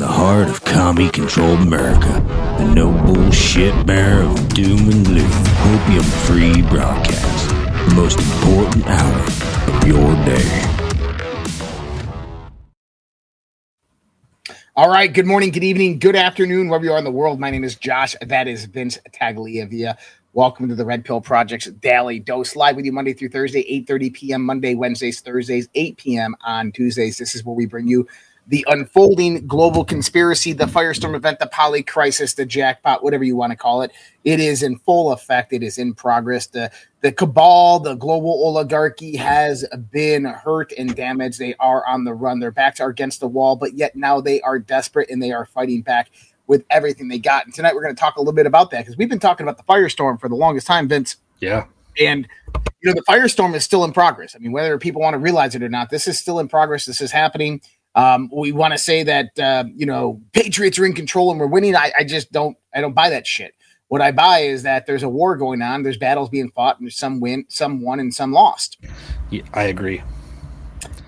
The 0.00 0.08
heart 0.08 0.48
of 0.48 0.64
commie 0.64 1.10
controlled 1.10 1.60
America, 1.60 2.08
the 2.56 2.64
no 2.64 2.90
bullshit 3.04 3.84
bearer 3.84 4.22
of 4.22 4.48
doom 4.48 4.88
and 4.88 5.04
gloom, 5.04 5.30
opium 5.30 6.02
free 6.24 6.62
broadcast, 6.62 7.48
the 7.86 7.92
most 7.94 8.18
important 8.18 8.86
hour 8.86 9.22
of 9.68 9.86
your 9.86 10.14
day. 10.24 10.64
All 14.74 14.88
right. 14.88 15.12
Good 15.12 15.26
morning, 15.26 15.50
good 15.50 15.64
evening, 15.64 15.98
good 15.98 16.16
afternoon, 16.16 16.70
wherever 16.70 16.86
you 16.86 16.92
are 16.92 16.98
in 16.98 17.04
the 17.04 17.10
world. 17.10 17.38
My 17.38 17.50
name 17.50 17.62
is 17.62 17.74
Josh. 17.74 18.16
That 18.22 18.48
is 18.48 18.64
Vince 18.64 18.98
Tagliavia. 19.12 19.98
Welcome 20.32 20.68
to 20.68 20.74
the 20.74 20.86
Red 20.86 21.04
Pill 21.04 21.20
Project's 21.20 21.66
Daily 21.66 22.20
Dose, 22.20 22.56
live 22.56 22.76
with 22.76 22.86
you 22.86 22.92
Monday 22.92 23.12
through 23.12 23.28
Thursday, 23.28 23.64
8.30 23.84 24.14
p.m., 24.14 24.46
Monday, 24.46 24.74
Wednesdays, 24.74 25.20
Thursdays, 25.20 25.68
8 25.74 25.98
p.m. 25.98 26.36
on 26.42 26.72
Tuesdays. 26.72 27.18
This 27.18 27.34
is 27.34 27.44
where 27.44 27.54
we 27.54 27.66
bring 27.66 27.86
you 27.86 28.08
the 28.46 28.64
unfolding 28.68 29.46
global 29.46 29.84
conspiracy, 29.84 30.52
the 30.52 30.64
firestorm 30.64 31.14
event, 31.14 31.38
the 31.38 31.46
poly 31.46 31.82
crisis, 31.82 32.34
the 32.34 32.44
jackpot, 32.44 33.04
whatever 33.04 33.22
you 33.22 33.36
want 33.36 33.52
to 33.52 33.56
call 33.56 33.82
it. 33.82 33.92
It 34.24 34.40
is 34.40 34.62
in 34.62 34.78
full 34.78 35.12
effect. 35.12 35.52
It 35.52 35.62
is 35.62 35.78
in 35.78 35.94
progress. 35.94 36.46
The 36.46 36.70
the 37.00 37.12
cabal, 37.12 37.80
the 37.80 37.94
global 37.94 38.30
oligarchy 38.30 39.16
has 39.16 39.64
been 39.90 40.24
hurt 40.24 40.72
and 40.76 40.94
damaged. 40.94 41.38
They 41.38 41.54
are 41.54 41.86
on 41.86 42.04
the 42.04 42.12
run. 42.12 42.40
Their 42.40 42.50
backs 42.50 42.80
are 42.80 42.90
against 42.90 43.20
the 43.20 43.28
wall, 43.28 43.56
but 43.56 43.74
yet 43.74 43.96
now 43.96 44.20
they 44.20 44.40
are 44.42 44.58
desperate 44.58 45.08
and 45.10 45.22
they 45.22 45.32
are 45.32 45.46
fighting 45.46 45.82
back 45.82 46.10
with 46.46 46.64
everything 46.68 47.08
they 47.08 47.18
got. 47.18 47.46
And 47.46 47.54
tonight 47.54 47.74
we're 47.74 47.82
going 47.82 47.94
to 47.94 48.00
talk 48.00 48.16
a 48.16 48.20
little 48.20 48.34
bit 48.34 48.46
about 48.46 48.70
that 48.72 48.80
because 48.80 48.96
we've 48.96 49.08
been 49.08 49.20
talking 49.20 49.44
about 49.44 49.56
the 49.56 49.62
firestorm 49.62 50.20
for 50.20 50.28
the 50.28 50.34
longest 50.34 50.66
time, 50.66 50.88
Vince. 50.88 51.16
Yeah. 51.38 51.66
And 51.98 52.28
you 52.82 52.88
know 52.88 52.92
the 52.92 53.04
firestorm 53.08 53.54
is 53.54 53.64
still 53.64 53.84
in 53.84 53.92
progress. 53.92 54.34
I 54.34 54.38
mean, 54.38 54.52
whether 54.52 54.76
people 54.78 55.00
want 55.00 55.14
to 55.14 55.18
realize 55.18 55.54
it 55.54 55.62
or 55.62 55.68
not, 55.68 55.90
this 55.90 56.08
is 56.08 56.18
still 56.18 56.38
in 56.38 56.48
progress. 56.48 56.86
This 56.86 57.00
is 57.00 57.12
happening. 57.12 57.60
Um, 57.94 58.30
we 58.32 58.52
want 58.52 58.72
to 58.72 58.78
say 58.78 59.02
that 59.02 59.38
uh, 59.38 59.64
you 59.74 59.86
know 59.86 60.20
Patriots 60.32 60.78
are 60.78 60.86
in 60.86 60.94
control 60.94 61.30
and 61.30 61.40
we're 61.40 61.46
winning. 61.46 61.76
I, 61.76 61.92
I 61.98 62.04
just 62.04 62.32
don't. 62.32 62.56
I 62.74 62.80
don't 62.80 62.94
buy 62.94 63.10
that 63.10 63.26
shit. 63.26 63.54
What 63.88 64.00
I 64.00 64.12
buy 64.12 64.40
is 64.40 64.62
that 64.62 64.86
there's 64.86 65.02
a 65.02 65.08
war 65.08 65.36
going 65.36 65.62
on. 65.62 65.82
There's 65.82 65.96
battles 65.96 66.28
being 66.28 66.50
fought, 66.50 66.78
and 66.78 66.86
there's 66.86 66.96
some 66.96 67.18
win, 67.20 67.44
some 67.48 67.82
won, 67.82 67.98
and 67.98 68.14
some 68.14 68.32
lost. 68.32 68.78
Yeah, 69.30 69.42
I 69.52 69.64
agree. 69.64 70.02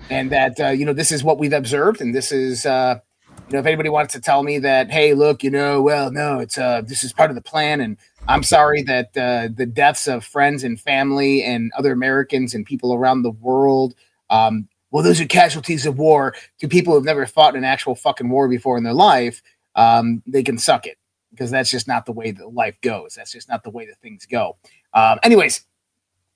And 0.09 0.31
that 0.31 0.59
uh, 0.59 0.69
you 0.69 0.85
know 0.85 0.93
this 0.93 1.11
is 1.11 1.23
what 1.23 1.39
we've 1.39 1.53
observed, 1.53 2.01
and 2.01 2.13
this 2.13 2.33
is 2.33 2.65
uh, 2.65 2.99
you 3.47 3.53
know 3.53 3.59
if 3.59 3.65
anybody 3.65 3.87
wants 3.87 4.13
to 4.13 4.19
tell 4.19 4.43
me 4.43 4.59
that 4.59 4.91
hey 4.91 5.13
look 5.13 5.43
you 5.43 5.49
know 5.49 5.81
well 5.81 6.11
no 6.11 6.39
it's 6.39 6.57
uh 6.57 6.81
this 6.81 7.03
is 7.03 7.13
part 7.13 7.31
of 7.31 7.35
the 7.35 7.41
plan, 7.41 7.79
and 7.79 7.97
I'm 8.27 8.43
sorry 8.43 8.83
that 8.83 9.17
uh, 9.17 9.47
the 9.53 9.65
deaths 9.65 10.07
of 10.07 10.25
friends 10.25 10.63
and 10.63 10.79
family 10.79 11.43
and 11.43 11.71
other 11.77 11.91
Americans 11.91 12.53
and 12.53 12.65
people 12.65 12.93
around 12.93 13.21
the 13.21 13.31
world 13.31 13.95
um, 14.29 14.67
well, 14.93 15.03
those 15.03 15.19
are 15.19 15.25
casualties 15.25 15.87
of 15.87 15.97
war 15.97 16.35
to 16.59 16.67
people 16.67 16.93
who've 16.93 17.03
never 17.03 17.25
fought 17.25 17.55
an 17.55 17.63
actual 17.63 17.95
fucking 17.95 18.29
war 18.29 18.47
before 18.47 18.77
in 18.77 18.83
their 18.83 18.93
life. 18.93 19.41
Um, 19.73 20.21
they 20.27 20.43
can 20.43 20.59
suck 20.59 20.85
it 20.85 20.99
because 21.31 21.49
that's 21.49 21.71
just 21.71 21.87
not 21.87 22.05
the 22.05 22.11
way 22.11 22.29
that 22.29 22.53
life 22.53 22.79
goes. 22.81 23.15
That's 23.15 23.31
just 23.31 23.49
not 23.49 23.63
the 23.63 23.71
way 23.71 23.87
that 23.87 23.99
things 24.01 24.27
go. 24.27 24.55
Um, 24.93 25.17
anyways, 25.23 25.65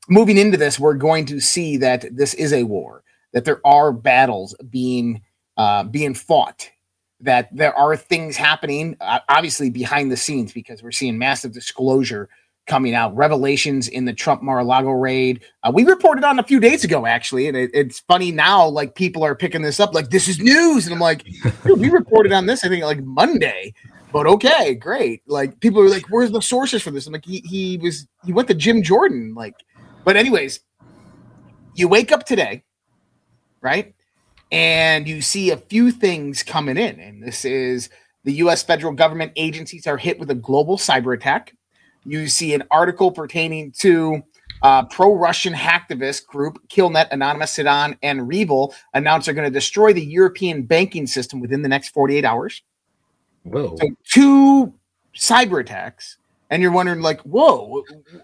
moving 0.09 0.39
into 0.39 0.57
this, 0.57 0.79
we're 0.79 0.95
going 0.95 1.27
to 1.27 1.39
see 1.39 1.77
that 1.77 2.05
this 2.11 2.33
is 2.33 2.51
a 2.51 2.63
war, 2.63 3.03
that 3.31 3.45
there 3.45 3.61
are 3.63 3.91
battles 3.91 4.55
being 4.71 5.21
uh, 5.57 5.83
being 5.83 6.15
fought, 6.15 6.67
that 7.19 7.55
there 7.55 7.75
are 7.75 7.95
things 7.95 8.35
happening, 8.37 8.97
uh, 9.01 9.19
obviously 9.29 9.69
behind 9.69 10.11
the 10.11 10.17
scenes, 10.17 10.51
because 10.51 10.81
we're 10.81 10.91
seeing 10.91 11.19
massive 11.19 11.53
disclosure 11.53 12.27
coming 12.67 12.93
out. 12.93 13.15
Revelations 13.15 13.87
in 13.87 14.05
the 14.05 14.13
Trump 14.13 14.43
Mar-a-Lago 14.43 14.91
raid. 14.91 15.43
Uh, 15.63 15.71
we 15.73 15.83
reported 15.83 16.23
on 16.23 16.37
a 16.37 16.43
few 16.43 16.59
days 16.59 16.83
ago, 16.83 17.05
actually, 17.05 17.47
and 17.47 17.57
it, 17.57 17.71
it's 17.73 17.99
funny 18.01 18.31
now. 18.31 18.67
Like 18.67 18.95
people 18.95 19.23
are 19.23 19.35
picking 19.35 19.61
this 19.61 19.79
up, 19.79 19.93
like 19.93 20.09
this 20.09 20.27
is 20.27 20.39
news, 20.39 20.85
and 20.85 20.93
I'm 20.93 20.99
like, 20.99 21.25
we 21.65 21.89
reported 21.89 22.31
on 22.31 22.45
this. 22.45 22.63
I 22.63 22.69
think 22.69 22.83
like 22.83 23.03
Monday, 23.03 23.73
but 24.11 24.27
okay, 24.27 24.75
great. 24.75 25.23
Like 25.25 25.59
people 25.59 25.81
are 25.81 25.89
like, 25.89 26.05
where's 26.09 26.31
the 26.31 26.41
sources 26.41 26.83
for 26.83 26.91
this? 26.91 27.07
I'm 27.07 27.13
like, 27.13 27.25
he 27.25 27.39
he 27.45 27.77
was 27.77 28.07
he 28.25 28.33
went 28.33 28.47
to 28.49 28.53
Jim 28.53 28.83
Jordan, 28.83 29.33
like. 29.33 29.55
But 30.03 30.15
anyways, 30.15 30.61
you 31.75 31.89
wake 31.89 32.13
up 32.13 32.25
today, 32.25 32.63
right, 33.61 33.93
and 34.53 35.05
you 35.05 35.21
see 35.21 35.51
a 35.51 35.57
few 35.57 35.91
things 35.91 36.43
coming 36.43 36.77
in, 36.77 36.97
and 36.99 37.21
this 37.21 37.43
is 37.43 37.89
the 38.23 38.33
U.S. 38.33 38.63
federal 38.63 38.93
government 38.93 39.33
agencies 39.35 39.85
are 39.85 39.97
hit 39.97 40.17
with 40.17 40.29
a 40.31 40.35
global 40.35 40.77
cyber 40.77 41.13
attack 41.13 41.56
you 42.07 42.27
see 42.27 42.53
an 42.53 42.63
article 42.71 43.11
pertaining 43.11 43.71
to 43.79 44.23
uh, 44.61 44.85
pro-Russian 44.85 45.53
hacktivist 45.53 46.25
group 46.25 46.57
Killnet, 46.69 47.11
Anonymous, 47.11 47.53
Sedan, 47.53 47.97
and 48.01 48.27
REvil 48.27 48.73
announced 48.93 49.25
they're 49.25 49.35
going 49.35 49.47
to 49.47 49.53
destroy 49.53 49.93
the 49.93 50.03
European 50.03 50.63
banking 50.63 51.05
system 51.05 51.39
within 51.39 51.61
the 51.61 51.69
next 51.69 51.89
48 51.89 52.25
hours. 52.25 52.63
Whoa! 53.43 53.75
So 53.79 53.89
two 54.03 54.73
cyber 55.15 55.61
attacks, 55.61 56.17
and 56.49 56.61
you're 56.61 56.71
wondering, 56.71 57.01
like, 57.01 57.21
whoa! 57.21 57.83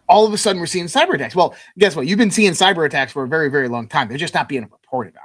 All 0.10 0.26
of 0.26 0.34
a 0.34 0.38
sudden, 0.38 0.60
we're 0.60 0.66
seeing 0.66 0.86
cyber 0.86 1.14
attacks. 1.14 1.36
Well, 1.36 1.56
guess 1.78 1.96
what? 1.96 2.08
You've 2.08 2.20
been 2.20 2.32
seeing 2.32 2.52
cyber 2.52 2.86
attacks 2.86 3.12
for 3.12 3.24
a 3.24 3.28
very, 3.28 3.50
very 3.50 3.68
long 3.68 3.88
time. 3.88 4.08
They're 4.08 4.18
just 4.18 4.34
not 4.34 4.50
being 4.50 4.64
reported 4.64 5.16
on. 5.16 5.24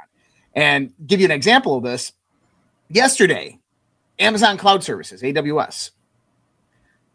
And 0.54 0.92
give 1.06 1.20
you 1.20 1.26
an 1.26 1.30
example 1.30 1.76
of 1.76 1.84
this. 1.84 2.12
Yesterday, 2.90 3.58
Amazon 4.18 4.56
Cloud 4.56 4.82
Services 4.84 5.22
(AWS) 5.22 5.90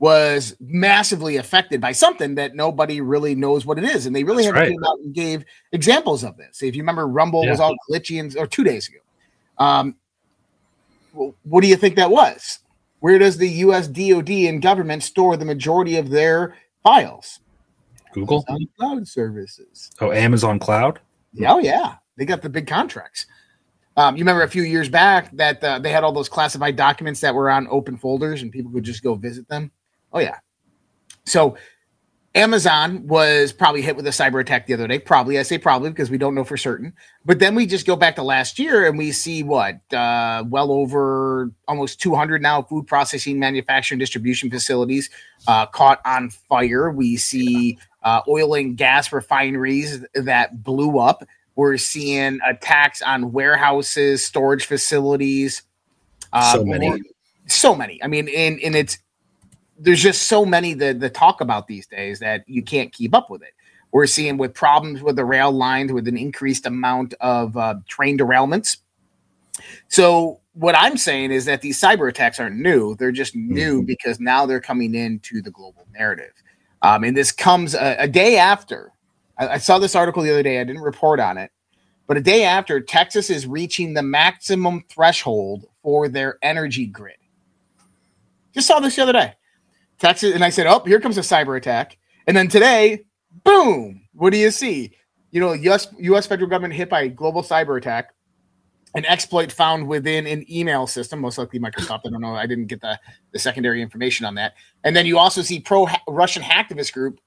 was 0.04 0.54
massively 0.60 1.38
affected 1.38 1.80
by 1.80 1.94
something 1.94 2.36
that 2.36 2.56
nobody 2.56 3.00
really 3.00 3.36
knows 3.36 3.66
what 3.66 3.78
it 3.78 3.86
is. 3.86 4.06
And 4.06 4.14
they 4.14 4.26
really 4.26 4.44
That's 4.44 4.48
haven't 4.48 4.62
right. 4.62 4.72
came 4.72 4.84
out 4.84 5.00
and 5.00 5.14
gave 5.14 5.46
examples 5.72 6.26
of 6.26 6.36
this. 6.36 6.62
If 6.62 6.76
you 6.76 6.82
remember, 6.82 7.08
Rumble 7.08 7.48
was 7.48 7.62
all 7.62 7.74
glitchy 7.90 8.20
and 8.20 8.36
or 8.36 8.46
two 8.46 8.66
days 8.66 8.90
ago. 8.90 8.98
Um, 9.60 9.96
well, 11.14 11.34
what 11.44 11.62
do 11.62 11.70
you 11.70 11.78
think 11.78 11.96
that 11.96 12.12
was? 12.12 12.60
Where 13.00 13.18
does 13.18 13.38
the 13.38 13.48
US 13.48 13.88
DoD 13.88 14.30
and 14.30 14.62
government 14.62 15.04
store 15.04 15.38
the 15.38 15.46
majority 15.46 15.96
of 15.96 16.10
their 16.10 16.58
files? 16.84 17.40
Google. 18.12 18.44
On 18.50 18.68
cloud 18.78 19.08
services. 19.08 19.90
Oh, 20.02 20.12
Amazon 20.12 20.60
Cloud. 20.60 21.00
Oh 21.48 21.60
yeah, 21.60 21.96
they 22.18 22.26
got 22.26 22.42
the 22.42 22.50
big 22.50 22.68
contracts. 22.68 23.26
Um, 23.96 24.18
you 24.18 24.24
remember 24.24 24.44
a 24.44 24.50
few 24.50 24.64
years 24.64 24.90
back 24.90 25.32
that 25.38 25.64
uh, 25.64 25.80
they 25.80 25.92
had 25.92 26.04
all 26.04 26.12
those 26.12 26.28
classified 26.28 26.76
documents 26.76 27.22
that 27.22 27.34
were 27.34 27.50
on 27.50 27.70
open 27.70 27.96
folders 27.96 28.42
and 28.42 28.52
people 28.52 28.70
could 28.70 28.84
just 28.84 29.02
go 29.02 29.16
visit 29.16 29.48
them. 29.48 29.72
Oh 30.14 30.20
yeah. 30.20 30.38
So 31.26 31.58
Amazon 32.36 33.06
was 33.08 33.54
probably 33.54 33.82
hit 33.84 33.96
with 33.96 34.08
a 34.08 34.12
cyber 34.12 34.42
attack 34.42 34.66
the 34.66 34.74
other 34.74 34.88
day. 34.88 34.98
Probably, 34.98 35.38
I 35.38 35.44
say 35.44 35.60
probably 35.60 35.92
because 35.92 36.10
we 36.10 36.18
don't 36.18 36.34
know 36.34 36.44
for 36.44 36.58
certain. 36.58 36.94
But 37.26 37.38
then 37.40 37.54
we 37.54 37.68
just 37.68 37.86
go 37.86 37.96
back 37.96 38.16
to 38.16 38.24
last 38.24 38.58
year 38.58 38.88
and 38.88 38.98
we 38.98 39.12
see 39.12 39.44
what 39.44 39.80
uh, 39.94 40.44
well 40.48 40.72
over 40.72 41.52
almost 41.68 42.02
200 42.02 42.42
now 42.42 42.64
food 42.64 42.88
processing, 42.88 43.40
manufacturing, 43.40 44.00
distribution 44.00 44.50
facilities 44.50 45.12
uh, 45.48 45.68
caught 45.68 46.02
on 46.06 46.32
fire. 46.32 46.90
We 46.90 47.18
see 47.18 47.78
uh, 48.02 48.22
oil 48.28 48.56
and 48.56 48.76
gas 48.76 49.14
refineries 49.14 50.04
that 50.16 50.64
blew 50.64 50.98
up. 50.98 51.24
We're 51.56 51.78
seeing 51.78 52.40
attacks 52.48 53.04
on 53.04 53.32
warehouses, 53.32 54.26
storage 54.26 54.66
facilities. 54.66 55.62
Uh, 56.34 56.52
So 56.54 56.66
many. 56.66 57.00
so 57.46 57.76
many. 57.76 58.04
I 58.04 58.08
mean, 58.08 58.28
and 58.36 58.60
and 58.62 58.76
it's 58.76 58.98
there's 59.78 60.02
just 60.02 60.24
so 60.24 60.46
many 60.46 60.74
that 60.76 61.00
the 61.00 61.10
talk 61.10 61.42
about 61.42 61.68
these 61.68 61.88
days 61.88 62.20
that 62.20 62.48
you 62.48 62.62
can't 62.62 62.92
keep 62.92 63.14
up 63.16 63.30
with 63.30 63.42
it. 63.42 63.54
We're 63.92 64.08
seeing 64.08 64.38
with 64.38 64.54
problems 64.54 65.02
with 65.04 65.16
the 65.16 65.26
rail 65.26 65.52
lines, 65.52 65.92
with 65.92 66.08
an 66.08 66.18
increased 66.18 66.66
amount 66.66 67.14
of 67.20 67.56
uh, 67.56 67.76
train 67.88 68.18
derailments. 68.18 68.78
So 69.88 70.40
what 70.54 70.76
I'm 70.76 70.98
saying 70.98 71.32
is 71.32 71.46
that 71.46 71.62
these 71.62 71.80
cyber 71.80 72.10
attacks 72.10 72.40
aren't 72.40 72.58
new; 72.58 72.96
they're 72.96 73.12
just 73.12 73.36
new 73.36 73.84
because 73.84 74.20
now 74.20 74.46
they're 74.46 74.60
coming 74.60 74.96
into 74.96 75.42
the 75.42 75.52
global 75.52 75.88
narrative. 75.94 76.34
Um, 76.82 77.04
and 77.04 77.16
this 77.16 77.32
comes 77.32 77.76
a, 77.76 77.96
a 78.00 78.08
day 78.08 78.38
after. 78.38 78.92
I, 79.38 79.48
I 79.50 79.58
saw 79.58 79.80
this 79.80 79.96
article 79.96 80.24
the 80.24 80.32
other 80.32 80.44
day. 80.44 80.60
I 80.60 80.64
didn't 80.64 80.82
report 80.82 81.20
on 81.20 81.38
it, 81.38 81.52
but 82.08 82.18
a 82.18 82.22
day 82.22 82.44
after 82.44 82.80
Texas 82.82 83.30
is 83.30 83.46
reaching 83.46 83.94
the 83.94 84.04
maximum 84.04 84.84
threshold 84.90 85.66
for 85.82 86.10
their 86.10 86.38
energy 86.42 86.88
grid. 86.88 87.16
Just 88.54 88.68
saw 88.68 88.80
this 88.80 88.96
the 88.96 89.04
other 89.04 89.14
day. 89.14 89.34
Texas, 90.00 90.34
and 90.34 90.44
I 90.44 90.50
said, 90.50 90.68
"Oh, 90.68 90.84
here 90.86 91.00
comes 91.00 91.18
a 91.18 91.22
cyber 91.22 91.58
attack." 91.58 91.98
And 92.28 92.36
then 92.36 92.48
today, 92.48 93.06
boom! 93.44 94.02
What 94.14 94.32
do 94.32 94.38
you 94.38 94.52
see? 94.52 94.96
You 95.32 95.40
know, 95.40 95.54
U.S. 95.54 95.88
U.S. 96.00 96.28
federal 96.28 96.50
government 96.50 96.74
hit 96.74 96.90
by 96.90 97.02
a 97.02 97.10
global 97.10 97.42
cyber 97.42 97.78
attack, 97.78 98.14
an 98.96 99.06
exploit 99.06 99.52
found 99.52 99.88
within 99.88 100.28
an 100.28 100.46
email 100.52 100.88
system, 100.88 101.20
most 101.20 101.38
likely 101.38 101.60
Microsoft. 101.60 102.02
I 102.06 102.10
don't 102.10 102.22
know. 102.22 102.36
I 102.36 102.46
didn't 102.46 102.68
get 102.68 102.82
the, 102.82 103.00
the 103.32 103.40
secondary 103.40 103.82
information 103.82 104.26
on 104.26 104.36
that. 104.36 104.54
And 104.84 104.96
then 104.96 105.06
you 105.06 105.18
also 105.18 105.42
see 105.42 105.60
pro 105.60 105.88
Russian 106.08 106.44
hacktivist 106.44 106.94
group 106.94 107.20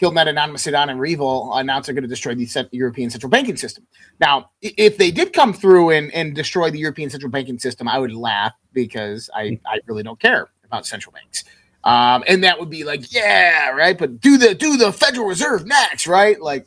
Killnet, 0.00 0.28
Anonymous, 0.28 0.62
Sedan, 0.62 0.90
and 0.90 1.00
REvil 1.00 1.54
announced 1.54 1.86
they're 1.86 1.94
going 1.94 2.02
to 2.02 2.08
destroy 2.08 2.34
the 2.34 2.68
European 2.72 3.08
central 3.08 3.30
banking 3.30 3.56
system. 3.56 3.86
Now, 4.20 4.50
if 4.60 4.98
they 4.98 5.10
did 5.10 5.32
come 5.32 5.54
through 5.54 5.90
and, 5.90 6.12
and 6.12 6.34
destroy 6.34 6.70
the 6.70 6.78
European 6.78 7.08
central 7.08 7.30
banking 7.30 7.58
system, 7.58 7.88
I 7.88 7.98
would 7.98 8.12
laugh 8.12 8.52
because 8.72 9.30
I, 9.34 9.44
mm. 9.44 9.60
I 9.66 9.80
really 9.86 10.02
don't 10.02 10.20
care 10.20 10.50
about 10.64 10.86
central 10.86 11.12
banks. 11.12 11.44
Um, 11.86 12.24
and 12.26 12.42
that 12.42 12.58
would 12.58 12.68
be 12.68 12.82
like, 12.82 13.14
yeah, 13.14 13.70
right. 13.70 13.96
But 13.96 14.20
do 14.20 14.36
the 14.36 14.56
do 14.56 14.76
the 14.76 14.92
Federal 14.92 15.28
Reserve 15.28 15.66
next, 15.66 16.08
right? 16.08 16.38
Like, 16.40 16.66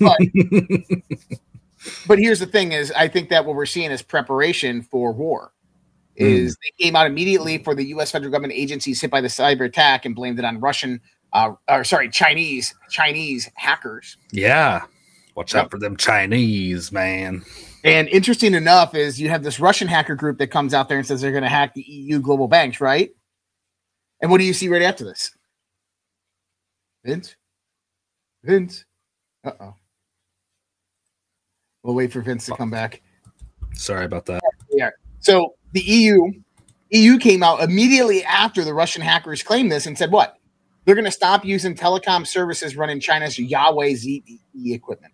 but, 0.00 0.18
but 2.08 2.18
here's 2.18 2.40
the 2.40 2.46
thing: 2.46 2.72
is 2.72 2.90
I 2.90 3.06
think 3.06 3.28
that 3.28 3.46
what 3.46 3.54
we're 3.54 3.64
seeing 3.64 3.92
is 3.92 4.02
preparation 4.02 4.82
for 4.82 5.12
war. 5.12 5.52
is 6.16 6.56
they 6.56 6.84
came 6.84 6.96
out 6.96 7.06
immediately 7.06 7.58
for 7.58 7.76
the 7.76 7.84
U.S. 7.84 8.10
federal 8.10 8.32
government 8.32 8.54
agencies 8.54 9.00
hit 9.00 9.08
by 9.08 9.20
the 9.20 9.28
cyber 9.28 9.66
attack 9.66 10.04
and 10.04 10.16
blamed 10.16 10.40
it 10.40 10.44
on 10.44 10.58
Russian, 10.58 11.00
uh, 11.32 11.52
or 11.68 11.84
sorry, 11.84 12.10
Chinese 12.10 12.74
Chinese 12.90 13.48
hackers. 13.54 14.16
Yeah. 14.32 14.82
Watch 15.36 15.54
out 15.54 15.70
for 15.70 15.78
them 15.78 15.96
Chinese, 15.96 16.90
man. 16.90 17.44
And 17.84 18.08
interesting 18.08 18.54
enough 18.54 18.94
is 18.96 19.20
you 19.20 19.28
have 19.28 19.44
this 19.44 19.60
Russian 19.60 19.86
hacker 19.86 20.16
group 20.16 20.38
that 20.38 20.46
comes 20.48 20.74
out 20.74 20.88
there 20.88 20.98
and 20.98 21.06
says 21.06 21.20
they're 21.20 21.30
going 21.30 21.42
to 21.42 21.48
hack 21.48 21.74
the 21.74 21.82
EU 21.82 22.20
global 22.20 22.48
banks, 22.48 22.80
right? 22.80 23.10
And 24.20 24.30
what 24.30 24.38
do 24.38 24.44
you 24.44 24.52
see 24.52 24.68
right 24.68 24.82
after 24.82 25.04
this? 25.04 25.30
Vince? 27.04 27.36
Vince? 28.42 28.84
Uh 29.44 29.52
oh. 29.60 29.74
We'll 31.82 31.94
wait 31.94 32.12
for 32.12 32.20
Vince 32.20 32.46
to 32.46 32.56
come 32.56 32.70
back. 32.70 33.02
Sorry 33.74 34.04
about 34.04 34.26
that. 34.26 34.42
Yeah. 34.70 34.90
So 35.20 35.54
the 35.72 35.80
EU 35.80 36.32
EU 36.90 37.18
came 37.18 37.42
out 37.42 37.62
immediately 37.62 38.24
after 38.24 38.64
the 38.64 38.74
Russian 38.74 39.02
hackers 39.02 39.42
claimed 39.42 39.70
this 39.70 39.86
and 39.86 39.96
said 39.96 40.10
what? 40.10 40.38
They're 40.84 40.94
going 40.94 41.04
to 41.04 41.10
stop 41.10 41.44
using 41.44 41.74
telecom 41.74 42.26
services 42.26 42.76
running 42.76 43.00
China's 43.00 43.36
Huawei 43.36 43.92
ZTE 43.92 44.72
equipment. 44.72 45.12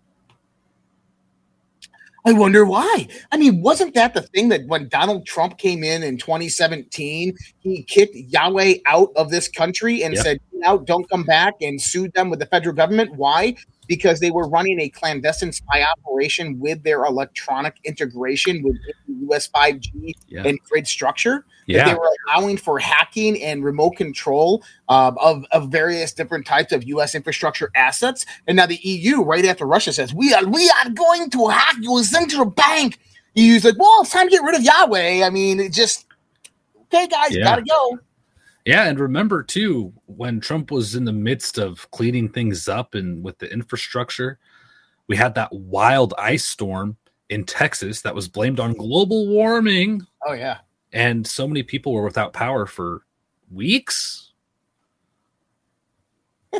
I 2.25 2.31
wonder 2.31 2.63
why. 2.65 3.07
I 3.33 3.37
mean, 3.37 3.61
wasn't 3.61 3.95
that 3.95 4.13
the 4.13 4.21
thing 4.21 4.47
that 4.49 4.65
when 4.67 4.87
Donald 4.87 5.25
Trump 5.25 5.57
came 5.57 5.83
in 5.83 6.03
in 6.03 6.17
2017, 6.17 7.35
he 7.59 7.83
kicked 7.83 8.15
Huawei 8.15 8.81
out 8.85 9.09
of 9.17 9.29
this 9.29 9.49
country 9.49 10.03
and 10.03 10.15
Yeah. 10.15 10.21
said, 10.21 10.39
"Get 10.53 10.63
out, 10.63 10.85
don't 10.85 11.09
come 11.09 11.23
back," 11.25 11.55
and 11.61 11.81
sued 11.81 12.13
them 12.13 12.29
with 12.29 12.39
the 12.39 12.45
federal 12.45 12.75
government? 12.75 13.15
Why? 13.17 13.55
Because 13.87 14.19
they 14.19 14.31
were 14.31 14.47
running 14.47 14.79
a 14.79 14.89
clandestine 14.89 15.51
spy 15.51 15.83
operation 15.83 16.59
with 16.59 16.83
their 16.83 17.05
electronic 17.05 17.75
integration 17.83 18.63
with 18.63 18.75
the 19.07 19.13
US 19.33 19.47
5G 19.49 20.13
Yeah. 20.27 20.43
and 20.45 20.59
grid 20.69 20.87
structure. 20.87 21.45
That 21.67 21.73
Yeah. 21.73 21.87
they 21.89 21.93
were 21.95 22.11
allowing 22.27 22.57
for 22.57 22.77
hacking 22.79 23.41
and 23.41 23.63
remote 23.63 23.91
control 23.91 24.63
um, 24.89 25.17
of, 25.19 25.45
of 25.51 25.69
various 25.69 26.11
different 26.13 26.45
types 26.45 26.71
of 26.73 26.83
U.S. 26.85 27.15
infrastructure 27.15 27.69
assets. 27.75 28.25
And 28.47 28.57
now 28.57 28.65
the 28.65 28.75
EU, 28.83 29.21
right 29.21 29.45
after 29.45 29.65
Russia, 29.65 29.93
says 29.93 30.13
we 30.13 30.33
are 30.33 30.45
we 30.45 30.69
are 30.83 30.89
going 30.89 31.29
to 31.31 31.47
hack 31.47 31.75
your 31.79 32.03
central 32.03 32.45
bank. 32.45 32.99
EU's 33.35 33.63
like, 33.65 33.79
well, 33.79 34.01
it's 34.01 34.11
time 34.11 34.27
to 34.27 34.31
get 34.31 34.43
rid 34.43 34.55
of 34.55 34.61
Yahweh. 34.63 35.23
I 35.25 35.29
mean, 35.29 35.59
it 35.59 35.71
just 35.73 36.05
okay, 36.93 37.07
guys, 37.07 37.35
Yeah. 37.35 37.43
gotta 37.45 37.63
go. 37.63 37.97
Yeah, 38.65 38.87
and 38.87 38.97
remember 38.99 39.43
too, 39.43 39.93
when 40.05 40.39
Trump 40.39 40.71
was 40.71 40.95
in 40.95 41.03
the 41.05 41.11
midst 41.11 41.57
of 41.57 41.89
cleaning 41.91 42.29
things 42.29 42.67
up 42.67 42.95
and 42.95 43.23
with 43.23 43.37
the 43.39 43.51
infrastructure, 43.51 44.39
we 45.07 45.17
had 45.17 45.35
that 45.35 45.51
wild 45.51 46.13
ice 46.17 46.45
storm 46.45 46.95
in 47.29 47.43
Texas 47.43 48.01
that 48.01 48.15
was 48.15 48.27
blamed 48.29 48.59
on 48.59 48.73
global 48.73 49.27
warming, 49.27 50.05
Oh 50.25 50.33
yeah, 50.33 50.59
and 50.93 51.27
so 51.27 51.47
many 51.47 51.63
people 51.63 51.91
were 51.91 52.03
without 52.05 52.31
power 52.31 52.65
for 52.65 53.01
weeks. 53.51 54.31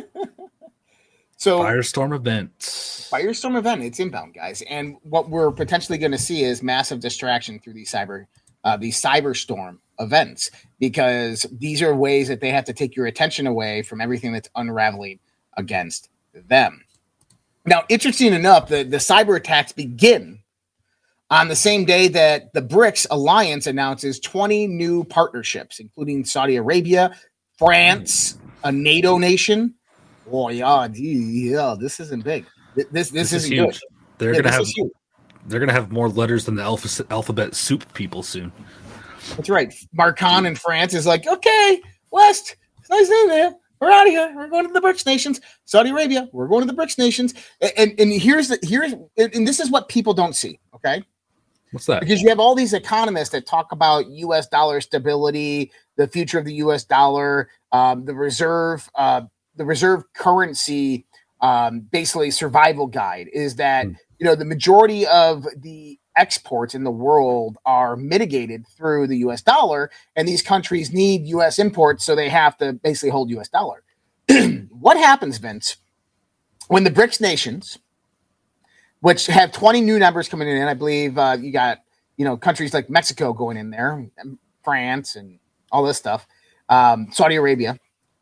so 1.36 1.60
Firestorm 1.60 2.14
events. 2.16 3.08
firestorm 3.12 3.56
event 3.56 3.80
it's 3.82 4.00
inbound 4.00 4.34
guys 4.34 4.60
and 4.68 4.96
what 5.02 5.30
we're 5.30 5.52
potentially 5.52 5.98
going 5.98 6.10
to 6.10 6.18
see 6.18 6.42
is 6.42 6.64
massive 6.64 6.98
distraction 6.98 7.60
through 7.60 7.74
the 7.74 7.84
cyber 7.84 8.26
uh, 8.64 8.76
these 8.76 9.00
cyber 9.00 9.36
storm 9.36 9.78
events 9.98 10.50
because 10.78 11.46
these 11.52 11.82
are 11.82 11.94
ways 11.94 12.28
that 12.28 12.40
they 12.40 12.50
have 12.50 12.64
to 12.64 12.72
take 12.72 12.96
your 12.96 13.06
attention 13.06 13.46
away 13.46 13.82
from 13.82 14.00
everything 14.00 14.32
that's 14.32 14.48
unraveling 14.56 15.18
against 15.56 16.08
them. 16.48 16.84
Now 17.66 17.84
interesting 17.88 18.32
enough 18.32 18.68
the, 18.68 18.82
the 18.82 18.98
cyber 18.98 19.36
attacks 19.36 19.72
begin 19.72 20.40
on 21.30 21.48
the 21.48 21.56
same 21.56 21.84
day 21.84 22.08
that 22.08 22.52
the 22.52 22.60
brics 22.62 23.06
alliance 23.10 23.66
announces 23.66 24.20
20 24.20 24.66
new 24.66 25.04
partnerships 25.04 25.80
including 25.80 26.22
saudi 26.22 26.56
arabia 26.56 27.16
france 27.58 28.36
a 28.64 28.72
nato 28.72 29.18
nation. 29.18 29.74
Oh 30.30 30.48
yeah 30.48 30.88
gee, 30.88 31.50
yeah 31.52 31.76
this 31.78 32.00
isn't 32.00 32.24
big. 32.24 32.46
Th- 32.74 32.88
this 32.90 33.10
this, 33.10 33.32
is 33.32 33.44
isn't 33.44 33.56
good. 33.56 33.66
Huge. 33.66 33.80
They're 34.18 34.32
Yeah, 34.32 34.40
gonna 34.40 34.52
have 34.52 34.62
is 34.62 34.80
they're 35.46 35.60
gonna 35.60 35.72
have 35.72 35.92
more 35.92 36.08
letters 36.08 36.46
than 36.46 36.54
the 36.54 36.62
alpha, 36.62 37.04
alphabet 37.10 37.54
soup 37.54 37.92
people 37.92 38.22
soon. 38.22 38.50
That's 39.36 39.48
right. 39.48 39.74
Marcon 39.96 40.46
in 40.46 40.54
France 40.56 40.94
is 40.94 41.06
like, 41.06 41.26
okay, 41.26 41.80
West, 42.10 42.56
it's 42.78 42.90
nice 42.90 43.08
name 43.08 43.28
there. 43.28 43.54
We're 43.80 43.90
out 43.90 44.06
of 44.06 44.12
here. 44.12 44.32
We're 44.36 44.46
going 44.48 44.66
to 44.66 44.72
the 44.72 44.80
BRICS 44.80 45.04
nations. 45.04 45.40
Saudi 45.64 45.90
Arabia, 45.90 46.28
we're 46.32 46.46
going 46.48 46.66
to 46.66 46.72
the 46.72 46.80
BRICS 46.80 46.96
nations. 46.98 47.34
And 47.76 47.92
and 47.98 48.12
here's 48.12 48.48
the 48.48 48.58
here's 48.62 48.92
and 49.16 49.46
this 49.46 49.60
is 49.60 49.70
what 49.70 49.88
people 49.88 50.14
don't 50.14 50.34
see. 50.34 50.58
Okay, 50.74 51.02
What's 51.72 51.86
that? 51.86 52.00
because 52.00 52.22
you 52.22 52.28
have 52.28 52.38
all 52.38 52.54
these 52.54 52.72
economists 52.72 53.30
that 53.30 53.46
talk 53.46 53.72
about 53.72 54.06
U.S. 54.08 54.46
dollar 54.48 54.80
stability, 54.80 55.70
the 55.96 56.06
future 56.06 56.38
of 56.38 56.44
the 56.44 56.54
U.S. 56.54 56.84
dollar, 56.84 57.50
um, 57.72 58.04
the 58.04 58.14
reserve, 58.14 58.88
uh, 58.94 59.22
the 59.56 59.64
reserve 59.64 60.04
currency, 60.14 61.04
um, 61.40 61.80
basically 61.80 62.30
survival 62.30 62.86
guide 62.86 63.28
is 63.32 63.56
that 63.56 63.86
Hmm. 63.86 63.92
you 64.18 64.24
know 64.24 64.34
the 64.36 64.44
majority 64.46 65.04
of 65.06 65.46
the 65.58 65.98
exports 66.16 66.74
in 66.74 66.84
the 66.84 66.90
world 66.90 67.58
are 67.64 67.96
mitigated 67.96 68.66
through 68.66 69.06
the 69.06 69.18
U.S. 69.18 69.42
dollar, 69.42 69.90
and 70.16 70.26
these 70.26 70.42
countries 70.42 70.92
need 70.92 71.26
U.S. 71.26 71.58
imports, 71.58 72.04
so 72.04 72.14
they 72.14 72.28
have 72.28 72.56
to 72.58 72.72
basically 72.72 73.10
hold 73.10 73.30
U.S. 73.30 73.48
dollar. 73.48 73.82
what 74.70 74.96
happens, 74.96 75.38
Vince, 75.38 75.76
when 76.68 76.84
the 76.84 76.90
BRICS 76.90 77.20
nations, 77.20 77.78
which 79.00 79.26
have 79.26 79.52
20 79.52 79.80
new 79.80 79.98
numbers 79.98 80.28
coming 80.28 80.48
in, 80.48 80.66
I 80.66 80.74
believe 80.74 81.18
uh, 81.18 81.36
you 81.40 81.52
got 81.52 81.78
you 82.16 82.24
know 82.24 82.36
countries 82.36 82.72
like 82.72 82.88
Mexico 82.88 83.32
going 83.32 83.56
in 83.56 83.70
there, 83.70 84.08
and 84.18 84.38
France, 84.62 85.16
and 85.16 85.38
all 85.70 85.82
this 85.82 85.98
stuff, 85.98 86.26
um, 86.68 87.08
Saudi 87.12 87.36
Arabia. 87.36 87.78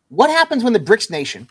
What 0.08 0.30
happens 0.30 0.64
when 0.64 0.72
the 0.72 0.80
BRICS 0.80 1.10
nation, 1.10 1.48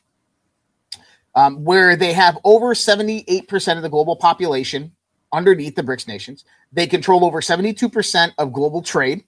um, 1.36 1.64
where 1.64 1.96
they 1.96 2.14
have 2.14 2.38
over 2.44 2.74
78% 2.74 3.78
of 3.78 3.84
the 3.84 3.90
global 3.90 4.16
population 4.16 4.92
underneath 5.34 5.76
the 5.76 5.84
BRICS 5.84 6.08
nations, 6.08 6.46
they 6.72 6.88
control 6.88 7.26
over 7.26 7.42
72% 7.42 8.32
of 8.38 8.54
global 8.54 8.82
trade. 8.82 9.24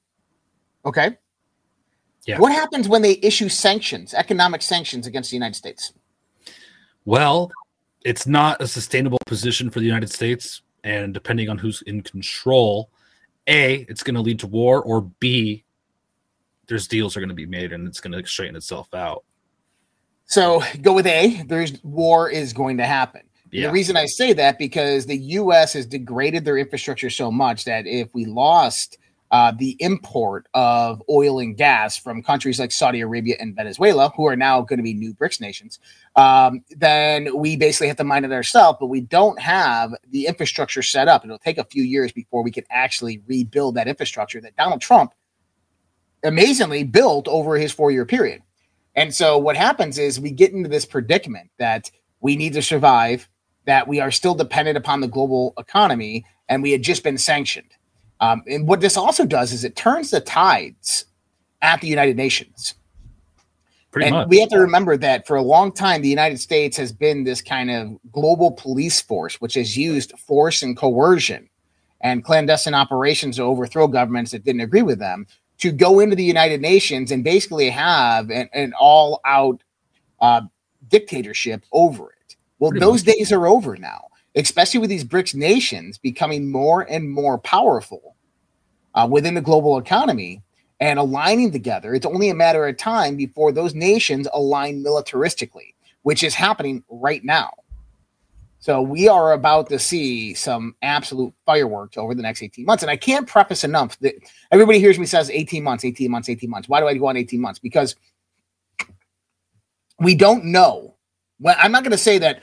Okay. 0.86 1.17
Yeah. 2.25 2.39
What 2.39 2.51
happens 2.51 2.88
when 2.88 3.01
they 3.01 3.19
issue 3.22 3.50
sanctions, 3.50 4.13
economic 4.13 4.62
sanctions 4.62 5.07
against 5.07 5.29
the 5.31 5.36
United 5.36 5.55
States? 5.55 5.93
Well, 7.05 7.51
it's 8.05 8.27
not 8.27 8.62
a 8.62 8.67
sustainable 8.67 9.19
position 9.25 9.69
for 9.69 9.79
the 9.79 9.86
United 9.86 10.12
States, 10.12 10.62
and 10.83 11.13
depending 11.13 11.50
on 11.50 11.57
who's 11.57 11.81
in 11.83 12.01
control, 12.01 12.89
a 13.48 13.86
it's 13.89 14.03
going 14.03 14.15
to 14.15 14.22
lead 14.22 14.39
to 14.39 14.48
war, 14.48 14.81
or 14.81 15.01
b 15.19 15.63
there's 16.67 16.88
deals 16.88 17.17
are 17.17 17.19
going 17.19 17.29
to 17.29 17.36
be 17.36 17.45
made, 17.45 17.74
and 17.74 17.88
it's 17.88 18.00
going 18.00 18.13
to 18.13 18.25
straighten 18.27 18.55
itself 18.55 18.93
out. 18.93 19.24
So 20.25 20.63
go 20.81 20.93
with 20.93 21.05
A. 21.05 21.43
There's 21.43 21.83
war 21.83 22.29
is 22.29 22.53
going 22.53 22.77
to 22.77 22.86
happen. 22.86 23.22
Yeah, 23.53 23.67
The 23.67 23.74
reason 23.74 23.95
I 23.95 24.05
say 24.05 24.33
that 24.33 24.57
because 24.57 25.05
the 25.05 25.17
U.S. 25.17 25.74
has 25.74 25.86
degraded 25.86 26.43
their 26.43 26.57
infrastructure 26.57 27.10
so 27.10 27.31
much 27.31 27.65
that 27.65 27.86
if 27.86 28.13
we 28.13 28.25
lost 28.25 28.98
uh, 29.29 29.51
the 29.57 29.75
import 29.79 30.48
of 30.53 31.01
oil 31.10 31.39
and 31.39 31.55
gas 31.57 31.98
from 31.98 32.22
countries 32.22 32.60
like 32.60 32.72
Saudi 32.72 33.01
Arabia 33.01 33.36
and 33.39 33.55
Venezuela, 33.55 34.12
who 34.15 34.25
are 34.25 34.36
now 34.36 34.62
going 34.62 34.77
to 34.77 34.83
be 34.83 34.93
new 34.93 35.13
BRICS 35.13 35.41
nations, 35.41 35.79
um, 36.15 36.63
then 36.69 37.36
we 37.38 37.55
basically 37.55 37.88
have 37.88 37.98
to 37.98 38.03
mine 38.03 38.25
it 38.25 38.31
ourselves. 38.31 38.77
But 38.79 38.88
we 38.88 39.01
don't 39.01 39.39
have 39.39 39.93
the 40.10 40.27
infrastructure 40.27 40.81
set 40.81 41.07
up. 41.07 41.24
It'll 41.24 41.38
take 41.38 41.57
a 41.57 41.63
few 41.63 41.83
years 41.83 42.12
before 42.12 42.43
we 42.43 42.51
can 42.51 42.63
actually 42.69 43.22
rebuild 43.27 43.75
that 43.75 43.88
infrastructure 43.88 44.41
that 44.41 44.55
Donald 44.55 44.81
Trump 44.81 45.13
amazingly 46.24 46.83
built 46.83 47.27
over 47.27 47.57
his 47.57 47.72
four-year 47.72 48.05
period. 48.05 48.41
And 48.95 49.13
so 49.13 49.38
what 49.38 49.57
happens 49.57 49.98
is 49.98 50.19
we 50.19 50.31
get 50.31 50.53
into 50.53 50.69
this 50.69 50.86
predicament 50.86 51.50
that 51.57 51.89
we 52.19 52.36
need 52.36 52.53
to 52.53 52.62
survive, 52.62 53.27
that 53.65 53.88
we 53.88 54.00
are 54.00 54.12
still 54.12 54.36
dependent 54.36 54.77
upon 54.77 55.01
the 55.01 55.08
global 55.08 55.53
economy, 55.58 56.25
and 56.50 56.62
we 56.62 56.72
had 56.72 56.82
just 56.82 57.03
been 57.03 57.17
sanctioned. 57.17 57.70
Um, 58.20 58.43
and 58.48 58.67
what 58.67 58.82
this 58.82 58.98
also 58.98 59.25
does 59.25 59.51
is 59.51 59.63
it 59.63 59.75
turns 59.75 60.12
the 60.12 60.22
tides 60.22 61.05
at 61.62 61.82
the 61.82 61.88
United 61.88 62.17
Nations. 62.17 62.75
pretty 63.91 64.08
and 64.08 64.15
much. 64.15 64.27
we 64.27 64.39
have 64.39 64.50
to 64.50 64.60
remember 64.60 64.98
that 64.98 65.25
for 65.25 65.38
a 65.38 65.41
long 65.41 65.72
time, 65.72 66.01
the 66.01 66.10
United 66.10 66.39
States 66.39 66.77
has 66.77 66.91
been 66.91 67.24
this 67.24 67.41
kind 67.41 67.72
of 67.72 67.98
global 68.12 68.51
police 68.51 69.01
force, 69.01 69.41
which 69.41 69.55
has 69.55 69.77
used 69.77 70.17
force 70.20 70.62
and 70.62 70.77
coercion 70.77 71.50
and 72.01 72.24
clandestine 72.24 72.74
operations 72.74 73.38
to 73.38 73.43
overthrow 73.43 73.88
governments 73.88 74.32
that 74.32 74.43
didn't 74.43 74.62
agree 74.62 74.82
with 74.82 75.00
them 75.00 75.25
to 75.60 75.72
go 75.72 76.00
into 76.01 76.15
the 76.15 76.24
United 76.24 76.62
Nations 76.62 77.12
and 77.12 77.24
basically 77.24 77.70
have 77.70 78.29
an, 78.29 78.50
an 78.53 78.74
all 78.79 79.22
out 79.25 79.63
uh, 80.20 80.41
dictatorship 80.89 81.63
over 81.72 82.10
it. 82.10 82.23
Well, 82.63 82.72
Pretty 82.72 82.86
those 82.86 83.03
days 83.03 83.34
are 83.34 83.46
over 83.46 83.75
now, 83.75 84.08
especially 84.36 84.79
with 84.79 84.89
these 84.89 85.03
BRICS 85.03 85.36
nations 85.36 85.98
becoming 85.98 86.50
more 86.50 86.89
and 86.89 87.12
more 87.12 87.38
powerful 87.38 88.15
uh, 88.96 89.05
within 89.12 89.34
the 89.34 89.41
global 89.41 89.77
economy 89.77 90.41
and 90.79 90.98
aligning 90.98 91.51
together. 91.51 91.93
It's 91.93 92.05
only 92.05 92.29
a 92.29 92.34
matter 92.34 92.65
of 92.65 92.77
time 92.77 93.17
before 93.17 93.51
those 93.51 93.75
nations 93.75 94.29
align 94.34 94.82
militaristically, 94.82 95.74
which 96.03 96.24
is 96.24 96.34
happening 96.34 96.86
right 96.88 97.22
now. 97.25 97.51
So 98.60 98.82
we 98.82 99.10
are 99.10 99.34
about 99.34 99.67
to 99.67 99.77
see 99.77 100.34
some 100.34 100.74
absolute 100.82 101.34
fireworks 101.46 101.98
over 101.98 102.15
the 102.15 102.22
next 102.22 102.41
18 102.41 102.63
months. 102.63 102.82
And 102.82 102.89
I 102.89 102.96
can't 102.96 103.27
preface 103.27 103.65
enough 103.65 104.00
that 104.00 104.15
everybody 104.53 104.79
hears 104.79 104.98
me 104.98 105.05
says 105.05 105.29
18 105.29 105.65
months, 105.65 105.84
18 105.84 106.10
months, 106.10 106.29
18 106.29 106.50
months. 106.50 106.70
Why 106.70 106.79
do 106.79 106.88
I 106.88 106.93
go 106.93 107.08
on 107.08 107.17
18 107.17 107.41
months? 107.41 107.60
Because 107.60 107.98
we 110.00 110.15
don't 110.15 110.46
know. 110.46 110.93
Well, 111.43 111.58
I'm 111.60 111.74
not 111.74 111.84
going 111.84 111.91
to 111.91 111.98
say 111.98 112.20
that 112.20 112.41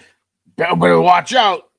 better 0.61 1.01
watch 1.01 1.35
out. 1.35 1.71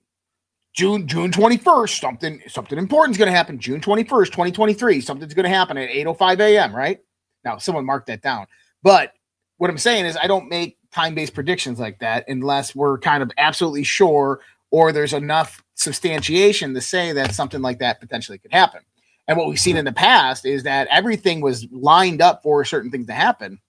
June 0.74 1.08
June 1.08 1.32
21st, 1.32 2.00
something 2.00 2.42
something 2.48 2.78
important 2.78 3.14
is 3.14 3.18
going 3.18 3.32
to 3.32 3.36
happen. 3.36 3.60
June 3.60 3.82
21st, 3.82 4.28
2023, 4.28 5.02
something's 5.02 5.34
going 5.34 5.44
to 5.44 5.50
happen 5.50 5.78
at 5.78 5.90
8:05 5.90 6.40
a.m. 6.40 6.76
Right 6.76 7.00
now, 7.44 7.58
someone 7.58 7.86
marked 7.86 8.08
that 8.08 8.22
down. 8.22 8.48
But 8.82 9.14
what 9.58 9.70
I'm 9.70 9.78
saying 9.78 10.06
is, 10.06 10.18
I 10.18 10.28
don't 10.28 10.50
make 10.50 10.78
time 10.94 11.14
based 11.14 11.34
predictions 11.34 11.80
like 11.80 12.00
that 12.00 12.26
unless 12.28 12.76
we're 12.76 12.98
kind 13.00 13.22
of 13.22 13.32
absolutely 13.38 13.84
sure 13.84 14.42
or 14.72 14.92
there's 14.92 15.14
enough 15.14 15.64
substantiation 15.76 16.74
to 16.74 16.82
say 16.82 17.12
that 17.12 17.36
something 17.36 17.62
like 17.62 17.80
that 17.80 18.00
potentially 18.00 18.38
could 18.38 18.54
happen. 18.54 18.82
And 19.28 19.38
what 19.38 19.48
we've 19.48 19.60
seen 19.60 19.78
in 19.78 19.86
the 19.86 19.92
past 19.92 20.46
is 20.46 20.64
that 20.64 20.88
everything 20.90 21.42
was 21.42 21.68
lined 21.72 22.22
up 22.22 22.42
for 22.44 22.66
certain 22.66 22.92
things 22.92 23.08
to 23.08 23.14
happen 23.14 23.60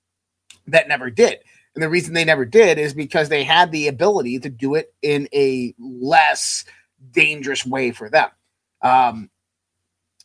that 0.68 0.88
never 0.88 1.10
did. 1.10 1.40
And 1.74 1.82
the 1.82 1.88
reason 1.88 2.14
they 2.14 2.24
never 2.24 2.44
did 2.44 2.78
is 2.78 2.92
because 2.92 3.28
they 3.28 3.44
had 3.44 3.72
the 3.72 3.88
ability 3.88 4.38
to 4.40 4.50
do 4.50 4.74
it 4.74 4.92
in 5.00 5.28
a 5.34 5.74
less 5.78 6.64
dangerous 7.10 7.64
way 7.64 7.92
for 7.92 8.10
them. 8.10 8.28
Um, 8.82 9.30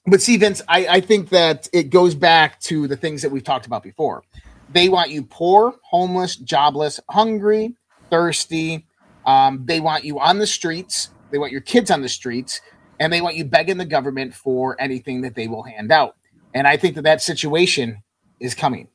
but 0.06 0.22
see, 0.22 0.38
Vince, 0.38 0.62
I, 0.68 0.88
I 0.88 1.02
think 1.02 1.30
that 1.30 1.68
it 1.74 1.90
goes 1.90 2.16
back 2.16 2.60
to 2.62 2.88
the 2.88 2.98
things 2.98 3.22
that 3.22 3.32
we've 3.32 3.44
talked 3.44 3.66
about 3.66 3.84
before. 3.84 4.24
They 4.70 4.90
want 4.90 5.10
you 5.10 5.24
poor, 5.24 5.76
homeless, 5.84 6.36
jobless, 6.36 7.00
hungry, 7.10 7.76
thirsty. 8.10 8.86
Um, 9.26 9.64
they 9.66 9.80
want 9.80 10.04
you 10.06 10.20
on 10.20 10.40
the 10.40 10.48
streets. 10.48 11.10
They 11.32 11.38
want 11.38 11.52
your 11.52 11.62
kids 11.62 11.92
on 11.92 12.02
the 12.02 12.10
streets, 12.10 12.62
and 13.00 13.12
they 13.12 13.22
want 13.22 13.36
you 13.36 13.44
begging 13.44 13.78
the 13.78 13.86
government 13.86 14.34
for 14.34 14.80
anything 14.80 15.22
that 15.22 15.36
they 15.36 15.48
will 15.48 15.64
hand 15.64 15.92
out. 15.92 16.16
And 16.54 16.68
I 16.68 16.78
think 16.78 16.96
that 16.96 17.04
that 17.04 17.22
situation 17.22 18.04
is 18.40 18.56
coming. 18.56 18.88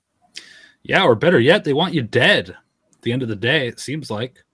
Yeah, 0.85 1.05
or 1.05 1.15
better 1.15 1.41
yet, 1.41 1.65
they 1.65 1.73
want 1.73 1.95
you 1.95 2.03
dead. 2.03 2.51
At 2.51 3.03
the 3.03 3.13
end 3.13 3.23
of 3.23 3.29
the 3.29 3.37
day, 3.37 3.69
it 3.69 3.81
seems 3.81 4.11
like. 4.11 4.45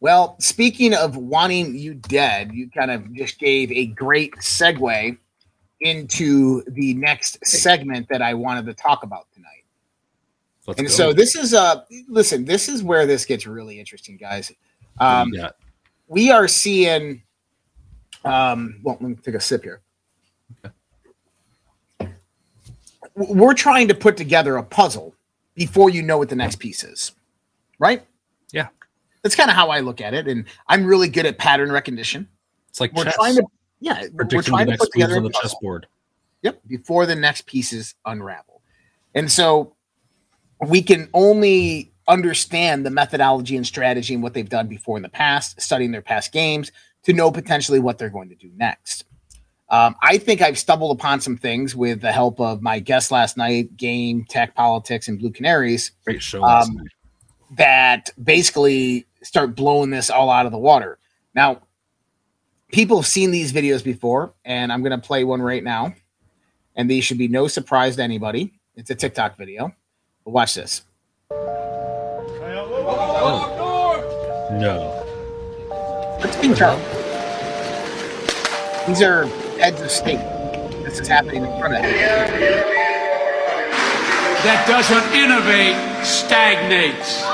Well, 0.00 0.36
speaking 0.38 0.94
of 0.94 1.16
wanting 1.16 1.74
you 1.74 1.94
dead, 1.94 2.52
you 2.52 2.70
kind 2.70 2.90
of 2.90 3.12
just 3.14 3.38
gave 3.38 3.72
a 3.72 3.86
great 3.86 4.34
segue 4.36 5.16
into 5.80 6.62
the 6.68 6.94
next 6.94 7.44
segment 7.44 8.08
that 8.08 8.22
I 8.22 8.34
wanted 8.34 8.66
to 8.66 8.74
talk 8.74 9.02
about 9.02 9.26
tonight. 9.34 9.64
Let's 10.66 10.78
and 10.78 10.88
go. 10.88 10.92
so 10.92 11.12
this 11.12 11.34
is 11.34 11.54
uh 11.54 11.82
listen, 12.08 12.44
this 12.44 12.68
is 12.68 12.82
where 12.82 13.06
this 13.06 13.24
gets 13.24 13.46
really 13.46 13.78
interesting, 13.78 14.16
guys. 14.16 14.52
Um 14.98 15.32
we 16.08 16.30
are 16.30 16.48
seeing 16.48 17.22
um 18.24 18.80
well 18.82 18.96
let 19.00 19.10
me 19.10 19.16
take 19.16 19.34
a 19.34 19.40
sip 19.40 19.64
here. 19.64 19.80
Okay. 22.00 22.12
We're 23.14 23.54
trying 23.54 23.88
to 23.88 23.94
put 23.94 24.16
together 24.16 24.56
a 24.56 24.62
puzzle 24.62 25.15
before 25.56 25.90
you 25.90 26.02
know 26.02 26.18
what 26.18 26.28
the 26.28 26.36
next 26.36 26.60
piece 26.60 26.84
is. 26.84 27.12
Right? 27.80 28.06
Yeah. 28.52 28.68
That's 29.22 29.34
kind 29.34 29.50
of 29.50 29.56
how 29.56 29.70
I 29.70 29.80
look 29.80 30.00
at 30.00 30.14
it. 30.14 30.28
And 30.28 30.44
I'm 30.68 30.86
really 30.86 31.08
good 31.08 31.26
at 31.26 31.38
pattern 31.38 31.72
recognition. 31.72 32.28
It's 32.68 32.80
like 32.80 32.92
we're 32.92 33.04
chess. 33.04 33.16
trying 33.16 33.36
to 33.36 33.44
yeah, 33.80 34.06
Predicting 34.14 34.36
we're 34.36 34.42
trying 34.42 34.66
to 34.68 34.78
put 34.78 34.92
together 34.92 35.16
on 35.16 35.24
the 35.24 35.30
chessboard. 35.30 35.86
Yep, 36.42 36.60
before 36.66 37.06
the 37.06 37.16
next 37.16 37.46
pieces 37.46 37.94
unravel. 38.04 38.62
And 39.14 39.30
so 39.30 39.74
we 40.66 40.82
can 40.82 41.08
only 41.12 41.92
understand 42.08 42.86
the 42.86 42.90
methodology 42.90 43.56
and 43.56 43.66
strategy 43.66 44.14
and 44.14 44.22
what 44.22 44.32
they've 44.32 44.48
done 44.48 44.68
before 44.68 44.96
in 44.96 45.02
the 45.02 45.08
past, 45.08 45.60
studying 45.60 45.90
their 45.90 46.02
past 46.02 46.32
games 46.32 46.70
to 47.02 47.12
know 47.12 47.30
potentially 47.30 47.78
what 47.78 47.98
they're 47.98 48.10
going 48.10 48.28
to 48.28 48.34
do 48.34 48.50
next. 48.56 49.04
Um, 49.68 49.96
I 50.00 50.18
think 50.18 50.42
I've 50.42 50.58
stumbled 50.58 50.96
upon 50.96 51.20
some 51.20 51.36
things 51.36 51.74
with 51.74 52.00
the 52.00 52.12
help 52.12 52.40
of 52.40 52.62
my 52.62 52.78
guest 52.78 53.10
last 53.10 53.36
night, 53.36 53.76
Game, 53.76 54.24
Tech 54.28 54.54
Politics, 54.54 55.08
and 55.08 55.18
Blue 55.18 55.32
Canaries. 55.32 55.90
Great 56.04 56.22
show 56.22 56.44
um, 56.44 56.84
that 57.56 58.10
basically 58.22 59.06
start 59.22 59.56
blowing 59.56 59.90
this 59.90 60.08
all 60.08 60.30
out 60.30 60.46
of 60.46 60.52
the 60.52 60.58
water. 60.58 60.98
Now, 61.34 61.62
people 62.70 62.98
have 62.98 63.06
seen 63.06 63.32
these 63.32 63.52
videos 63.52 63.82
before, 63.82 64.34
and 64.44 64.72
I'm 64.72 64.82
going 64.82 64.98
to 64.98 65.04
play 65.04 65.24
one 65.24 65.42
right 65.42 65.64
now. 65.64 65.94
And 66.76 66.88
these 66.88 67.04
should 67.04 67.18
be 67.18 67.26
no 67.26 67.48
surprise 67.48 67.96
to 67.96 68.02
anybody. 68.02 68.52
It's 68.76 68.90
a 68.90 68.94
TikTok 68.94 69.36
video. 69.36 69.74
But 70.24 70.30
watch 70.30 70.54
this. 70.54 70.82
Oh. 73.28 73.52
No. 74.52 75.02
Let's 76.20 76.36
be 76.36 76.54
careful. 76.54 76.78
These 78.86 79.02
are 79.02 79.26
heads 79.58 79.80
of 79.80 79.90
state. 79.90 80.20
This 80.84 81.00
is 81.00 81.08
happening 81.08 81.44
in 81.44 81.58
front 81.58 81.74
of 81.74 81.82
them. 81.82 81.92
That 84.44 84.64
doesn't 84.68 85.12
innovate 85.16 85.74
stagnates. 86.04 87.24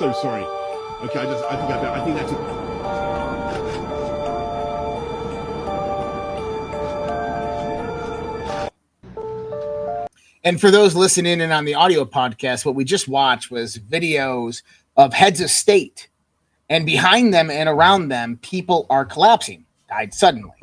So, 0.00 0.12
sorry. 0.14 0.44
Okay, 1.02 1.18
I 1.18 1.24
just 1.26 1.44
I 1.44 1.56
think 1.56 1.70
I, 1.70 2.00
I 2.00 2.04
think 2.04 2.16
that's. 2.16 2.32
A... 2.32 2.36
And 10.42 10.58
for 10.58 10.70
those 10.70 10.94
listening 10.96 11.42
in 11.42 11.52
on 11.52 11.66
the 11.66 11.74
audio 11.74 12.06
podcast, 12.06 12.64
what 12.64 12.74
we 12.74 12.82
just 12.82 13.08
watched 13.08 13.50
was 13.50 13.76
videos 13.76 14.62
of 14.96 15.12
heads 15.12 15.42
of 15.42 15.50
state, 15.50 16.08
and 16.70 16.86
behind 16.86 17.34
them 17.34 17.50
and 17.50 17.68
around 17.68 18.08
them, 18.08 18.38
people 18.40 18.86
are 18.88 19.04
collapsing, 19.04 19.66
died 19.90 20.14
suddenly. 20.14 20.54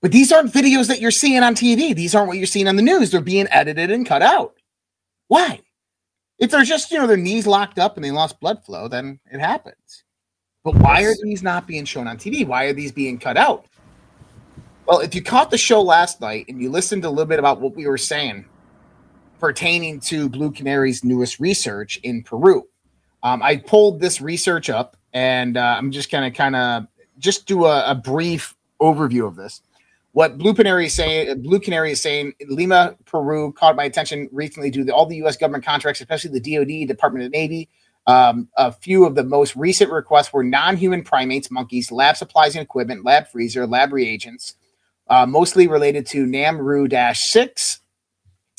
But 0.00 0.12
these 0.12 0.30
aren't 0.30 0.52
videos 0.52 0.86
that 0.86 1.00
you're 1.00 1.10
seeing 1.10 1.42
on 1.42 1.56
TV. 1.56 1.92
These 1.92 2.14
aren't 2.14 2.28
what 2.28 2.36
you're 2.38 2.46
seeing 2.46 2.68
on 2.68 2.76
the 2.76 2.82
news. 2.82 3.10
They're 3.10 3.20
being 3.20 3.48
edited 3.50 3.90
and 3.90 4.06
cut 4.06 4.22
out. 4.22 4.54
Why? 5.26 5.60
If 6.40 6.50
they're 6.50 6.64
just, 6.64 6.90
you 6.90 6.98
know, 6.98 7.06
their 7.06 7.18
knees 7.18 7.46
locked 7.46 7.78
up 7.78 7.96
and 7.96 8.04
they 8.04 8.10
lost 8.10 8.40
blood 8.40 8.64
flow, 8.64 8.88
then 8.88 9.20
it 9.30 9.40
happens. 9.40 10.04
But 10.64 10.74
why 10.76 11.02
are 11.04 11.14
these 11.22 11.42
not 11.42 11.66
being 11.66 11.84
shown 11.84 12.08
on 12.08 12.16
TV? 12.16 12.46
Why 12.46 12.64
are 12.64 12.72
these 12.72 12.92
being 12.92 13.18
cut 13.18 13.36
out? 13.36 13.66
Well, 14.86 15.00
if 15.00 15.14
you 15.14 15.22
caught 15.22 15.50
the 15.50 15.58
show 15.58 15.82
last 15.82 16.20
night 16.20 16.46
and 16.48 16.60
you 16.60 16.70
listened 16.70 17.04
a 17.04 17.10
little 17.10 17.26
bit 17.26 17.38
about 17.38 17.60
what 17.60 17.76
we 17.76 17.86
were 17.86 17.98
saying 17.98 18.46
pertaining 19.38 20.00
to 20.00 20.28
Blue 20.28 20.50
Canary's 20.50 21.04
newest 21.04 21.40
research 21.40 21.98
in 22.02 22.22
Peru, 22.22 22.66
um, 23.22 23.42
I 23.42 23.56
pulled 23.56 24.00
this 24.00 24.20
research 24.20 24.70
up 24.70 24.96
and 25.12 25.56
uh, 25.56 25.76
I'm 25.78 25.92
just 25.92 26.10
going 26.10 26.30
to 26.30 26.36
kind 26.36 26.56
of 26.56 26.86
just 27.18 27.46
do 27.46 27.66
a, 27.66 27.90
a 27.90 27.94
brief 27.94 28.56
overview 28.80 29.26
of 29.26 29.36
this 29.36 29.60
what 30.12 30.38
Blue 30.38 30.54
Canary 30.54 30.86
is 30.86 30.94
saying, 30.94 31.42
Blue 31.42 31.60
Canary 31.60 31.92
is 31.92 32.00
saying, 32.00 32.34
Lima, 32.48 32.96
Peru 33.04 33.52
caught 33.52 33.76
my 33.76 33.84
attention 33.84 34.28
recently 34.32 34.70
due 34.70 34.84
to 34.84 34.92
all 34.92 35.06
the 35.06 35.16
U.S. 35.16 35.36
government 35.36 35.64
contracts, 35.64 36.00
especially 36.00 36.38
the 36.38 36.56
DoD, 36.56 36.88
Department 36.88 37.24
of 37.24 37.32
Navy. 37.32 37.68
Um, 38.06 38.48
a 38.56 38.72
few 38.72 39.04
of 39.04 39.14
the 39.14 39.22
most 39.22 39.54
recent 39.54 39.92
requests 39.92 40.32
were 40.32 40.42
non-human 40.42 41.04
primates, 41.04 41.50
monkeys, 41.50 41.92
lab 41.92 42.16
supplies 42.16 42.56
and 42.56 42.62
equipment, 42.62 43.04
lab 43.04 43.28
freezer, 43.28 43.66
lab 43.66 43.92
reagents, 43.92 44.54
uh, 45.08 45.26
mostly 45.26 45.68
related 45.68 46.06
to 46.06 46.26
NAMRU-6. 46.26 47.78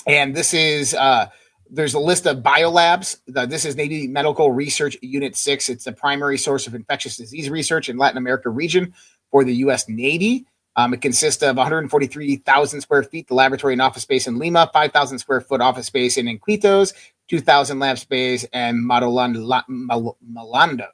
And 0.07 0.33
this 0.33 0.53
is 0.53 0.93
uh, 0.93 1.27
there's 1.69 1.93
a 1.93 1.99
list 1.99 2.27
of 2.27 2.37
biolabs. 2.37 3.17
this 3.27 3.65
is 3.65 3.75
Navy 3.75 4.07
Medical 4.07 4.51
Research 4.51 4.95
Unit 5.01 5.35
6. 5.35 5.69
It's 5.69 5.85
the 5.85 5.91
primary 5.91 6.37
source 6.37 6.67
of 6.67 6.75
infectious 6.75 7.17
disease 7.17 7.49
research 7.49 7.89
in 7.89 7.97
Latin 7.97 8.17
America 8.17 8.49
region 8.49 8.93
for 9.31 9.43
the 9.43 9.55
U.S. 9.55 9.89
Navy. 9.89 10.45
Um, 10.75 10.93
it 10.93 11.01
consists 11.01 11.43
of 11.43 11.57
143,000 11.57 12.81
square 12.81 13.03
feet, 13.03 13.27
the 13.27 13.33
laboratory 13.33 13.73
and 13.73 13.81
office 13.81 14.03
space 14.03 14.27
in 14.27 14.39
Lima, 14.39 14.69
5,000 14.71 15.19
square 15.19 15.41
foot 15.41 15.61
office 15.61 15.87
space 15.87 16.17
in 16.17 16.27
Iquitos, 16.27 16.93
2,000 17.27 17.79
lab 17.79 17.97
space, 17.97 18.45
and 18.53 18.89
Malando. 18.89 20.87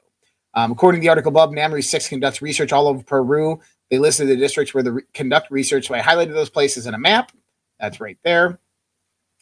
Um, 0.54 0.72
according 0.72 1.00
to 1.00 1.04
the 1.04 1.08
article 1.08 1.30
above, 1.30 1.50
NAMRI 1.50 1.84
6 1.84 2.08
conducts 2.08 2.42
research 2.42 2.72
all 2.72 2.88
over 2.88 3.02
Peru. 3.02 3.60
They 3.90 3.98
listed 3.98 4.28
the 4.28 4.36
districts 4.36 4.74
where 4.74 4.82
they 4.82 4.90
re- 4.90 5.02
conduct 5.14 5.50
research. 5.50 5.86
So 5.88 5.94
I 5.94 6.00
highlighted 6.00 6.32
those 6.34 6.50
places 6.50 6.86
in 6.86 6.94
a 6.94 6.98
map. 6.98 7.32
That's 7.78 8.00
right 8.00 8.18
there. 8.24 8.58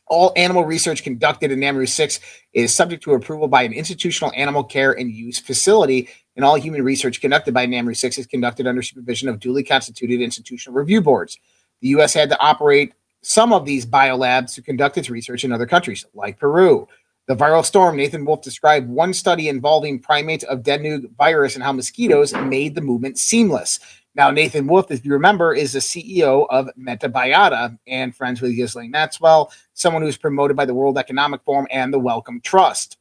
All 0.08 0.32
animal 0.36 0.64
research 0.64 1.02
conducted 1.02 1.50
in 1.50 1.58
NAMRU 1.58 1.88
6 1.88 2.20
is 2.52 2.74
subject 2.74 3.02
to 3.04 3.14
approval 3.14 3.48
by 3.48 3.62
an 3.62 3.72
institutional 3.72 4.32
animal 4.36 4.62
care 4.62 4.92
and 4.92 5.10
use 5.10 5.38
facility, 5.38 6.08
and 6.36 6.44
all 6.44 6.54
human 6.54 6.82
research 6.82 7.20
conducted 7.20 7.54
by 7.54 7.66
NAMRI 7.66 7.96
6 7.96 8.18
is 8.18 8.26
conducted 8.26 8.66
under 8.66 8.82
supervision 8.82 9.28
of 9.28 9.40
duly 9.40 9.64
constituted 9.64 10.20
institutional 10.20 10.78
review 10.78 11.00
boards. 11.00 11.38
The 11.80 11.88
U.S. 11.88 12.14
had 12.14 12.28
to 12.30 12.38
operate 12.40 12.92
some 13.22 13.52
of 13.52 13.64
these 13.64 13.84
biolabs 13.84 14.54
to 14.54 14.62
conduct 14.62 14.98
its 14.98 15.10
research 15.10 15.44
in 15.44 15.52
other 15.52 15.66
countries, 15.66 16.04
like 16.14 16.38
Peru. 16.38 16.86
The 17.26 17.34
viral 17.34 17.64
storm, 17.64 17.96
Nathan 17.96 18.24
Wolf 18.24 18.42
described 18.42 18.88
one 18.88 19.12
study 19.12 19.48
involving 19.48 19.98
primates 19.98 20.44
of 20.44 20.62
Dengue 20.62 21.10
virus 21.16 21.56
and 21.56 21.64
how 21.64 21.72
mosquitoes 21.72 22.32
made 22.32 22.76
the 22.76 22.80
movement 22.80 23.18
seamless. 23.18 23.80
Now, 24.14 24.30
Nathan 24.30 24.66
Wolf, 24.66 24.90
if 24.90 25.04
you 25.04 25.12
remember, 25.12 25.52
is 25.52 25.72
the 25.72 25.80
CEO 25.80 26.46
of 26.48 26.70
Metabiota 26.78 27.76
and 27.86 28.14
friends 28.14 28.40
with 28.40 28.54
Ghislaine 28.54 28.92
Maxwell, 28.92 29.52
someone 29.74 30.02
who's 30.02 30.16
promoted 30.16 30.56
by 30.56 30.64
the 30.64 30.72
World 30.72 30.96
Economic 30.96 31.42
Forum 31.42 31.66
and 31.70 31.92
the 31.92 31.98
Wellcome 31.98 32.40
Trust. 32.40 32.96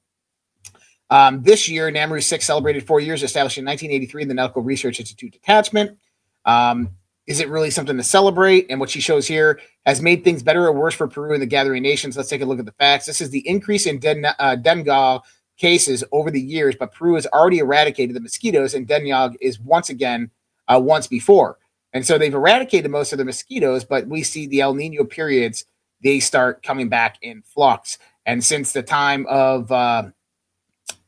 Um, 1.10 1.44
this 1.44 1.70
year, 1.70 1.92
NAMRU 1.92 2.24
6 2.24 2.46
celebrated 2.46 2.86
four 2.88 3.00
years, 3.00 3.24
established 3.24 3.58
in 3.58 3.66
1983 3.66 4.24
in 4.24 4.28
the 4.28 4.34
Medical 4.34 4.64
Research 4.64 5.00
Institute 5.00 5.34
detachment. 5.34 5.98
Um, 6.46 6.90
is 7.28 7.40
it 7.40 7.50
really 7.50 7.72
something 7.72 7.98
to 7.98 8.04
celebrate? 8.04 8.68
And 8.70 8.80
what 8.80 8.90
she 8.90 9.02
shows 9.02 9.28
here 9.28 9.60
has 9.86 10.02
made 10.02 10.24
things 10.24 10.44
better 10.44 10.66
or 10.66 10.72
worse 10.72 10.94
for 10.94 11.08
Peru 11.08 11.34
and 11.34 11.42
the 11.42 11.48
gathering 11.48 11.84
nations. 11.84 12.16
Let's 12.16 12.30
take 12.30 12.42
a 12.42 12.46
look 12.46 12.60
at 12.60 12.66
the 12.66 12.72
facts. 12.74 13.06
This 13.06 13.22
is 13.22 13.32
the 13.32 13.48
increase 13.48 13.86
in 13.86 14.00
den- 14.00 14.26
uh, 14.38 14.56
dengue 14.56 15.22
cases 15.58 16.04
over 16.12 16.30
the 16.30 16.42
years, 16.42 16.76
but 16.78 16.94
Peru 16.94 17.16
has 17.16 17.26
already 17.28 17.60
eradicated 17.60 18.16
the 18.16 18.20
mosquitoes, 18.20 18.74
and 18.74 18.88
dengue 18.88 19.38
is 19.42 19.60
once 19.60 19.90
again 19.90 20.30
uh, 20.68 20.80
once 20.84 21.08
before. 21.08 21.58
And 21.94 22.06
so 22.06 22.18
they've 22.18 22.34
eradicated 22.34 22.92
most 22.92 23.14
of 23.14 23.18
the 23.18 23.26
mosquitoes, 23.26 23.86
but 23.86 24.08
we 24.08 24.22
see 24.22 24.48
the 24.48 24.62
El 24.62 24.74
Nino 24.74 25.06
periods, 25.06 25.66
they 26.04 26.20
start 26.20 26.62
coming 26.62 26.90
back 26.90 27.18
in 27.22 27.42
flux. 27.42 27.98
And 28.26 28.44
since 28.44 28.74
the 28.74 28.84
time 28.84 29.26
of 29.28 29.72
uh, 29.72 30.10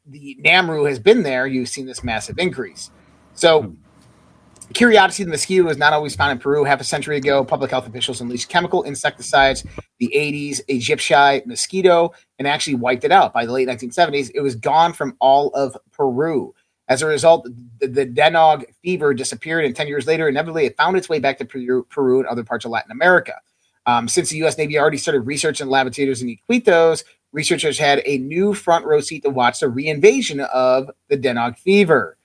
the 0.07 0.37
NAMRU 0.43 0.87
has 0.87 0.99
been 0.99 1.23
there, 1.23 1.47
you've 1.47 1.69
seen 1.69 1.85
this 1.85 2.03
massive 2.03 2.39
increase. 2.39 2.91
So, 3.33 3.75
curiosity 4.73 5.23
the 5.23 5.29
mosquito 5.29 5.63
was 5.63 5.77
not 5.77 5.93
always 5.93 6.15
found 6.15 6.31
in 6.31 6.39
Peru. 6.39 6.63
Half 6.63 6.81
a 6.81 6.83
century 6.83 7.17
ago, 7.17 7.43
public 7.43 7.71
health 7.71 7.87
officials 7.87 8.21
unleashed 8.21 8.49
chemical 8.49 8.83
insecticides, 8.83 9.65
the 9.99 10.11
80s 10.15 10.61
Aegypti 10.69 11.45
mosquito, 11.45 12.11
and 12.39 12.47
actually 12.47 12.75
wiped 12.75 13.03
it 13.03 13.11
out. 13.11 13.33
By 13.33 13.45
the 13.45 13.51
late 13.51 13.67
1970s, 13.67 14.31
it 14.33 14.41
was 14.41 14.55
gone 14.55 14.93
from 14.93 15.15
all 15.19 15.49
of 15.49 15.77
Peru. 15.91 16.53
As 16.89 17.01
a 17.01 17.05
result, 17.05 17.47
the, 17.79 17.87
the 17.87 18.05
Denog 18.05 18.63
fever 18.81 19.13
disappeared, 19.13 19.65
and 19.65 19.75
10 19.75 19.87
years 19.87 20.07
later, 20.07 20.29
inevitably, 20.29 20.65
it 20.65 20.77
found 20.77 20.95
its 20.95 21.09
way 21.09 21.19
back 21.19 21.37
to 21.39 21.45
Peru, 21.45 21.85
Peru 21.89 22.19
and 22.19 22.27
other 22.27 22.43
parts 22.43 22.63
of 22.63 22.71
Latin 22.71 22.91
America. 22.91 23.33
Um, 23.85 24.07
since 24.07 24.29
the 24.29 24.37
U.S. 24.37 24.57
Navy 24.57 24.77
already 24.77 24.97
started 24.97 25.21
research 25.21 25.61
in 25.61 25.69
laboratories 25.69 26.21
in 26.21 26.27
Iquitos, 26.27 27.03
researchers 27.37 27.77
had 27.77 28.01
a 28.03 28.17
new 28.17 28.51
front 28.51 28.83
row 28.83 28.99
seat 28.99 29.21
to 29.21 29.29
watch 29.29 29.59
the 29.59 29.67
reinvasion 29.67 30.39
of 30.47 30.89
the 31.07 31.15
Denog 31.15 31.55
fever. 31.59 32.17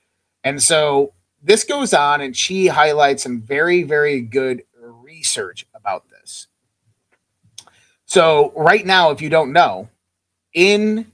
And 0.43 0.61
so 0.61 1.13
this 1.43 1.65
goes 1.65 1.93
on, 1.93 2.23
and 2.23 2.35
she 2.35 2.67
highlights 2.67 3.23
some 3.23 3.43
very, 3.43 3.83
very 3.83 4.23
good 4.23 4.63
research 4.81 5.67
about 5.75 6.09
this. 6.09 6.47
So, 8.07 8.55
right 8.57 8.87
now, 8.87 9.11
if 9.11 9.21
you 9.21 9.29
don't 9.29 9.53
know, 9.53 9.91
in 10.55 11.13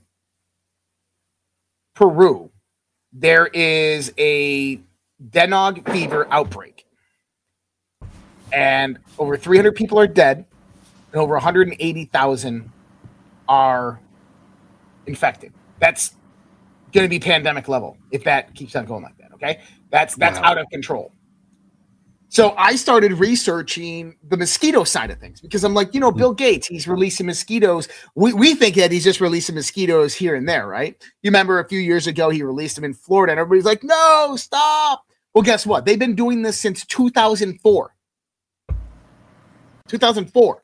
Peru, 1.94 2.50
there 3.12 3.48
is 3.48 4.12
a 4.16 4.80
Denog 5.20 5.90
fever 5.90 6.28
outbreak. 6.30 6.86
And 8.52 8.98
over 9.18 9.36
300 9.36 9.74
people 9.74 9.98
are 9.98 10.06
dead, 10.06 10.44
and 11.12 11.20
over 11.20 11.34
180,000 11.34 12.72
are 13.48 14.00
infected. 15.06 15.52
That's 15.80 16.16
going 16.92 17.04
to 17.04 17.08
be 17.08 17.18
pandemic 17.18 17.68
level 17.68 17.96
if 18.10 18.24
that 18.24 18.54
keeps 18.54 18.76
on 18.76 18.86
going 18.86 19.02
like 19.02 19.16
that. 19.18 19.32
Okay, 19.34 19.60
that's 19.90 20.14
that's 20.16 20.38
Wow. 20.38 20.44
out 20.44 20.58
of 20.58 20.68
control. 20.70 21.12
So 22.30 22.54
I 22.58 22.76
started 22.76 23.12
researching 23.14 24.14
the 24.28 24.36
mosquito 24.36 24.84
side 24.84 25.10
of 25.10 25.18
things 25.18 25.40
because 25.40 25.64
I'm 25.64 25.72
like, 25.72 25.94
you 25.94 26.00
know, 26.00 26.10
hmm. 26.10 26.18
Bill 26.18 26.34
Gates, 26.34 26.66
he's 26.66 26.86
releasing 26.86 27.24
mosquitoes. 27.26 27.88
We, 28.14 28.34
we 28.34 28.54
think 28.54 28.76
that 28.76 28.92
he's 28.92 29.04
just 29.04 29.20
releasing 29.20 29.54
mosquitoes 29.54 30.14
here 30.14 30.34
and 30.34 30.46
there, 30.46 30.66
right? 30.66 30.94
You 31.22 31.30
remember 31.30 31.58
a 31.58 31.66
few 31.66 31.80
years 31.80 32.06
ago, 32.06 32.28
he 32.28 32.42
released 32.42 32.76
them 32.76 32.84
in 32.84 32.92
Florida, 32.92 33.32
and 33.32 33.40
everybody's 33.40 33.64
like, 33.64 33.82
no, 33.82 34.36
stop. 34.36 35.04
Well, 35.32 35.42
guess 35.42 35.64
what? 35.64 35.86
They've 35.86 35.98
been 35.98 36.14
doing 36.14 36.42
this 36.42 36.58
since 36.60 36.84
2004. 36.84 37.94
2004. 39.88 40.62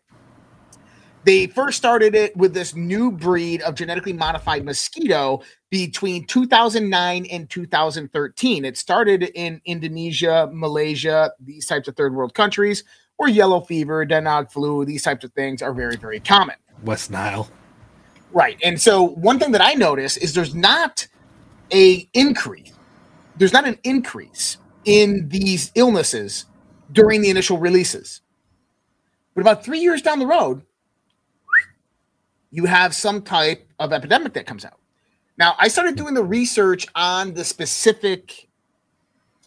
They 1.24 1.46
first 1.46 1.78
started 1.78 2.14
it 2.14 2.36
with 2.36 2.52
this 2.52 2.74
new 2.74 3.10
breed 3.10 3.62
of 3.62 3.74
genetically 3.74 4.12
modified 4.12 4.64
mosquito 4.64 5.42
between 5.70 6.26
2009 6.26 7.26
and 7.26 7.48
2013. 7.48 8.64
It 8.64 8.76
started 8.76 9.22
in 9.34 9.60
Indonesia, 9.64 10.48
Malaysia, 10.52 11.32
these 11.40 11.66
types 11.66 11.88
of 11.88 11.96
third 11.96 12.14
world 12.14 12.34
countries 12.34 12.84
where 13.16 13.28
yellow 13.28 13.60
fever, 13.60 14.04
Denog 14.04 14.50
flu, 14.50 14.84
these 14.84 15.02
types 15.02 15.24
of 15.24 15.32
things 15.32 15.62
are 15.62 15.72
very, 15.72 15.96
very 15.96 16.20
common. 16.20 16.56
West 16.82 17.10
Nile. 17.10 17.48
Right. 18.32 18.58
And 18.62 18.80
so 18.80 19.02
one 19.02 19.38
thing 19.38 19.52
that 19.52 19.62
I 19.62 19.74
notice 19.74 20.16
is 20.16 20.34
there's 20.34 20.54
not 20.54 21.06
a 21.72 22.08
increase. 22.12 22.72
There's 23.36 23.52
not 23.52 23.66
an 23.66 23.78
increase 23.84 24.58
in 24.84 25.28
these 25.28 25.72
illnesses 25.74 26.46
during 26.92 27.22
the 27.22 27.30
initial 27.30 27.58
releases. 27.58 28.20
But 29.34 29.40
about 29.40 29.64
three 29.64 29.80
years 29.80 30.02
down 30.02 30.18
the 30.18 30.26
road, 30.26 30.62
you 32.54 32.66
have 32.66 32.94
some 32.94 33.20
type 33.20 33.68
of 33.80 33.92
epidemic 33.92 34.32
that 34.34 34.46
comes 34.46 34.64
out. 34.64 34.78
Now, 35.36 35.56
I 35.58 35.66
started 35.66 35.96
doing 35.96 36.14
the 36.14 36.22
research 36.22 36.86
on 36.94 37.34
the 37.34 37.42
specific 37.42 38.46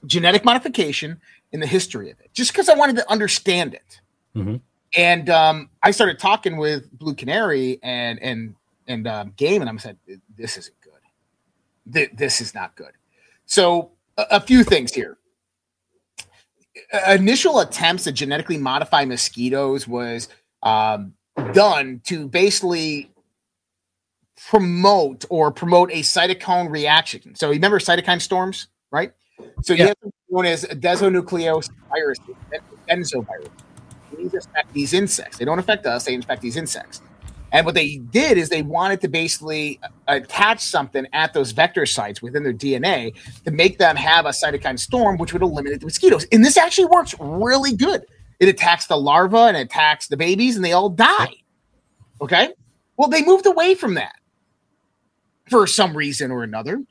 genetic 0.06 0.44
modification 0.44 1.22
and 1.54 1.64
the 1.64 1.68
history 1.68 2.12
of 2.12 2.20
it, 2.20 2.30
just 2.34 2.52
because 2.52 2.68
I 2.68 2.76
wanted 2.76 2.98
to 2.98 3.10
understand 3.10 3.74
it. 3.74 4.02
Mhm. 4.36 4.60
And 4.98 5.30
um, 5.30 5.70
I 5.82 5.92
started 5.92 6.20
talking 6.20 6.58
with 6.58 6.92
Blue 6.92 7.16
Canary 7.16 7.80
and 7.82 8.20
and 8.22 8.56
and 8.88 9.08
um, 9.08 9.34
Game, 9.38 9.62
and 9.62 9.70
I 9.70 9.76
said, 9.78 9.98
"This 10.36 10.58
isn't 10.58 10.76
good. 10.82 11.94
Th- 11.94 12.12
this 12.14 12.42
is 12.42 12.54
not 12.54 12.76
good." 12.76 12.92
So, 13.46 13.92
a, 14.18 14.26
a 14.32 14.40
few 14.42 14.66
things 14.66 14.94
here. 14.94 15.18
Initial 17.08 17.62
attempts 17.62 18.04
to 18.04 18.12
genetically 18.12 18.58
modify 18.58 19.06
mosquitoes 19.06 19.88
was 19.88 20.28
um, 20.64 21.14
done 21.54 22.02
to 22.06 22.28
basically 22.28 23.12
promote 24.50 25.26
or 25.30 25.52
promote 25.52 25.92
a 25.92 26.02
cytokine 26.02 26.70
reaction. 26.70 27.36
So, 27.36 27.48
you 27.48 27.54
remember 27.54 27.80
cytokine 27.80 28.22
storms, 28.22 28.68
right? 28.92 29.12
So, 29.64 29.74
you 29.74 29.80
Yeah. 29.80 29.88
have 29.88 29.98
something 30.02 30.20
known 30.30 30.46
as 30.46 30.64
a 30.64 30.76
desonucleose 30.76 31.70
virus, 31.94 32.20
benzovirus. 32.90 33.50
These 34.16 34.34
affect 34.34 34.74
these 34.74 34.94
insects. 34.94 35.38
They 35.38 35.46
don't 35.46 35.60
affect 35.60 35.86
us, 35.86 36.06
they 36.06 36.14
infect 36.14 36.42
these 36.42 36.56
insects. 36.58 37.02
And 37.52 37.66
what 37.66 37.76
they 37.76 37.98
did 37.98 38.38
is 38.38 38.50
they 38.50 38.62
wanted 38.62 39.00
to 39.02 39.08
basically 39.08 39.80
attach 40.08 40.60
something 40.60 41.08
at 41.14 41.34
those 41.34 41.52
vector 41.52 41.86
sites 41.86 42.22
within 42.22 42.44
their 42.44 42.54
DNA 42.54 43.14
to 43.46 43.52
make 43.52 43.78
them 43.78 43.96
have 43.96 44.26
a 44.26 44.30
cytokine 44.30 44.78
storm, 44.78 45.18
which 45.18 45.32
would 45.34 45.42
eliminate 45.42 45.80
the 45.80 45.86
mosquitoes. 45.86 46.26
And 46.32 46.44
this 46.44 46.58
actually 46.58 46.88
works 46.88 47.16
really 47.20 47.74
good. 47.74 48.06
It 48.40 48.50
attacks 48.50 48.88
the 48.88 48.98
larva 48.98 49.46
and 49.46 49.58
attacks 49.58 50.08
the 50.08 50.18
babies, 50.18 50.56
and 50.56 50.64
they 50.64 50.74
all 50.74 50.90
die. 50.90 51.36
Okay. 52.22 52.50
Well, 52.98 53.10
they 53.10 53.24
moved 53.24 53.46
away 53.46 53.76
from 53.76 53.96
that 53.96 54.16
for 55.50 55.68
some 55.68 55.96
reason 55.96 56.32
or 56.32 56.44
another. 56.44 56.84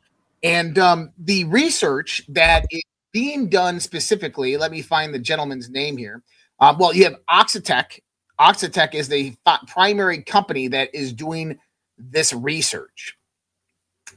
And 0.42 0.78
um, 0.78 1.12
the 1.18 1.44
research 1.44 2.22
that 2.28 2.64
is 2.70 2.82
being 3.12 3.48
done 3.48 3.80
specifically, 3.80 4.56
let 4.56 4.70
me 4.70 4.82
find 4.82 5.12
the 5.12 5.18
gentleman's 5.18 5.70
name 5.70 5.96
here. 5.96 6.22
Uh, 6.60 6.74
well, 6.78 6.94
you 6.94 7.04
have 7.04 7.16
Oxitec. 7.28 8.00
Oxitec 8.38 8.94
is 8.94 9.08
the 9.08 9.34
primary 9.66 10.22
company 10.22 10.68
that 10.68 10.94
is 10.94 11.12
doing 11.12 11.58
this 11.98 12.32
research. 12.32 13.16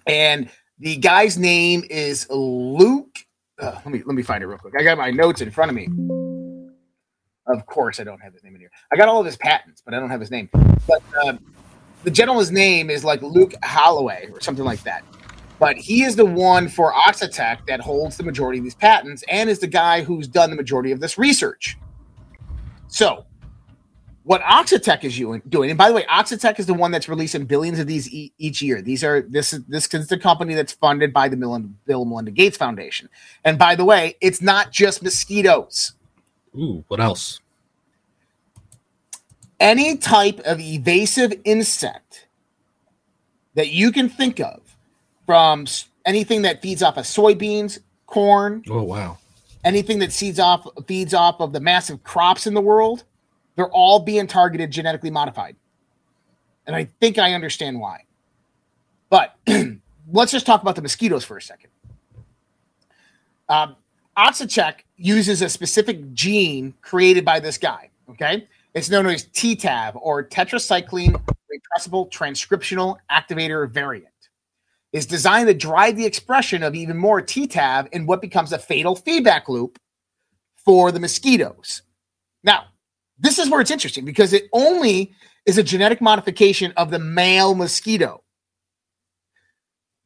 And 0.05 0.49
the 0.79 0.97
guy's 0.97 1.37
name 1.37 1.83
is 1.89 2.27
Luke. 2.29 3.25
uh, 3.59 3.79
let 3.85 3.87
me 3.87 4.03
let 4.05 4.15
me 4.15 4.23
find 4.23 4.43
it 4.43 4.47
real 4.47 4.57
quick. 4.57 4.73
I 4.77 4.83
got 4.83 4.97
my 4.97 5.11
notes 5.11 5.41
in 5.41 5.51
front 5.51 5.71
of 5.71 5.75
me. 5.75 6.28
Of 7.49 7.65
course, 7.65 7.99
I 7.99 8.03
don't 8.03 8.21
have 8.21 8.33
his 8.33 8.43
name 8.43 8.53
in 8.53 8.61
here. 8.61 8.71
I 8.91 8.95
got 8.95 9.09
all 9.09 9.19
of 9.19 9.25
his 9.25 9.37
patents, 9.37 9.81
but 9.83 9.93
I 9.93 9.99
don't 9.99 10.11
have 10.11 10.19
his 10.19 10.29
name. 10.29 10.49
But 10.87 11.01
uh, 11.23 11.33
the 12.03 12.11
gentleman's 12.11 12.51
name 12.51 12.89
is 12.89 13.03
like 13.03 13.21
Luke 13.23 13.53
Holloway 13.63 14.29
or 14.31 14.39
something 14.39 14.63
like 14.63 14.83
that. 14.83 15.03
But 15.57 15.75
he 15.75 16.03
is 16.03 16.15
the 16.15 16.25
one 16.25 16.69
for 16.69 16.93
Oxitec 16.93 17.65
that 17.67 17.81
holds 17.81 18.17
the 18.17 18.23
majority 18.23 18.59
of 18.59 18.63
these 18.63 18.75
patents 18.75 19.23
and 19.27 19.49
is 19.49 19.59
the 19.59 19.67
guy 19.67 20.03
who's 20.03 20.27
done 20.27 20.51
the 20.51 20.55
majority 20.55 20.91
of 20.91 20.99
this 20.99 21.17
research. 21.17 21.77
So, 22.87 23.25
what 24.23 24.41
Oxitec 24.41 25.03
is 25.03 25.17
doing, 25.49 25.69
and 25.71 25.77
by 25.77 25.89
the 25.89 25.95
way, 25.95 26.03
Oxitec 26.03 26.59
is 26.59 26.67
the 26.67 26.73
one 26.73 26.91
that's 26.91 27.09
releasing 27.09 27.45
billions 27.45 27.79
of 27.79 27.87
these 27.87 28.07
e- 28.13 28.31
each 28.37 28.61
year. 28.61 28.81
These 28.81 29.03
are 29.03 29.21
this 29.21 29.53
is 29.53 29.65
this 29.65 29.91
is 29.91 30.07
the 30.07 30.19
company 30.19 30.53
that's 30.53 30.73
funded 30.73 31.11
by 31.11 31.29
the 31.29 31.35
Bill 31.35 31.55
and 31.55 31.75
Melinda 31.87 32.31
Gates 32.31 32.55
Foundation. 32.55 33.09
And 33.43 33.57
by 33.57 33.75
the 33.75 33.85
way, 33.85 34.15
it's 34.21 34.41
not 34.41 34.71
just 34.71 35.01
mosquitoes. 35.01 35.93
Ooh, 36.55 36.83
what 36.87 36.99
else? 36.99 37.39
Any 39.59 39.97
type 39.97 40.39
of 40.45 40.59
evasive 40.59 41.33
insect 41.43 42.27
that 43.55 43.69
you 43.69 43.91
can 43.91 44.07
think 44.09 44.39
of, 44.39 44.61
from 45.25 45.65
anything 46.05 46.43
that 46.43 46.61
feeds 46.61 46.81
off 46.81 46.97
of 46.97 47.05
soybeans, 47.05 47.79
corn, 48.05 48.63
Oh 48.69 48.83
wow. 48.83 49.17
anything 49.63 49.99
that 49.99 50.11
seeds 50.13 50.39
off 50.39 50.65
feeds 50.87 51.13
off 51.13 51.39
of 51.41 51.51
the 51.53 51.59
massive 51.59 52.03
crops 52.03 52.47
in 52.47 52.53
the 52.53 52.61
world, 52.61 53.03
they're 53.55 53.69
all 53.71 53.99
being 53.99 54.27
targeted 54.27 54.71
genetically 54.71 55.11
modified. 55.11 55.55
And 56.65 56.75
I 56.75 56.85
think 56.85 57.17
I 57.17 57.33
understand 57.33 57.79
why. 57.79 58.05
But 59.09 59.35
let's 60.11 60.31
just 60.31 60.45
talk 60.45 60.61
about 60.61 60.75
the 60.75 60.81
mosquitoes 60.81 61.25
for 61.25 61.35
a 61.37 61.41
second. 61.41 61.69
Um, 63.49 63.75
Oxycheck 64.17 64.81
uses 64.97 65.41
a 65.41 65.49
specific 65.49 66.13
gene 66.13 66.73
created 66.81 67.23
by 67.23 67.39
this 67.39 67.57
guy. 67.57 67.89
Okay. 68.09 68.47
It's 68.73 68.89
known 68.89 69.07
as 69.07 69.25
TTAV 69.27 69.99
or 70.01 70.23
tetracycline 70.23 71.21
repressible 71.51 72.11
transcriptional 72.11 72.97
activator 73.11 73.69
variant. 73.69 74.07
It's 74.91 75.05
designed 75.05 75.47
to 75.47 75.53
drive 75.53 75.95
the 75.95 76.05
expression 76.05 76.63
of 76.63 76.75
even 76.75 76.97
more 76.97 77.21
TTAV 77.21 77.89
in 77.91 78.05
what 78.05 78.21
becomes 78.21 78.51
a 78.51 78.59
fatal 78.59 78.95
feedback 78.95 79.47
loop 79.47 79.79
for 80.55 80.91
the 80.91 80.99
mosquitoes. 80.99 81.83
Now, 82.43 82.65
this 83.17 83.37
is 83.37 83.49
where 83.49 83.61
it's 83.61 83.71
interesting 83.71 84.05
because 84.05 84.33
it 84.33 84.49
only 84.53 85.13
is 85.45 85.57
a 85.57 85.63
genetic 85.63 86.01
modification 86.01 86.73
of 86.77 86.91
the 86.91 86.99
male 86.99 87.55
mosquito. 87.55 88.23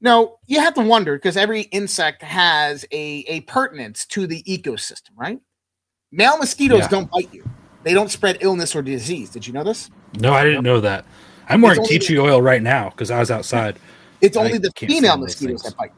Now, 0.04 0.36
you 0.46 0.60
have 0.60 0.74
to 0.76 0.82
wonder 0.82 1.16
because 1.16 1.38
every 1.38 1.62
insect 1.62 2.22
has 2.22 2.84
a, 2.92 3.24
a 3.28 3.42
pertinence 3.42 4.06
to 4.08 4.28
the 4.28 4.44
ecosystem, 4.44 5.12
right? 5.16 5.40
Male 6.12 6.38
mosquitoes 6.38 6.82
Yeah. 6.82 6.88
don't 6.90 7.10
bite 7.10 7.34
you. 7.34 7.50
They 7.84 7.94
don't 7.94 8.12
spread 8.12 8.38
illness 8.42 8.76
or 8.76 8.82
disease. 8.82 9.30
Did 9.30 9.48
you 9.48 9.54
know 9.54 9.64
this? 9.64 9.90
No, 10.20 10.34
I 10.34 10.44
didn't 10.44 10.64
know 10.64 10.80
that. 10.82 11.06
I'm 11.50 11.62
wearing 11.62 11.80
It's 11.80 11.90
tea 11.90 12.00
tree 12.00 12.20
oil 12.20 12.42
right 12.42 12.62
now 12.62 12.90
because 12.90 13.12
I 13.12 13.20
was 13.20 13.32
outside. 13.32 13.78
It's 14.22 14.36
I 14.38 14.42
only 14.42 14.58
the 14.58 14.72
female 14.78 15.18
mosquitoes 15.18 15.62
things. 15.64 15.74
that 15.74 15.78
bite. 15.78 15.92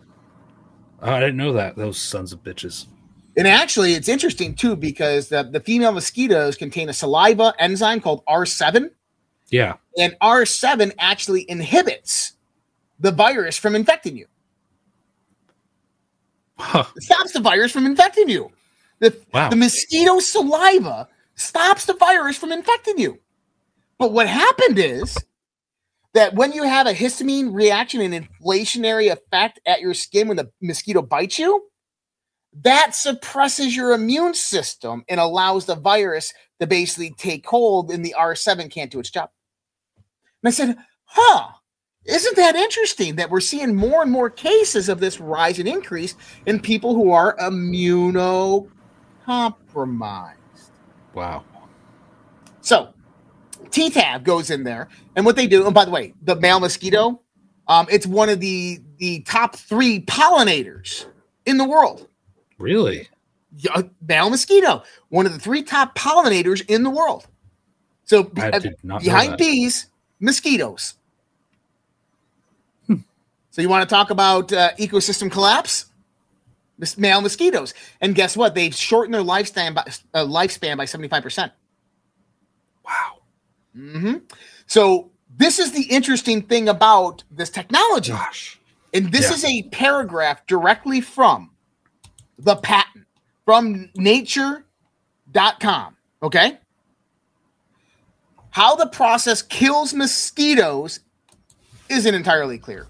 Oh, 1.02 1.12
I 1.12 1.20
didn't 1.20 1.38
know 1.38 1.54
that. 1.54 1.76
Those 1.76 2.00
sons 2.00 2.32
of 2.32 2.44
bitches. 2.44 2.86
And 3.38 3.48
actually, 3.48 3.94
it's 3.94 4.08
interesting 4.08 4.54
too 4.56 4.76
because 4.76 5.30
the, 5.30 5.44
the 5.44 5.60
female 5.60 5.92
mosquitoes 5.92 6.56
contain 6.56 6.90
a 6.90 6.94
saliva 6.94 7.54
enzyme 7.60 8.00
called 8.00 8.24
R7, 8.28 8.92
Yeah. 9.50 9.74
and 10.00 10.16
R7 10.22 10.94
actually 11.00 11.50
inhibits 11.50 12.34
the 13.00 13.12
virus 13.12 13.58
from 13.58 13.76
infecting 13.76 14.18
you. 14.18 14.28
Huh. 16.58 16.86
It 16.96 17.04
stops 17.04 17.34
the 17.34 17.42
virus 17.42 17.72
from 17.72 17.86
infecting 17.86 18.30
you. 18.30 18.52
The, 19.00 19.18
Wow. 19.34 19.50
the 19.50 19.56
mosquito 19.58 20.20
saliva 20.20 21.08
stops 21.36 21.86
the 21.86 21.96
virus 21.96 22.38
from 22.38 22.52
infecting 22.52 22.98
you. 22.98 23.20
But 24.00 24.14
what 24.14 24.28
happened 24.28 24.80
is 24.80 25.18
that 26.14 26.34
when 26.34 26.54
you 26.54 26.64
have 26.64 26.88
a 26.88 26.94
histamine 26.94 27.54
reaction 27.54 28.00
and 28.00 28.14
inflationary 28.14 29.12
effect 29.12 29.60
at 29.66 29.82
your 29.82 29.94
skin 29.94 30.28
when 30.30 30.38
the 30.38 30.50
mosquito 30.62 31.02
bites 31.02 31.38
you, 31.38 31.70
that 32.62 32.96
suppresses 32.96 33.76
your 33.76 33.92
immune 33.92 34.34
system 34.34 35.04
and 35.10 35.20
allows 35.20 35.66
the 35.66 35.76
virus 35.76 36.34
to 36.62 36.68
basically 36.68 37.12
take 37.18 37.46
hold, 37.46 37.92
and 37.92 38.04
the 38.06 38.16
R7 38.18 38.72
can't 38.72 38.90
do 38.90 39.00
its 39.00 39.10
job. 39.12 39.30
And 40.42 40.48
I 40.48 40.52
said, 40.52 40.78
huh, 41.04 41.50
isn't 42.06 42.36
that 42.36 42.56
interesting 42.56 43.16
that 43.16 43.30
we're 43.30 43.40
seeing 43.40 43.76
more 43.76 44.04
and 44.04 44.12
more 44.12 44.30
cases 44.30 44.90
of 44.90 45.00
this 45.00 45.20
rise 45.20 45.58
and 45.60 45.68
increase 45.68 46.16
in 46.46 46.60
people 46.60 46.94
who 46.94 47.12
are 47.12 47.36
immunocompromised? 47.38 48.70
Wow. 51.14 51.44
So 52.62 52.94
T-Tab 53.72 54.24
goes 54.24 54.52
in 54.52 54.64
there, 54.64 54.88
and 55.16 55.26
what 55.26 55.36
they 55.36 55.48
do, 55.48 55.66
and 55.66 55.74
by 55.74 55.86
the 55.86 55.92
way, 55.92 56.14
the 56.22 56.36
male 56.36 56.60
mosquito, 56.60 57.22
um, 57.68 57.88
it's 57.90 58.06
one 58.06 58.30
of 58.30 58.40
the 58.40 58.80
the 58.98 59.22
top 59.22 59.56
three 59.56 60.02
pollinators 60.02 61.06
in 61.46 61.58
the 61.58 61.66
world. 61.66 62.08
Really? 62.58 63.10
Yeah, 63.58 63.82
male 64.08 64.30
mosquito, 64.30 64.84
one 65.10 65.26
of 65.26 65.34
the 65.34 65.40
three 65.40 65.64
top 65.64 65.98
pollinators 65.98 66.64
in 66.70 66.84
the 66.84 66.90
world. 66.90 67.28
So 68.04 68.32
I 68.38 68.50
uh, 68.50 68.60
did 68.60 68.76
not 68.84 69.02
know 69.02 69.06
behind 69.06 69.38
bees, 69.38 69.88
mosquitoes. 70.20 70.96
So 73.56 73.62
you 73.62 73.70
want 73.70 73.88
to 73.88 73.96
talk 73.96 74.10
about 74.10 74.52
uh, 74.52 74.72
ecosystem 74.78 75.32
collapse? 75.32 75.86
Mis- 76.78 76.98
male 76.98 77.22
mosquitoes, 77.22 77.74
and 78.02 78.14
guess 78.14 78.36
what? 78.36 78.54
They've 78.54 78.76
shortened 78.76 79.14
their 79.14 79.22
lifespan 79.22 79.74
by 79.74 79.84
uh, 80.14 80.26
lifespan 80.26 80.76
by 80.76 80.84
seventy 80.84 81.08
five 81.08 81.24
percent. 81.24 81.54
Wow. 82.86 83.20
hmm 83.74 84.16
So 84.68 85.10
this 85.38 85.58
is 85.58 85.72
the 85.72 85.84
interesting 85.84 86.42
thing 86.42 86.68
about 86.68 87.24
this 87.32 87.50
technology. 87.50 88.12
Gosh. 88.12 88.60
And 88.94 89.10
this 89.10 89.30
Yeah. 89.30 89.36
is 89.36 89.46
a 89.46 89.62
paragraph 89.70 90.46
directly 90.48 91.00
from 91.00 91.52
the 92.38 92.58
patent 92.58 93.06
from 93.46 93.90
nature.com. 93.96 94.66
Okay. 96.24 96.58
How 98.50 98.76
the 98.76 98.88
process 98.88 99.42
kills 99.42 99.94
mosquitoes 99.94 101.00
isn't 101.88 102.14
entirely 102.14 102.58
clear. 102.58 102.88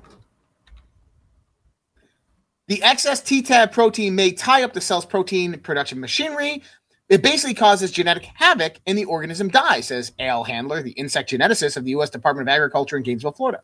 The 2.67 2.81
excess 2.81 3.21
T-tab 3.21 3.71
protein 3.71 4.15
may 4.15 4.31
tie 4.31 4.63
up 4.63 4.73
the 4.73 4.81
cell's 4.81 5.05
protein 5.05 5.59
production 5.59 5.99
machinery. 5.99 6.63
It 7.09 7.21
basically 7.21 7.53
causes 7.53 7.91
genetic 7.91 8.23
havoc 8.33 8.79
and 8.87 8.97
the 8.97 9.05
organism 9.05 9.49
dies, 9.49 9.87
says 9.87 10.11
Al 10.19 10.43
Handler, 10.43 10.81
the 10.81 10.91
insect 10.91 11.29
geneticist 11.29 11.77
of 11.77 11.83
the 11.83 11.91
U.S. 11.91 12.09
Department 12.09 12.49
of 12.49 12.53
Agriculture 12.53 12.97
in 12.97 13.03
Gainesville, 13.03 13.33
Florida. 13.33 13.61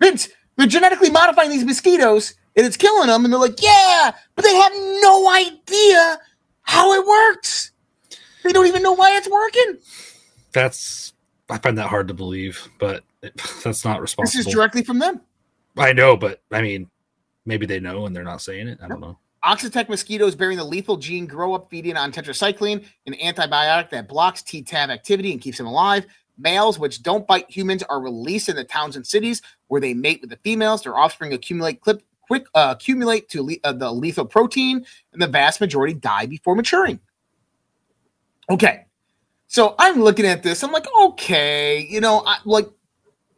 Vince, 0.00 0.28
they're 0.56 0.66
genetically 0.66 1.08
modifying 1.08 1.48
these 1.48 1.64
mosquitoes 1.64 2.34
and 2.54 2.66
it's 2.66 2.76
killing 2.76 3.08
them. 3.08 3.24
And 3.24 3.32
they're 3.32 3.40
like, 3.40 3.62
yeah, 3.62 4.12
but 4.34 4.44
they 4.44 4.54
have 4.54 4.72
no 4.74 5.28
idea 5.30 6.18
how 6.62 6.92
it 6.92 7.06
works. 7.06 7.72
They 8.42 8.52
don't 8.52 8.66
even 8.66 8.82
know 8.82 8.92
why 8.92 9.16
it's 9.16 9.28
working. 9.28 9.78
That's 10.52 11.14
I 11.48 11.58
find 11.58 11.78
that 11.78 11.88
hard 11.88 12.08
to 12.08 12.14
believe, 12.14 12.68
but 12.78 13.04
it, 13.22 13.34
that's 13.64 13.84
not 13.84 14.00
responsible. 14.00 14.38
This 14.38 14.46
is 14.46 14.52
directly 14.52 14.82
from 14.82 14.98
them. 14.98 15.20
I 15.76 15.92
know, 15.92 16.16
but 16.16 16.42
I 16.52 16.62
mean, 16.62 16.90
maybe 17.46 17.66
they 17.66 17.80
know 17.80 18.06
and 18.06 18.14
they're 18.14 18.24
not 18.24 18.42
saying 18.42 18.68
it. 18.68 18.78
I 18.82 18.88
don't 18.88 19.00
know. 19.00 19.18
Oxitec 19.44 19.90
mosquitoes 19.90 20.34
bearing 20.34 20.56
the 20.56 20.64
lethal 20.64 20.96
gene 20.96 21.26
grow 21.26 21.54
up 21.54 21.68
feeding 21.70 21.96
on 21.96 22.10
tetracycline, 22.10 22.84
an 23.06 23.14
antibiotic 23.14 23.90
that 23.90 24.08
blocks 24.08 24.42
T-tab 24.42 24.88
activity 24.88 25.32
and 25.32 25.40
keeps 25.40 25.58
them 25.58 25.66
alive. 25.66 26.06
Males, 26.38 26.78
which 26.78 27.02
don't 27.02 27.26
bite 27.26 27.48
humans, 27.50 27.82
are 27.84 28.00
released 28.00 28.48
in 28.48 28.56
the 28.56 28.64
towns 28.64 28.96
and 28.96 29.06
cities 29.06 29.42
where 29.68 29.80
they 29.80 29.94
mate 29.94 30.20
with 30.20 30.30
the 30.30 30.38
females. 30.38 30.82
Their 30.82 30.96
offspring 30.96 31.32
accumulate 31.32 31.80
clip, 31.80 32.02
quick 32.22 32.46
uh, 32.54 32.74
accumulate 32.74 33.28
to 33.28 33.42
le- 33.42 33.56
uh, 33.64 33.72
the 33.72 33.92
lethal 33.92 34.24
protein, 34.24 34.84
and 35.12 35.22
the 35.22 35.26
vast 35.26 35.60
majority 35.60 35.94
die 35.94 36.26
before 36.26 36.56
maturing. 36.56 36.98
Okay, 38.50 38.86
so 39.46 39.74
I'm 39.78 40.00
looking 40.00 40.26
at 40.26 40.42
this. 40.42 40.64
I'm 40.64 40.72
like, 40.72 40.86
okay, 41.02 41.86
you 41.88 42.00
know, 42.00 42.22
I, 42.26 42.38
like 42.44 42.68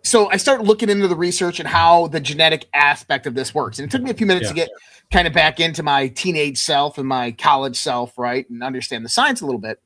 so 0.07 0.31
I 0.31 0.37
start 0.37 0.63
looking 0.63 0.89
into 0.89 1.09
the 1.09 1.17
research 1.17 1.59
and 1.59 1.69
how 1.69 2.07
the 2.07 2.21
genetic 2.21 2.67
aspect 2.73 3.27
of 3.27 3.35
this 3.35 3.55
works. 3.55 3.79
And 3.79 3.89
it 3.89 3.91
took 3.91 4.03
me 4.03 4.11
a 4.11 4.15
few 4.15 4.27
minutes 4.27 4.45
Yeah. 4.45 4.51
to 4.51 4.55
get 4.55 4.69
kind 5.11 5.27
of 5.27 5.33
back 5.35 5.59
into 5.59 5.83
my 5.83 6.09
teenage 6.09 6.59
self 6.59 6.97
and 6.99 7.09
my 7.09 7.33
college 7.33 7.77
self, 7.77 8.17
right? 8.17 8.49
And 8.49 8.63
understand 8.63 9.05
the 9.05 9.09
science 9.09 9.41
a 9.41 9.47
little 9.47 9.61
bit. 9.61 9.81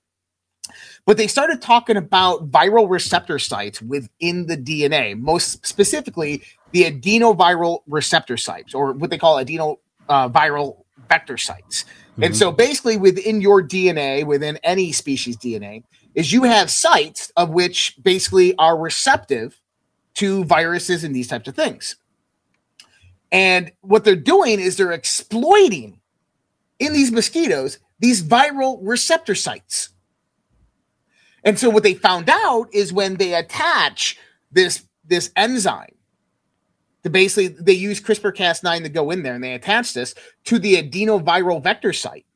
But 1.07 1.17
they 1.17 1.27
started 1.27 1.63
talking 1.63 1.97
about 1.97 2.51
viral 2.51 2.89
receptor 2.89 3.39
sites 3.39 3.81
within 3.83 4.47
the 4.47 4.57
DNA, 4.57 5.19
most 5.19 5.67
specifically 5.67 6.43
the 6.73 6.85
adenoviral 6.85 7.81
receptor 7.89 8.37
sites, 8.37 8.75
or 8.75 8.93
what 8.93 9.11
they 9.11 9.19
call 9.19 9.37
adenoviral 9.37 9.79
uh, 10.09 10.29
viral 10.29 10.85
vector 11.09 11.37
sites. 11.39 11.85
And 12.21 12.35
Mhm. 12.35 12.37
so 12.37 12.53
basically 12.53 12.97
within 12.97 13.41
your 13.41 13.63
DNA, 13.63 14.25
within 14.25 14.59
any 14.63 14.93
species 14.93 15.37
DNA, 15.37 15.85
is 16.15 16.33
you 16.33 16.43
have 16.43 16.71
sites 16.71 17.33
of 17.37 17.51
which 17.51 17.95
basically 18.03 18.55
are 18.57 18.77
receptive 18.77 19.60
to 20.15 20.45
viruses 20.45 21.05
and 21.05 21.15
these 21.15 21.29
types 21.29 21.49
of 21.49 21.55
things. 21.55 21.97
And 23.33 23.73
what 23.81 24.05
they're 24.05 24.17
doing 24.17 24.61
is 24.61 24.77
they're 24.77 24.93
exploiting 24.93 26.01
in 26.79 26.93
these 26.93 27.13
mosquitoes 27.13 27.79
these 28.01 28.23
viral 28.23 28.79
receptor 28.83 29.35
sites. 29.35 29.91
And 31.45 31.59
so 31.59 31.71
what 31.71 31.83
they 31.83 31.95
found 31.95 32.29
out 32.29 32.69
is 32.73 32.93
when 32.93 33.17
they 33.17 33.35
attach 33.35 34.19
this 34.51 34.85
this 35.05 35.31
enzyme 35.37 35.95
to 37.03 37.11
basically 37.11 37.49
they 37.49 37.73
use 37.73 38.01
CRISPR-Cas9 38.01 38.83
to 38.83 38.89
go 38.89 39.11
in 39.11 39.23
there 39.23 39.35
and 39.35 39.43
they 39.43 39.55
attach 39.55 39.95
this 39.95 40.15
to 40.45 40.59
the 40.59 40.77
adenoviral 40.77 41.63
vector 41.63 41.93
site. 41.93 42.27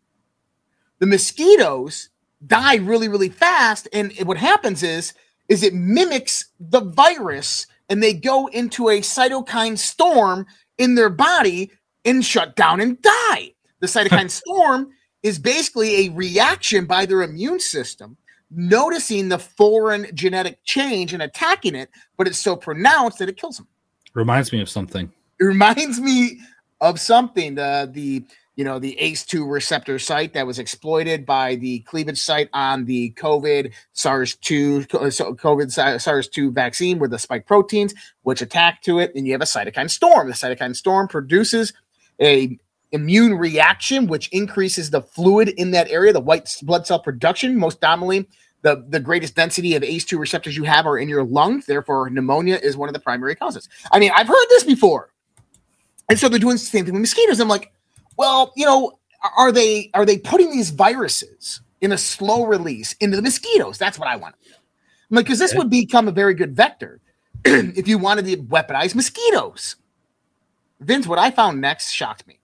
The 0.99 1.07
mosquitoes 1.07 2.09
die 2.45 2.77
really, 2.77 3.09
really 3.09 3.29
fast. 3.29 3.89
And 3.93 4.13
what 4.25 4.39
happens 4.39 4.83
is, 4.83 5.13
is 5.49 5.63
it 5.63 5.75
mimics 5.75 6.47
the 6.59 6.81
virus 6.81 7.67
and 7.89 8.03
they 8.03 8.15
go 8.15 8.47
into 8.49 8.89
a 8.89 9.01
cytokine 9.01 9.79
storm 9.79 10.47
in 10.79 10.95
their 10.95 11.11
body 11.11 11.71
and 12.05 12.25
shut 12.25 12.57
down 12.57 12.81
and 12.81 13.01
die. 13.03 13.53
The 13.81 13.87
cytokine 13.87 14.31
storm 14.31 14.91
is 15.23 15.39
basically 15.39 16.07
a 16.07 16.11
reaction 16.11 16.87
by 16.87 17.07
their 17.07 17.23
immune 17.23 17.61
system 17.61 18.17
noticing 18.51 19.29
the 19.29 19.39
foreign 19.39 20.07
genetic 20.15 20.59
change 20.65 21.13
and 21.13 21.23
attacking 21.23 21.75
it, 21.75 21.91
but 22.17 22.27
it's 22.27 22.39
so 22.39 22.57
pronounced 22.57 23.19
that 23.19 23.29
it 23.29 23.37
kills 23.37 23.57
them. 23.57 23.67
Reminds 24.13 24.53
me 24.53 24.61
of 24.61 24.69
something. 24.69 25.11
It 25.41 25.45
reminds 25.45 26.01
me 26.01 26.41
of 26.81 27.01
something 27.01 27.55
the 27.55 27.89
the 27.93 28.25
you 28.57 28.65
know 28.65 28.79
the 28.79 28.97
ACE2 29.01 29.51
receptor 29.51 29.99
site 29.99 30.33
that 30.35 30.47
was 30.47 30.59
exploited 30.59 31.27
by 31.27 31.57
the 31.57 31.81
cleavage 31.81 32.19
site 32.19 32.49
on 32.53 32.85
the 32.85 33.13
COVID 33.13 33.73
SARS2 33.95 34.95
uh, 34.95 35.35
COVID 35.35 35.67
SARS2 35.75 36.53
vaccine 36.53 36.99
with 36.99 37.11
the 37.11 37.19
spike 37.19 37.47
proteins 37.47 37.95
which 38.23 38.43
attack 38.43 38.83
to 38.83 38.99
it 38.99 39.13
and 39.15 39.27
you 39.27 39.33
have 39.33 39.43
a 39.43 39.45
cytokine 39.45 39.91
storm 39.91 40.29
the 40.29 40.35
cytokine 40.35 40.77
storm 40.77 41.09
produces 41.09 41.73
a 42.21 42.59
immune 42.93 43.35
reaction 43.35 44.07
which 44.07 44.29
increases 44.29 44.91
the 44.91 45.03
fluid 45.03 45.49
in 45.49 45.73
that 45.73 45.91
area 45.91 46.13
the 46.13 46.21
white 46.21 46.57
blood 46.63 46.87
cell 46.87 47.01
production 47.01 47.59
most 47.59 47.81
dominantly 47.81 48.29
the, 48.65 48.83
the 48.89 48.99
greatest 48.99 49.37
density 49.37 49.75
of 49.75 49.83
ACE2 49.83 50.19
receptors 50.19 50.57
you 50.57 50.65
have 50.65 50.87
are 50.87 50.97
in 50.97 51.07
your 51.07 51.23
lungs. 51.23 51.67
Therefore, 51.67 52.09
pneumonia 52.09 52.59
is 52.63 52.79
one 52.79 52.89
of 52.89 52.95
the 52.95 52.99
primary 52.99 53.35
causes. 53.35 53.69
I 53.93 53.99
mean, 53.99 54.11
I've 54.17 54.27
heard 54.27 54.47
this 54.49 54.65
before. 54.65 55.11
And 56.09 56.19
so 56.19 56.31
they're 56.31 56.39
doing 56.39 56.55
the 56.55 56.59
same 56.59 56.87
thing 56.87 56.95
with 56.95 57.03
mosquitoes. 57.03 57.41
I'm 57.41 57.49
like, 57.49 57.74
well, 58.17 58.53
you 58.57 58.65
know, 58.67 58.99
are 59.37 59.53
they 59.53 59.91
are 59.95 60.05
they 60.05 60.19
putting 60.19 60.51
these 60.51 60.71
viruses 60.71 61.61
in 61.81 61.93
a 61.93 61.99
slow 61.99 62.45
release 62.45 62.95
into 62.95 63.17
the 63.17 63.23
mosquitoes? 63.23 63.79
That's 63.79 63.99
what 63.99 64.09
I 64.09 64.17
want. 64.17 64.35
I'm 65.11 65.17
like, 65.17 65.27
because 65.27 65.39
this 65.39 65.55
would 65.55 65.71
become 65.71 66.09
a 66.09 66.13
very 66.13 66.35
good 66.35 66.57
vector 66.57 67.01
if 67.45 67.87
you 67.89 67.99
wanted 67.99 68.27
to 68.27 68.37
weaponize 68.39 68.95
mosquitoes. 68.95 69.77
Vince, 70.81 71.07
what 71.07 71.19
I 71.19 71.31
found 71.31 71.61
next 71.61 71.91
shocked 71.91 72.27
me. 72.27 72.41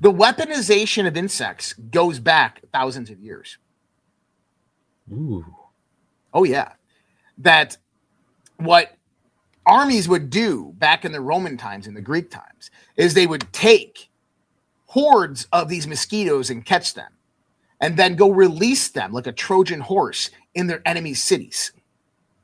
The 0.00 0.12
weaponization 0.12 1.06
of 1.06 1.16
insects 1.16 1.72
goes 1.72 2.18
back 2.18 2.62
thousands 2.72 3.10
of 3.10 3.20
years. 3.20 3.58
Ooh. 5.12 5.44
Oh 6.32 6.44
yeah, 6.44 6.72
that 7.38 7.76
what 8.58 8.97
armies 9.68 10.08
would 10.08 10.30
do 10.30 10.72
back 10.78 11.04
in 11.04 11.12
the 11.12 11.20
Roman 11.20 11.56
times 11.56 11.86
and 11.86 11.96
the 11.96 12.00
Greek 12.00 12.30
times 12.30 12.70
is 12.96 13.14
they 13.14 13.26
would 13.26 13.50
take 13.52 14.08
hordes 14.86 15.46
of 15.52 15.68
these 15.68 15.86
mosquitoes 15.86 16.50
and 16.50 16.64
catch 16.64 16.94
them, 16.94 17.12
and 17.80 17.96
then 17.96 18.16
go 18.16 18.30
release 18.30 18.88
them 18.88 19.12
like 19.12 19.26
a 19.26 19.32
Trojan 19.32 19.80
horse 19.80 20.30
in 20.54 20.66
their 20.66 20.82
enemies' 20.86 21.22
cities, 21.22 21.72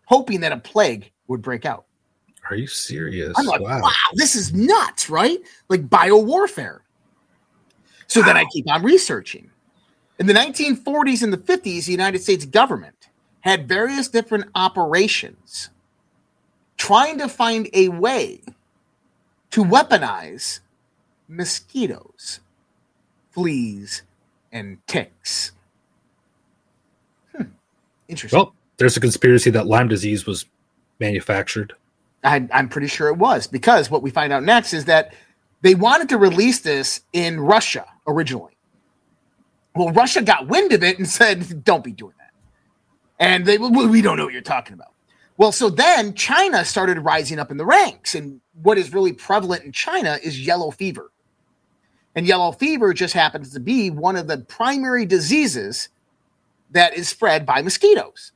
hoping 0.04 0.40
that 0.40 0.52
a 0.52 0.58
plague 0.58 1.10
would 1.26 1.42
break 1.42 1.64
out. 1.64 1.86
Are 2.50 2.56
you 2.56 2.66
serious? 2.66 3.32
I'm 3.36 3.46
like, 3.46 3.60
wow. 3.60 3.90
this 4.12 4.36
is 4.36 4.52
nuts, 4.52 5.08
right? 5.08 5.38
Like 5.68 5.88
bio 5.88 6.18
warfare. 6.18 6.82
So 8.06 8.20
then 8.20 8.36
I 8.36 8.44
keep 8.52 8.70
on 8.70 8.82
researching. 8.82 9.50
In 10.18 10.26
the 10.26 10.34
1940s 10.34 11.22
and 11.22 11.32
the 11.32 11.38
50s, 11.38 11.86
the 11.86 11.92
United 11.92 12.22
States 12.22 12.44
government 12.44 13.08
had 13.40 13.66
various 13.66 14.08
different 14.08 14.44
operations 14.54 15.70
trying 16.76 17.18
to 17.18 17.28
find 17.28 17.68
a 17.72 17.88
way 17.88 18.40
to 19.50 19.64
weaponize 19.64 20.60
mosquitoes, 21.28 22.40
fleas, 23.30 24.02
and 24.52 24.78
ticks. 24.86 25.52
Hmm. 27.36 27.44
Interesting. 28.08 28.38
Well, 28.38 28.54
there's 28.76 28.96
a 28.96 29.00
conspiracy 29.00 29.50
that 29.50 29.66
Lyme 29.66 29.88
disease 29.88 30.26
was 30.26 30.46
manufactured. 30.98 31.74
I, 32.22 32.48
I'm 32.52 32.68
pretty 32.68 32.86
sure 32.86 33.08
it 33.08 33.18
was 33.18 33.46
because 33.46 33.90
what 33.90 34.02
we 34.02 34.10
find 34.10 34.32
out 34.32 34.42
next 34.42 34.72
is 34.72 34.86
that 34.86 35.14
they 35.60 35.74
wanted 35.74 36.08
to 36.10 36.18
release 36.18 36.60
this 36.60 37.02
in 37.12 37.38
Russia 37.38 37.86
originally. 38.06 38.56
Well, 39.74 39.92
Russia 39.92 40.22
got 40.22 40.48
wind 40.48 40.72
of 40.72 40.82
it 40.82 40.98
and 40.98 41.08
said, 41.08 41.64
"Don't 41.64 41.84
be 41.84 41.92
doing 41.92 42.14
that," 42.18 42.32
and 43.18 43.44
they, 43.44 43.58
well, 43.58 43.70
we 43.88 44.02
don't 44.02 44.16
know 44.16 44.24
what 44.24 44.32
you're 44.32 44.42
talking 44.42 44.74
about. 44.74 44.93
Well, 45.36 45.52
so 45.52 45.68
then 45.68 46.14
China 46.14 46.64
started 46.64 46.98
rising 46.98 47.38
up 47.38 47.50
in 47.50 47.56
the 47.56 47.66
ranks, 47.66 48.14
and 48.14 48.40
what 48.62 48.78
is 48.78 48.92
really 48.92 49.12
prevalent 49.12 49.64
in 49.64 49.72
China 49.72 50.18
is 50.22 50.46
yellow 50.46 50.70
fever, 50.70 51.10
and 52.14 52.26
yellow 52.26 52.52
fever 52.52 52.94
just 52.94 53.14
happens 53.14 53.52
to 53.52 53.60
be 53.60 53.90
one 53.90 54.16
of 54.16 54.28
the 54.28 54.38
primary 54.38 55.06
diseases 55.06 55.88
that 56.70 56.94
is 56.94 57.08
spread 57.08 57.44
by 57.44 57.62
mosquitoes. 57.62 58.32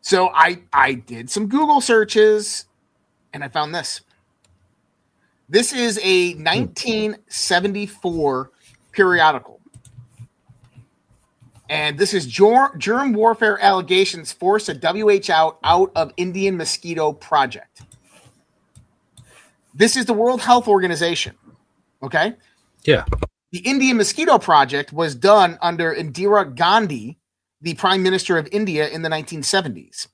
So 0.00 0.28
I 0.28 0.62
I 0.72 0.94
did 0.94 1.30
some 1.30 1.48
Google 1.48 1.80
searches 1.80 2.66
and 3.32 3.44
I 3.44 3.48
found 3.48 3.74
this. 3.74 4.00
This 5.48 5.72
is 5.72 5.98
a 6.02 6.32
hmm. 6.32 6.44
1974 6.44 8.50
periodical. 8.92 9.57
And 11.68 11.98
this 11.98 12.14
is 12.14 12.26
germ 12.26 13.12
warfare 13.12 13.58
allegations 13.60 14.32
force 14.32 14.68
a 14.68 14.74
WHO 14.74 15.56
out 15.62 15.92
of 15.94 16.12
Indian 16.16 16.56
mosquito 16.56 17.12
project. 17.12 17.82
This 19.74 19.96
is 19.96 20.06
the 20.06 20.14
World 20.14 20.40
Health 20.40 20.66
Organization. 20.66 21.36
Okay? 22.02 22.34
Yeah. 22.84 23.04
The 23.52 23.58
Indian 23.60 23.96
mosquito 23.96 24.38
project 24.38 24.92
was 24.92 25.14
done 25.14 25.58
under 25.60 25.94
Indira 25.94 26.54
Gandhi, 26.54 27.18
the 27.60 27.74
prime 27.74 28.02
minister 28.02 28.38
of 28.38 28.48
India 28.52 28.88
in 28.88 29.02
the 29.02 29.08
1970s. 29.08 30.08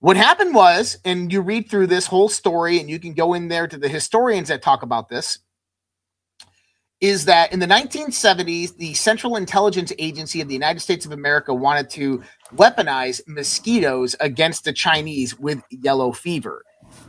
What 0.00 0.16
happened 0.16 0.54
was, 0.54 0.98
and 1.04 1.32
you 1.32 1.42
read 1.42 1.70
through 1.70 1.86
this 1.86 2.06
whole 2.06 2.28
story, 2.28 2.80
and 2.80 2.90
you 2.90 2.98
can 2.98 3.14
go 3.14 3.34
in 3.34 3.48
there 3.48 3.68
to 3.68 3.78
the 3.78 3.88
historians 3.88 4.48
that 4.48 4.62
talk 4.62 4.82
about 4.82 5.08
this, 5.08 5.38
is 7.02 7.24
that 7.24 7.52
in 7.52 7.58
the 7.58 7.66
1970s, 7.66 8.76
the 8.76 8.94
Central 8.94 9.34
Intelligence 9.34 9.92
Agency 9.98 10.40
of 10.40 10.46
the 10.46 10.54
United 10.54 10.78
States 10.78 11.04
of 11.04 11.10
America 11.10 11.52
wanted 11.52 11.90
to 11.90 12.22
weaponize 12.54 13.20
mosquitoes 13.26 14.14
against 14.20 14.64
the 14.64 14.72
Chinese 14.72 15.36
with 15.36 15.60
yellow 15.68 16.12
fever. 16.12 16.64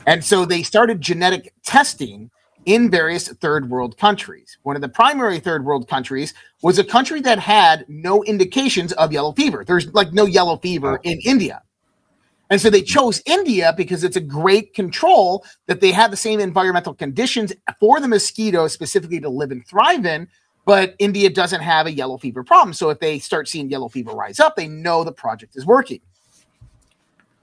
And 0.08 0.26
so 0.26 0.46
they 0.46 0.64
started 0.64 1.00
genetic 1.00 1.54
testing 1.64 2.32
in 2.66 2.90
various 2.90 3.28
third 3.28 3.70
world 3.70 3.96
countries. 3.98 4.58
One 4.64 4.76
of 4.76 4.82
the 4.82 4.90
primary 4.90 5.40
third 5.40 5.64
world 5.64 5.88
countries 5.88 6.34
was 6.64 6.80
a 6.80 6.84
country 6.84 7.22
that 7.22 7.38
had 7.38 7.86
no 7.88 8.24
indications 8.24 8.94
of 8.94 9.14
yellow 9.14 9.34
fever. 9.34 9.64
There's 9.64 9.94
like 9.94 10.12
no 10.12 10.26
yellow 10.26 10.58
fever 10.58 11.00
in 11.04 11.20
India. 11.24 11.62
And 12.50 12.60
so 12.62 12.70
they 12.70 12.82
chose 12.82 13.22
India 13.26 13.74
because 13.76 14.04
it's 14.04 14.16
a 14.16 14.22
great 14.22 14.74
control 14.74 15.46
that 15.68 15.82
they 15.82 15.92
have 15.92 16.12
the 16.12 16.18
same 16.18 16.40
environmental 16.40 16.94
conditions 16.94 17.54
for 17.80 18.00
the 18.00 18.08
mosquitoes 18.08 18.74
specifically 18.74 19.20
to 19.22 19.30
live 19.30 19.52
and 19.52 19.66
thrive 19.66 20.06
in. 20.06 20.28
But 20.66 20.96
India 21.00 21.30
doesn't 21.30 21.62
have 21.62 21.88
a 21.88 21.92
yellow 21.92 22.18
fever 22.18 22.44
problem. 22.44 22.74
So 22.74 22.90
if 22.90 23.00
they 23.00 23.20
start 23.20 23.48
seeing 23.48 23.70
yellow 23.70 23.90
fever 23.90 24.12
rise 24.12 24.40
up, 24.40 24.56
they 24.56 24.68
know 24.68 25.04
the 25.04 25.12
project 25.12 25.56
is 25.56 25.66
working. 25.66 26.00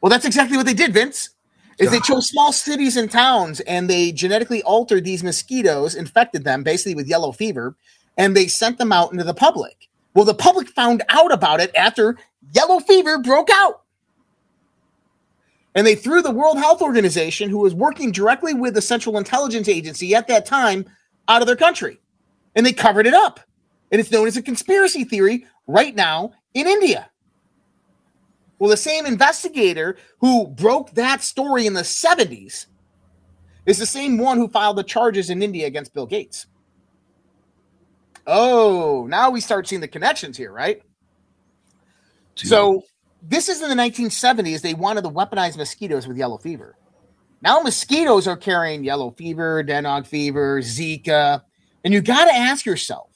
Well, 0.01 0.11
that's 0.11 0.25
exactly 0.25 0.57
what 0.57 0.67
they 0.67 0.75
did, 0.75 0.95
Vince. 0.95 1.31
Is 1.79 1.91
they 1.91 2.01
chose 2.01 2.29
small 2.29 2.53
cities 2.53 2.99
and 2.99 3.11
towns 3.11 3.61
and 3.61 3.89
they 3.89 4.13
genetically 4.13 4.63
altered 4.65 5.03
these 5.03 5.25
mosquitoes, 5.25 5.95
infected 5.95 6.45
them 6.45 6.63
basically 6.63 6.95
with 6.95 7.09
yellow 7.09 7.33
fever, 7.33 7.75
and 8.19 8.37
they 8.37 8.49
sent 8.49 8.77
them 8.77 8.93
out 8.93 9.13
into 9.13 9.25
the 9.25 9.33
public. 9.33 9.89
Well, 10.13 10.27
the 10.27 10.35
public 10.35 10.69
found 10.69 11.03
out 11.09 11.33
about 11.33 11.61
it 11.61 11.75
after 11.75 12.19
yellow 12.55 12.81
fever 12.81 13.19
broke 13.19 13.49
out. 13.51 13.80
And 15.75 15.87
they 15.87 15.95
threw 15.95 16.21
the 16.21 16.31
World 16.31 16.59
Health 16.59 16.83
Organization, 16.83 17.49
who 17.49 17.59
was 17.59 17.75
working 17.75 18.11
directly 18.11 18.55
with 18.55 18.75
the 18.75 18.83
Central 18.83 19.19
Intelligence 19.19 19.69
Agency 19.69 20.15
at 20.15 20.27
that 20.29 20.45
time, 20.45 20.85
out 21.29 21.43
of 21.43 21.47
their 21.47 21.57
country. 21.57 22.01
And 22.57 22.67
they 22.67 22.73
covered 22.73 23.07
it 23.07 23.15
up. 23.15 23.41
And 23.93 24.01
it's 24.01 24.11
known 24.11 24.27
as 24.27 24.37
a 24.37 24.43
conspiracy 24.43 25.05
theory 25.05 25.47
right 25.67 25.95
now 25.95 26.33
in 26.55 26.67
India. 26.67 27.11
Well, 28.59 28.71
the 28.71 28.77
same 28.77 29.07
investigator 29.07 29.97
who 30.19 30.49
broke 30.49 30.91
that 30.93 31.23
story 31.23 31.67
in 31.67 31.73
the 31.73 31.81
70s 31.83 32.67
is 33.65 33.79
the 33.79 33.87
same 33.87 34.19
one 34.19 34.37
who 34.39 34.49
filed 34.49 34.77
the 34.77 34.83
charges 34.83 35.31
in 35.31 35.43
India 35.43 35.67
against 35.67 35.95
Bill 35.95 36.07
Gates. 36.07 36.47
Oh, 38.27 39.07
now 39.09 39.31
we 39.31 39.41
start 39.41 39.67
seeing 39.67 39.81
the 39.81 39.89
connections 39.89 40.37
here, 40.37 40.53
right? 40.53 40.83
So 42.35 42.83
this 43.23 43.49
is 43.49 43.63
in 43.63 43.69
the 43.69 43.75
1970s. 43.75 44.61
They 44.61 44.75
wanted 44.75 45.05
to 45.05 45.11
weaponize 45.11 45.57
mosquitoes 45.57 46.07
with 46.07 46.17
yellow 46.17 46.39
fever. 46.39 46.77
Now 47.43 47.61
mosquitoes 47.61 48.27
are 48.27 48.37
carrying 48.37 48.85
yellow 48.85 49.11
fever, 49.13 49.65
Denog 49.65 50.07
fever, 50.07 50.61
Zika. 50.61 51.43
And 51.85 51.95
you 51.95 52.01
got 52.01 52.27
to 52.27 52.35
ask 52.35 52.67
yourself 52.67 53.11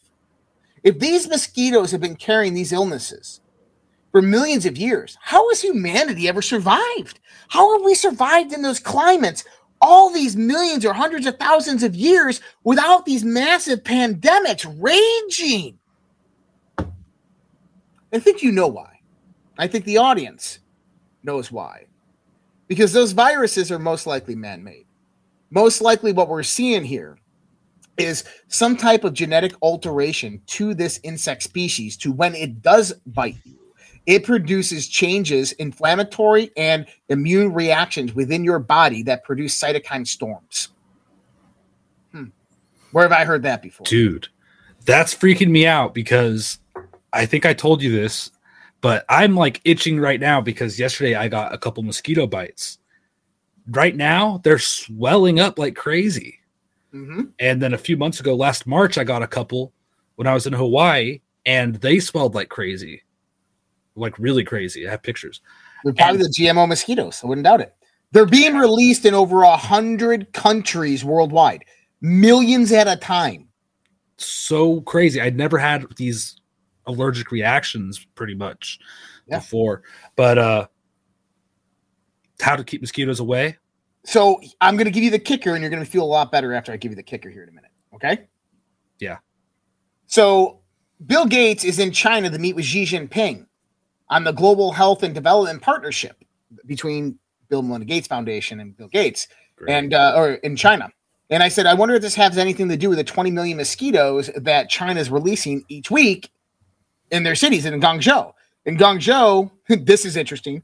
if 0.83 0.99
these 0.99 1.29
mosquitoes 1.29 1.91
have 1.91 2.01
been 2.01 2.17
carrying 2.17 2.55
these 2.55 2.73
illnesses 2.73 3.41
for 4.13 4.23
millions 4.23 4.65
of 4.65 4.77
years, 4.77 5.19
how 5.21 5.49
has 5.49 5.61
humanity 5.61 6.29
ever 6.29 6.41
survived? 6.41 7.19
How 7.49 7.77
have 7.77 7.85
we 7.85 7.95
survived 7.95 8.53
in 8.53 8.63
those 8.63 8.79
climates 8.79 9.45
all 9.81 10.11
these 10.11 10.37
millions 10.37 10.85
or 10.85 10.93
hundreds 10.93 11.27
of 11.27 11.37
thousands 11.39 11.83
of 11.83 11.95
years 11.95 12.41
without 12.63 13.05
these 13.07 13.25
massive 13.25 13.83
pandemics 13.83 14.65
raging? 14.81 15.79
I 16.79 18.21
think 18.21 18.43
you 18.43 18.53
know 18.53 18.69
why. 18.69 18.94
I 19.59 19.67
think 19.67 19.85
the 19.85 19.99
audience 19.99 20.61
knows 21.23 21.53
why. 21.53 21.87
Because 22.67 22.93
those 22.93 23.13
viruses 23.13 23.71
are 23.71 23.79
most 23.79 24.07
likely 24.07 24.35
man 24.35 24.65
made. 24.65 24.87
Most 25.51 25.81
likely, 25.81 26.13
what 26.13 26.29
we're 26.29 26.43
seeing 26.43 26.85
here 26.85 27.19
is 27.97 28.25
some 28.49 28.77
type 28.77 29.05
of 29.05 29.15
genetic 29.15 29.53
alteration 29.63 30.41
to 30.47 30.75
this 30.75 30.99
insect 31.05 31.43
species 31.43 31.97
to 31.99 32.11
when 32.11 32.35
it 32.35 32.61
does 32.63 32.93
bite 33.07 33.37
you 33.45 33.59
it 34.07 34.25
produces 34.25 34.89
changes 34.89 35.53
inflammatory 35.53 36.51
and 36.57 36.87
immune 37.09 37.55
reactions 37.55 38.13
within 38.13 38.43
your 38.43 38.59
body 38.59 39.05
that 39.05 39.23
produce 39.23 39.57
cytokine 39.59 40.05
storms 40.05 40.71
hmm. 42.11 42.25
where 42.91 43.05
have 43.05 43.13
i 43.13 43.25
heard 43.25 43.45
that 43.45 43.63
before 43.63 43.85
Dude, 43.85 44.27
that's 44.85 45.15
freaking 45.15 45.51
me 45.51 45.65
out 45.65 45.95
because 45.95 46.59
I 47.15 47.27
think 47.27 47.47
I 47.47 47.55
told 47.55 47.81
you 47.81 47.93
this, 47.93 48.33
but 48.85 49.07
I'm 49.09 49.35
like 49.35 49.63
itching 49.65 49.99
right 49.99 50.21
now 50.21 50.43
because 50.43 50.79
yesterday 50.79 51.15
I 51.15 51.27
got 51.27 51.55
a 51.55 51.59
couple 51.59 51.83
mosquito 51.83 52.27
bites. 52.27 52.81
Right 53.71 53.97
now, 53.97 54.43
they're 54.45 54.59
swelling 54.59 55.41
up 55.41 55.59
like 55.59 55.75
crazy. 55.75 56.41
hmm 56.93 57.23
And 57.39 57.63
then 57.63 57.73
a 57.73 57.79
few 57.79 57.97
months 57.97 58.21
ago, 58.21 58.35
last 58.37 58.67
March, 58.67 58.99
I 58.99 59.05
got 59.05 59.23
a 59.23 59.27
couple 59.27 59.73
when 60.17 60.27
I 60.27 60.35
was 60.35 60.47
in 60.47 60.53
Hawaii 60.53 61.21
and 61.47 61.77
they 61.77 61.99
swelled 61.99 62.35
like 62.35 62.51
crazy. 62.51 63.03
Like 63.97 64.19
really 64.19 64.45
crazy. 64.45 64.87
I 64.87 64.91
have 64.91 65.03
pictures. 65.03 65.41
they're 65.83 65.95
probably 65.95 66.19
the 66.23 66.35
gmo 66.39 66.69
mosquitoes 66.69 67.23
i 67.25 67.27
wouldn't 67.27 67.45
doubt 67.47 67.61
it 67.63 67.75
they're 68.13 68.27
being 68.27 68.55
released 68.55 69.05
in 69.07 69.15
over 69.15 69.45
a 69.45 69.57
hundred 69.57 70.31
countries 70.35 71.05
worldwide 71.05 71.65
millions 72.03 72.71
at 72.73 72.87
a 72.89 72.97
time 72.97 73.49
So 74.19 74.83
crazy. 74.83 75.21
I'd 75.21 75.37
never 75.37 75.59
had 75.59 75.85
these 75.97 76.37
allergic 76.87 77.31
reactions 77.31 78.07
pretty 78.15 78.35
much 78.35 78.79
Yeah. 79.27 79.39
before. 79.39 79.83
But 80.17 80.39
uh 80.39 80.67
how 82.41 82.57
to 82.57 82.65
keep 82.65 82.81
mosquitoes 82.81 83.21
away? 83.21 83.57
So 84.05 84.41
I'm 84.61 84.77
going 84.77 84.85
to 84.87 84.91
give 84.91 85.03
you 85.03 85.11
the 85.11 85.19
kicker, 85.19 85.53
and 85.55 85.63
you're 85.63 85.71
going 85.71 85.85
to 85.85 85.91
feel 85.91 86.03
a 86.03 86.05
lot 86.05 86.31
better 86.31 86.53
after 86.53 86.73
I 86.73 86.77
give 86.77 86.93
you 86.93 86.97
the 86.97 87.03
kicker 87.03 87.31
here 87.31 87.43
in 87.43 87.49
a 87.49 87.53
minute. 87.53 87.71
Okay. 87.95 88.27
Yeah. 88.99 89.19
So 90.07 90.61
Bill 91.07 91.25
Gates 91.27 91.65
is 91.65 91.79
in 91.79 91.91
China 91.93 92.29
to 92.29 92.39
meet 92.39 92.55
with 92.55 92.65
Xi 92.67 92.85
Jinping 92.85 93.47
on 94.11 94.25
the 94.25 94.33
Global 94.33 94.73
Health 94.73 95.03
and 95.03 95.15
Development 95.15 95.63
Partnership 95.63 96.23
between 96.67 97.19
Bill 97.49 97.61
and 97.61 97.69
Melinda 97.69 97.87
Gates 97.87 98.07
Foundation 98.07 98.61
and 98.61 98.77
Bill 98.77 98.89
Gates, 98.89 99.27
Great. 99.57 99.73
and 99.75 99.95
uh, 99.95 100.13
or 100.17 100.33
in 100.35 100.57
China. 100.57 100.91
And 101.31 101.43
I 101.43 101.49
said, 101.49 101.65
I 101.65 101.73
wonder 101.73 101.95
if 101.95 102.03
this 102.03 102.15
has 102.17 102.37
anything 102.37 102.69
to 102.69 102.77
do 102.77 102.91
with 102.91 102.99
the 102.99 103.05
20 103.05 103.31
million 103.31 103.57
mosquitoes 103.57 104.29
that 104.37 104.69
China 104.69 105.01
is 105.01 105.09
releasing 105.11 105.65
each 105.69 105.91
week 105.91 106.31
in 107.11 107.23
their 107.23 107.35
cities 107.35 107.65
in 107.65 107.81
Guangzhou. 107.81 108.33
In 108.65 108.77
Guangzhou, 108.77 109.51
this 109.87 110.05
is 110.05 110.17
interesting. 110.17 110.63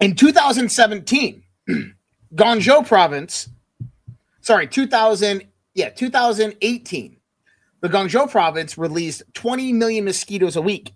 In 0.00 0.14
2017, 0.14 1.42
Guangzhou 2.34 2.86
province, 2.86 3.48
sorry, 4.40 4.66
2000, 4.66 5.44
yeah, 5.74 5.88
2018, 5.90 7.16
the 7.80 7.88
Guangzhou 7.88 8.30
province 8.30 8.76
released 8.76 9.22
20 9.34 9.72
million 9.72 10.04
mosquitoes 10.04 10.56
a 10.56 10.62
week. 10.62 10.92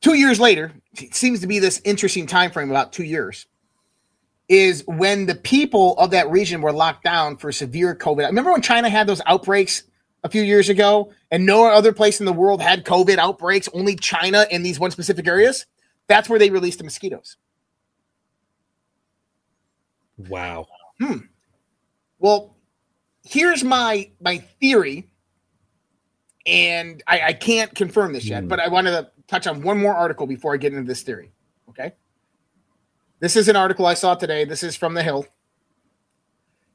Two 0.00 0.14
years 0.14 0.38
later, 0.38 0.72
it 1.00 1.14
seems 1.14 1.40
to 1.40 1.46
be 1.46 1.58
this 1.58 1.80
interesting 1.84 2.26
time 2.26 2.50
frame, 2.50 2.70
about 2.70 2.92
two 2.92 3.04
years, 3.04 3.46
is 4.48 4.84
when 4.86 5.26
the 5.26 5.34
people 5.34 5.96
of 5.98 6.10
that 6.10 6.30
region 6.30 6.60
were 6.60 6.72
locked 6.72 7.04
down 7.04 7.38
for 7.38 7.50
severe 7.50 7.94
COVID. 7.94 8.26
Remember 8.26 8.52
when 8.52 8.60
China 8.60 8.90
had 8.90 9.06
those 9.06 9.22
outbreaks 9.24 9.84
a 10.22 10.28
few 10.28 10.42
years 10.42 10.68
ago, 10.68 11.10
and 11.34 11.44
no 11.44 11.66
other 11.66 11.92
place 11.92 12.20
in 12.20 12.26
the 12.26 12.32
world 12.32 12.62
had 12.62 12.84
COVID 12.84 13.18
outbreaks, 13.18 13.68
only 13.72 13.96
China 13.96 14.46
in 14.52 14.62
these 14.62 14.78
one 14.78 14.92
specific 14.92 15.26
areas? 15.26 15.66
That's 16.06 16.28
where 16.28 16.38
they 16.38 16.48
released 16.48 16.78
the 16.78 16.84
mosquitoes. 16.84 17.38
Wow. 20.16 20.68
Hmm. 21.00 21.16
Well, 22.20 22.56
here's 23.24 23.64
my 23.64 24.12
my 24.20 24.38
theory, 24.38 25.10
and 26.46 27.02
I, 27.08 27.20
I 27.20 27.32
can't 27.32 27.74
confirm 27.74 28.12
this 28.12 28.26
yet, 28.26 28.44
Hmm. 28.44 28.48
but 28.48 28.60
I 28.60 28.68
wanted 28.68 28.92
to 28.92 29.10
touch 29.26 29.48
on 29.48 29.62
one 29.62 29.80
more 29.80 29.92
article 29.94 30.28
before 30.28 30.54
I 30.54 30.56
get 30.56 30.72
into 30.72 30.86
this 30.86 31.02
theory. 31.02 31.32
Okay. 31.68 31.94
This 33.18 33.34
is 33.34 33.48
an 33.48 33.56
article 33.56 33.86
I 33.86 33.94
saw 33.94 34.14
today. 34.14 34.44
This 34.44 34.62
is 34.62 34.76
from 34.76 34.94
the 34.94 35.02
Hill. 35.02 35.26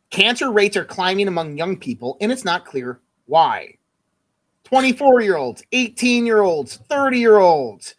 Cancer 0.10 0.52
rates 0.52 0.76
are 0.76 0.84
climbing 0.84 1.30
among 1.30 1.58
young 1.58 1.78
people, 1.78 2.17
and 2.19 2.30
it's 2.30 2.43
not 2.43 2.65
clear 2.65 3.00
why. 3.26 3.76
24 4.69 5.21
year 5.21 5.36
olds, 5.38 5.63
18 5.71 6.25
year 6.27 6.41
olds, 6.41 6.77
30 6.89 7.17
year 7.19 7.38
olds, 7.38 7.95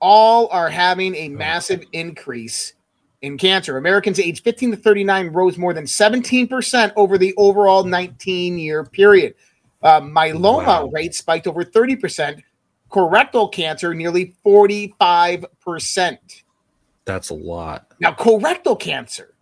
all 0.00 0.48
are 0.52 0.68
having 0.68 1.14
a 1.16 1.28
massive 1.28 1.82
increase 1.92 2.74
in 3.22 3.36
cancer. 3.36 3.76
Americans 3.76 4.20
aged 4.20 4.44
15 4.44 4.70
to 4.72 4.76
39 4.76 5.28
rose 5.28 5.58
more 5.58 5.74
than 5.74 5.84
17% 5.84 6.92
over 6.94 7.18
the 7.18 7.34
overall 7.36 7.82
19 7.82 8.56
year 8.58 8.84
period. 8.84 9.34
Uh, 9.82 10.00
myeloma 10.00 10.66
Wow. 10.66 10.86
rate 10.92 11.12
spiked 11.14 11.48
over 11.48 11.64
30%. 11.64 12.40
Colorectal 12.88 13.50
cancer 13.50 13.92
nearly 13.94 14.34
45%. 14.44 16.18
That's 17.04 17.30
a 17.30 17.34
lot. 17.34 17.86
Now, 17.98 18.12
colorectal 18.12 18.78
cancer, 18.78 19.34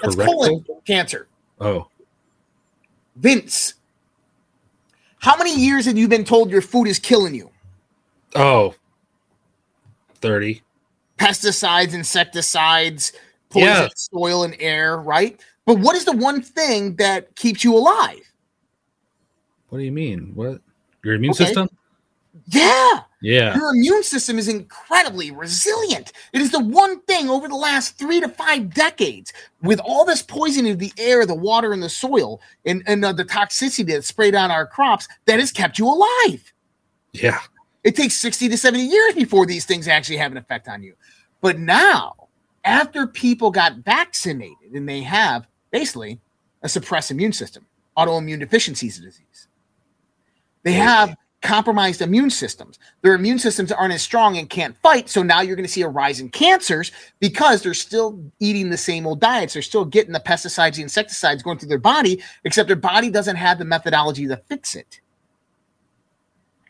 that's 0.00 0.14
colon 0.16 0.64
cancer. 0.86 1.28
Oh, 1.60 1.88
Vince, 3.16 3.74
how 5.20 5.36
many 5.36 5.54
years 5.54 5.84
have 5.86 5.98
you 5.98 6.08
been 6.08 6.24
told 6.24 6.50
your 6.50 6.62
food 6.62 6.86
is 6.86 6.98
killing 6.98 7.34
you? 7.34 7.50
oh, 8.36 8.74
30. 10.16 10.62
Pesticides, 11.18 11.94
insecticides, 11.94 13.12
poison 13.50 13.68
Yeah. 13.68 13.88
soil 13.94 14.42
and 14.44 14.54
air, 14.58 14.98
right? 14.98 15.40
But 15.66 15.78
what 15.78 15.96
is 15.96 16.04
the 16.04 16.12
one 16.16 16.40
thing 16.42 16.96
that 16.96 17.34
keeps 17.36 17.62
you 17.64 17.76
alive? 17.76 18.20
What 19.68 19.78
do 19.78 19.84
you 19.84 19.92
mean? 19.92 20.32
What? 20.34 20.60
Your 21.04 21.14
immune 21.14 21.32
Okay. 21.32 21.44
system? 21.46 21.68
Yeah. 22.46 23.00
Yeah. 23.20 23.56
Your 23.56 23.70
immune 23.70 24.04
system 24.04 24.38
is 24.38 24.48
incredibly 24.48 25.30
resilient. 25.30 26.12
It 26.32 26.40
is 26.40 26.52
the 26.52 26.60
one 26.60 27.00
thing 27.00 27.28
over 27.28 27.48
the 27.48 27.56
last 27.56 27.98
three 27.98 28.20
to 28.20 28.28
five 28.28 28.72
decades, 28.72 29.32
with 29.62 29.80
all 29.80 30.04
this 30.04 30.22
poisoning 30.22 30.72
of 30.72 30.78
the 30.78 30.92
air, 30.98 31.26
the 31.26 31.34
water, 31.34 31.72
and 31.72 31.82
the 31.82 31.88
soil, 31.88 32.40
and, 32.64 32.82
and 32.86 33.04
uh, 33.04 33.12
the 33.12 33.24
toxicity 33.24 33.86
that's 33.86 34.06
sprayed 34.06 34.36
on 34.36 34.50
our 34.50 34.66
crops, 34.66 35.08
that 35.26 35.40
has 35.40 35.50
kept 35.50 35.78
you 35.78 35.88
alive. 35.88 36.52
Yeah. 37.12 37.40
It 37.82 37.96
takes 37.96 38.14
60 38.14 38.50
to 38.50 38.56
70 38.56 38.84
years 38.84 39.14
before 39.14 39.46
these 39.46 39.64
things 39.64 39.88
actually 39.88 40.18
have 40.18 40.32
an 40.32 40.38
effect 40.38 40.68
on 40.68 40.82
you. 40.82 40.94
But 41.40 41.58
now, 41.58 42.28
after 42.64 43.06
people 43.06 43.50
got 43.50 43.76
vaccinated 43.76 44.72
and 44.74 44.88
they 44.88 45.02
have 45.02 45.46
basically 45.70 46.20
a 46.62 46.68
suppressed 46.68 47.10
immune 47.10 47.32
system, 47.32 47.66
autoimmune 47.96 48.40
deficiency 48.40 48.88
disease, 48.88 49.48
they 50.62 50.72
have 50.72 51.16
compromised 51.40 52.02
immune 52.02 52.30
systems. 52.30 52.78
Their 53.02 53.14
immune 53.14 53.38
systems 53.38 53.70
aren't 53.70 53.94
as 53.94 54.02
strong 54.02 54.36
and 54.36 54.50
can't 54.50 54.76
fight. 54.78 55.08
So 55.08 55.22
now 55.22 55.40
you're 55.40 55.56
going 55.56 55.66
to 55.66 55.72
see 55.72 55.82
a 55.82 55.88
rise 55.88 56.20
in 56.20 56.30
cancers 56.30 56.90
because 57.20 57.62
they're 57.62 57.74
still 57.74 58.18
eating 58.40 58.70
the 58.70 58.76
same 58.76 59.06
old 59.06 59.20
diets. 59.20 59.52
They're 59.52 59.62
still 59.62 59.84
getting 59.84 60.12
the 60.12 60.20
pesticides, 60.20 60.74
the 60.74 60.82
insecticides 60.82 61.42
going 61.42 61.58
through 61.58 61.68
their 61.68 61.78
body, 61.78 62.22
except 62.44 62.66
their 62.66 62.76
body 62.76 63.10
doesn't 63.10 63.36
have 63.36 63.58
the 63.58 63.64
methodology 63.64 64.26
to 64.26 64.36
fix 64.36 64.74
it. 64.74 65.00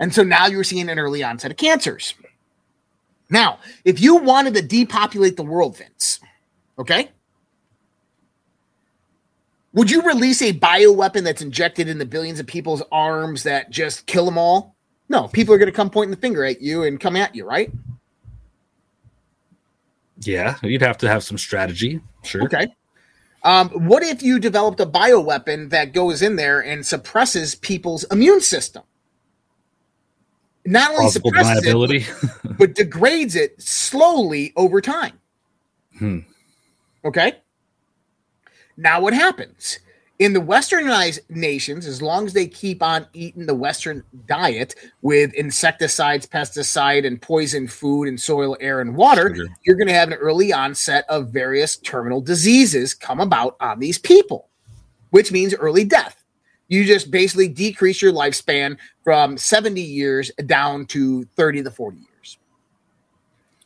And 0.01 0.14
so 0.14 0.23
now 0.23 0.47
you're 0.47 0.64
seeing 0.64 0.89
an 0.89 0.99
early 0.99 1.23
onset 1.23 1.51
of 1.51 1.57
cancers. 1.57 2.14
Now, 3.31 3.59
if 3.85 4.01
you 4.01 4.16
wanted 4.16 4.55
to 4.55 4.62
depopulate 4.62 5.37
the 5.37 5.43
world, 5.43 5.77
Vince, 5.77 6.21
okay, 6.79 7.11
would 9.79 9.93
you 9.93 10.03
release 10.03 10.43
a 10.43 10.53
bioweapon 10.53 11.22
that's 11.22 11.41
injected 11.41 11.89
into 11.89 12.05
billions 12.05 12.41
of 12.41 12.49
people's 12.49 12.83
arms 12.91 13.45
that 13.45 13.70
just 13.70 14.07
kill 14.07 14.24
them 14.24 14.37
all? 14.37 14.74
No, 15.09 15.29
people 15.29 15.55
are 15.55 15.59
going 15.59 15.70
to 15.70 15.76
come 15.76 15.89
pointing 15.89 16.11
the 16.11 16.20
finger 16.20 16.45
at 16.45 16.61
you 16.61 16.83
and 16.83 16.99
come 16.99 17.14
at 17.14 17.33
you, 17.37 17.47
right? 17.47 17.70
Yeah. 20.18 20.57
You'd 20.64 20.83
have 20.83 20.99
to 20.99 21.09
have 21.09 21.22
some 21.22 21.39
strategy. 21.39 22.01
Sure. 22.24 22.43
Okay. 22.43 22.66
Um, 23.45 23.68
what 23.68 24.03
if 24.03 24.20
you 24.20 24.41
developed 24.41 24.81
a 24.81 24.87
bioweapon 24.87 25.70
that 25.70 25.93
goes 25.93 26.22
in 26.22 26.35
there 26.35 26.59
and 26.59 26.85
suppresses 26.85 27.55
people's 27.55 28.03
immune 28.11 28.41
system? 28.41 28.83
Not 30.66 30.91
only 30.91 31.03
Plausible 31.03 31.31
suppresses 31.31 31.64
it, 31.64 32.57
but 32.59 32.74
degrades 32.74 33.37
it 33.37 33.62
slowly 33.62 34.53
over 34.57 34.81
time. 34.81 35.20
Hmm. 35.97 36.18
Okay. 37.05 37.35
Now, 38.79 39.01
what 39.01 39.12
happens 39.12 39.81
in 40.20 40.33
the 40.33 40.41
westernized 40.41 41.18
nations, 41.29 41.85
as 41.85 42.01
long 42.01 42.26
as 42.26 42.33
they 42.33 42.47
keep 42.47 42.81
on 42.81 43.07
eating 43.12 43.45
the 43.45 43.55
Western 43.55 44.05
diet 44.26 44.76
with 45.03 45.35
insecticides, 45.35 46.26
pesticide, 46.26 47.05
and 47.05 47.20
poison 47.20 47.66
food 47.66 48.07
and 48.07 48.20
soil, 48.20 48.57
air, 48.61 48.81
and 48.81 48.97
water, 48.97 49.35
you're 49.64 49.76
going 49.76 49.89
to 49.89 49.95
have 49.95 50.12
an 50.12 50.18
early 50.18 50.53
onset 50.53 51.05
of 51.09 51.31
various 51.31 51.76
terminal 51.76 52.20
diseases 52.20 52.95
come 52.95 53.18
about 53.18 53.57
on 53.59 53.81
these 53.81 53.99
people, 53.99 54.49
which 55.11 55.33
means 55.33 55.55
early 55.55 55.83
death. 55.83 56.24
You 56.68 56.85
just 56.85 57.11
basically 57.11 57.49
decrease 57.49 58.01
your 58.01 58.12
lifespan 58.12 58.76
from 59.03 59.37
70 59.37 59.81
years 59.81 60.31
down 60.47 60.87
to 60.87 61.24
30 61.35 61.64
to 61.64 61.70
40 61.72 61.97
years. 61.97 62.39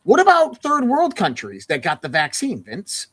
What 0.05 0.21
about 0.21 0.63
third 0.63 0.85
world 0.85 1.17
countries 1.17 1.67
that 1.67 1.83
got 1.83 2.01
the 2.01 2.09
vaccine, 2.09 2.63
Vince? 2.63 3.09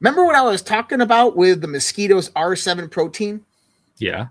Remember 0.00 0.24
what 0.24 0.34
I 0.34 0.42
was 0.42 0.62
talking 0.62 1.00
about 1.00 1.36
with 1.36 1.60
the 1.60 1.68
mosquito's 1.68 2.30
R7 2.30 2.90
protein? 2.90 3.44
Yeah. 3.98 4.28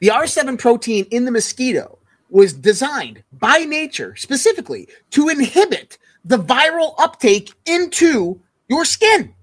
The 0.00 0.08
R7 0.08 0.58
protein 0.58 1.06
in 1.10 1.24
the 1.24 1.30
mosquito 1.30 1.98
was 2.30 2.52
designed 2.52 3.24
by 3.32 3.60
nature 3.60 4.14
specifically 4.16 4.88
to 5.10 5.28
inhibit 5.28 5.96
the 6.24 6.38
viral 6.38 6.94
uptake 6.98 7.52
into 7.64 8.40
your 8.68 8.84
skin. 8.84 9.34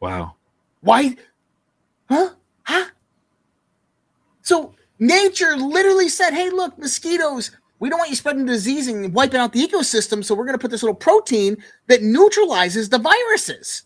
Wow. 0.00 0.34
Why? 0.80 1.16
Huh? 2.08 2.30
Huh? 2.64 2.86
So 4.42 4.74
nature 4.98 5.56
literally 5.56 6.08
said, 6.08 6.32
hey, 6.32 6.50
look, 6.50 6.76
mosquitoes, 6.78 7.52
we 7.78 7.88
don't 7.88 7.98
want 7.98 8.10
you 8.10 8.16
spreading 8.16 8.46
disease 8.46 8.88
and 8.88 9.14
wiping 9.14 9.38
out 9.38 9.52
the 9.52 9.64
ecosystem. 9.64 10.24
So 10.24 10.34
we're 10.34 10.44
going 10.44 10.58
to 10.58 10.62
put 10.62 10.72
this 10.72 10.82
little 10.82 10.96
protein 10.96 11.56
that 11.86 12.02
neutralizes 12.02 12.88
the 12.88 12.98
viruses. 12.98 13.84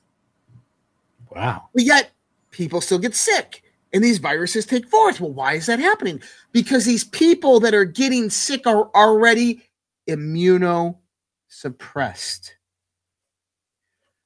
Wow. 1.35 1.69
But 1.75 1.85
yet 1.85 2.13
people 2.51 2.81
still 2.81 2.99
get 2.99 3.15
sick 3.15 3.63
and 3.93 4.03
these 4.03 4.19
viruses 4.19 4.67
take 4.67 4.89
forth. 4.89 5.21
Well, 5.21 5.33
why 5.33 5.55
is 5.55 5.67
that 5.67 5.79
happening? 5.79 6.23
Because 6.53 6.85
these 6.85 7.05
people 7.05 7.61
that 7.61 7.75
are 7.75 7.85
getting 7.85 8.31
sick 8.31 8.67
are 8.67 8.91
already 8.95 9.63
immunosuppressed. 10.09 12.51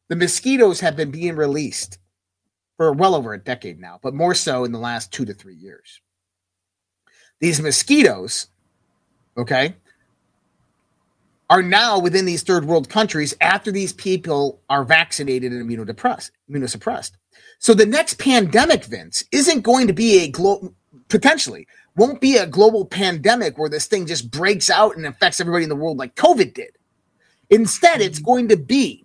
The 0.08 0.16
mosquitoes 0.16 0.80
have 0.80 0.96
been 0.96 1.10
being 1.10 1.36
released 1.36 1.98
for 2.76 2.92
well 2.92 3.14
over 3.14 3.32
a 3.32 3.42
decade 3.42 3.80
now, 3.80 3.98
but 4.02 4.14
more 4.14 4.34
so 4.34 4.64
in 4.64 4.72
the 4.72 4.78
last 4.78 5.12
two 5.12 5.24
to 5.24 5.34
three 5.34 5.56
years. 5.56 6.00
These 7.40 7.60
mosquitoes, 7.60 8.48
okay, 9.36 9.76
are 11.48 11.62
now 11.62 11.98
within 11.98 12.24
these 12.24 12.42
third 12.42 12.64
world 12.64 12.88
countries 12.88 13.34
after 13.40 13.70
these 13.70 13.92
people 13.92 14.60
are 14.68 14.84
vaccinated 14.84 15.52
and 15.52 15.68
immunodepressed, 15.68 16.30
immunosuppressed. 16.50 17.12
So 17.58 17.72
the 17.72 17.86
next 17.86 18.18
pandemic, 18.18 18.84
Vince, 18.84 19.24
isn't 19.32 19.62
going 19.62 19.86
to 19.86 19.92
be 19.92 20.18
a 20.24 20.28
global, 20.28 20.74
potentially 21.08 21.66
won't 21.96 22.20
be 22.20 22.36
a 22.36 22.46
global 22.46 22.84
pandemic 22.84 23.56
where 23.56 23.70
this 23.70 23.86
thing 23.86 24.06
just 24.06 24.30
breaks 24.30 24.68
out 24.68 24.96
and 24.96 25.06
affects 25.06 25.40
everybody 25.40 25.64
in 25.64 25.70
the 25.70 25.76
world 25.76 25.98
like 25.98 26.14
COVID 26.16 26.54
did. 26.54 26.76
Instead, 27.50 28.00
it's 28.00 28.18
mm-hmm. 28.18 28.26
going 28.26 28.48
to 28.48 28.56
be 28.56 29.04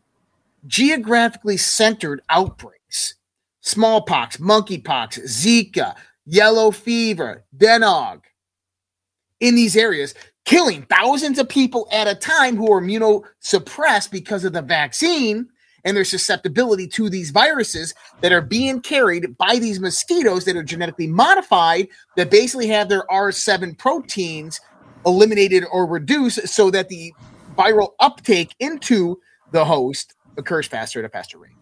geographically 0.68 1.58
centered 1.58 2.22
outbreaks 2.30 3.16
smallpox, 3.62 4.38
monkeypox, 4.38 5.20
Zika, 5.26 5.96
yellow 6.26 6.72
fever, 6.72 7.44
Denog 7.56 8.22
in 9.39 9.56
these 9.56 9.76
areas, 9.76 10.14
killing 10.52 10.82
thousands 10.89 11.39
of 11.39 11.47
people 11.47 11.88
at 11.93 12.10
a 12.10 12.14
time 12.14 12.58
who 12.58 12.70
are 12.74 12.82
immunosuppressed 12.82 14.12
because 14.12 14.43
of 14.43 14.52
the 14.52 14.62
vaccine 14.62 15.47
and 15.86 15.95
their 15.95 16.04
susceptibility 16.04 16.86
to 16.86 17.10
these 17.10 17.32
viruses 17.32 17.93
that 18.20 18.34
are 18.34 18.41
being 18.41 18.82
carried 18.82 19.38
by 19.38 19.58
these 19.60 19.80
mosquitoes 19.80 20.43
that 20.43 20.58
are 20.58 20.64
genetically 20.64 21.08
modified 21.08 21.88
that 22.18 22.30
basically 22.30 22.68
have 22.68 22.89
their 22.89 23.04
R7 23.04 23.78
proteins 23.78 24.60
eliminated 25.06 25.64
or 25.72 25.86
reduced 25.86 26.45
so 26.49 26.70
that 26.70 26.89
the 26.89 27.14
viral 27.58 27.93
uptake 28.02 28.54
into 28.60 29.18
the 29.52 29.64
host 29.64 30.16
occurs 30.36 30.68
faster 30.68 30.99
at 30.99 31.06
a 31.06 31.10
faster 31.10 31.38
rate. 31.38 31.54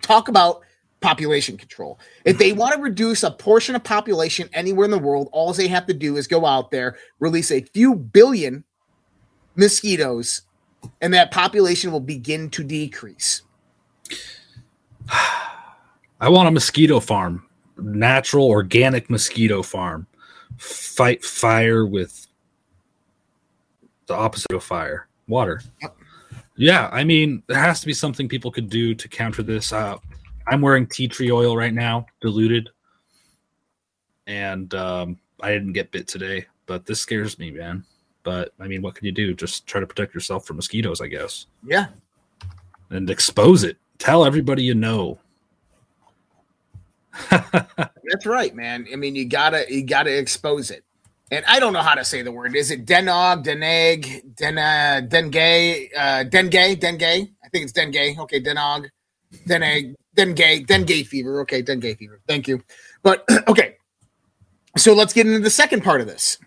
Talk 0.00 0.28
about 0.28 0.62
population 1.06 1.56
control. 1.56 2.00
If 2.24 2.36
they 2.36 2.52
want 2.52 2.74
to 2.74 2.82
reduce 2.82 3.22
a 3.22 3.30
portion 3.30 3.76
of 3.76 3.84
population 3.84 4.48
anywhere 4.52 4.86
in 4.86 4.90
the 4.90 4.98
world, 4.98 5.28
all 5.30 5.52
they 5.52 5.68
have 5.68 5.86
to 5.86 5.94
do 5.94 6.16
is 6.16 6.26
go 6.26 6.44
out 6.44 6.72
there, 6.72 6.96
release 7.20 7.52
a 7.52 7.60
few 7.60 7.94
billion 7.94 8.64
mosquitoes, 9.54 10.42
and 11.00 11.14
that 11.14 11.30
population 11.30 11.92
will 11.92 12.00
begin 12.00 12.50
to 12.50 12.64
decrease. 12.64 13.42
I 16.20 16.28
want 16.28 16.48
a 16.48 16.50
mosquito 16.50 16.98
farm, 16.98 17.46
natural 17.76 18.48
organic 18.48 19.08
mosquito 19.08 19.62
farm. 19.62 20.08
Fight 20.56 21.24
fire 21.24 21.86
with 21.86 22.26
the 24.06 24.14
opposite 24.14 24.50
of 24.50 24.64
fire, 24.64 25.06
water. 25.28 25.62
Yep. 25.82 25.96
Yeah, 26.56 26.88
I 26.90 27.04
mean, 27.04 27.44
there 27.46 27.60
has 27.60 27.78
to 27.80 27.86
be 27.86 27.92
something 27.92 28.28
people 28.28 28.50
could 28.50 28.68
do 28.68 28.92
to 28.96 29.08
counter 29.08 29.44
this. 29.44 29.72
Uh, 29.72 29.98
I'm 30.46 30.60
wearing 30.60 30.86
tea 30.86 31.08
tree 31.08 31.30
oil 31.30 31.56
right 31.56 31.74
now, 31.74 32.06
diluted, 32.20 32.70
and 34.26 34.72
um, 34.74 35.18
I 35.40 35.50
didn't 35.52 35.72
get 35.72 35.90
bit 35.90 36.06
today, 36.08 36.46
but 36.66 36.86
this 36.86 37.00
scares 37.00 37.38
me, 37.38 37.50
man. 37.50 37.84
But 38.22 38.52
I 38.60 38.66
mean, 38.66 38.82
what 38.82 38.94
can 38.94 39.06
you 39.06 39.12
do? 39.12 39.34
Just 39.34 39.66
try 39.66 39.80
to 39.80 39.86
protect 39.86 40.14
yourself 40.14 40.46
from 40.46 40.56
mosquitoes, 40.56 41.00
I 41.00 41.06
guess, 41.08 41.46
Yeah. 41.64 41.86
and 42.90 43.08
expose 43.10 43.64
it. 43.64 43.76
Tell 43.98 44.24
everybody 44.24 44.62
you 44.62 44.74
know. 44.74 45.18
That's 47.30 48.26
right, 48.26 48.54
man. 48.54 48.86
I 48.92 48.96
mean, 48.96 49.16
you 49.16 49.24
gotta 49.24 49.64
you 49.68 49.82
gotta 49.84 50.16
expose 50.16 50.70
it. 50.70 50.84
And 51.32 51.44
I 51.48 51.58
don't 51.58 51.72
know 51.72 51.82
how 51.82 51.94
to 51.94 52.04
say 52.04 52.22
the 52.22 52.30
word. 52.30 52.54
Is 52.54 52.70
it 52.70 52.86
denog, 52.86 53.44
deneg, 53.44 54.36
den 54.36 54.58
uh, 54.58 55.00
dengay, 55.08 55.88
uh, 55.96 56.24
dengay, 56.24 56.76
dengay? 56.78 57.28
I 57.44 57.48
think 57.48 57.64
it's 57.64 57.72
dengay. 57.72 58.16
Okay, 58.18 58.40
denog, 58.40 58.88
deneg, 59.48 59.94
dengay, 60.16 60.86
gay 60.86 61.02
fever. 61.02 61.40
Okay, 61.42 61.62
then 61.62 61.80
gay 61.80 61.94
fever. 61.94 62.20
Thank 62.26 62.48
you. 62.48 62.62
But 63.02 63.24
okay, 63.48 63.76
so 64.76 64.92
let's 64.92 65.12
get 65.12 65.26
into 65.26 65.40
the 65.40 65.50
second 65.50 65.82
part 65.82 66.00
of 66.00 66.06
this. 66.06 66.38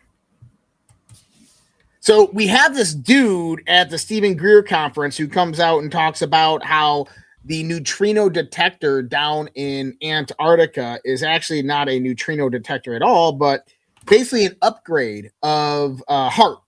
So 2.02 2.30
we 2.34 2.48
have 2.48 2.76
this 2.76 2.94
dude 2.94 3.62
at 3.68 3.90
the 3.90 3.98
Steven 3.98 4.36
Greer 4.36 4.64
conference 4.64 5.18
who 5.18 5.28
comes 5.28 5.60
out 5.60 5.80
and 5.80 5.92
talks 5.92 6.22
about 6.22 6.64
how 6.64 7.06
the 7.46 7.64
neutrino 7.64 8.30
detector 8.30 9.02
down 9.02 9.50
in 9.56 9.96
Antarctica 10.02 11.00
is 11.04 11.24
actually 11.24 11.62
not 11.62 11.90
a 11.90 12.00
neutrino 12.00 12.50
detector 12.50 12.96
at 12.96 13.02
all, 13.02 13.34
but 13.34 13.68
basically 14.06 14.46
an 14.46 14.56
upgrade 14.62 15.32
of 15.44 16.04
uh, 16.08 16.30
HAARP 16.30 16.62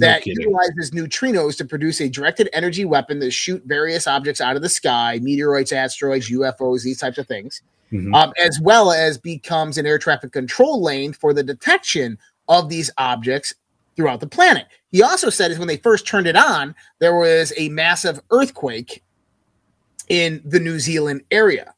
that 0.00 0.22
kidding. 0.22 0.40
utilizes 0.40 0.90
neutrinos 0.92 1.56
to 1.58 1.64
produce 1.64 2.00
a 2.00 2.08
directed 2.08 2.48
energy 2.52 2.84
weapon 2.84 3.18
that 3.20 3.30
shoot 3.32 3.62
various 3.66 4.06
objects 4.06 4.40
out 4.40 4.56
of 4.56 4.62
the 4.62 4.68
sky, 4.68 5.18
meteoroids, 5.22 5.72
asteroids, 5.72 6.30
UFOs, 6.30 6.82
these 6.82 6.98
types 6.98 7.18
of 7.18 7.26
things, 7.26 7.62
Mhm. 7.92 8.14
um, 8.14 8.32
as 8.42 8.58
well 8.60 8.92
as 8.92 9.18
becomes 9.18 9.78
an 9.78 9.86
air 9.86 9.98
traffic 9.98 10.32
control 10.32 10.82
lane 10.82 11.12
for 11.12 11.32
the 11.32 11.42
detection 11.42 12.18
of 12.48 12.68
these 12.68 12.90
objects 12.98 13.54
throughout 13.96 14.20
the 14.20 14.26
planet. 14.26 14.66
He 14.90 15.02
also 15.02 15.30
said 15.30 15.50
is 15.50 15.58
when 15.58 15.68
they 15.68 15.78
first 15.78 16.06
turned 16.06 16.26
it 16.26 16.36
on, 16.36 16.74
there 16.98 17.16
was 17.16 17.52
a 17.56 17.68
massive 17.70 18.20
earthquake 18.30 19.02
in 20.08 20.40
the 20.44 20.60
New 20.60 20.78
Zealand 20.78 21.22
area. 21.30 21.72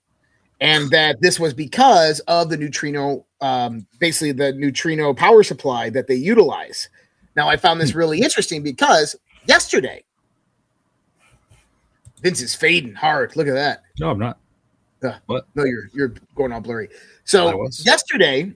And 0.60 0.90
that 0.90 1.20
this 1.20 1.38
was 1.38 1.54
because 1.54 2.18
of 2.20 2.50
the 2.50 2.56
neutrino, 2.56 3.24
um, 3.40 3.86
basically 4.00 4.32
the 4.32 4.52
neutrino 4.54 5.14
power 5.14 5.44
supply 5.44 5.88
that 5.90 6.08
they 6.08 6.16
utilize. 6.16 6.88
Now, 7.39 7.49
I 7.49 7.57
found 7.57 7.80
this 7.80 7.93
hmm. 7.93 7.99
really 7.99 8.20
interesting 8.20 8.64
because 8.64 9.14
yesterday, 9.47 10.03
Vince 12.20 12.43
is 12.43 12.53
fading 12.53 12.95
hard. 12.95 13.36
Look 13.36 13.47
at 13.47 13.55
that. 13.55 13.82
No, 14.01 14.11
I'm 14.11 14.18
not. 14.18 14.39
What? 15.26 15.47
No, 15.55 15.62
you're 15.62 15.89
you're 15.95 16.14
going 16.34 16.51
all 16.51 16.61
blurry. 16.61 16.89
So 17.22 17.68
yesterday, 17.84 18.53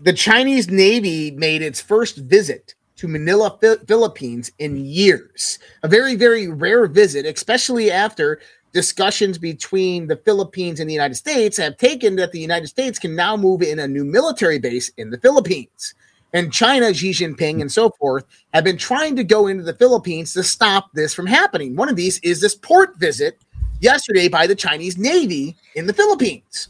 the 0.00 0.12
Chinese 0.12 0.68
Navy 0.68 1.30
made 1.30 1.62
its 1.62 1.80
first 1.80 2.18
visit 2.18 2.74
to 2.96 3.08
Manila, 3.08 3.56
Phil- 3.62 3.78
Philippines 3.88 4.52
in 4.58 4.76
years. 4.76 5.58
A 5.82 5.88
very 5.88 6.16
very 6.16 6.48
rare 6.48 6.86
visit, 6.88 7.24
especially 7.24 7.90
after 7.90 8.40
discussions 8.74 9.38
between 9.38 10.06
the 10.06 10.16
Philippines 10.16 10.80
and 10.80 10.90
the 10.90 10.92
United 10.92 11.14
States 11.14 11.56
have 11.56 11.78
taken 11.78 12.16
that 12.16 12.32
the 12.32 12.40
United 12.40 12.66
States 12.66 12.98
can 12.98 13.16
now 13.16 13.34
move 13.34 13.62
in 13.62 13.78
a 13.78 13.88
new 13.88 14.04
military 14.04 14.58
base 14.58 14.90
in 14.98 15.08
the 15.08 15.18
Philippines. 15.18 15.94
And 16.36 16.52
China, 16.52 16.92
Xi 16.92 17.12
Jinping, 17.12 17.62
and 17.62 17.72
so 17.72 17.88
forth 17.98 18.26
have 18.52 18.62
been 18.62 18.76
trying 18.76 19.16
to 19.16 19.24
go 19.24 19.46
into 19.46 19.62
the 19.62 19.72
Philippines 19.72 20.34
to 20.34 20.42
stop 20.42 20.90
this 20.92 21.14
from 21.14 21.24
happening. 21.24 21.74
One 21.74 21.88
of 21.88 21.96
these 21.96 22.18
is 22.18 22.42
this 22.42 22.54
port 22.54 22.98
visit 22.98 23.42
yesterday 23.80 24.28
by 24.28 24.46
the 24.46 24.54
Chinese 24.54 24.98
Navy 24.98 25.56
in 25.76 25.86
the 25.86 25.94
Philippines. 25.94 26.68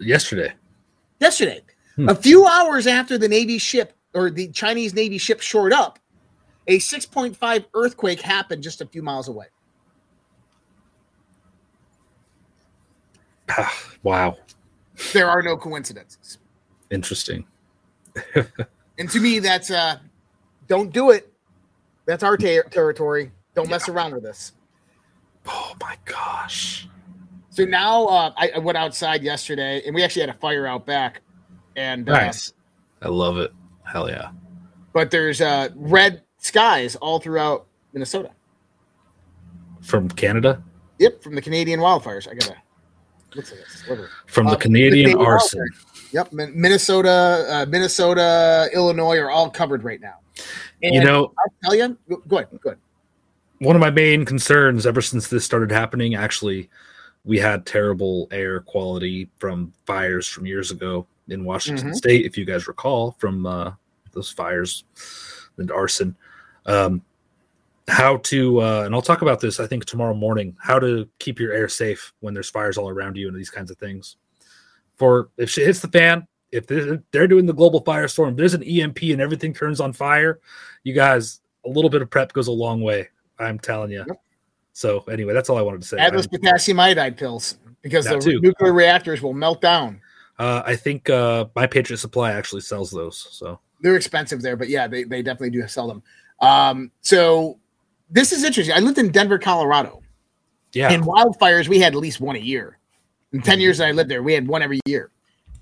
Yesterday. 0.00 0.54
Yesterday, 1.20 1.60
Hmm. 1.96 2.08
a 2.08 2.14
few 2.14 2.46
hours 2.46 2.86
after 2.86 3.18
the 3.18 3.28
Navy 3.28 3.58
ship 3.58 3.92
or 4.14 4.30
the 4.30 4.48
Chinese 4.48 4.94
Navy 4.94 5.18
ship 5.18 5.42
shored 5.42 5.74
up, 5.74 5.98
a 6.66 6.78
6.5 6.78 7.66
earthquake 7.74 8.22
happened 8.22 8.62
just 8.62 8.80
a 8.80 8.86
few 8.86 9.02
miles 9.02 9.28
away. 9.28 9.48
wow. 14.02 14.38
There 15.12 15.28
are 15.28 15.42
no 15.42 15.58
coincidences. 15.58 16.38
Interesting. 16.90 17.46
And 18.98 19.10
to 19.10 19.20
me, 19.20 19.40
that's 19.40 19.70
uh, 19.70 19.98
don't 20.68 20.90
do 20.90 21.10
it. 21.10 21.30
That's 22.06 22.22
our 22.22 22.38
ter- 22.38 22.62
territory. 22.62 23.30
Don't 23.54 23.68
mess 23.68 23.90
around 23.90 24.14
with 24.14 24.24
us. 24.24 24.52
Oh 25.46 25.74
my 25.82 25.96
gosh. 26.06 26.88
So 27.50 27.66
now 27.66 28.06
uh, 28.06 28.32
I, 28.38 28.52
I 28.56 28.58
went 28.58 28.78
outside 28.78 29.22
yesterday, 29.22 29.82
and 29.84 29.94
we 29.94 30.02
actually 30.02 30.20
had 30.22 30.30
a 30.30 30.34
fire 30.38 30.66
out 30.66 30.86
back, 30.86 31.20
and 31.76 32.08
uh, 32.08 32.32
I 33.02 33.08
love 33.08 33.36
it. 33.36 33.52
Hell 33.84 34.08
yeah. 34.08 34.30
but 34.94 35.10
there's 35.10 35.42
uh, 35.42 35.68
red 35.74 36.22
skies 36.38 36.96
all 36.96 37.20
throughout 37.20 37.66
Minnesota. 37.92 38.30
From 39.82 40.08
Canada? 40.08 40.62
Yep, 40.98 41.22
from 41.22 41.34
the 41.34 41.42
Canadian 41.42 41.80
wildfires. 41.80 42.26
I 42.28 42.34
gotta. 42.34 42.56
Like. 43.34 43.98
From 44.26 44.46
Uh, 44.46 44.50
the 44.52 44.56
Canadian 44.56 45.10
Canadian 45.10 45.18
arson. 45.26 45.68
Yep, 46.16 46.32
Minnesota, 46.32 47.46
uh, 47.50 47.66
Minnesota, 47.68 48.70
Illinois 48.72 49.18
are 49.18 49.30
all 49.30 49.50
covered 49.50 49.84
right 49.84 50.00
now. 50.00 50.14
And 50.82 50.94
You 50.94 51.04
know, 51.04 51.30
I'll 51.38 51.52
tell 51.62 51.74
you. 51.74 51.94
Go 52.26 52.38
ahead. 52.38 52.48
Go 52.62 52.70
ahead. 52.70 52.78
one 53.58 53.76
of 53.76 53.80
my 53.80 53.90
main 53.90 54.24
concerns 54.24 54.86
ever 54.86 55.02
since 55.02 55.28
this 55.28 55.44
started 55.44 55.70
happening 55.70 56.14
actually 56.14 56.68
we 57.24 57.38
had 57.38 57.64
terrible 57.66 58.28
air 58.30 58.60
quality 58.60 59.28
from 59.38 59.72
fires 59.86 60.26
from 60.28 60.44
years 60.46 60.70
ago 60.70 61.06
in 61.28 61.42
washington 61.44 61.88
Mhm. 61.90 61.94
state 61.94 62.26
if 62.26 62.36
you 62.38 62.44
guys 62.44 62.68
recall 62.68 63.12
from 63.18 63.46
uh, 63.46 63.72
those 64.12 64.30
fires 64.30 64.84
and 65.56 65.70
arson 65.70 66.14
um, 66.66 67.00
how 67.88 68.18
to 68.18 68.60
uh, 68.60 68.82
and 68.84 68.94
i'll 68.94 69.00
talk 69.00 69.22
about 69.22 69.40
this 69.40 69.58
i 69.58 69.66
think 69.66 69.86
tomorrow 69.86 70.14
morning 70.14 70.54
how 70.60 70.78
to 70.78 71.08
keep 71.18 71.40
your 71.40 71.52
air 71.54 71.68
safe 71.68 72.12
when 72.20 72.34
there's 72.34 72.50
fires 72.50 72.76
all 72.76 72.90
around 72.90 73.16
you 73.16 73.26
and 73.28 73.36
these 73.36 73.50
kinds 73.50 73.70
of 73.70 73.78
things 73.78 74.16
for 74.96 75.30
if 75.36 75.50
shit 75.50 75.66
hits 75.66 75.80
the 75.80 75.88
fan 75.88 76.26
if 76.52 76.66
they're 76.66 77.26
doing 77.26 77.46
the 77.46 77.52
global 77.52 77.82
firestorm 77.82 78.36
there's 78.36 78.54
an 78.54 78.62
emp 78.62 78.98
and 79.02 79.20
everything 79.20 79.52
turns 79.52 79.80
on 79.80 79.92
fire 79.92 80.40
you 80.84 80.92
guys 80.94 81.40
a 81.64 81.68
little 81.68 81.90
bit 81.90 82.02
of 82.02 82.10
prep 82.10 82.32
goes 82.32 82.46
a 82.48 82.52
long 82.52 82.80
way 82.80 83.08
i'm 83.38 83.58
telling 83.58 83.90
you 83.90 84.04
Yep. 84.06 84.16
so 84.72 85.00
anyway 85.10 85.34
that's 85.34 85.50
all 85.50 85.58
i 85.58 85.62
wanted 85.62 85.82
to 85.82 85.86
say 85.88 85.98
Add 85.98 86.14
those 86.14 86.26
potassium 86.26 86.78
iodide 86.80 87.16
pills 87.16 87.58
because 87.82 88.04
the 88.06 88.18
too. 88.18 88.40
nuclear 88.40 88.72
reactors 88.72 89.20
will 89.22 89.34
melt 89.34 89.60
down. 89.60 90.00
uh, 90.38 90.62
i 90.64 90.76
think 90.76 91.10
uh, 91.10 91.46
my 91.54 91.66
patriot 91.66 91.98
supply 91.98 92.32
actually 92.32 92.60
sells 92.62 92.90
those 92.90 93.28
so 93.32 93.58
They're 93.82 93.96
expensive 93.96 94.40
there, 94.40 94.56
but 94.56 94.68
yeah, 94.70 94.88
they, 94.88 95.04
they 95.04 95.20
definitely 95.22 95.50
do 95.50 95.66
sell 95.68 95.86
them. 95.86 96.02
Um, 96.40 96.90
so 97.02 97.58
this 98.08 98.32
is 98.32 98.42
interesting. 98.42 98.74
I 98.74 98.78
lived 98.80 98.96
in 98.98 99.10
Denver, 99.12 99.38
Colorado, 99.38 100.00
yeah 100.72 100.90
and 100.90 101.02
wildfires 101.04 101.68
we 101.68 101.78
had 101.78 101.92
at 101.94 101.98
least 102.00 102.18
one 102.20 102.36
a 102.36 102.40
year. 102.40 102.78
In 103.32 103.42
10 103.42 103.60
years 103.60 103.78
that 103.78 103.88
I 103.88 103.90
lived 103.92 104.10
there, 104.10 104.22
we 104.22 104.32
had 104.32 104.46
one 104.46 104.62
every 104.62 104.80
year. 104.86 105.10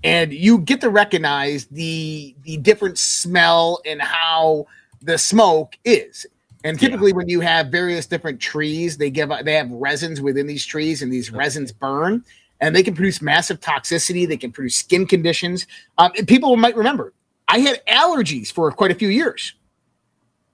And 0.03 0.31
you 0.33 0.59
get 0.59 0.81
to 0.81 0.89
recognize 0.89 1.65
the 1.67 2.35
the 2.43 2.57
different 2.57 2.97
smell 2.99 3.81
and 3.85 4.01
how 4.01 4.67
the 5.01 5.17
smoke 5.17 5.77
is. 5.83 6.25
And 6.63 6.79
Yeah. 6.79 6.87
typically 6.89 7.11
when 7.13 7.27
you 7.27 7.41
have 7.41 7.67
various 7.67 8.05
different 8.05 8.39
trees, 8.39 8.97
they 8.97 9.09
give 9.09 9.31
they 9.43 9.53
have 9.53 9.69
resins 9.71 10.21
within 10.21 10.45
these 10.47 10.65
trees 10.65 11.01
and 11.01 11.11
these 11.11 11.31
resins 11.31 11.71
burn 11.71 12.23
and 12.61 12.75
they 12.75 12.83
can 12.83 12.93
produce 12.95 13.21
massive 13.21 13.59
toxicity, 13.59 14.27
they 14.27 14.37
can 14.37 14.51
produce 14.51 14.75
skin 14.75 15.05
conditions. 15.07 15.65
Um, 15.97 16.11
people 16.27 16.55
might 16.55 16.75
remember 16.75 17.13
I 17.47 17.59
had 17.59 17.83
allergies 17.87 18.51
for 18.51 18.71
quite 18.71 18.91
a 18.91 18.95
few 18.95 19.09
years. 19.09 19.53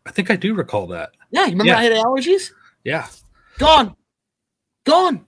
i 0.05 0.12
think 0.12 0.32
i 0.32 0.36
do 0.36 0.53
recall 0.53 0.88
that 0.88 1.12
Yeah, 1.30 1.45
you 1.45 1.51
remember 1.51 1.74
Yeah. 1.74 1.80
I 1.80 1.84
had 1.84 1.93
allergies? 1.93 2.51
yeah 2.86 3.07
Gone. 3.57 3.95
Gone. 4.86 5.26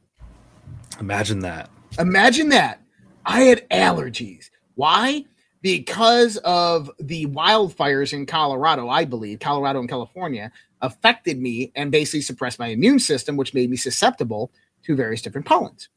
imagine 0.99 1.39
that 1.41 1.69
Imagine 1.99 2.49
that. 2.49 2.81
I 3.25 3.41
had 3.41 3.69
allergies. 3.69 4.49
Why? 4.75 5.25
Because 5.61 6.37
of 6.37 6.91
the 6.99 7.27
wildfires 7.27 8.13
in 8.13 8.25
Colorado, 8.25 8.89
I 8.89 9.05
believe, 9.05 9.39
Colorado 9.39 9.79
and 9.79 9.87
California 9.87 10.51
affected 10.81 11.39
me 11.39 11.71
and 11.75 11.91
basically 11.91 12.21
suppressed 12.21 12.59
my 12.59 12.67
immune 12.67 12.99
system, 12.99 13.37
which 13.37 13.53
made 13.53 13.69
me 13.69 13.77
susceptible 13.77 14.51
to 14.83 14.95
various 14.95 15.21
different 15.21 15.47
pollens. 15.47 15.89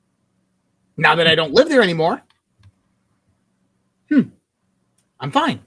Now 0.96 1.14
that 1.16 1.26
I 1.26 1.34
don't 1.34 1.52
live 1.52 1.68
there 1.68 1.82
anymore, 1.82 2.22
hmm, 4.08 4.22
I'm 5.18 5.32
fine. 5.32 5.60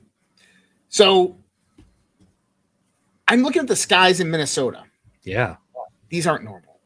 So 0.88 1.38
I'm 3.27 3.43
looking 3.43 3.61
at 3.61 3.67
the 3.67 3.75
skies 3.75 4.19
in 4.19 4.32
Minnesota. 4.32 4.84
yeah 5.23 5.57
These 6.09 6.25
aren't 6.25 6.45
normal. 6.45 6.80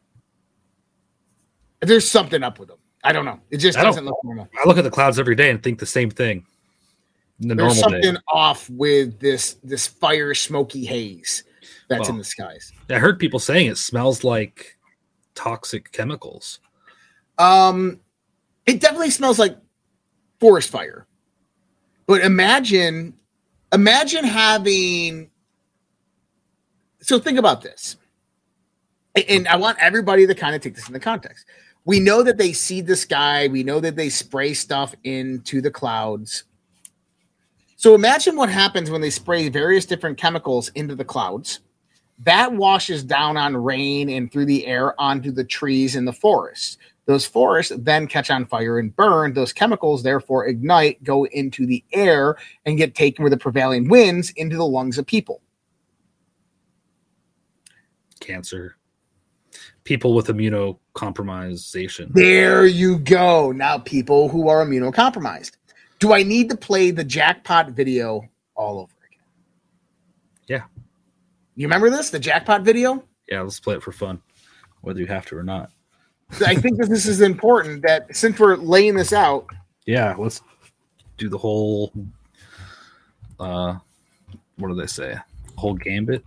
There's 1.82 2.10
something 2.10 2.42
up 2.44 2.60
with 2.60 2.70
them. 2.70 2.80
I 3.04 3.12
don't 3.12 3.26
know. 3.26 3.40
It 3.50 3.58
just 3.58 3.78
I 3.78 3.84
doesn't 3.84 4.06
look 4.06 4.18
normal. 4.24 4.48
i 4.64 4.68
look 4.68 4.78
at 4.78 4.84
the 4.84 4.92
clouds 4.92 5.20
every 5.20 5.36
day 5.36 5.50
and 5.50 5.62
think 5.62 5.80
the 5.80 5.86
same 5.86 6.10
thing 6.10 6.46
the 7.40 7.48
There's 7.50 7.58
normal 7.58 7.76
something 7.76 8.14
day 8.14 8.20
off 8.32 8.70
with 8.70 9.20
this 9.20 9.56
this 9.64 9.88
fire 9.88 10.34
smoky 10.34 10.86
haze 10.86 11.44
that's 11.90 12.08
in 12.10 12.18
the 12.18 12.24
skies. 12.24 12.72
i 12.90 12.94
heard 13.00 13.20
people 13.20 13.40
saying 13.40 13.68
it 13.68 13.78
smells 13.78 14.24
like 14.24 14.78
toxic 15.36 15.92
chemicals 15.92 16.60
Um, 17.38 18.00
it 18.66 18.80
definitely 18.80 19.10
smells 19.10 19.40
like 19.40 19.58
forest 20.40 20.70
fire. 20.70 21.08
But 22.06 22.22
imagine, 22.22 23.16
imagine 23.74 24.24
having. 24.24 25.30
So 27.02 27.18
think 27.20 27.38
about 27.40 27.62
this, 27.62 27.98
and 29.28 29.48
I 29.48 29.56
want 29.56 29.78
everybody 29.80 30.28
to 30.28 30.36
kind 30.36 30.56
of 30.56 30.62
take 30.62 30.76
this 30.76 30.88
into 30.88 31.00
context. 31.00 31.46
We 31.86 32.00
know 32.00 32.24
that 32.24 32.38
they 32.38 32.54
seed 32.54 32.88
the 32.88 32.96
sky. 32.96 33.48
We 33.48 33.64
know 33.64 33.80
that 33.80 33.96
they 33.96 34.10
spray 34.10 34.54
stuff 34.54 34.96
into 35.04 35.62
the 35.62 35.72
clouds. 35.72 36.46
So 37.76 37.96
imagine 37.96 38.38
what 38.38 38.50
happens 38.50 38.90
when 38.90 39.02
they 39.02 39.10
spray 39.10 39.50
various 39.50 39.86
different 39.86 40.18
chemicals 40.18 40.70
into 40.70 40.96
the 40.96 41.04
clouds. 41.04 41.60
That 42.20 42.54
washes 42.54 43.04
down 43.04 43.36
on 43.36 43.58
rain 43.58 44.10
and 44.10 44.32
through 44.32 44.46
the 44.46 44.66
air 44.66 45.00
onto 45.02 45.32
the 45.32 45.44
trees 45.44 45.96
in 45.96 46.06
the 46.06 46.14
forests. 46.14 46.78
Those 47.06 47.26
forests 47.26 47.74
then 47.78 48.08
catch 48.08 48.30
on 48.30 48.46
fire 48.46 48.80
and 48.80 48.96
burn. 48.96 49.34
Those 49.34 49.52
chemicals, 49.52 50.04
therefore, 50.04 50.46
ignite, 50.46 51.04
go 51.04 51.26
into 51.26 51.66
the 51.66 51.84
air, 51.92 52.38
and 52.66 52.78
get 52.78 52.96
taken 52.96 53.24
with 53.24 53.32
the 53.32 53.38
prevailing 53.38 53.90
winds 53.90 54.30
into 54.38 54.56
the 54.56 54.66
lungs 54.66 54.98
of 54.98 55.06
people. 55.06 55.42
cancer 58.22 58.78
people 59.84 60.14
with 60.14 60.28
immunocompromisation 60.28 62.14
There 62.14 62.66
you 62.66 63.00
go. 63.00 63.52
Now, 63.52 63.78
people 63.78 64.30
who 64.30 64.48
are 64.48 64.66
immunocompromised. 64.66 65.58
Do 66.00 66.14
I 66.14 66.24
need 66.24 66.50
to 66.50 66.58
play 66.58 66.92
the 66.92 67.04
jackpot 67.04 67.70
video 67.70 68.28
all 68.56 68.80
over 68.80 68.94
again? 69.08 69.26
Yeah. 70.48 70.64
You 71.56 71.68
remember 71.68 71.90
this? 71.90 72.10
The 72.10 72.20
jackpot 72.20 72.64
video? 72.64 73.04
yeah 73.30 73.42
let's 73.42 73.60
play 73.60 73.76
it 73.76 73.84
for 73.84 73.92
fun 73.92 74.22
whether 74.82 75.00
you 75.00 75.08
have 75.08 75.26
to 75.26 75.38
or 75.38 75.44
not 75.44 75.72
I 76.46 76.56
think 76.56 76.80
that 76.80 76.90
this 76.90 77.06
is 77.06 77.22
important 77.22 77.84
that 77.84 78.16
since 78.16 78.40
we're 78.40 78.56
laying 78.56 78.96
this 78.96 79.14
out, 79.14 79.46
yeah 79.86 80.16
let's 80.18 80.42
do 81.18 81.30
the 81.30 81.38
whole 81.38 81.94
uh 83.40 83.76
what 84.58 84.68
do 84.70 84.76
they 84.76 84.88
say 84.88 85.16
whole 85.56 85.76
gambit 85.76 86.26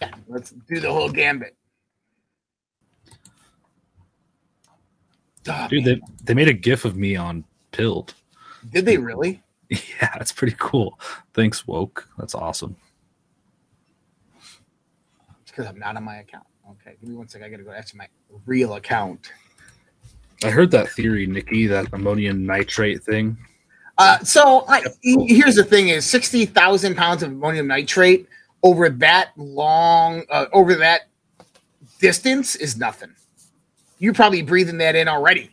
yeah, 0.00 0.10
let's 0.28 0.50
do 0.50 0.80
the 0.80 0.92
whole 0.92 1.08
gambit. 1.08 1.56
Dude 5.44 5.84
man. 5.84 5.84
they, 5.84 6.00
they 6.24 6.34
made 6.34 6.48
a 6.48 6.52
gif 6.52 6.84
of 6.84 6.96
me 6.96 7.16
on 7.16 7.44
pilled 7.72 8.14
Did 8.70 8.86
they 8.86 8.96
really? 8.98 9.42
yeah 9.70 10.10
that's 10.14 10.32
pretty 10.32 10.56
cool 10.58 10.98
thanks 11.32 11.66
woke 11.66 12.08
that's 12.18 12.34
awesome 12.34 12.76
It's 15.42 15.50
because 15.50 15.66
I'm 15.66 15.78
not 15.78 15.96
on 15.96 16.04
my 16.04 16.16
account. 16.16 16.44
Okay, 16.70 16.96
give 17.00 17.08
me 17.10 17.14
one 17.16 17.28
second. 17.28 17.46
I 17.46 17.50
gotta 17.50 17.62
go 17.62 17.70
back 17.70 17.86
to 17.86 17.96
my 17.96 18.08
real 18.46 18.74
account. 18.74 19.32
i 20.42 20.50
heard 20.50 20.70
that 20.70 20.88
theory 20.90 21.26
nikki 21.26 21.66
that 21.66 21.86
ammonium 21.92 22.44
nitrate 22.46 23.02
thing 23.02 23.36
Uh, 23.98 24.18
so 24.24 24.64
I, 24.68 24.82
here's 25.02 25.54
the 25.54 25.62
thing: 25.64 25.88
is 25.88 26.04
sixty 26.04 26.46
thousand 26.46 26.96
pounds 26.96 27.22
of 27.22 27.30
ammonium 27.30 27.68
nitrate 27.68 28.26
over 28.64 28.88
that 28.88 29.30
long, 29.36 30.24
uh, 30.30 30.46
over 30.52 30.74
that 30.74 31.02
distance 32.00 32.56
is 32.56 32.76
nothing. 32.76 33.14
You're 34.04 34.12
probably 34.12 34.42
breathing 34.42 34.76
that 34.78 34.94
in 34.96 35.08
already. 35.08 35.50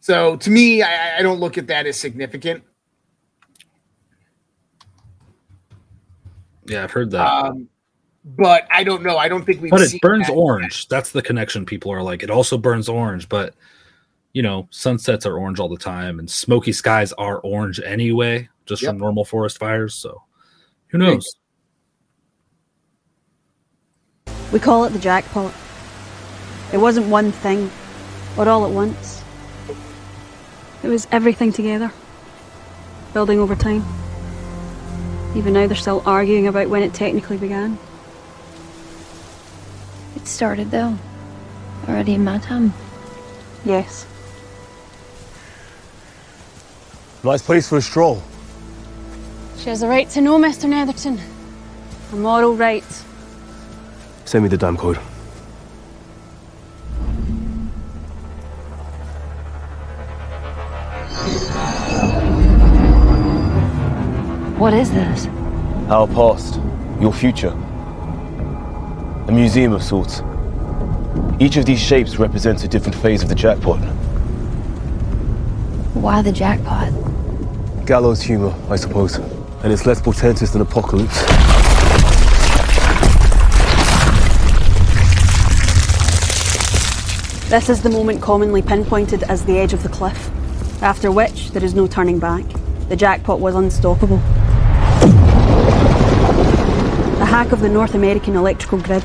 So 0.00 0.36
to 0.36 0.50
me, 0.50 0.82
I, 0.82 1.18
I 1.18 1.22
don't 1.22 1.40
look 1.40 1.56
at 1.56 1.66
that 1.68 1.86
as 1.86 1.98
significant. 1.98 2.62
yeah 6.66 6.84
i've 6.84 6.90
heard 6.90 7.10
that 7.12 7.26
Um, 7.26 7.66
but 8.36 8.68
I 8.70 8.84
don't 8.84 9.02
know. 9.02 9.16
I 9.16 9.26
don't 9.26 9.46
think 9.46 9.62
we've. 9.62 9.70
but 9.70 9.80
it 9.80 9.88
seen 9.88 10.00
burns 10.02 10.26
that. 10.26 10.34
orange 10.34 10.86
that's 10.88 11.12
the 11.12 11.22
connection 11.22 11.64
people 11.64 11.90
are 11.90 12.02
like 12.02 12.22
it 12.22 12.28
also 12.28 12.58
burns 12.58 12.90
orange 12.90 13.26
but 13.30 13.54
you 14.34 14.42
know 14.42 14.68
sunsets 14.70 15.24
are 15.24 15.38
orange 15.38 15.58
all 15.58 15.70
the 15.70 15.78
time 15.78 16.18
and 16.18 16.28
smoky 16.30 16.72
skies 16.72 17.14
are 17.14 17.38
orange 17.38 17.80
anyway 17.80 18.46
just 18.66 18.82
Yep. 18.82 18.90
from 18.90 18.98
normal 18.98 19.24
forest 19.24 19.56
fires 19.56 19.94
so 19.94 20.22
who 20.88 20.98
knows 20.98 21.24
We 24.52 24.58
call 24.58 24.84
it 24.84 24.90
the 24.90 24.98
jackpot. 24.98 25.52
It 26.72 26.78
wasn't 26.78 27.06
one 27.06 27.32
thing, 27.32 27.70
or 28.36 28.48
all 28.48 28.64
at 28.66 28.70
once. 28.70 29.22
It 30.82 30.88
was 30.88 31.08
everything 31.10 31.52
together, 31.52 31.92
building 33.12 33.40
over 33.40 33.56
time. 33.56 33.84
Even 35.34 35.54
now, 35.54 35.66
they're 35.66 35.76
still 35.76 36.02
arguing 36.06 36.46
about 36.46 36.68
when 36.68 36.82
it 36.82 36.94
technically 36.94 37.36
began. 37.36 37.78
It 40.16 40.26
started 40.26 40.70
though. 40.70 40.96
Already 41.88 42.18
met 42.18 42.44
him. 42.44 42.72
Yes. 43.64 44.06
Nice 47.24 47.42
place 47.42 47.68
for 47.68 47.78
a 47.78 47.82
stroll. 47.82 48.22
She 49.58 49.70
has 49.70 49.82
a 49.82 49.88
right 49.88 50.08
to 50.10 50.20
know, 50.20 50.38
Mr. 50.38 50.68
Netherton. 50.68 51.20
A 52.12 52.16
moral 52.16 52.54
right. 52.54 52.84
Send 54.24 54.44
me 54.44 54.48
the 54.48 54.56
damn 54.56 54.76
code. 54.76 54.98
What 64.58 64.74
is 64.74 64.90
this? 64.90 65.28
Our 65.88 66.08
past, 66.08 66.60
your 67.00 67.12
future. 67.12 67.50
A 69.28 69.30
museum 69.30 69.72
of 69.72 69.84
sorts. 69.84 70.20
Each 71.38 71.56
of 71.56 71.64
these 71.64 71.78
shapes 71.78 72.16
represents 72.16 72.64
a 72.64 72.68
different 72.68 72.96
phase 72.96 73.22
of 73.22 73.28
the 73.28 73.36
jackpot. 73.36 73.78
Why 75.94 76.22
the 76.22 76.32
jackpot? 76.32 76.92
Gallows 77.86 78.20
humor, 78.20 78.52
I 78.68 78.74
suppose. 78.74 79.18
And 79.62 79.72
it's 79.72 79.86
less 79.86 80.00
portentous 80.00 80.50
than 80.50 80.60
apocalypse. 80.62 81.20
This 87.48 87.68
is 87.68 87.80
the 87.80 87.90
moment 87.90 88.20
commonly 88.20 88.62
pinpointed 88.62 89.22
as 89.22 89.44
the 89.44 89.56
edge 89.56 89.72
of 89.72 89.84
the 89.84 89.88
cliff, 89.88 90.32
after 90.82 91.12
which 91.12 91.52
there 91.52 91.62
is 91.62 91.76
no 91.76 91.86
turning 91.86 92.18
back. 92.18 92.44
The 92.88 92.96
jackpot 92.96 93.38
was 93.38 93.54
unstoppable. 93.54 94.20
The 97.38 97.44
hack 97.44 97.52
of 97.52 97.60
the 97.60 97.68
North 97.68 97.94
American 97.94 98.34
electrical 98.34 98.78
grid. 98.78 99.04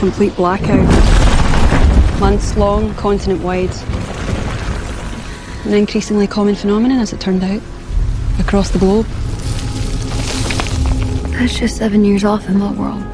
Complete 0.00 0.34
blackout. 0.34 0.88
Months 2.18 2.56
long, 2.56 2.92
continent 2.96 3.42
wide. 3.42 3.70
An 5.66 5.74
increasingly 5.74 6.26
common 6.26 6.56
phenomenon, 6.56 6.98
as 6.98 7.12
it 7.12 7.20
turned 7.20 7.44
out, 7.44 7.62
across 8.40 8.70
the 8.70 8.80
globe. 8.80 9.06
That's 11.38 11.56
just 11.56 11.76
seven 11.76 12.04
years 12.04 12.24
off 12.24 12.48
in 12.48 12.58
my 12.58 12.72
world. 12.72 13.04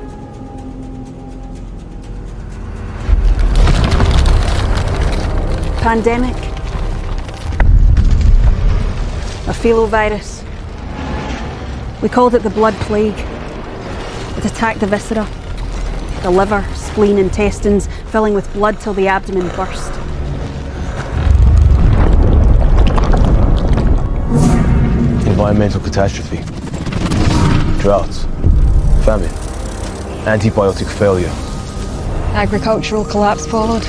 Pandemic. 5.83 6.37
A 9.47 9.53
filovirus. 9.53 10.42
We 12.03 12.09
called 12.09 12.35
it 12.35 12.43
the 12.43 12.51
blood 12.51 12.75
plague. 12.75 13.15
It 14.37 14.45
attacked 14.45 14.81
the 14.81 14.89
viscera, 14.89 15.25
the 16.23 16.31
liver, 16.31 16.67
spleen, 16.75 17.17
intestines, 17.17 17.87
filling 18.11 18.35
with 18.35 18.53
blood 18.55 18.81
till 18.81 18.93
the 18.93 19.07
abdomen 19.07 19.47
burst. 19.55 19.93
Environmental 25.29 25.81
catastrophe. 25.81 26.39
Droughts. 27.81 28.25
Famine. 29.05 29.31
Antibiotic 30.25 30.89
failure. 30.89 31.31
Agricultural 32.35 33.05
collapse 33.05 33.47
followed. 33.47 33.85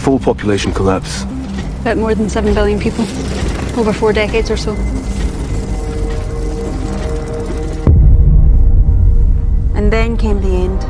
Full 0.00 0.18
population 0.18 0.72
collapse. 0.72 1.24
Bit 1.82 1.96
more 1.96 2.14
than 2.14 2.28
7 2.28 2.52
billion 2.52 2.78
people. 2.78 3.06
Over 3.78 3.94
four 3.94 4.12
decades 4.12 4.50
or 4.50 4.58
so. 4.58 4.76
And 9.80 9.90
then 9.90 10.18
came 10.18 10.42
the 10.42 10.48
end. 10.48 10.82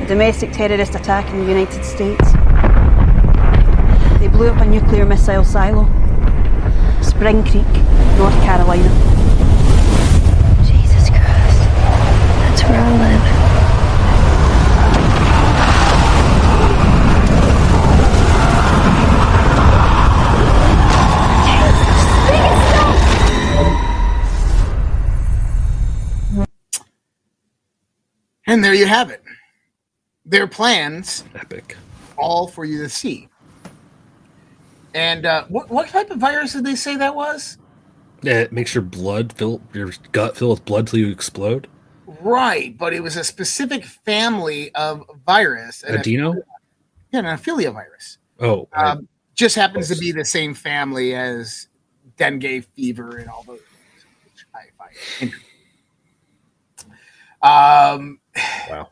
A 0.00 0.06
domestic 0.06 0.52
terrorist 0.52 0.94
attack 0.94 1.28
in 1.32 1.40
the 1.40 1.46
United 1.46 1.84
States. 1.84 2.30
They 4.20 4.28
blew 4.28 4.46
up 4.46 4.60
a 4.60 4.66
nuclear 4.66 5.04
missile 5.04 5.42
silo. 5.42 5.86
Spring 7.02 7.42
Creek, 7.42 7.66
North 8.16 8.40
Carolina. 8.44 8.90
Jesus 10.64 11.10
Christ. 11.10 11.58
That's 12.46 12.62
where 12.62 12.78
I 12.78 12.96
live. 12.96 13.29
And 28.50 28.64
there 28.64 28.74
you 28.74 28.86
have 28.86 29.10
it. 29.10 29.22
Their 30.26 30.48
plans, 30.48 31.22
Epic. 31.36 31.76
all 32.16 32.48
for 32.48 32.64
you 32.64 32.82
to 32.82 32.88
see. 32.88 33.28
And 34.92 35.24
uh, 35.24 35.44
what 35.48 35.70
what 35.70 35.88
type 35.88 36.10
of 36.10 36.18
virus 36.18 36.52
did 36.54 36.64
they 36.64 36.74
say 36.74 36.96
that 36.96 37.14
was? 37.14 37.58
Yeah, 38.22 38.40
it 38.40 38.52
makes 38.52 38.74
your 38.74 38.82
blood 38.82 39.32
fill 39.32 39.62
your 39.72 39.92
gut 40.10 40.36
fill 40.36 40.50
with 40.50 40.64
blood 40.64 40.88
till 40.88 40.98
you 40.98 41.10
explode. 41.12 41.68
Right, 42.20 42.76
but 42.76 42.92
it 42.92 43.04
was 43.04 43.16
a 43.16 43.22
specific 43.22 43.84
family 43.84 44.74
of 44.74 45.04
virus. 45.24 45.84
Adeno? 45.88 46.34
Yeah, 47.12 47.20
an 47.20 47.26
Aphelia 47.26 47.72
virus. 47.72 48.18
Oh, 48.40 48.68
I- 48.72 48.90
Um, 48.90 49.08
just 49.36 49.54
happens 49.54 49.86
to 49.88 49.96
be 49.96 50.10
the 50.10 50.24
same 50.24 50.54
family 50.54 51.14
as 51.14 51.68
dengue 52.16 52.64
fever 52.74 53.16
and 53.18 53.30
all 53.30 53.44
those. 53.46 53.60
Which 54.24 54.44
I 54.52 54.64
find 54.76 54.90
interesting. 55.20 55.32
Um, 57.42 58.19
wow. 58.70 58.88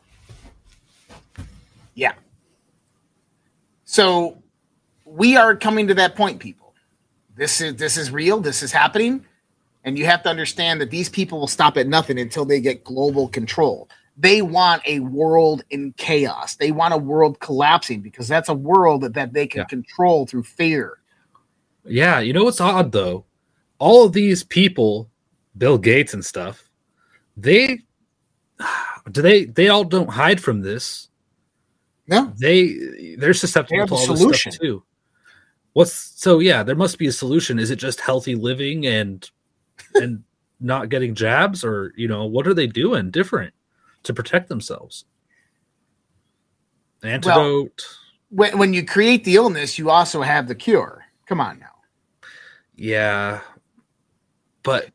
Yeah. 1.95 2.13
So 3.85 4.41
we 5.05 5.35
are 5.35 5.55
coming 5.55 5.87
to 5.87 5.93
that 5.95 6.15
point, 6.15 6.39
people. 6.39 6.73
This 7.35 7.61
is 7.61 7.75
this 7.75 7.97
is 7.97 8.11
real. 8.11 8.39
This 8.39 8.61
is 8.61 8.71
happening, 8.71 9.25
and 9.83 9.97
you 9.97 10.05
have 10.05 10.23
to 10.23 10.29
understand 10.29 10.81
that 10.81 10.91
these 10.91 11.09
people 11.09 11.39
will 11.39 11.47
stop 11.47 11.77
at 11.77 11.87
nothing 11.87 12.19
until 12.19 12.45
they 12.45 12.61
get 12.61 12.83
global 12.83 13.27
control. 13.27 13.89
They 14.17 14.41
want 14.41 14.81
a 14.85 14.99
world 14.99 15.63
in 15.69 15.93
chaos. 15.93 16.55
They 16.55 16.71
want 16.71 16.93
a 16.93 16.97
world 16.97 17.39
collapsing 17.39 18.01
because 18.01 18.27
that's 18.27 18.49
a 18.49 18.53
world 18.53 19.01
that, 19.01 19.13
that 19.13 19.31
they 19.31 19.47
can 19.47 19.65
control 19.65 20.25
through 20.25 20.43
fear. 20.43 20.97
Yeah, 21.85 22.19
you 22.19 22.33
know 22.33 22.43
what's 22.43 22.59
odd 22.59 22.91
though? 22.91 23.23
All 23.77 24.05
of 24.05 24.11
these 24.11 24.43
people, 24.43 25.09
Bill 25.57 25.77
Gates 25.77 26.13
and 26.13 26.25
stuff, 26.25 26.69
they 27.37 27.79
do 29.11 29.21
they 29.21 29.45
they 29.45 29.69
all 29.69 29.83
don't 29.83 30.09
hide 30.09 30.41
from 30.41 30.61
this. 30.61 31.09
No. 32.07 32.33
They 32.39 33.15
they're 33.17 33.33
susceptible 33.33 33.81
They 33.81 33.85
to 33.87 33.93
all 33.93 34.07
this 34.07 34.19
solution. 34.19 34.51
stuff 34.51 34.61
too. 34.61 34.83
What's 35.73 35.93
so 35.93 36.39
yeah, 36.39 36.63
there 36.63 36.75
must 36.75 36.97
be 36.97 37.07
a 37.07 37.11
solution. 37.11 37.59
Is 37.59 37.71
it 37.71 37.77
just 37.77 38.01
healthy 38.01 38.35
living 38.35 38.87
and 38.87 39.29
and 39.95 40.23
not 40.59 40.89
getting 40.89 41.15
jabs 41.15 41.63
or 41.63 41.93
you 41.95 42.07
know, 42.07 42.25
what 42.25 42.47
are 42.47 42.53
they 42.53 42.67
doing 42.67 43.11
different 43.11 43.53
to 44.03 44.13
protect 44.13 44.49
themselves? 44.49 45.05
Antidote. 47.03 47.85
When 48.29 48.57
when 48.57 48.73
you 48.73 48.85
create 48.85 49.23
the 49.23 49.35
illness, 49.35 49.79
you 49.79 49.89
also 49.89 50.21
have 50.21 50.47
the 50.47 50.55
cure. 50.55 51.05
Come 51.25 51.39
on 51.39 51.59
now. 51.59 51.67
Yeah, 52.75 53.41
but 54.63 54.89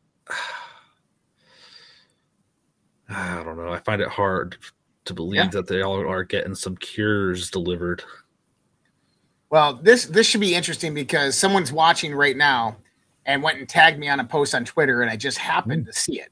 I 3.15 3.43
don't 3.43 3.57
know. 3.57 3.69
I 3.71 3.79
find 3.79 4.01
it 4.01 4.09
hard 4.09 4.57
to 5.05 5.13
believe 5.13 5.43
Yeah. 5.43 5.47
that 5.49 5.67
they 5.67 5.81
all 5.81 5.99
are 5.99 6.23
getting 6.23 6.55
some 6.55 6.75
cures 6.77 7.49
delivered. 7.49 8.03
Well, 9.49 9.75
this 9.75 10.05
this 10.05 10.27
should 10.27 10.41
be 10.41 10.55
interesting 10.55 10.93
because 10.93 11.37
someone's 11.37 11.71
watching 11.71 12.13
right 12.13 12.35
now 12.35 12.77
and 13.25 13.41
went 13.41 13.59
and 13.59 13.69
tagged 13.69 13.99
me 13.99 14.09
on 14.09 14.19
a 14.19 14.25
post 14.25 14.53
on 14.53 14.65
Twitter, 14.65 15.01
and 15.01 15.09
I 15.09 15.15
just 15.15 15.37
happened 15.37 15.85
to 15.85 15.93
see 15.93 16.19
it. 16.19 16.29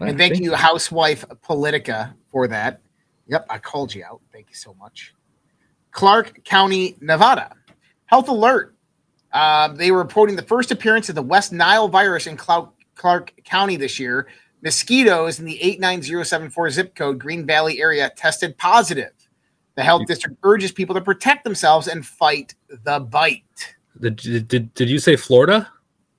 And 0.00 0.18
thank 0.18 0.38
you, 0.38 0.54
Housewife 0.54 1.24
Politica, 1.42 2.14
for 2.30 2.48
that. 2.48 2.80
Yep, 3.28 3.46
I 3.48 3.58
called 3.58 3.94
you 3.94 4.04
out. 4.04 4.20
Thank 4.32 4.48
you 4.50 4.54
so 4.54 4.74
much. 4.74 5.14
Clark 5.90 6.44
County, 6.44 6.96
Nevada. 7.00 7.52
Health 8.06 8.28
alert. 8.28 8.74
Uh, 9.32 9.68
they 9.68 9.90
were 9.90 9.98
reporting 9.98 10.36
the 10.36 10.42
first 10.42 10.70
appearance 10.70 11.08
of 11.08 11.14
the 11.14 11.22
West 11.22 11.52
Nile 11.52 11.88
virus 11.88 12.26
in 12.26 12.36
Clark 12.36 13.32
County 13.44 13.76
this 13.76 13.98
year. 13.98 14.26
Mosquitoes 14.66 15.38
in 15.38 15.44
the 15.44 15.62
89074 15.62 16.70
zip 16.70 16.96
code, 16.96 17.20
Green 17.20 17.46
Valley 17.46 17.80
area, 17.80 18.10
tested 18.16 18.58
positive. 18.58 19.12
The 19.76 19.84
health 19.84 20.08
district 20.08 20.38
urges 20.42 20.72
people 20.72 20.92
to 20.96 21.00
protect 21.00 21.44
themselves 21.44 21.86
and 21.86 22.04
fight 22.04 22.56
the 22.68 22.98
bite. 22.98 23.76
Did, 24.00 24.48
did, 24.48 24.74
did 24.74 24.90
you 24.90 24.98
say 24.98 25.14
Florida? 25.14 25.70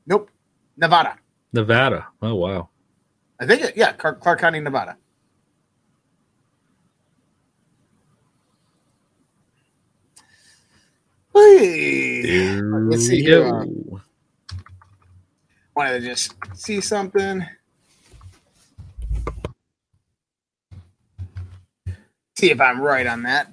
Nope. 0.06 0.32
Nevada. 0.78 1.18
Nevada. 1.52 2.08
Oh, 2.22 2.36
wow. 2.36 2.70
I 3.38 3.46
think, 3.46 3.64
it, 3.64 3.76
yeah, 3.76 3.92
Clark, 3.92 4.22
Clark 4.22 4.40
County, 4.40 4.62
Nevada. 4.62 4.96
Hey. 11.36 12.62
Let's 12.62 13.08
see 13.08 13.24
here. 13.24 13.66
Wanted 15.76 16.00
to 16.00 16.02
just 16.02 16.34
see 16.54 16.80
something. 16.80 17.46
See 22.38 22.52
if 22.52 22.62
I'm 22.62 22.80
right 22.80 23.08
on 23.08 23.24
that. 23.24 23.52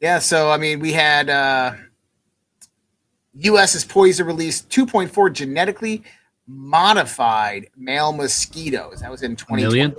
Yeah, 0.00 0.18
so 0.18 0.50
I 0.50 0.56
mean, 0.56 0.80
we 0.80 0.92
had 0.92 1.30
uh 1.30 1.74
US 3.34 3.76
is 3.76 3.84
poised 3.84 4.18
to 4.18 4.24
release 4.24 4.62
2.4 4.62 5.32
genetically 5.32 6.02
modified 6.48 7.68
male 7.76 8.12
mosquitoes. 8.12 9.00
That 9.00 9.12
was 9.12 9.22
in 9.22 9.36
20 9.36 9.62
Million? 9.62 9.94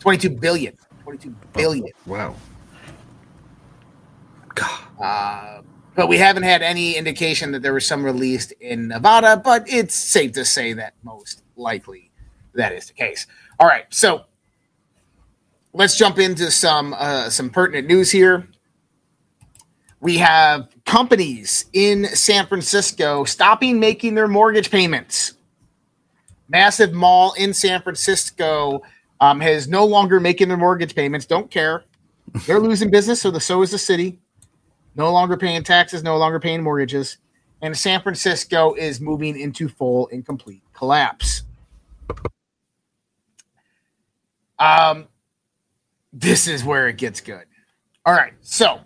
22 0.00 0.28
billion. 0.28 0.76
22 1.02 1.34
billion. 1.54 1.86
Wow. 2.04 2.34
Uh, 5.00 5.62
but 5.94 6.08
we 6.08 6.18
haven't 6.18 6.42
had 6.42 6.60
any 6.60 6.94
indication 6.98 7.52
that 7.52 7.62
there 7.62 7.72
was 7.72 7.86
some 7.86 8.04
released 8.04 8.52
in 8.60 8.88
Nevada, 8.88 9.40
but 9.42 9.66
it's 9.66 9.94
safe 9.94 10.32
to 10.32 10.44
say 10.44 10.74
that 10.74 10.92
most 11.02 11.42
likely 11.56 12.10
that 12.52 12.72
is 12.72 12.84
the 12.88 12.92
case. 12.92 13.26
All 13.58 13.66
right, 13.66 13.86
so 13.88 14.26
let's 15.72 15.96
jump 15.96 16.18
into 16.18 16.50
some 16.50 16.94
uh, 16.94 17.30
some 17.30 17.50
pertinent 17.50 17.88
news 17.88 18.10
here. 18.10 18.48
We 20.00 20.16
have 20.18 20.68
companies 20.86 21.66
in 21.72 22.06
San 22.06 22.46
Francisco 22.46 23.24
stopping 23.24 23.78
making 23.78 24.14
their 24.14 24.28
mortgage 24.28 24.70
payments. 24.70 25.34
Massive 26.48 26.92
mall 26.92 27.34
in 27.34 27.52
San 27.52 27.82
Francisco 27.82 28.82
um, 29.20 29.40
has 29.40 29.68
no 29.68 29.84
longer 29.84 30.18
making 30.18 30.48
their 30.48 30.56
mortgage 30.56 30.94
payments. 30.94 31.26
Don't 31.26 31.50
care. 31.50 31.84
They're 32.46 32.60
losing 32.60 32.90
business, 32.90 33.20
so 33.20 33.30
the 33.30 33.40
so 33.40 33.62
is 33.62 33.70
the 33.70 33.78
city 33.78 34.18
no 34.96 35.12
longer 35.12 35.36
paying 35.36 35.62
taxes, 35.62 36.02
no 36.02 36.16
longer 36.16 36.40
paying 36.40 36.62
mortgages, 36.62 37.18
and 37.62 37.76
San 37.76 38.02
Francisco 38.02 38.74
is 38.74 39.00
moving 39.00 39.38
into 39.38 39.68
full 39.68 40.08
and 40.12 40.24
complete 40.24 40.62
collapse. 40.72 41.42
Um, 44.58 45.08
this 46.12 46.48
is 46.48 46.64
where 46.64 46.88
it 46.88 46.96
gets 46.96 47.20
good. 47.20 47.44
All 48.06 48.14
right, 48.14 48.32
so 48.40 48.80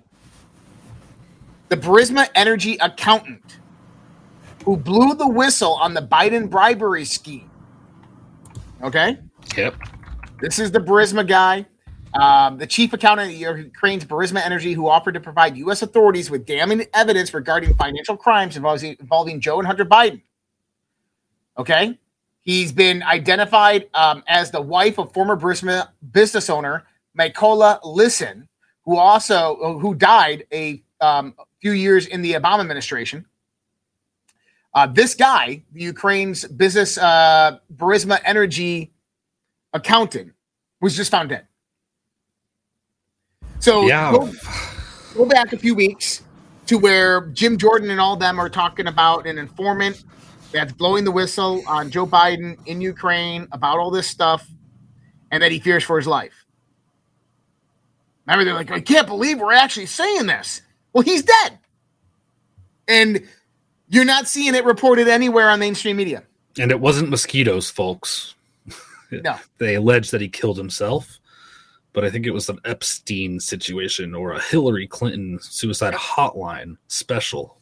the 1.68 1.76
Burisma 1.76 2.28
Energy 2.34 2.76
accountant 2.80 3.58
who 4.64 4.76
blew 4.76 5.14
the 5.14 5.28
whistle 5.28 5.74
on 5.74 5.94
the 5.94 6.00
Biden 6.02 6.48
bribery 6.48 7.04
scheme. 7.04 7.50
Okay, 8.82 9.18
Yep. 9.56 9.76
this 10.40 10.58
is 10.58 10.70
the 10.70 10.80
Burisma 10.80 11.26
guy. 11.26 11.66
Um, 12.14 12.58
the 12.58 12.66
chief 12.66 12.92
accountant 12.92 13.32
of 13.32 13.58
Ukraine's 13.58 14.04
Burisma 14.04 14.40
Energy, 14.44 14.72
who 14.72 14.88
offered 14.88 15.14
to 15.14 15.20
provide 15.20 15.56
U.S. 15.58 15.82
authorities 15.82 16.30
with 16.30 16.46
damning 16.46 16.86
evidence 16.94 17.34
regarding 17.34 17.74
financial 17.74 18.16
crimes 18.16 18.56
involving, 18.56 18.96
involving 19.00 19.40
Joe 19.40 19.58
and 19.58 19.66
Hunter 19.66 19.84
Biden. 19.84 20.22
Okay. 21.58 21.98
He's 22.42 22.70
been 22.72 23.02
identified 23.02 23.88
um, 23.94 24.22
as 24.28 24.50
the 24.50 24.60
wife 24.60 24.98
of 24.98 25.12
former 25.12 25.36
Burisma 25.36 25.88
business 26.12 26.48
owner 26.50 26.84
Mykola 27.18 27.80
Lisin, 27.82 28.48
who 28.84 28.96
also 28.96 29.78
who 29.80 29.94
died 29.94 30.46
a 30.52 30.82
um, 31.00 31.34
few 31.60 31.72
years 31.72 32.06
in 32.06 32.22
the 32.22 32.32
Obama 32.34 32.60
administration. 32.60 33.26
Uh, 34.74 34.86
this 34.86 35.14
guy, 35.14 35.62
the 35.72 35.82
Ukraine's 35.82 36.44
business 36.44 36.98
uh, 36.98 37.58
Burisma 37.76 38.18
Energy 38.24 38.92
accountant, 39.72 40.32
was 40.80 40.96
just 40.96 41.10
found 41.10 41.28
dead. 41.28 41.46
So 43.60 43.86
Yeah. 43.86 44.10
go, 44.10 44.32
go 45.16 45.26
back 45.26 45.52
a 45.52 45.58
few 45.58 45.74
weeks 45.74 46.22
to 46.66 46.76
where 46.76 47.26
Jim 47.28 47.56
Jordan 47.56 47.90
and 47.90 48.00
all 48.00 48.16
them 48.16 48.40
are 48.40 48.48
talking 48.48 48.88
about 48.88 49.26
an 49.26 49.38
informant 49.38 50.02
that's 50.52 50.72
blowing 50.72 51.04
the 51.04 51.10
whistle 51.12 51.62
on 51.66 51.90
Joe 51.90 52.06
Biden 52.06 52.58
in 52.66 52.80
Ukraine 52.80 53.46
about 53.52 53.78
all 53.78 53.90
this 53.90 54.08
stuff 54.08 54.46
and 55.30 55.42
that 55.42 55.52
he 55.52 55.58
fears 55.60 55.84
for 55.84 55.96
his 55.96 56.06
life. 56.06 56.43
Remember, 58.26 58.44
they're 58.44 58.54
like, 58.54 58.70
I 58.70 58.80
can't 58.80 59.06
believe 59.06 59.38
we're 59.38 59.52
actually 59.52 59.86
saying 59.86 60.26
this. 60.26 60.62
Well, 60.92 61.02
he's 61.02 61.22
dead. 61.22 61.58
And 62.88 63.26
you're 63.88 64.04
not 64.04 64.28
seeing 64.28 64.54
it 64.54 64.64
reported 64.64 65.08
anywhere 65.08 65.50
on 65.50 65.60
mainstream 65.60 65.96
media. 65.96 66.22
And 66.58 66.70
it 66.70 66.80
wasn't 66.80 67.10
mosquitoes, 67.10 67.70
folks. 67.70 68.34
No. 69.10 69.36
They 69.58 69.76
alleged 69.76 70.10
that 70.12 70.20
he 70.20 70.28
killed 70.28 70.58
himself, 70.58 71.20
but 71.92 72.04
I 72.04 72.10
think 72.10 72.26
it 72.26 72.32
was 72.32 72.48
an 72.48 72.58
Epstein 72.64 73.38
situation 73.38 74.14
or 74.14 74.32
a 74.32 74.40
Hillary 74.40 74.86
Clinton 74.86 75.38
suicide 75.40 75.94
hotline 75.94 76.76
special. 76.88 77.58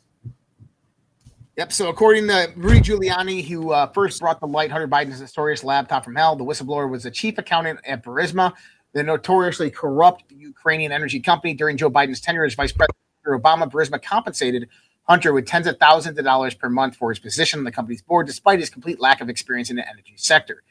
Yep. 1.59 1.73
So, 1.73 1.91
according 1.91 2.29
to 2.29 2.51
Rudy 2.57 2.81
Giuliani, 2.81 3.45
who 3.45 3.73
uh, 3.73 3.87
first 3.93 4.21
brought 4.21 4.41
the 4.41 4.47
light 4.47 4.71
Hunter 4.71 4.89
Biden's 4.89 5.21
notorious 5.21 5.63
laptop 5.63 6.05
from 6.05 6.15
hell, 6.15 6.35
the 6.35 6.45
whistleblower 6.45 6.91
was 6.91 7.03
the 7.03 7.11
chief 7.11 7.37
accountant 7.37 7.79
at 7.85 8.03
Burisma, 8.03 8.55
the 8.93 9.03
notoriously 9.03 9.71
corrupt 9.71 10.25
Ukrainian 10.31 10.93
energy 10.93 11.21
company. 11.21 11.55
During 11.55 11.77
Joe 11.77 11.91
Biden's 11.91 12.21
tenure 12.21 12.45
as 12.45 12.55
vice 12.55 12.73
president, 12.73 12.97
Obama, 13.27 13.71
Burisma 13.71 14.03
compensated 14.03 14.69
Hunter 15.05 15.33
with 15.33 15.47
tens 15.47 15.67
of 15.67 15.79
thousands 15.79 16.19
of 16.19 16.25
dollars 16.25 16.55
per 16.55 16.69
month 16.69 16.97
for 16.97 17.11
his 17.11 17.19
position 17.19 17.59
on 17.59 17.65
the 17.65 17.73
company's 17.73 18.03
board, 18.03 18.27
despite 18.27 18.61
his 18.61 18.71
complete 18.71 19.01
lack 19.01 19.21
of 19.21 19.29
experience 19.29 19.69
in 19.69 19.77
the 19.77 19.89
energy 19.89 20.15
sector. 20.17 20.63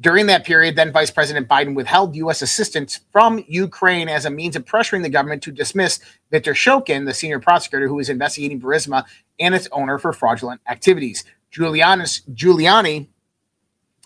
During 0.00 0.26
that 0.26 0.44
period, 0.44 0.74
then 0.74 0.90
Vice 0.90 1.10
President 1.10 1.46
Biden 1.46 1.76
withheld 1.76 2.16
U.S. 2.16 2.42
assistance 2.42 3.00
from 3.12 3.44
Ukraine 3.46 4.08
as 4.08 4.24
a 4.24 4.30
means 4.30 4.56
of 4.56 4.64
pressuring 4.64 5.02
the 5.02 5.08
government 5.08 5.42
to 5.44 5.52
dismiss 5.52 6.00
Viktor 6.32 6.52
Shokin, 6.52 7.06
the 7.06 7.14
senior 7.14 7.38
prosecutor 7.38 7.86
who 7.86 7.94
was 7.94 8.08
investigating 8.08 8.60
Burisma 8.60 9.04
and 9.38 9.54
its 9.54 9.68
owner 9.70 9.98
for 9.98 10.12
fraudulent 10.12 10.60
activities. 10.68 11.22
Giuliani's, 11.52 12.22
Giuliani 12.32 13.06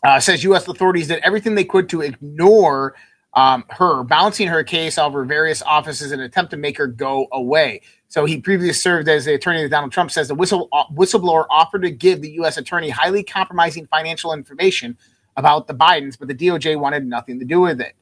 uh, 0.03 0.21
says 0.21 0.45
U.S. 0.45 0.69
authorities 0.69 1.09
did 1.09 1.21
everything 1.21 1.55
they 1.55 1.65
could 1.65 1.89
to 1.89 2.03
ignore 2.03 2.95
um, 3.35 3.65
her, 3.71 4.03
bouncing 4.05 4.49
her 4.49 4.65
case 4.65 4.99
over 4.99 5.25
various 5.25 5.63
offices 5.63 6.13
in 6.13 6.21
an 6.21 6.27
attempt 6.27 6.51
to 6.51 6.57
make 6.57 6.79
her 6.79 6.87
go 6.87 7.29
away. 7.33 7.83
So 8.09 8.25
he 8.25 8.41
previously 8.41 8.73
served 8.73 9.09
as 9.09 9.27
the 9.27 9.35
attorney 9.35 9.63
to 9.63 9.69
Donald 9.69 9.93
Trump. 9.93 10.11
Says 10.11 10.29
the 10.29 10.35
whistle, 10.35 10.69
uh, 10.73 10.85
whistleblower 10.87 11.47
offered 11.51 11.83
to 11.83 11.91
give 11.91 12.23
the 12.23 12.31
U.S. 12.33 12.57
attorney 12.57 12.89
highly 12.89 13.23
compromising 13.23 13.87
financial 13.87 14.33
information 14.33 14.97
about 15.37 15.67
the 15.67 15.75
Bidens, 15.75 16.19
but 16.19 16.29
the 16.29 16.35
DOJ 16.35 16.81
wanted 16.81 17.07
nothing 17.07 17.39
to 17.39 17.45
do 17.45 17.61
with 17.61 17.81
it. 17.81 17.95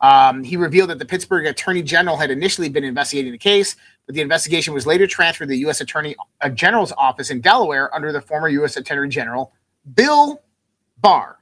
Um, 0.00 0.44
he 0.44 0.56
revealed 0.56 0.90
that 0.90 0.98
the 0.98 1.06
Pittsburgh 1.06 1.46
Attorney 1.46 1.82
General 1.82 2.16
had 2.16 2.30
initially 2.30 2.68
been 2.68 2.84
investigating 2.84 3.32
the 3.32 3.38
case, 3.38 3.74
but 4.06 4.14
the 4.14 4.20
investigation 4.20 4.74
was 4.74 4.86
later 4.86 5.06
transferred 5.06 5.46
to 5.46 5.50
the 5.50 5.58
U.S. 5.60 5.80
Attorney 5.80 6.14
uh, 6.42 6.50
General's 6.50 6.92
office 6.92 7.30
in 7.30 7.40
Delaware 7.40 7.92
under 7.94 8.12
the 8.12 8.20
former 8.20 8.48
U.S. 8.48 8.76
Attorney 8.76 9.08
General 9.08 9.52
Bill 9.94 10.42
Barr. 11.00 11.38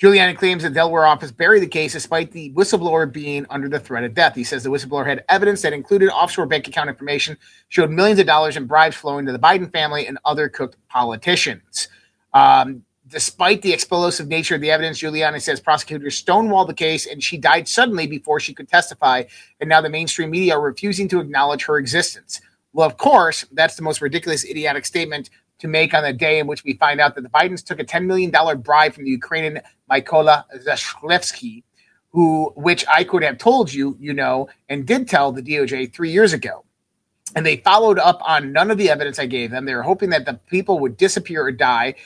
Giuliani 0.00 0.36
claims 0.36 0.62
the 0.62 0.68
Delaware 0.68 1.06
office 1.06 1.32
buried 1.32 1.62
the 1.62 1.66
case 1.66 1.94
despite 1.94 2.30
the 2.30 2.52
whistleblower 2.52 3.10
being 3.10 3.46
under 3.48 3.66
the 3.66 3.80
threat 3.80 4.04
of 4.04 4.12
death. 4.12 4.34
He 4.34 4.44
says 4.44 4.62
the 4.62 4.68
whistleblower 4.68 5.06
had 5.06 5.24
evidence 5.30 5.62
that 5.62 5.72
included 5.72 6.10
offshore 6.10 6.44
bank 6.44 6.68
account 6.68 6.90
information, 6.90 7.38
showed 7.68 7.90
millions 7.90 8.20
of 8.20 8.26
dollars 8.26 8.58
in 8.58 8.66
bribes 8.66 8.96
flowing 8.96 9.24
to 9.24 9.32
the 9.32 9.38
Biden 9.38 9.72
family 9.72 10.06
and 10.06 10.18
other 10.26 10.50
cooked 10.50 10.76
politicians. 10.88 11.88
Um, 12.34 12.84
despite 13.08 13.62
the 13.62 13.72
explosive 13.72 14.28
nature 14.28 14.54
of 14.54 14.60
the 14.60 14.70
evidence, 14.70 15.00
Giuliani 15.00 15.40
says 15.40 15.60
prosecutors 15.60 16.22
stonewalled 16.22 16.66
the 16.66 16.74
case 16.74 17.06
and 17.06 17.22
she 17.22 17.38
died 17.38 17.66
suddenly 17.66 18.06
before 18.06 18.38
she 18.38 18.52
could 18.52 18.68
testify. 18.68 19.22
And 19.60 19.68
now 19.70 19.80
the 19.80 19.88
mainstream 19.88 20.30
media 20.30 20.56
are 20.56 20.60
refusing 20.60 21.08
to 21.08 21.20
acknowledge 21.20 21.64
her 21.64 21.78
existence. 21.78 22.42
Well, 22.74 22.86
of 22.86 22.98
course, 22.98 23.46
that's 23.52 23.76
the 23.76 23.82
most 23.82 24.02
ridiculous, 24.02 24.44
idiotic 24.44 24.84
statement 24.84 25.30
to 25.66 25.70
make 25.70 25.94
on 25.94 26.02
the 26.02 26.12
day 26.12 26.38
in 26.38 26.46
which 26.46 26.64
we 26.64 26.74
find 26.74 27.00
out 27.00 27.14
that 27.14 27.22
the 27.22 27.28
Bidens 27.28 27.64
took 27.64 27.80
a 27.80 27.84
$10 27.84 28.06
million 28.06 28.30
bribe 28.60 28.94
from 28.94 29.04
the 29.04 29.10
Ukrainian 29.10 29.60
Mykola 29.90 30.44
Zlochevsky, 30.64 31.62
who, 32.10 32.52
which 32.56 32.84
I 32.88 33.04
could 33.04 33.22
have 33.22 33.38
told 33.38 33.72
you, 33.72 33.96
you 34.00 34.14
know, 34.14 34.48
and 34.68 34.86
did 34.86 35.08
tell 35.08 35.32
the 35.32 35.42
DOJ 35.42 35.92
three 35.92 36.10
years 36.10 36.32
ago. 36.32 36.64
And 37.34 37.44
they 37.44 37.58
followed 37.58 37.98
up 37.98 38.20
on 38.22 38.52
none 38.52 38.70
of 38.70 38.78
the 38.78 38.88
evidence 38.88 39.18
I 39.18 39.26
gave 39.26 39.50
them. 39.50 39.64
They 39.64 39.74
were 39.74 39.82
hoping 39.82 40.10
that 40.10 40.24
the 40.24 40.34
people 40.34 40.78
would 40.78 40.96
disappear 40.96 41.44
or 41.44 41.52
die. 41.52 41.96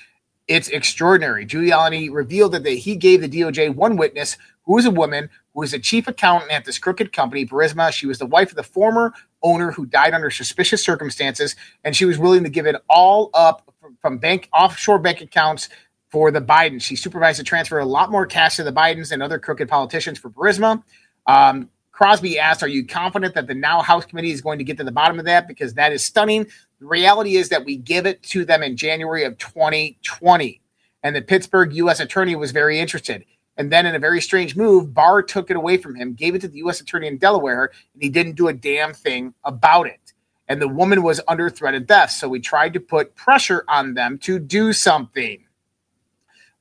It's 0.48 0.68
extraordinary. 0.68 1.46
Giuliani 1.46 2.08
revealed 2.10 2.52
that 2.52 2.66
he 2.66 2.96
gave 2.96 3.20
the 3.20 3.28
DOJ 3.28 3.74
one 3.74 3.96
witness 3.96 4.36
who 4.64 4.74
was 4.74 4.86
a 4.86 4.90
woman 4.90 5.28
who 5.54 5.60
was 5.60 5.72
a 5.72 5.78
chief 5.78 6.06
accountant 6.08 6.52
at 6.52 6.64
this 6.64 6.78
crooked 6.78 7.12
company, 7.12 7.44
Burisma. 7.44 7.92
She 7.92 8.06
was 8.06 8.18
the 8.18 8.26
wife 8.26 8.50
of 8.50 8.56
the 8.56 8.62
former 8.62 9.12
owner 9.42 9.72
who 9.72 9.86
died 9.86 10.14
under 10.14 10.30
suspicious 10.30 10.84
circumstances, 10.84 11.56
and 11.84 11.96
she 11.96 12.04
was 12.04 12.18
willing 12.18 12.44
to 12.44 12.50
give 12.50 12.66
it 12.66 12.76
all 12.88 13.30
up 13.34 13.72
from 14.00 14.18
bank 14.18 14.48
offshore 14.52 14.98
bank 14.98 15.20
accounts 15.20 15.68
for 16.10 16.30
the 16.30 16.40
Bidens. 16.40 16.82
She 16.82 16.96
supervised 16.96 17.38
the 17.38 17.44
transfer 17.44 17.78
of 17.78 17.86
a 17.86 17.90
lot 17.90 18.10
more 18.10 18.26
cash 18.26 18.56
to 18.56 18.64
the 18.64 18.72
Bidens 18.72 19.12
and 19.12 19.22
other 19.22 19.38
crooked 19.38 19.68
politicians 19.68 20.18
for 20.18 20.30
Burisma. 20.30 20.82
Um, 21.26 21.70
Crosby 21.92 22.38
asked, 22.38 22.62
Are 22.62 22.68
you 22.68 22.86
confident 22.86 23.34
that 23.34 23.46
the 23.46 23.54
now 23.54 23.82
House 23.82 24.06
committee 24.06 24.30
is 24.30 24.40
going 24.40 24.58
to 24.58 24.64
get 24.64 24.78
to 24.78 24.84
the 24.84 24.92
bottom 24.92 25.18
of 25.18 25.26
that? 25.26 25.46
Because 25.46 25.74
that 25.74 25.92
is 25.92 26.04
stunning. 26.04 26.46
The 26.80 26.86
reality 26.86 27.36
is 27.36 27.50
that 27.50 27.64
we 27.64 27.76
give 27.76 28.06
it 28.06 28.22
to 28.24 28.44
them 28.44 28.62
in 28.62 28.76
January 28.76 29.24
of 29.24 29.36
2020. 29.38 30.60
And 31.02 31.14
the 31.14 31.22
Pittsburgh 31.22 31.74
U.S. 31.74 32.00
attorney 32.00 32.36
was 32.36 32.52
very 32.52 32.78
interested. 32.80 33.24
And 33.60 33.70
then, 33.70 33.84
in 33.84 33.94
a 33.94 33.98
very 33.98 34.22
strange 34.22 34.56
move, 34.56 34.94
Barr 34.94 35.22
took 35.22 35.50
it 35.50 35.56
away 35.56 35.76
from 35.76 35.94
him, 35.94 36.14
gave 36.14 36.34
it 36.34 36.40
to 36.40 36.48
the 36.48 36.56
U.S. 36.60 36.80
Attorney 36.80 37.08
in 37.08 37.18
Delaware, 37.18 37.70
and 37.92 38.02
he 38.02 38.08
didn't 38.08 38.36
do 38.36 38.48
a 38.48 38.54
damn 38.54 38.94
thing 38.94 39.34
about 39.44 39.86
it. 39.86 40.14
And 40.48 40.62
the 40.62 40.66
woman 40.66 41.02
was 41.02 41.20
under 41.28 41.50
threat 41.50 41.74
of 41.74 41.86
death. 41.86 42.10
So 42.10 42.26
we 42.26 42.40
tried 42.40 42.72
to 42.72 42.80
put 42.80 43.14
pressure 43.16 43.62
on 43.68 43.92
them 43.92 44.16
to 44.20 44.38
do 44.38 44.72
something. 44.72 45.44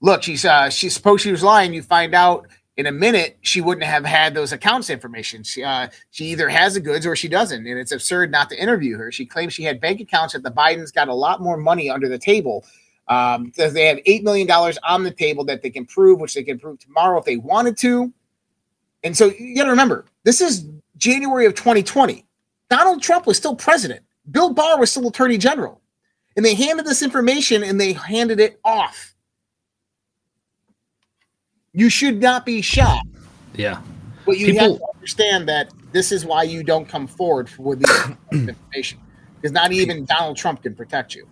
Look, 0.02 0.24
she's 0.24 0.44
uh, 0.44 0.70
she 0.70 0.90
supposed 0.90 1.24
she 1.24 1.32
was 1.32 1.42
lying. 1.42 1.74
You 1.74 1.84
find 1.84 2.14
out 2.14 2.50
in 2.76 2.86
a 2.86 2.92
minute 2.92 3.38
she 3.44 3.62
wouldn't 3.62 3.88
have 3.88 4.04
had 4.04 4.34
those 4.34 4.52
accounts 4.52 4.90
information. 4.90 5.44
She 5.44 5.64
uh, 5.64 5.88
she 6.12 6.26
either 6.26 6.50
has 6.50 6.74
the 6.74 6.82
goods 6.82 7.06
or 7.06 7.16
she 7.16 7.30
doesn't, 7.30 7.66
and 7.66 7.80
it's 7.80 7.94
absurd 7.94 8.30
not 8.30 8.50
to 8.50 8.62
interview 8.62 8.98
her. 8.98 9.10
She 9.10 9.26
claims 9.26 9.54
she 9.54 9.64
had 9.64 9.80
bank 9.80 10.02
accounts 10.02 10.34
that 10.34 10.44
the 10.44 10.52
Bidens 10.52 10.94
got 10.94 11.08
a 11.08 11.14
lot 11.14 11.42
more 11.42 11.56
money 11.56 11.90
under 11.90 12.10
the 12.10 12.20
table. 12.20 12.66
Um, 13.10 13.52
says 13.56 13.74
they 13.74 13.88
have 13.88 14.00
eight 14.06 14.24
million 14.24 14.46
dollars 14.48 14.78
on 14.88 15.04
the 15.04 15.10
table 15.12 15.44
that 15.46 15.64
they 15.64 15.72
can 15.72 15.86
prove, 15.86 16.20
which 16.20 16.36
they 16.36 16.44
can 16.44 16.60
prove 16.60 16.80
tomorrow 16.80 17.18
if 17.18 17.26
they 17.26 17.38
wanted 17.38 17.76
to. 17.80 18.14
And 19.04 19.18
so 19.18 19.32
you 19.40 19.56
got 19.56 19.64
to 19.64 19.72
remember, 19.72 20.06
this 20.24 20.42
is 20.42 20.66
January 20.98 21.46
of 21.48 21.56
2020. 21.56 22.24
Donald 22.70 23.02
Trump 23.02 23.26
was 23.26 23.36
still 23.38 23.56
president. 23.56 24.02
Bill 24.30 24.54
Barr 24.54 24.80
was 24.80 24.92
still 24.92 25.08
attorney 25.08 25.40
general. 25.40 25.82
And 26.36 26.46
they 26.46 26.54
handed 26.54 26.86
this 26.86 27.02
information 27.02 27.64
and 27.64 27.82
they 27.82 27.94
handed 27.94 28.40
it 28.40 28.60
off. 28.64 29.16
You 31.74 31.90
should 31.90 32.22
not 32.22 32.46
be 32.46 32.62
shocked. 32.62 33.08
Yeah. 33.56 33.82
But 34.26 34.38
you 34.38 34.48
People- 34.48 34.74
have 34.74 34.78
to 34.78 34.86
understand 34.96 35.50
that 35.50 35.72
this 35.92 36.12
is 36.12 36.26
why 36.26 36.44
you 36.44 36.64
don't 36.64 36.88
come 36.88 37.08
forward 37.08 37.50
with 37.58 37.82
the 37.82 38.18
information. 38.32 39.00
Because 39.36 39.52
not 39.52 39.72
even 39.72 40.06
Donald 40.06 40.38
Trump 40.38 40.62
can 40.62 40.76
protect 40.76 41.16
you. 41.16 41.28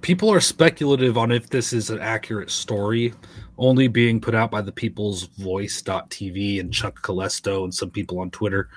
People 0.00 0.30
are 0.32 0.40
speculative 0.40 1.18
on 1.18 1.30
if 1.32 1.48
this 1.50 1.72
is 1.72 1.90
an 1.90 2.00
accurate 2.00 2.50
story, 2.50 3.12
only 3.58 3.86
being 3.88 4.20
put 4.20 4.34
out 4.34 4.50
by 4.50 4.60
the 4.62 4.72
People's 4.72 5.24
Voice.tv 5.38 6.60
and 6.60 6.72
Chuck 6.72 7.02
Callesto 7.02 7.64
and 7.64 7.74
some 7.74 7.90
people 7.90 8.18
on 8.20 8.30
Twitter. 8.30 8.68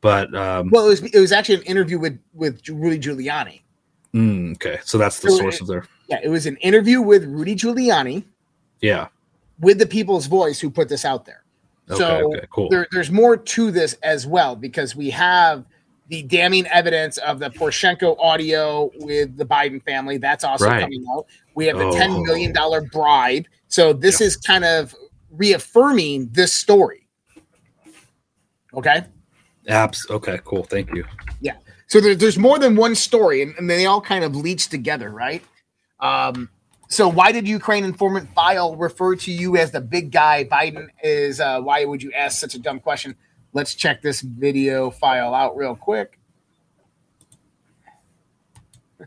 But 0.00 0.34
um, 0.34 0.70
Well, 0.70 0.86
it 0.86 0.90
was 0.90 1.02
it 1.02 1.18
was 1.18 1.32
actually 1.32 1.56
an 1.56 1.62
interview 1.62 1.98
with 1.98 2.18
with 2.34 2.66
Rudy 2.68 2.98
Giuliani. 2.98 3.60
mm, 4.14 4.52
okay, 4.54 4.78
so 4.84 4.96
that's 4.96 5.20
the 5.20 5.30
So 5.30 5.38
source 5.38 5.56
it- 5.56 5.62
of 5.62 5.66
their 5.66 5.84
Yeah, 6.08 6.20
it 6.22 6.28
was 6.28 6.46
an 6.46 6.56
interview 6.58 7.02
with 7.02 7.24
Rudy 7.24 7.54
Giuliani 7.56 8.24
yeah. 8.80 9.08
with 9.60 9.78
the 9.78 9.86
People's 9.86 10.26
Voice 10.26 10.60
who 10.60 10.70
put 10.70 10.88
this 10.88 11.04
out 11.04 11.26
there. 11.26 11.44
Okay, 11.90 11.98
so 11.98 12.32
okay, 12.32 12.46
cool. 12.50 12.68
there, 12.68 12.86
there's 12.92 13.10
more 13.10 13.36
to 13.36 13.70
this 13.70 13.94
as 14.02 14.26
well 14.26 14.54
because 14.56 14.94
we 14.94 15.10
have 15.10 15.64
the 16.08 16.22
damning 16.22 16.66
evidence 16.68 17.18
of 17.18 17.38
the 17.38 17.50
Poroshenko 17.50 18.18
audio 18.18 18.90
with 19.00 19.36
the 19.36 19.44
Biden 19.44 19.82
family. 19.84 20.16
That's 20.18 20.42
also 20.44 20.66
Right. 20.66 20.80
coming 20.80 21.04
out. 21.14 21.26
We 21.54 21.66
have 21.66 21.76
the 21.78 21.84
Oh. 21.86 21.92
$10 21.92 22.24
million 22.24 22.52
bribe. 22.92 23.46
So 23.68 23.92
this 23.92 24.20
is 24.20 24.36
kind 24.36 24.64
of 24.64 24.94
reaffirming 25.30 26.30
this 26.32 26.52
story. 26.52 27.06
Okay. 28.74 29.04
Apps. 29.68 30.08
Okay, 30.10 30.38
cool. 30.44 30.64
Thank 30.64 30.94
you. 30.94 31.04
Yeah. 31.40 31.54
So 31.86 32.00
there, 32.00 32.14
there's 32.14 32.38
more 32.38 32.58
than 32.58 32.76
one 32.76 32.94
story, 32.94 33.42
and, 33.42 33.54
and 33.58 33.68
they 33.68 33.86
all 33.86 34.00
kind 34.00 34.24
of 34.24 34.34
leach 34.36 34.68
together, 34.68 35.10
right? 35.10 35.42
Um, 36.00 36.48
so 36.88 37.08
why 37.08 37.32
did 37.32 37.46
Ukraine 37.46 37.84
informant 37.84 38.32
file 38.34 38.76
refer 38.76 39.14
to 39.16 39.32
you 39.32 39.56
as 39.56 39.70
the 39.72 39.80
big 39.80 40.10
guy? 40.10 40.44
Biden 40.44 40.88
is. 41.02 41.40
Uh, 41.40 41.60
why 41.60 41.84
would 41.84 42.02
you 42.02 42.12
ask 42.12 42.38
such 42.38 42.54
a 42.54 42.58
dumb 42.58 42.80
question? 42.80 43.14
Let's 43.52 43.74
check 43.74 44.02
this 44.02 44.20
video 44.20 44.90
file 44.90 45.34
out 45.34 45.56
real 45.56 45.74
quick. 45.74 46.18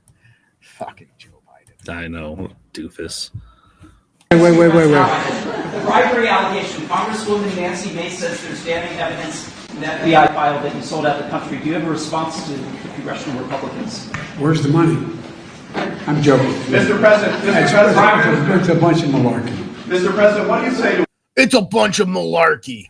Fucking 0.59 1.09
Joe 1.17 1.41
Biden. 1.47 1.93
I 1.93 2.07
know, 2.07 2.49
doofus. 2.73 3.29
Wait, 4.31 4.41
wait, 4.41 4.57
wait, 4.57 4.73
wait. 4.73 4.85
The 4.87 5.81
bribery 5.85 6.27
allegation, 6.27 6.83
Congresswoman 6.83 7.55
Nancy 7.55 7.93
Mace 7.93 8.19
says 8.19 8.41
there's 8.43 8.65
damning 8.65 8.97
evidence 8.97 9.69
in 9.71 9.81
that 9.81 10.01
FBI 10.01 10.27
file 10.33 10.63
that 10.63 10.75
you 10.75 10.81
sold 10.81 11.05
out 11.05 11.21
the 11.21 11.29
country. 11.29 11.59
Do 11.59 11.65
you 11.65 11.73
have 11.73 11.85
a 11.85 11.89
response 11.89 12.45
to 12.47 12.53
the 12.53 12.89
congressional 12.95 13.43
Republicans? 13.43 14.07
Where's 14.39 14.63
the 14.63 14.69
money? 14.69 14.95
I'm 16.07 16.21
joking. 16.21 16.49
Mr. 16.71 16.99
President, 16.99 17.41
Mr. 17.43 17.61
It's, 17.61 17.71
President. 17.71 18.61
it's 18.61 18.69
a 18.69 18.75
bunch 18.75 19.03
of 19.03 19.09
malarkey. 19.09 19.55
Mr. 19.85 20.13
President, 20.13 20.49
what 20.49 20.61
do 20.61 20.71
you 20.71 20.75
say 20.75 20.97
to 20.97 21.05
It's 21.35 21.53
a 21.53 21.61
bunch 21.61 21.99
of 21.99 22.07
malarkey. 22.07 22.87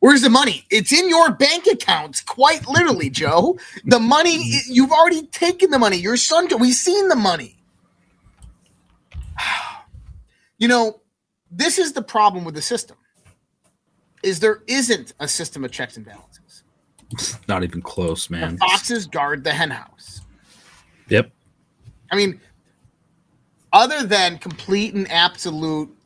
Where's 0.00 0.22
the 0.22 0.30
money? 0.30 0.64
It's 0.70 0.92
in 0.92 1.08
your 1.08 1.32
bank 1.32 1.66
accounts, 1.66 2.20
quite 2.20 2.66
literally, 2.68 3.10
Joe. 3.10 3.58
The 3.84 3.98
money, 3.98 4.36
you've 4.68 4.92
already 4.92 5.26
taken 5.26 5.70
the 5.70 5.78
money. 5.78 5.96
Your 5.96 6.16
son, 6.16 6.48
we've 6.58 6.74
seen 6.74 7.08
the 7.08 7.16
money. 7.16 7.56
You 10.60 10.66
know, 10.66 11.00
this 11.52 11.78
is 11.78 11.92
the 11.92 12.02
problem 12.02 12.44
with 12.44 12.56
the 12.56 12.62
system. 12.62 12.96
Is 14.24 14.40
there 14.40 14.64
isn't 14.66 15.12
a 15.20 15.28
system 15.28 15.64
of 15.64 15.70
checks 15.70 15.96
and 15.96 16.04
balances. 16.04 16.64
Not 17.48 17.62
even 17.62 17.80
close, 17.80 18.26
The 18.26 18.38
man. 18.38 18.58
foxes 18.58 19.06
guard 19.06 19.44
the 19.44 19.52
henhouse. 19.52 20.22
Yep. 21.10 21.30
I 22.10 22.16
mean, 22.16 22.40
other 23.72 24.02
than 24.02 24.38
complete 24.38 24.94
and 24.94 25.08
absolute 25.12 25.96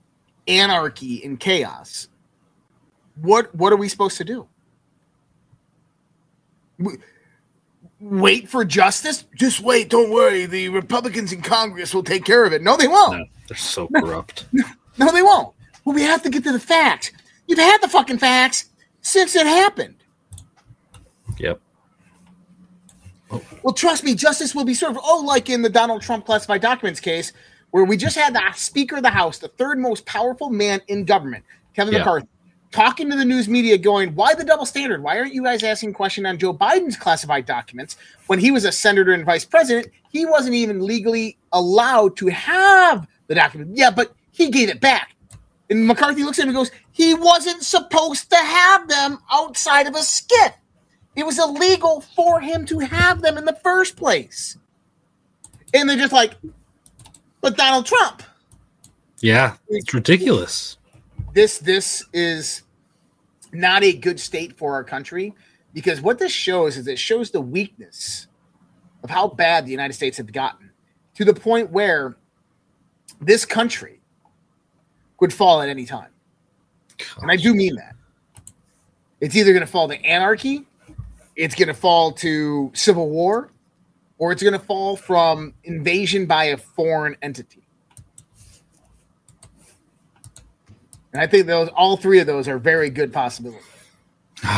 anarchy 0.47 1.25
and 1.25 1.41
chaos, 1.41 2.09
what 3.17 3.55
what 3.55 3.73
are 3.73 3.77
we 3.77 3.89
supposed 3.89 4.17
to 4.19 4.25
do? 4.25 4.49
Wait 8.01 8.49
for 8.49 8.65
justice? 8.65 9.25
Just 9.37 9.61
wait. 9.61 9.89
Don't 9.89 10.11
worry. 10.11 10.47
The 10.47 10.69
Republicans 10.71 11.33
in 11.33 11.41
Congress 11.43 11.95
will 11.95 12.03
take 12.03 12.25
care 12.25 12.45
of 12.45 12.53
it. 12.53 12.63
No, 12.63 12.77
they 12.77 12.89
won't. 12.89 13.19
No, 13.19 13.25
they're 13.49 13.57
so 13.57 13.89
corrupt. 13.89 14.47
No, 14.99 15.11
they 15.11 15.23
won't. 15.23 15.55
Well, 15.87 15.95
we 15.95 16.03
have 16.03 16.23
to 16.23 16.29
get 16.29 16.45
to 16.45 16.53
the 16.53 16.61
facts. 16.61 17.13
You've 17.47 17.59
had 17.59 17.79
the 17.81 17.89
fucking 17.89 18.19
facts 18.19 18.67
since 19.01 19.35
it 19.35 19.47
happened. 19.47 19.97
Yep. 21.39 21.59
Well, 23.63 23.73
trust 23.73 24.05
me, 24.05 24.15
justice 24.15 24.55
will 24.55 24.67
be 24.67 24.75
served. 24.75 24.99
Oh, 25.03 25.23
like 25.27 25.49
in 25.49 25.63
the 25.63 25.71
Donald 25.71 26.03
Trump 26.03 26.27
classified 26.27 26.61
documents 26.61 27.01
case, 27.01 27.33
where 27.71 27.85
we 27.85 27.97
just 27.97 28.17
had 28.17 28.35
the 28.35 28.43
Speaker 28.55 28.97
of 28.97 29.03
the 29.03 29.09
House, 29.09 29.39
the 29.39 29.49
third 29.49 29.79
most 29.79 30.05
powerful 30.05 30.51
man 30.51 30.83
in 30.89 31.07
government, 31.07 31.43
Kevin 31.75 31.95
Yeah. 31.95 32.01
McCarthy, 32.01 32.29
talking 32.73 33.09
to 33.11 33.17
the 33.17 33.25
news 33.25 33.49
media, 33.49 33.79
going, 33.79 34.15
"Why 34.15 34.35
the 34.35 34.45
double 34.45 34.67
standard? 34.67 35.03
Why 35.03 35.19
aren't 35.19 35.35
you 35.35 35.45
guys 35.45 35.63
asking 35.63 35.91
a 35.91 35.95
question 35.95 36.27
on 36.27 36.39
Joe 36.39 36.53
Biden's 36.53 36.97
classified 36.97 37.47
documents 37.47 37.97
when 38.27 38.39
he 38.39 38.51
was 38.51 38.65
a 38.65 38.73
senator 38.73 39.13
and 39.13 39.25
vice 39.25 39.45
president? 39.45 39.89
He 40.11 40.27
wasn't 40.27 40.55
even 40.55 40.85
legally 40.85 41.39
allowed 41.53 42.17
to 42.17 42.27
have 42.29 43.07
the 43.29 43.35
document. 43.35 43.77
Yeah, 43.77 43.91
but 43.91 44.15
he 44.33 44.51
gave 44.51 44.69
it 44.69 44.81
back." 44.81 45.15
And 45.71 45.87
McCarthy 45.87 46.25
looks 46.25 46.39
at 46.39 46.43
him 46.43 46.49
and 46.49 46.57
goes, 46.57 46.71
"He 46.91 47.15
wasn't 47.15 47.63
supposed 47.63 48.31
to 48.31 48.37
have 48.37 48.89
them 48.89 49.19
outside 49.31 49.87
of 49.87 49.95
a 49.95 50.03
SCIF." 50.03 50.55
It 51.15 51.27
was 51.27 51.39
illegal 51.39 52.03
for 52.17 52.41
him 52.41 52.65
to 52.67 52.79
have 52.79 53.21
them 53.21 53.37
in 53.37 53.45
the 53.45 53.59
first 53.63 53.97
place. 53.97 54.57
And 55.75 55.89
they're 55.89 55.97
just 55.97 56.13
like, 56.13 56.35
but 57.41 57.57
Donald 57.57 57.87
Trump. 57.87 58.23
Yeah, 59.21 59.57
it's 59.69 59.93
ridiculous. 59.93 60.79
This 61.33 61.59
this 61.59 62.05
is 62.13 62.63
not 63.53 63.83
a 63.83 63.93
good 63.93 64.21
state 64.21 64.57
for 64.57 64.75
our 64.75 64.85
country 64.85 65.35
because 65.73 66.01
what 66.01 66.19
this 66.19 66.33
shows 66.33 66.77
is 66.77 66.87
it 66.87 66.99
shows 66.99 67.31
the 67.31 67.41
weakness 67.41 68.27
of 69.03 69.11
how 69.11 69.29
bad 69.29 69.67
the 69.67 69.71
United 69.71 69.95
States 69.95 70.17
have 70.19 70.33
gotten 70.33 70.71
to 71.15 71.25
the 71.25 71.35
point 71.35 71.71
where 71.71 72.17
this 73.21 73.45
country 73.45 74.01
could 75.19 75.33
fall 75.33 75.63
at 75.63 75.69
any 75.69 75.87
time. 75.87 76.11
And 77.21 77.31
I 77.31 77.37
do 77.37 77.55
mean 77.55 77.77
that. 77.77 77.95
It's 79.21 79.37
either 79.37 79.53
going 79.53 79.65
to 79.65 79.71
fall 79.71 79.89
to 79.89 80.05
anarchy, 80.05 80.67
it's 81.37 81.55
going 81.55 81.69
to 81.69 81.75
fall 81.75 82.13
to 82.13 82.71
civil 82.75 83.09
war, 83.09 83.51
or 84.19 84.33
it's 84.33 84.43
going 84.43 84.53
to 84.53 84.59
fall 84.59 84.97
from 84.97 85.55
invasion 85.65 86.27
by 86.27 86.47
a 86.47 86.57
foreign 86.57 87.17
entity. 87.23 87.62
And 91.13 91.21
I 91.21 91.27
think 91.27 91.47
those 91.47 91.69
all 91.77 91.97
three 91.97 92.21
of 92.21 92.27
those 92.27 92.49
are 92.49 92.59
very 92.59 92.91
good 92.91 93.13
possibilities. 93.13 93.63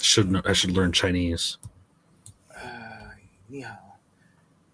Should 0.00 0.46
I 0.46 0.52
should 0.54 0.70
learn 0.72 0.92
Chinese. 0.92 1.58
Uh, 2.56 3.10
Yeah. 3.50 3.76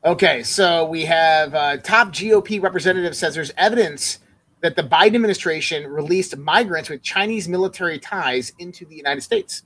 Okay, 0.05 0.45
so 0.45 0.87
we 0.87 1.05
have 1.05 1.53
uh, 1.55 1.79
top 1.79 2.09
GOP 2.13 2.63
representative 2.63 3.17
says 3.17 3.35
there's 3.35 3.51
evidence 3.57 4.21
that 4.61 4.77
the 4.77 4.83
Biden 4.85 5.17
administration 5.17 5.85
released 5.89 6.37
migrants 6.37 6.89
with 6.89 7.03
Chinese 7.03 7.49
military 7.49 7.99
ties 7.99 8.53
into 8.61 8.85
the 8.87 8.95
United 8.95 9.23
States. 9.23 9.65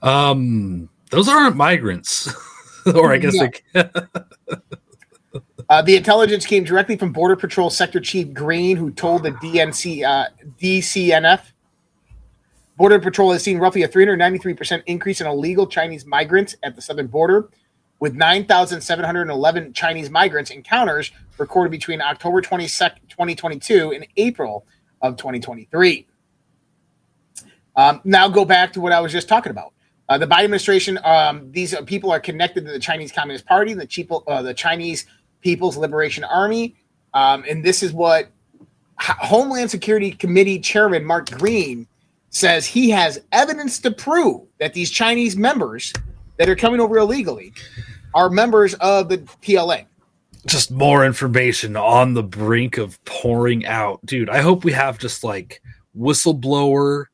Um, 0.00 0.88
those 1.10 1.28
aren't 1.28 1.56
migrants, 1.56 2.32
or 2.94 3.12
I 3.12 3.18
guess 3.18 3.34
No. 3.34 3.48
they. 3.74 3.84
Uh, 5.68 5.82
the 5.82 5.96
intelligence 5.96 6.46
came 6.46 6.62
directly 6.62 6.96
from 6.96 7.12
Border 7.12 7.34
Patrol 7.34 7.70
Sector 7.70 8.00
Chief 8.00 8.32
Green, 8.32 8.76
who 8.76 8.90
told 8.92 9.24
the 9.24 9.32
DNC 9.32 10.04
uh, 10.04 10.28
DCNF. 10.60 11.40
Border 12.76 13.00
Patrol 13.00 13.32
has 13.32 13.42
seen 13.42 13.58
roughly 13.58 13.82
a 13.82 13.88
393% 13.88 14.82
increase 14.86 15.20
in 15.20 15.26
illegal 15.26 15.66
Chinese 15.66 16.06
migrants 16.06 16.56
at 16.62 16.76
the 16.76 16.82
southern 16.82 17.06
border. 17.06 17.48
with 17.98 18.14
9,711 18.14 19.72
Chinese 19.72 20.10
migrants 20.10 20.50
encounters 20.50 21.12
recorded 21.38 21.70
between 21.70 22.02
October 22.02 22.42
22nd, 22.42 23.08
2022 23.08 23.92
and 23.92 24.06
April 24.18 24.66
of 25.00 25.16
2023. 25.16 26.06
Um, 27.74 28.02
now 28.04 28.28
go 28.28 28.44
back 28.44 28.72
to 28.74 28.80
what 28.82 28.92
I 28.92 29.00
was 29.00 29.12
just 29.12 29.28
talking 29.28 29.50
about. 29.50 29.72
Uh, 30.08 30.18
the 30.18 30.26
Biden 30.26 30.44
administration, 30.44 30.98
um, 31.04 31.50
these 31.50 31.74
people 31.86 32.10
are 32.12 32.20
connected 32.20 32.66
to 32.66 32.70
the 32.70 32.78
Chinese 32.78 33.10
Communist 33.10 33.46
Party, 33.46 33.74
the, 33.74 33.86
Cheapo, 33.86 34.22
uh, 34.28 34.42
the 34.42 34.54
Chinese 34.54 35.06
People's 35.40 35.76
Liberation 35.76 36.24
Army. 36.24 36.76
Um, 37.14 37.44
and 37.48 37.64
this 37.64 37.82
is 37.82 37.92
what 37.92 38.28
Homeland 38.98 39.70
Security 39.70 40.10
Committee 40.10 40.58
Chairman 40.58 41.04
Mark 41.04 41.30
Green 41.30 41.86
says 42.30 42.66
he 42.66 42.90
has 42.90 43.20
evidence 43.32 43.78
to 43.80 43.90
prove 43.90 44.42
that 44.58 44.74
these 44.74 44.90
Chinese 44.90 45.36
members 45.36 45.92
that 46.36 46.48
are 46.48 46.56
coming 46.56 46.80
over 46.80 46.98
illegally 46.98 47.52
are 48.14 48.28
members 48.28 48.74
of 48.74 49.08
the 49.08 49.18
PLA. 49.42 49.80
Just 50.46 50.70
more 50.70 51.04
information 51.04 51.76
on 51.76 52.14
the 52.14 52.22
brink 52.22 52.78
of 52.78 53.02
pouring 53.04 53.66
out. 53.66 54.04
Dude, 54.04 54.30
I 54.30 54.40
hope 54.42 54.64
we 54.64 54.72
have 54.72 54.98
just 54.98 55.24
like 55.24 55.62
whistleblower 55.96 57.06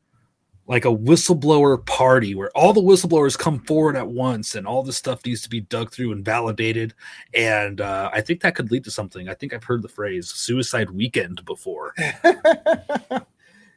like 0.67 0.85
a 0.85 0.89
whistleblower 0.89 1.85
party 1.85 2.35
where 2.35 2.51
all 2.55 2.73
the 2.73 2.81
whistleblowers 2.81 3.37
come 3.37 3.59
forward 3.61 3.97
at 3.97 4.09
once 4.09 4.55
and 4.55 4.67
all 4.67 4.83
this 4.83 4.97
stuff 4.97 5.25
needs 5.27 5.43
to 5.43 5.51
be 5.51 5.61
dug 5.61 5.91
through 5.91 6.13
and 6.13 6.25
validated. 6.25 6.95
And 7.35 7.81
uh, 7.81 8.11
i 8.13 8.21
think 8.21 8.41
that 8.43 8.55
could 8.55 8.71
lead 8.71 8.85
to 8.85 8.91
something. 8.91 9.29
I 9.29 9.35
think 9.35 9.53
i've 9.53 9.65
heard 9.65 9.83
the 9.83 9.89
phrase 9.89 10.29
suicide 10.29 10.91
weekend 10.91 11.45
before. 11.45 11.95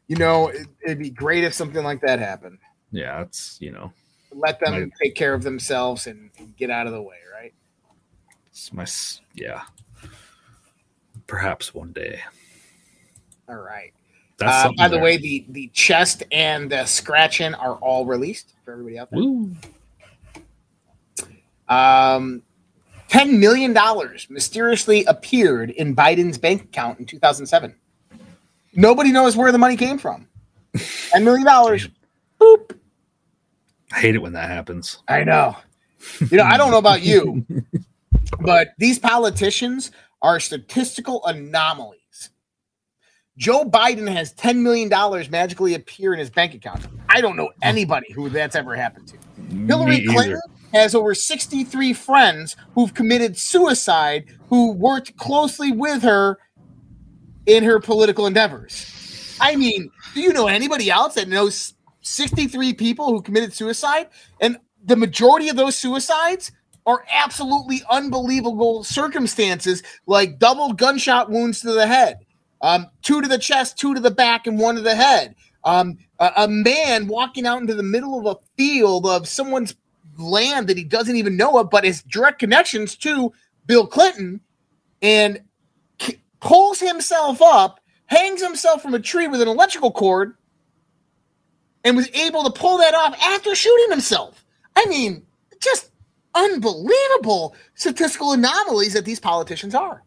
You 0.07 0.17
know 0.17 0.49
it, 0.49 0.67
would 0.85 0.99
be 0.99 1.09
great 1.09 1.43
if 1.43 1.55
something 1.55 1.83
like 1.83 1.99
that 2.01 2.19
happened. 2.19 2.59
Yeah 2.91 3.21
it's 3.21 3.57
you 3.59 3.71
know 3.71 3.91
let 4.31 4.59
them 4.59 4.73
my, 4.73 4.89
take 5.01 5.15
care 5.15 5.33
of 5.33 5.41
themselves 5.41 6.05
and, 6.05 6.29
and, 6.37 6.55
get 6.57 6.69
out 6.69 6.85
of 6.85 6.93
the 6.93 7.01
way 7.01 7.17
right? 7.33 7.53
It's 8.51 8.71
my 8.71 8.85
yeah. 9.33 9.63
Perhaps 11.25 11.73
one 11.73 11.91
day. 11.91 12.19
All 13.49 13.55
right 13.55 13.93
uh, 14.41 14.71
by 14.77 14.87
the 14.87 14.99
way, 14.99 15.17
the 15.17 15.45
the 15.49 15.67
chest 15.73 16.23
and 16.31 16.69
the 16.69 16.85
scratching 16.85 17.53
are 17.53 17.75
all 17.75 18.05
released 18.05 18.53
for 18.63 18.73
everybody 18.73 18.99
out 18.99 19.09
there. 19.11 19.19
Woo. 19.19 19.51
Um, 21.69 22.43
ten 23.07 23.39
million 23.39 23.73
dollars 23.73 24.27
mysteriously 24.29 25.05
appeared 25.05 25.71
in 25.71 25.95
Biden's 25.95 26.37
bank 26.37 26.63
account 26.63 26.99
in 26.99 27.05
2007. 27.05 27.75
Nobody 28.73 29.11
knows 29.11 29.37
where 29.37 29.51
the 29.51 29.57
money 29.57 29.77
came 29.77 29.97
from. 29.97 30.27
Ten 31.11 31.23
million 31.23 31.45
dollars. 31.45 31.87
Boop. 32.39 32.77
I 33.93 33.99
hate 33.99 34.15
it 34.15 34.21
when 34.21 34.33
that 34.33 34.49
happens. 34.49 34.97
I 35.07 35.23
know. 35.23 35.55
You 36.29 36.37
know, 36.37 36.43
I 36.43 36.57
don't 36.57 36.71
know 36.71 36.77
about 36.77 37.01
you, 37.01 37.45
but 38.41 38.73
these 38.77 38.99
politicians 38.99 39.91
are 40.21 40.35
a 40.35 40.41
statistical 40.41 41.25
anomalies 41.25 42.01
Joe 43.37 43.65
Biden 43.65 44.09
has 44.09 44.33
$10 44.35 44.57
million 44.57 44.89
magically 45.29 45.73
appear 45.73 46.13
in 46.13 46.19
his 46.19 46.29
bank 46.29 46.53
account. 46.53 46.87
I 47.09 47.19
don't 47.19 47.35
know 47.35 47.49
anybody 47.61 48.11
who 48.13 48.29
that's 48.29 48.55
ever 48.55 48.75
happened 48.75 49.09
to. 49.09 49.17
Hillary 49.67 50.05
Clinton 50.05 50.39
has 50.73 50.95
over 50.95 51.13
63 51.13 51.93
friends 51.93 52.55
who've 52.73 52.93
committed 52.93 53.37
suicide 53.37 54.25
who 54.49 54.71
worked 54.71 55.17
closely 55.17 55.71
with 55.71 56.01
her 56.01 56.37
in 57.45 57.63
her 57.63 57.79
political 57.79 58.25
endeavors. 58.25 59.37
I 59.41 59.57
mean, 59.57 59.91
do 60.13 60.21
you 60.21 60.31
know 60.31 60.47
anybody 60.47 60.89
else 60.89 61.15
that 61.15 61.27
knows 61.27 61.73
63 62.01 62.73
people 62.73 63.07
who 63.07 63.21
committed 63.21 63.53
suicide? 63.53 64.07
And 64.39 64.57
the 64.85 64.95
majority 64.95 65.49
of 65.49 65.57
those 65.57 65.77
suicides 65.77 66.53
are 66.85 67.03
absolutely 67.11 67.81
unbelievable 67.89 68.85
circumstances, 68.85 69.83
like 70.05 70.39
double 70.39 70.71
gunshot 70.71 71.29
wounds 71.29 71.59
to 71.61 71.73
the 71.73 71.85
head 71.85 72.24
um, 72.61 72.87
two 73.01 73.21
to 73.21 73.27
the 73.27 73.37
chest, 73.37 73.77
two 73.77 73.93
to 73.93 73.99
the 73.99 74.11
back, 74.11 74.47
and 74.47 74.59
one 74.59 74.75
to 74.75 74.81
the 74.81 74.95
head. 74.95 75.35
Um, 75.63 75.97
a, 76.19 76.31
a 76.37 76.47
man 76.47 77.07
walking 77.07 77.45
out 77.45 77.61
into 77.61 77.73
the 77.73 77.83
middle 77.83 78.19
of 78.19 78.25
a 78.25 78.39
field 78.57 79.05
of 79.05 79.27
someone's 79.27 79.75
land 80.17 80.67
that 80.67 80.77
he 80.77 80.83
doesn't 80.83 81.15
even 81.15 81.37
know 81.37 81.57
of, 81.59 81.69
but 81.69 81.83
his 81.83 82.03
direct 82.03 82.39
connections 82.39 82.95
to 82.97 83.33
Bill 83.65 83.87
Clinton, 83.87 84.41
and 85.01 85.41
k- 85.97 86.21
pulls 86.39 86.79
himself 86.79 87.41
up, 87.41 87.79
hangs 88.05 88.41
himself 88.41 88.81
from 88.81 88.93
a 88.93 88.99
tree 88.99 89.27
with 89.27 89.41
an 89.41 89.47
electrical 89.47 89.91
cord, 89.91 90.35
and 91.83 91.95
was 91.95 92.09
able 92.11 92.43
to 92.43 92.51
pull 92.51 92.77
that 92.77 92.93
off 92.93 93.15
after 93.21 93.53
shooting 93.55 93.91
himself. 93.91 94.45
I 94.75 94.85
mean, 94.85 95.25
just 95.61 95.91
unbelievable 96.33 97.55
statistical 97.75 98.33
anomalies 98.33 98.93
that 98.93 99.05
these 99.05 99.19
politicians 99.19 99.73
are. 99.73 100.03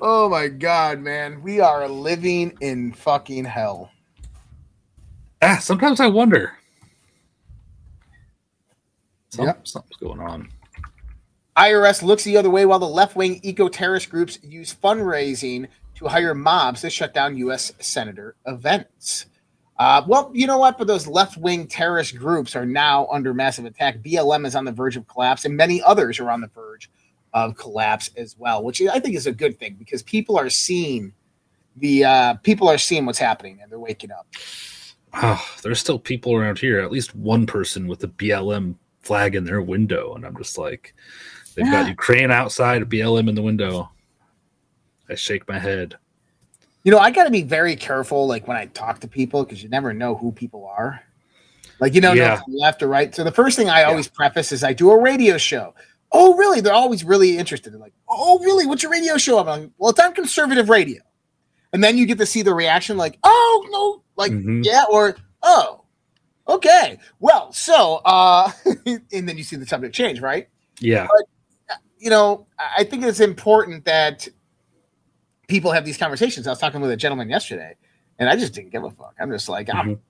Oh 0.00 0.28
my 0.28 0.48
god, 0.48 1.00
man. 1.00 1.42
We 1.42 1.60
are 1.60 1.88
living 1.88 2.56
in 2.60 2.92
fucking 2.92 3.44
hell. 3.44 3.90
Ah, 5.42 5.58
sometimes 5.60 6.00
I 6.00 6.06
wonder. 6.08 6.56
Yep. 9.38 9.66
Something's 9.66 9.96
going 9.96 10.20
on. 10.20 10.48
IRS 11.56 12.02
looks 12.02 12.24
the 12.24 12.36
other 12.36 12.50
way 12.50 12.66
while 12.66 12.78
the 12.78 12.86
left 12.86 13.16
wing 13.16 13.40
eco 13.42 13.68
terrorist 13.68 14.10
groups 14.10 14.38
use 14.42 14.74
fundraising 14.74 15.68
to 15.94 16.06
hire 16.06 16.34
mobs 16.34 16.82
to 16.82 16.90
shut 16.90 17.14
down 17.14 17.36
U.S. 17.38 17.72
senator 17.80 18.36
events. 18.46 19.26
Uh, 19.78 20.02
well, 20.06 20.30
you 20.34 20.46
know 20.46 20.58
what? 20.58 20.78
But 20.78 20.86
those 20.86 21.06
left 21.06 21.36
wing 21.38 21.66
terrorist 21.66 22.16
groups 22.16 22.54
are 22.56 22.66
now 22.66 23.06
under 23.10 23.32
massive 23.32 23.64
attack. 23.64 23.98
BLM 23.98 24.46
is 24.46 24.54
on 24.54 24.64
the 24.64 24.72
verge 24.72 24.96
of 24.96 25.06
collapse, 25.06 25.44
and 25.44 25.56
many 25.56 25.82
others 25.82 26.20
are 26.20 26.30
on 26.30 26.40
the 26.40 26.48
verge 26.48 26.90
of 27.36 27.54
collapse 27.54 28.10
as 28.16 28.34
well, 28.38 28.64
which 28.64 28.80
I 28.80 28.98
think 28.98 29.14
is 29.14 29.26
a 29.26 29.32
good 29.32 29.58
thing 29.58 29.76
because 29.78 30.02
people 30.02 30.38
are 30.38 30.48
seeing 30.48 31.12
the 31.76 32.02
uh, 32.02 32.34
people 32.36 32.66
are 32.66 32.78
seeing 32.78 33.04
what's 33.04 33.18
happening 33.18 33.58
and 33.60 33.70
they're 33.70 33.78
waking 33.78 34.10
up. 34.10 34.26
Oh, 35.12 35.46
there's 35.62 35.78
still 35.78 35.98
people 35.98 36.34
around 36.34 36.58
here, 36.58 36.80
at 36.80 36.90
least 36.90 37.14
one 37.14 37.44
person 37.44 37.88
with 37.88 38.02
a 38.04 38.08
BLM 38.08 38.76
flag 39.02 39.34
in 39.34 39.44
their 39.44 39.60
window, 39.60 40.14
and 40.14 40.24
I'm 40.24 40.34
just 40.38 40.56
like, 40.56 40.94
they've 41.54 41.66
yeah. 41.66 41.82
got 41.82 41.88
Ukraine 41.90 42.30
outside, 42.30 42.80
a 42.80 42.86
BLM 42.86 43.28
in 43.28 43.34
the 43.34 43.42
window. 43.42 43.90
I 45.10 45.14
shake 45.14 45.46
my 45.46 45.58
head. 45.58 45.96
You 46.84 46.92
know, 46.92 46.98
I 46.98 47.10
got 47.10 47.24
to 47.24 47.30
be 47.30 47.42
very 47.42 47.76
careful, 47.76 48.26
like 48.26 48.48
when 48.48 48.56
I 48.56 48.66
talk 48.66 49.00
to 49.00 49.08
people, 49.08 49.44
because 49.44 49.62
you 49.62 49.68
never 49.68 49.92
know 49.92 50.14
who 50.14 50.32
people 50.32 50.66
are. 50.66 51.02
Like 51.80 51.94
you 51.94 52.00
know, 52.00 52.14
yeah. 52.14 52.40
left 52.48 52.82
or 52.82 52.88
right. 52.88 53.14
So 53.14 53.24
the 53.24 53.30
first 53.30 53.58
thing 53.58 53.68
I 53.68 53.80
yeah. 53.80 53.88
always 53.88 54.08
preface 54.08 54.52
is 54.52 54.64
I 54.64 54.72
do 54.72 54.90
a 54.90 54.98
radio 54.98 55.36
show 55.36 55.74
oh, 56.16 56.34
really? 56.34 56.62
They're 56.62 56.72
always 56.72 57.04
really 57.04 57.36
interested. 57.36 57.72
They're 57.72 57.80
like, 57.80 57.92
oh, 58.08 58.38
really? 58.38 58.66
What's 58.66 58.82
your 58.82 58.90
radio 58.90 59.18
show? 59.18 59.38
I'm 59.38 59.46
like, 59.46 59.70
well, 59.76 59.90
it's 59.90 60.00
on 60.00 60.14
conservative 60.14 60.70
radio. 60.70 61.02
And 61.74 61.84
then 61.84 61.98
you 61.98 62.06
get 62.06 62.16
to 62.18 62.26
see 62.26 62.40
the 62.40 62.54
reaction, 62.54 62.96
like, 62.96 63.18
oh, 63.22 63.66
no, 63.70 64.02
like, 64.16 64.32
mm-hmm. 64.32 64.62
yeah, 64.64 64.84
or, 64.90 65.16
oh, 65.42 65.84
okay. 66.48 66.98
Well, 67.20 67.52
so, 67.52 68.00
uh, 68.06 68.50
and 68.86 69.28
then 69.28 69.36
you 69.36 69.44
see 69.44 69.56
the 69.56 69.66
subject 69.66 69.94
change, 69.94 70.20
right? 70.20 70.48
Yeah. 70.80 71.06
But, 71.06 71.78
you 71.98 72.08
know, 72.08 72.46
I 72.58 72.84
think 72.84 73.04
it's 73.04 73.20
important 73.20 73.84
that 73.84 74.26
people 75.48 75.70
have 75.72 75.84
these 75.84 75.98
conversations. 75.98 76.46
I 76.46 76.50
was 76.50 76.58
talking 76.58 76.80
with 76.80 76.90
a 76.90 76.96
gentleman 76.96 77.28
yesterday, 77.28 77.76
and 78.18 78.30
I 78.30 78.36
just 78.36 78.54
didn't 78.54 78.70
give 78.70 78.84
a 78.84 78.90
fuck. 78.90 79.14
I'm 79.20 79.30
just 79.30 79.50
like, 79.50 79.66
mm-hmm. 79.66 79.78
I'm 79.78 80.00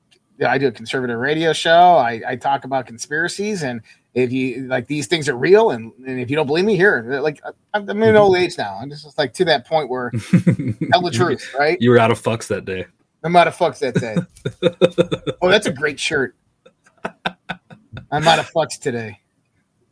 I 0.45 0.59
do 0.59 0.67
a 0.67 0.73
conservative 0.73 1.19
radio 1.19 1.53
show. 1.53 1.97
I, 1.97 2.21
I, 2.27 2.37
talk 2.37 2.65
about 2.65 2.87
conspiracies, 2.87 3.63
and 3.63 3.81
if 4.17 4.33
you 4.33 4.67
like 4.67 4.87
these 4.87 5.07
things 5.07 5.29
are 5.29 5.37
real, 5.37 5.71
and, 5.71 5.93
and 6.07 6.19
if 6.19 6.31
you 6.31 6.37
don't 6.37 6.47
believe 6.47 6.65
me, 6.65 6.75
here, 6.75 7.21
like 7.21 7.41
I'm, 7.75 7.89
I'm 7.89 8.03
in 8.03 8.09
an 8.09 8.17
old 8.17 8.35
age 8.35 8.57
now. 8.57 8.79
I'm 8.81 8.89
just 8.89 9.19
like 9.19 9.35
to 9.35 9.45
that 9.45 9.67
point 9.67 9.91
where 9.91 10.11
tell 10.91 11.03
the 11.03 11.13
truth, 11.13 11.55
right? 11.57 11.77
You 11.83 11.91
were 11.91 11.99
out 11.99 12.11
of 12.11 12.21
fucks 12.21 12.49
that 12.49 12.65
day. 12.65 12.87
I'm 13.23 13.37
out 13.37 13.47
of 13.47 13.55
fucks 13.55 13.79
that 13.81 13.95
day. 13.95 14.17
oh, 15.43 15.51
that's 15.51 15.67
a 15.67 15.73
great 15.73 16.01
shirt. 16.01 16.35
I'm 18.11 18.27
out 18.27 18.39
of 18.39 18.51
fucks 18.53 18.81
today. 18.81 19.21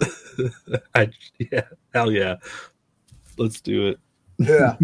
I, 0.94 1.10
yeah, 1.38 1.62
hell 1.92 2.10
yeah. 2.10 2.36
Let's 3.36 3.60
do 3.60 3.88
it. 3.88 4.00
yeah. 4.38 4.76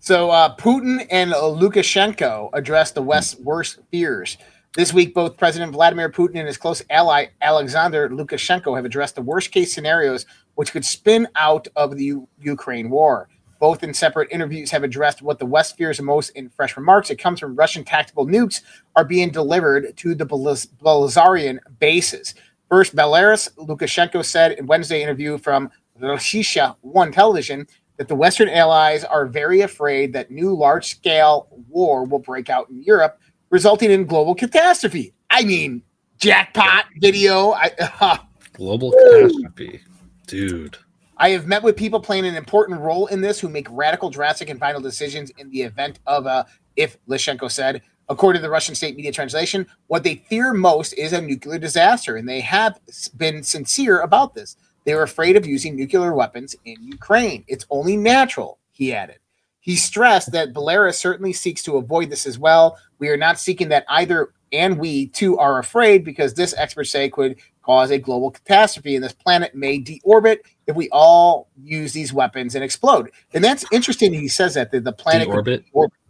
So 0.00 0.30
uh, 0.30 0.56
Putin 0.56 1.06
and 1.10 1.32
Lukashenko 1.32 2.50
addressed 2.52 2.96
the 2.96 3.02
West's 3.02 3.38
worst 3.38 3.78
fears 3.92 4.38
this 4.74 4.92
week, 4.92 5.14
both 5.14 5.36
President 5.36 5.72
Vladimir 5.72 6.10
Putin 6.10 6.36
and 6.36 6.46
his 6.46 6.58
close 6.58 6.82
ally 6.90 7.26
Alexander 7.40 8.08
Lukashenko 8.08 8.76
have 8.76 8.84
addressed 8.84 9.14
the 9.14 9.22
worst 9.22 9.50
case 9.50 9.72
scenarios 9.72 10.26
which 10.56 10.72
could 10.72 10.84
spin 10.84 11.26
out 11.36 11.68
of 11.76 11.96
the 11.96 12.04
U- 12.04 12.28
Ukraine 12.40 12.90
war. 12.90 13.28
Both 13.60 13.82
in 13.82 13.92
separate 13.92 14.28
interviews 14.30 14.70
have 14.70 14.84
addressed 14.84 15.22
what 15.22 15.38
the 15.38 15.46
West 15.46 15.76
fears 15.76 16.00
most 16.00 16.30
in 16.30 16.48
fresh 16.48 16.76
remarks. 16.76 17.10
It 17.10 17.16
comes 17.16 17.40
from 17.40 17.56
Russian 17.56 17.84
tactical 17.84 18.26
nukes 18.26 18.60
are 18.94 19.04
being 19.04 19.30
delivered 19.30 19.96
to 19.96 20.14
the 20.14 20.26
Belarusian 20.26 21.58
bases. 21.78 22.34
First, 22.68 22.94
Belarus, 22.94 23.52
Lukashenko 23.56 24.24
said 24.24 24.52
in 24.52 24.66
Wednesday 24.66 25.02
interview 25.02 25.38
from 25.38 25.70
Rossiya 26.00 26.76
One 26.82 27.10
television 27.10 27.66
that 27.96 28.06
the 28.06 28.14
Western 28.14 28.48
allies 28.48 29.02
are 29.02 29.26
very 29.26 29.62
afraid 29.62 30.12
that 30.12 30.30
new 30.30 30.54
large-scale 30.54 31.48
war 31.68 32.04
will 32.04 32.20
break 32.20 32.48
out 32.48 32.70
in 32.70 32.80
Europe 32.82 33.18
resulting 33.50 33.90
in 33.90 34.06
global 34.06 34.34
catastrophe. 34.34 35.12
I 35.30 35.44
mean, 35.44 35.82
jackpot 36.18 36.86
video. 36.96 37.52
I 37.52 38.20
Global 38.52 38.92
catastrophe, 38.92 39.80
dude. 40.26 40.78
I 41.16 41.30
have 41.30 41.46
met 41.46 41.62
with 41.62 41.76
people 41.76 42.00
playing 42.00 42.26
an 42.26 42.36
important 42.36 42.80
role 42.80 43.06
in 43.06 43.20
this 43.20 43.40
who 43.40 43.48
make 43.48 43.66
radical, 43.70 44.08
drastic, 44.08 44.50
and 44.50 44.58
final 44.58 44.80
decisions 44.80 45.30
in 45.38 45.50
the 45.50 45.62
event 45.62 45.98
of 46.06 46.26
a, 46.26 46.46
if 46.76 46.96
Lukashenko 47.08 47.50
said, 47.50 47.82
according 48.08 48.40
to 48.40 48.46
the 48.46 48.50
Russian 48.50 48.74
state 48.74 48.96
media 48.96 49.12
translation, 49.12 49.66
what 49.88 50.04
they 50.04 50.16
fear 50.28 50.54
most 50.54 50.92
is 50.92 51.12
a 51.12 51.20
nuclear 51.20 51.58
disaster. 51.58 52.16
And 52.16 52.28
they 52.28 52.40
have 52.40 52.78
been 53.16 53.42
sincere 53.42 54.00
about 54.00 54.34
this. 54.34 54.56
They 54.84 54.92
are 54.92 55.02
afraid 55.02 55.36
of 55.36 55.44
using 55.44 55.76
nuclear 55.76 56.14
weapons 56.14 56.54
in 56.64 56.82
Ukraine. 56.82 57.44
It's 57.48 57.66
only 57.68 57.96
natural, 57.96 58.58
he 58.70 58.94
added. 58.94 59.18
He 59.60 59.76
stressed 59.76 60.32
that 60.32 60.54
Belarus 60.54 60.94
certainly 60.94 61.32
seeks 61.32 61.62
to 61.64 61.76
avoid 61.76 62.10
this 62.10 62.26
as 62.26 62.38
well. 62.38 62.78
We 62.98 63.08
are 63.08 63.16
not 63.16 63.38
seeking 63.38 63.68
that 63.68 63.84
either, 63.88 64.32
and 64.52 64.78
we 64.78 65.08
too 65.08 65.38
are 65.38 65.58
afraid 65.58 66.04
because 66.04 66.34
this, 66.34 66.54
experts 66.56 66.90
say, 66.90 67.08
could 67.08 67.36
cause 67.62 67.90
a 67.90 67.98
global 67.98 68.30
catastrophe 68.30 68.94
and 68.94 69.04
this 69.04 69.12
planet 69.12 69.54
may 69.54 69.78
deorbit 69.78 70.38
if 70.66 70.74
we 70.74 70.88
all 70.90 71.48
use 71.62 71.92
these 71.92 72.12
weapons 72.12 72.54
and 72.54 72.64
explode. 72.64 73.10
And 73.34 73.44
that's 73.44 73.64
interesting. 73.72 74.12
He 74.12 74.28
says 74.28 74.54
that 74.54 74.70
the, 74.70 74.80
the 74.80 74.92
planet 74.92 75.28
could 75.30 75.44
deorbit. 75.44 75.64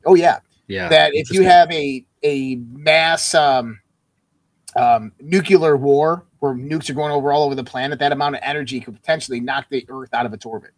Oh 0.07 0.15
yeah, 0.15 0.39
Yeah. 0.69 0.89
That 0.89 1.15
if 1.15 1.33
you 1.33 1.43
have 1.43 1.71
a 1.73 2.05
a 2.23 2.57
mass 2.57 3.35
um, 3.35 3.81
um, 4.77 5.13
nuclear 5.21 5.77
war 5.77 6.27
where 6.39 6.55
nukes 6.55 6.89
are 6.89 6.95
going 6.95 7.11
over 7.11 7.33
all 7.33 7.45
over 7.45 7.55
the 7.55 7.65
planet, 7.65 7.99
that 7.99 8.13
amount 8.13 8.37
of 8.37 8.41
energy 8.45 8.81
could 8.81 8.95
potentially 8.95 9.41
knock 9.41 9.67
the 9.71 9.85
Earth 9.89 10.15
out 10.15 10.27
of 10.27 10.33
its 10.33 10.47
orbit. 10.47 10.71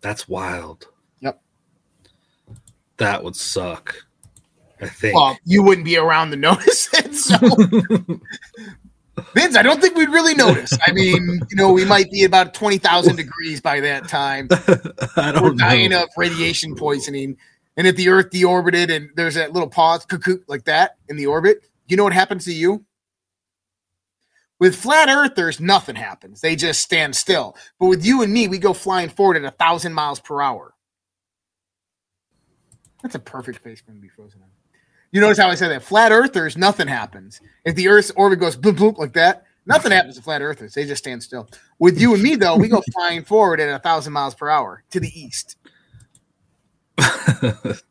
That's 0.00 0.28
wild. 0.28 0.88
Yep. 1.20 1.40
That 2.98 3.24
would 3.24 3.36
suck. 3.36 3.94
I 4.80 4.88
think. 4.88 5.14
Well, 5.14 5.38
you 5.44 5.62
wouldn't 5.62 5.84
be 5.84 5.96
around 5.96 6.30
to 6.30 6.36
notice 6.48 6.88
it. 6.94 7.14
So, 7.14 7.36
Vince, 9.34 9.56
I 9.56 9.62
don't 9.62 9.80
think 9.80 9.96
we'd 9.96 10.08
really 10.08 10.34
notice. 10.34 10.76
I 10.86 10.92
mean, 10.92 11.40
you 11.50 11.56
know, 11.56 11.72
we 11.72 11.84
might 11.84 12.10
be 12.10 12.24
about 12.24 12.54
20,000 12.54 13.16
degrees 13.16 13.60
by 13.60 13.80
that 13.80 14.08
time. 14.08 14.48
I 15.16 15.38
We're 15.40 15.54
dying 15.54 15.90
know. 15.90 16.04
of 16.04 16.08
radiation 16.16 16.74
poisoning. 16.74 17.36
And 17.76 17.86
if 17.86 17.96
the 17.96 18.08
Earth 18.08 18.30
deorbited 18.30 18.94
and 18.94 19.10
there's 19.16 19.34
that 19.34 19.52
little 19.52 19.68
pause, 19.68 20.04
cuckoo, 20.06 20.38
like 20.48 20.64
that 20.64 20.96
in 21.08 21.16
the 21.16 21.26
orbit, 21.26 21.62
you 21.88 21.96
know 21.96 22.04
what 22.04 22.12
happens 22.12 22.44
to 22.46 22.52
you? 22.54 22.84
With 24.58 24.76
flat 24.76 25.08
earthers, 25.08 25.58
nothing 25.58 25.96
happens. 25.96 26.42
They 26.42 26.54
just 26.54 26.82
stand 26.82 27.16
still. 27.16 27.56
But 27.78 27.86
with 27.86 28.04
you 28.04 28.22
and 28.22 28.30
me, 28.32 28.46
we 28.46 28.58
go 28.58 28.74
flying 28.74 29.08
forward 29.08 29.38
at 29.38 29.44
a 29.44 29.50
thousand 29.50 29.94
miles 29.94 30.20
per 30.20 30.42
hour. 30.42 30.74
That's 33.02 33.14
a 33.14 33.18
perfect 33.18 33.60
face 33.60 33.80
for 33.80 33.90
him 33.92 33.96
to 33.96 34.02
be 34.02 34.08
frozen 34.08 34.42
on. 34.42 34.49
You 35.12 35.20
notice 35.20 35.38
how 35.38 35.48
I 35.48 35.56
said 35.56 35.70
that? 35.70 35.82
Flat 35.82 36.12
earthers, 36.12 36.56
nothing 36.56 36.86
happens. 36.86 37.40
If 37.64 37.74
the 37.74 37.88
Earth's 37.88 38.12
orbit 38.12 38.38
goes 38.38 38.56
boop 38.56 38.76
boop 38.76 38.98
like 38.98 39.14
that, 39.14 39.44
nothing 39.66 39.90
happens 39.92 40.16
to 40.16 40.22
flat 40.22 40.40
earthers. 40.40 40.74
They 40.74 40.84
just 40.84 41.02
stand 41.02 41.22
still. 41.22 41.48
With 41.78 42.00
you 42.00 42.14
and 42.14 42.22
me, 42.22 42.36
though, 42.36 42.56
we 42.56 42.68
go 42.68 42.82
flying 42.92 43.24
forward 43.24 43.60
at 43.60 43.68
a 43.68 43.80
thousand 43.80 44.12
miles 44.12 44.34
per 44.34 44.48
hour 44.48 44.84
to 44.90 45.00
the 45.00 45.20
east. 45.20 45.56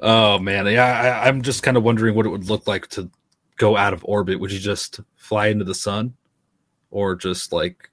oh 0.00 0.38
man, 0.38 0.66
yeah. 0.66 1.20
I, 1.22 1.28
I'm 1.28 1.42
just 1.42 1.62
kind 1.62 1.76
of 1.76 1.84
wondering 1.84 2.14
what 2.14 2.26
it 2.26 2.30
would 2.30 2.48
look 2.48 2.66
like 2.66 2.88
to 2.88 3.10
go 3.56 3.76
out 3.76 3.92
of 3.92 4.04
orbit. 4.04 4.40
Would 4.40 4.50
you 4.50 4.58
just 4.58 5.00
fly 5.16 5.48
into 5.48 5.64
the 5.64 5.74
sun, 5.74 6.14
or 6.90 7.14
just 7.14 7.52
like 7.52 7.90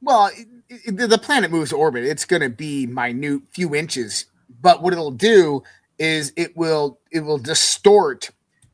Well, 0.00 0.30
it, 0.36 0.46
it, 0.68 1.08
the 1.08 1.18
planet 1.18 1.50
moves 1.50 1.70
to 1.70 1.76
orbit. 1.76 2.04
It's 2.04 2.24
going 2.24 2.42
to 2.42 2.50
be 2.50 2.86
minute, 2.86 3.42
few 3.50 3.74
inches. 3.74 4.26
But 4.60 4.80
what 4.80 4.92
it'll 4.92 5.10
do 5.10 5.64
is 5.98 6.32
it 6.36 6.56
will 6.56 6.98
it 7.10 7.20
will 7.20 7.38
distort. 7.38 8.30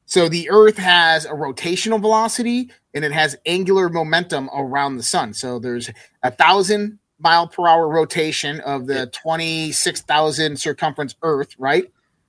So 0.07 0.29
the 0.29 0.51
Earth 0.51 0.77
has 0.77 1.25
a 1.25 1.31
rotational 1.31 2.01
velocity 2.01 2.71
and 2.95 3.05
it 3.05 3.13
has 3.13 3.37
angular 3.47 3.89
momentum 3.89 4.51
around 4.55 4.97
the 4.97 5.03
sun. 5.03 5.33
So 5.33 5.59
there's 5.59 5.91
a 6.23 6.31
thousand 6.31 6.99
mile 7.19 7.47
per 7.47 7.67
hour 7.67 7.89
rotation 7.89 8.61
of 8.61 8.87
the 8.87 9.07
twenty 9.09 9.73
six 9.73 10.03
thousand 10.03 10.59
circumference 10.59 11.15
Earth, 11.23 11.55
right? 11.59 11.85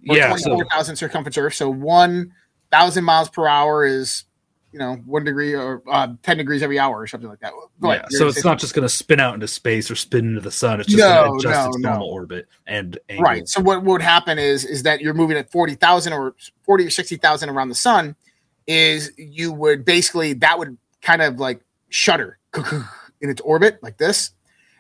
Or 0.10 0.18
Yeah, 0.18 0.36
so- 0.36 0.50
24,000 0.50 0.96
circumference 0.98 1.38
Earth. 1.38 1.54
So 1.56 1.70
one 1.70 2.32
thousand 2.72 3.04
miles 3.04 3.30
per 3.30 3.48
hour 3.48 3.86
is, 3.86 4.24
you 4.74 4.80
know, 4.80 4.96
one 5.06 5.24
degree 5.24 5.54
or 5.54 5.84
uh, 5.88 6.08
ten 6.24 6.38
degrees 6.38 6.64
every 6.64 6.80
hour 6.80 7.00
or 7.00 7.06
something 7.06 7.30
like 7.30 7.40
that. 7.40 7.54
Go 7.80 7.92
yeah? 7.92 8.06
So 8.10 8.28
it's 8.28 8.44
not 8.44 8.58
just 8.58 8.74
going 8.74 8.82
to 8.82 8.90
spin 8.90 9.20
out 9.20 9.36
into 9.36 9.48
space 9.48 9.90
or 9.92 9.96
spin 9.96 10.30
into 10.30 10.42
the 10.42 10.52
sun. 10.52 10.80
It's 10.80 10.90
just 10.90 10.98
No, 10.98 11.26
going 11.28 11.40
to 11.40 11.48
adjust 11.48 11.64
no, 11.64 11.70
its 11.70 11.78
no. 11.78 11.90
normal 11.92 12.10
orbit 12.10 12.48
and 12.66 12.98
angle. 13.08 13.24
Right. 13.24 13.48
So 13.48 13.62
what 13.62 13.84
would 13.84 14.02
happen 14.02 14.40
is 14.40 14.66
is 14.66 14.82
that 14.84 15.00
you're 15.00 15.14
moving 15.14 15.38
at 15.38 15.52
forty 15.52 15.76
thousand 15.76 16.14
or 16.14 16.36
forty 16.64 16.86
or 16.86 16.90
sixty 16.90 17.18
thousand 17.18 17.50
around 17.50 17.70
the 17.70 17.76
sun, 17.76 18.16
is 18.66 19.12
you 19.16 19.54
would 19.54 19.86
basically 19.86 20.34
that 20.34 20.58
would 20.58 20.76
kind 21.04 21.22
of 21.22 21.40
like 21.40 21.62
shudder 21.90 22.40
in 23.22 23.30
its 23.30 23.42
orbit 23.42 23.78
like 23.84 23.98
this, 23.98 24.32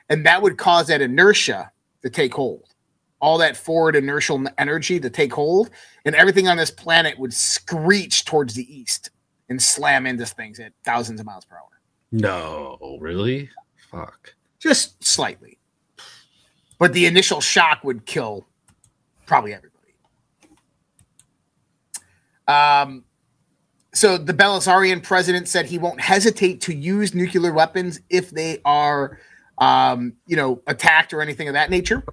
and 0.09 0.25
that 0.25 0.41
would 0.41 0.57
cause 0.57 0.87
that 0.87 1.01
inertia 1.01 1.71
to 2.01 2.09
take 2.09 2.33
hold, 2.33 2.63
all 3.19 3.37
that 3.37 3.55
forward 3.55 3.95
inertial 3.95 4.43
energy 4.57 4.99
to 4.99 5.11
take 5.11 5.31
hold, 5.31 5.69
and 6.03 6.15
everything 6.15 6.47
on 6.47 6.57
this 6.57 6.71
planet 6.71 7.19
would 7.19 7.33
screech 7.33 8.25
towards 8.25 8.55
the 8.55 8.75
east 8.75 9.11
and 9.49 9.61
slam 9.61 10.05
into 10.05 10.25
things 10.25 10.59
at 10.59 10.73
thousands 10.85 11.19
of 11.19 11.25
miles 11.25 11.45
per 11.45 11.55
hour, 11.55 11.69
No, 12.11 12.97
really? 13.01 13.49
Fuck. 13.91 14.33
just 14.59 15.03
slightly. 15.03 15.57
But 16.79 16.93
the 16.93 17.05
initial 17.05 17.39
shock 17.41 17.83
would 17.83 18.05
kill 18.05 18.45
probably 19.25 19.53
everybody. 19.53 19.93
Um, 22.47 23.03
so 23.93 24.17
the 24.17 24.33
Belarusian 24.33 25.03
president 25.03 25.47
said 25.47 25.65
he 25.67 25.77
won't 25.77 26.01
hesitate 26.01 26.61
to 26.61 26.73
use 26.73 27.13
nuclear 27.13 27.53
weapons 27.53 28.01
if 28.09 28.31
they 28.31 28.59
are, 28.65 29.19
um, 29.59 30.13
you 30.25 30.35
know, 30.35 30.61
attacked 30.67 31.13
or 31.13 31.21
anything 31.21 31.47
of 31.47 31.53
that 31.53 31.69
nature. 31.69 32.03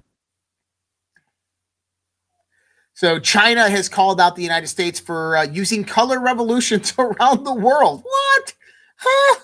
So 2.93 3.19
China 3.19 3.69
has 3.69 3.89
called 3.89 4.19
out 4.19 4.35
the 4.35 4.43
United 4.43 4.67
States 4.67 4.99
for 4.99 5.37
uh, 5.37 5.43
using 5.43 5.83
color 5.83 6.19
revolutions 6.19 6.93
around 6.99 7.43
the 7.43 7.53
world. 7.53 8.03
What? 8.03 8.53
Huh? 8.97 9.39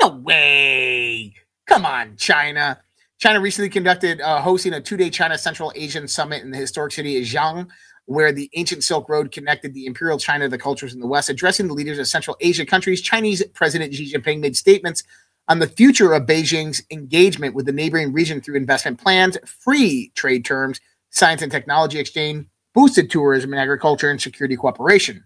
No 0.00 0.08
way. 0.16 1.34
Come 1.66 1.84
on, 1.86 2.16
China. 2.16 2.80
China 3.18 3.40
recently 3.40 3.68
conducted 3.68 4.20
uh, 4.20 4.40
hosting 4.40 4.74
a 4.74 4.80
two-day 4.80 5.10
China 5.10 5.38
Central 5.38 5.72
Asian 5.74 6.06
summit 6.06 6.42
in 6.42 6.50
the 6.50 6.58
historic 6.58 6.92
city 6.92 7.16
of 7.18 7.24
Xi'an, 7.24 7.68
where 8.06 8.32
the 8.32 8.50
ancient 8.54 8.84
Silk 8.84 9.08
Road 9.08 9.32
connected 9.32 9.72
the 9.72 9.86
imperial 9.86 10.18
China 10.18 10.44
to 10.44 10.50
the 10.50 10.58
cultures 10.58 10.94
in 10.94 11.00
the 11.00 11.06
West. 11.06 11.30
Addressing 11.30 11.68
the 11.68 11.74
leaders 11.74 11.98
of 11.98 12.06
Central 12.06 12.36
Asia 12.40 12.66
countries, 12.66 13.00
Chinese 13.00 13.42
President 13.54 13.94
Xi 13.94 14.12
Jinping 14.12 14.40
made 14.40 14.56
statements 14.56 15.02
on 15.48 15.58
the 15.58 15.66
future 15.66 16.12
of 16.12 16.24
Beijing's 16.24 16.82
engagement 16.90 17.54
with 17.54 17.66
the 17.66 17.72
neighboring 17.72 18.12
region 18.12 18.40
through 18.40 18.56
investment 18.56 19.00
plans, 19.00 19.38
free 19.44 20.10
trade 20.14 20.44
terms, 20.44 20.80
science 21.10 21.42
and 21.42 21.52
technology 21.52 21.98
exchange, 21.98 22.46
boosted 22.74 23.10
tourism 23.10 23.52
and 23.52 23.60
agriculture, 23.60 24.10
and 24.10 24.20
security 24.20 24.56
cooperation. 24.56 25.24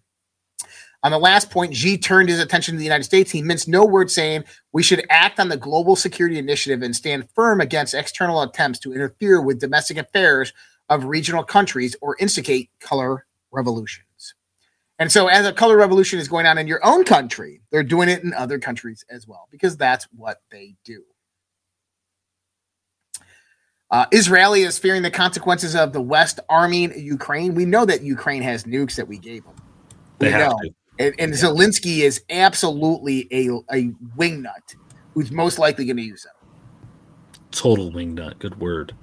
On 1.04 1.12
the 1.12 1.18
last 1.18 1.50
point, 1.50 1.76
Xi 1.76 1.96
turned 1.96 2.28
his 2.28 2.40
attention 2.40 2.74
to 2.74 2.78
the 2.78 2.84
United 2.84 3.04
States. 3.04 3.30
He 3.30 3.40
minced 3.40 3.68
no 3.68 3.84
word 3.84 4.10
saying 4.10 4.44
we 4.72 4.82
should 4.82 5.06
act 5.10 5.38
on 5.38 5.48
the 5.48 5.56
global 5.56 5.94
security 5.94 6.38
initiative 6.38 6.82
and 6.82 6.94
stand 6.94 7.28
firm 7.34 7.60
against 7.60 7.94
external 7.94 8.42
attempts 8.42 8.80
to 8.80 8.92
interfere 8.92 9.40
with 9.40 9.60
domestic 9.60 9.96
affairs 9.96 10.52
of 10.88 11.04
regional 11.04 11.44
countries 11.44 11.94
or 12.00 12.16
instigate 12.18 12.70
color 12.80 13.26
revolutions. 13.52 14.34
And 14.98 15.12
so, 15.12 15.28
as 15.28 15.46
a 15.46 15.52
color 15.52 15.76
revolution 15.76 16.18
is 16.18 16.26
going 16.26 16.46
on 16.46 16.58
in 16.58 16.66
your 16.66 16.84
own 16.84 17.04
country, 17.04 17.60
they're 17.70 17.84
doing 17.84 18.08
it 18.08 18.24
in 18.24 18.34
other 18.34 18.58
countries 18.58 19.04
as 19.08 19.28
well 19.28 19.46
because 19.52 19.76
that's 19.76 20.08
what 20.16 20.42
they 20.50 20.74
do. 20.84 21.04
Uh, 23.90 24.04
Israeli 24.12 24.62
is 24.62 24.78
fearing 24.78 25.02
the 25.02 25.10
consequences 25.10 25.74
of 25.74 25.92
the 25.92 26.00
West 26.00 26.40
arming 26.48 26.92
Ukraine. 26.98 27.54
We 27.54 27.64
know 27.64 27.84
that 27.86 28.02
Ukraine 28.02 28.42
has 28.42 28.64
nukes 28.64 28.96
that 28.96 29.08
we 29.08 29.18
gave 29.18 29.44
them. 29.44 29.54
They 30.18 30.26
We 30.26 30.32
have 30.32 30.52
know. 30.52 30.58
to. 30.62 30.70
And, 30.98 31.14
and 31.18 31.32
Zelensky 31.32 32.00
is 32.00 32.22
absolutely 32.28 33.28
a, 33.30 33.48
a 33.72 33.92
wingnut 34.16 34.74
who's 35.14 35.30
most 35.30 35.58
likely 35.58 35.84
going 35.84 35.96
to 35.96 36.02
use 36.02 36.24
them. 36.24 36.34
Total 37.50 37.90
wingnut. 37.90 38.38
Good 38.40 38.60
word. 38.60 38.94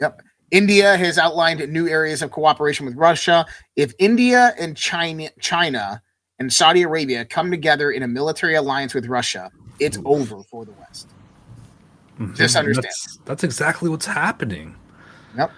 Yep. 0.00 0.22
India 0.50 0.96
has 0.96 1.16
outlined 1.16 1.66
new 1.72 1.88
areas 1.88 2.22
of 2.22 2.30
cooperation 2.30 2.84
with 2.84 2.96
Russia. 2.96 3.46
If 3.76 3.94
India 3.98 4.52
and 4.58 4.76
China, 4.76 5.28
China 5.40 6.02
and 6.40 6.52
Saudi 6.52 6.82
Arabia 6.82 7.24
come 7.24 7.50
together 7.50 7.92
in 7.92 8.02
a 8.02 8.08
military 8.08 8.56
alliance 8.56 8.92
with 8.92 9.06
Russia, 9.06 9.50
it's 9.78 9.98
over 10.04 10.42
for 10.42 10.64
the 10.64 10.72
West. 10.72 11.08
Just 12.34 12.56
Mhm. 12.56 12.60
understand. 12.60 12.84
That's, 12.84 13.18
that's 13.24 13.44
exactly 13.44 13.88
what's 13.88 14.06
happening. 14.06 14.76
Yep. 15.36 15.52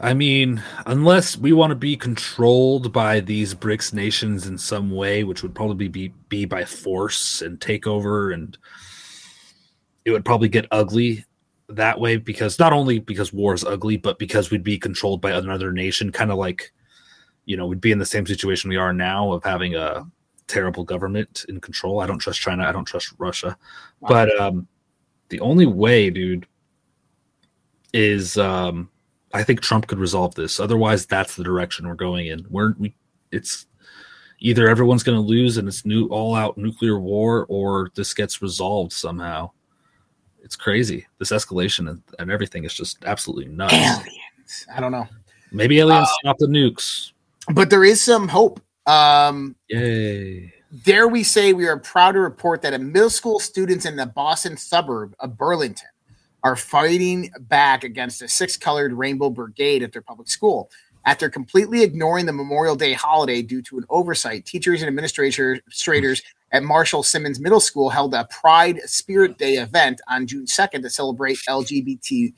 I 0.00 0.14
mean, 0.14 0.62
unless 0.86 1.36
we 1.36 1.52
want 1.52 1.72
to 1.72 1.74
be 1.74 1.96
controlled 1.96 2.92
by 2.92 3.18
these 3.20 3.52
BRICS 3.54 3.92
nations 3.92 4.46
in 4.46 4.56
some 4.56 4.90
way, 4.90 5.24
which 5.24 5.42
would 5.42 5.54
probably 5.54 5.88
be 5.88 6.12
be 6.28 6.44
by 6.44 6.64
force 6.64 7.42
and 7.42 7.58
takeover, 7.58 8.32
and 8.32 8.56
it 10.04 10.12
would 10.12 10.24
probably 10.24 10.48
get 10.48 10.66
ugly 10.70 11.24
that 11.68 11.98
way 12.00 12.16
because 12.16 12.58
not 12.58 12.72
only 12.72 12.98
because 13.00 13.32
war 13.32 13.52
is 13.52 13.64
ugly, 13.64 13.96
but 13.96 14.18
because 14.18 14.50
we'd 14.50 14.62
be 14.62 14.78
controlled 14.78 15.20
by 15.20 15.32
another 15.32 15.72
nation, 15.72 16.12
kind 16.12 16.30
of 16.30 16.38
like, 16.38 16.72
you 17.44 17.56
know, 17.56 17.66
we'd 17.66 17.80
be 17.80 17.92
in 17.92 17.98
the 17.98 18.06
same 18.06 18.24
situation 18.24 18.70
we 18.70 18.76
are 18.76 18.92
now 18.92 19.32
of 19.32 19.42
having 19.44 19.74
a 19.74 20.06
terrible 20.46 20.84
government 20.84 21.44
in 21.48 21.60
control. 21.60 22.00
I 22.00 22.06
don't 22.06 22.18
trust 22.18 22.40
China. 22.40 22.64
I 22.64 22.72
don't 22.72 22.86
trust 22.86 23.12
Russia. 23.18 23.56
But 24.00 24.34
um, 24.40 24.66
the 25.28 25.40
only 25.40 25.66
way, 25.66 26.10
dude, 26.10 26.46
is 27.92 28.36
um, 28.38 28.90
I 29.32 29.42
think 29.42 29.60
Trump 29.60 29.86
could 29.86 29.98
resolve 29.98 30.34
this. 30.34 30.60
Otherwise, 30.60 31.06
that's 31.06 31.36
the 31.36 31.44
direction 31.44 31.86
we're 31.86 31.94
going 31.94 32.26
in. 32.26 32.46
We're 32.50 32.74
we, 32.78 32.94
it's 33.30 33.66
either 34.40 34.68
everyone's 34.68 35.02
going 35.02 35.18
to 35.18 35.26
lose 35.26 35.56
and 35.56 35.68
it's 35.68 35.84
new 35.84 36.06
all 36.08 36.34
out 36.34 36.56
nuclear 36.56 36.98
war, 36.98 37.46
or 37.48 37.90
this 37.94 38.14
gets 38.14 38.40
resolved 38.42 38.92
somehow. 38.92 39.50
It's 40.42 40.56
crazy. 40.56 41.06
This 41.18 41.30
escalation 41.30 41.90
and, 41.90 42.02
and 42.18 42.30
everything 42.30 42.64
is 42.64 42.72
just 42.72 43.04
absolutely 43.04 43.52
nuts. 43.52 43.74
Aliens. 43.74 44.66
I 44.74 44.80
don't 44.80 44.92
know. 44.92 45.06
Maybe 45.52 45.78
aliens 45.80 46.08
Uh, 46.08 46.14
stop 46.20 46.38
the 46.38 46.46
nukes. 46.46 47.12
But 47.52 47.70
there 47.70 47.84
is 47.84 48.00
some 48.00 48.28
hope. 48.28 48.60
Um, 48.86 49.56
Yay. 49.68 50.54
Dare 50.82 51.08
we 51.08 51.22
say 51.22 51.54
we 51.54 51.66
are 51.66 51.78
proud 51.78 52.12
to 52.12 52.20
report 52.20 52.60
that 52.60 52.74
a 52.74 52.78
middle 52.78 53.08
school 53.08 53.40
students 53.40 53.86
in 53.86 53.96
the 53.96 54.04
Boston 54.04 54.54
suburb 54.58 55.14
of 55.18 55.38
Burlington 55.38 55.88
are 56.42 56.56
fighting 56.56 57.30
back 57.40 57.84
against 57.84 58.20
a 58.20 58.28
six 58.28 58.58
colored 58.58 58.92
rainbow 58.92 59.30
brigade 59.30 59.82
at 59.82 59.92
their 59.92 60.02
public 60.02 60.28
school. 60.28 60.70
After 61.06 61.30
completely 61.30 61.82
ignoring 61.82 62.26
the 62.26 62.34
Memorial 62.34 62.76
Day 62.76 62.92
holiday 62.92 63.40
due 63.40 63.62
to 63.62 63.78
an 63.78 63.86
oversight, 63.88 64.44
teachers 64.44 64.82
and 64.82 64.88
administrators 64.88 66.22
at 66.52 66.62
Marshall 66.62 67.02
Simonds 67.02 67.40
Middle 67.40 67.60
School 67.60 67.88
held 67.88 68.12
a 68.12 68.26
Pride 68.26 68.80
Spirit 68.84 69.38
Day 69.38 69.54
event 69.54 70.02
on 70.06 70.26
June 70.26 70.44
2nd 70.44 70.82
to 70.82 70.90
celebrate 70.90 71.38
LGBT 71.48 72.34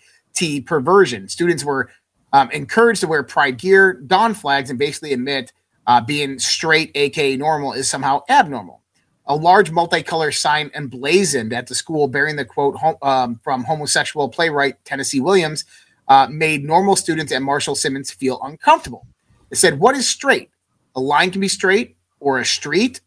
perversion. 0.66 1.28
Students 1.28 1.64
were 1.64 1.90
um, 2.32 2.48
encouraged 2.52 3.00
to 3.00 3.08
wear 3.08 3.24
pride 3.24 3.58
gear, 3.58 3.94
don 3.94 4.34
flags, 4.34 4.70
and 4.70 4.78
basically 4.78 5.12
admit 5.12 5.52
uh, 5.90 6.00
being 6.00 6.38
straight, 6.38 6.92
aka 6.94 7.36
normal, 7.36 7.72
is 7.72 7.90
somehow 7.90 8.22
abnormal. 8.28 8.80
A 9.26 9.34
large 9.34 9.72
multicolor 9.72 10.32
sign 10.32 10.70
emblazoned 10.72 11.52
at 11.52 11.66
the 11.66 11.74
school 11.74 12.06
bearing 12.06 12.36
the 12.36 12.44
quote 12.44 12.76
hom- 12.76 12.96
um, 13.02 13.40
from 13.42 13.64
homosexual 13.64 14.28
playwright 14.28 14.76
Tennessee 14.84 15.18
Williams 15.18 15.64
uh, 16.06 16.28
made 16.30 16.62
normal 16.62 16.94
students 16.94 17.32
at 17.32 17.42
Marshall 17.42 17.74
Simonds 17.74 18.12
feel 18.12 18.40
uncomfortable. 18.44 19.04
It 19.50 19.56
said, 19.56 19.80
What 19.80 19.96
is 19.96 20.06
straight? 20.06 20.50
A 20.94 21.00
line 21.00 21.32
can 21.32 21.40
be 21.40 21.48
straight 21.48 21.96
or 22.20 22.38
a 22.38 22.44
street, 22.46 23.00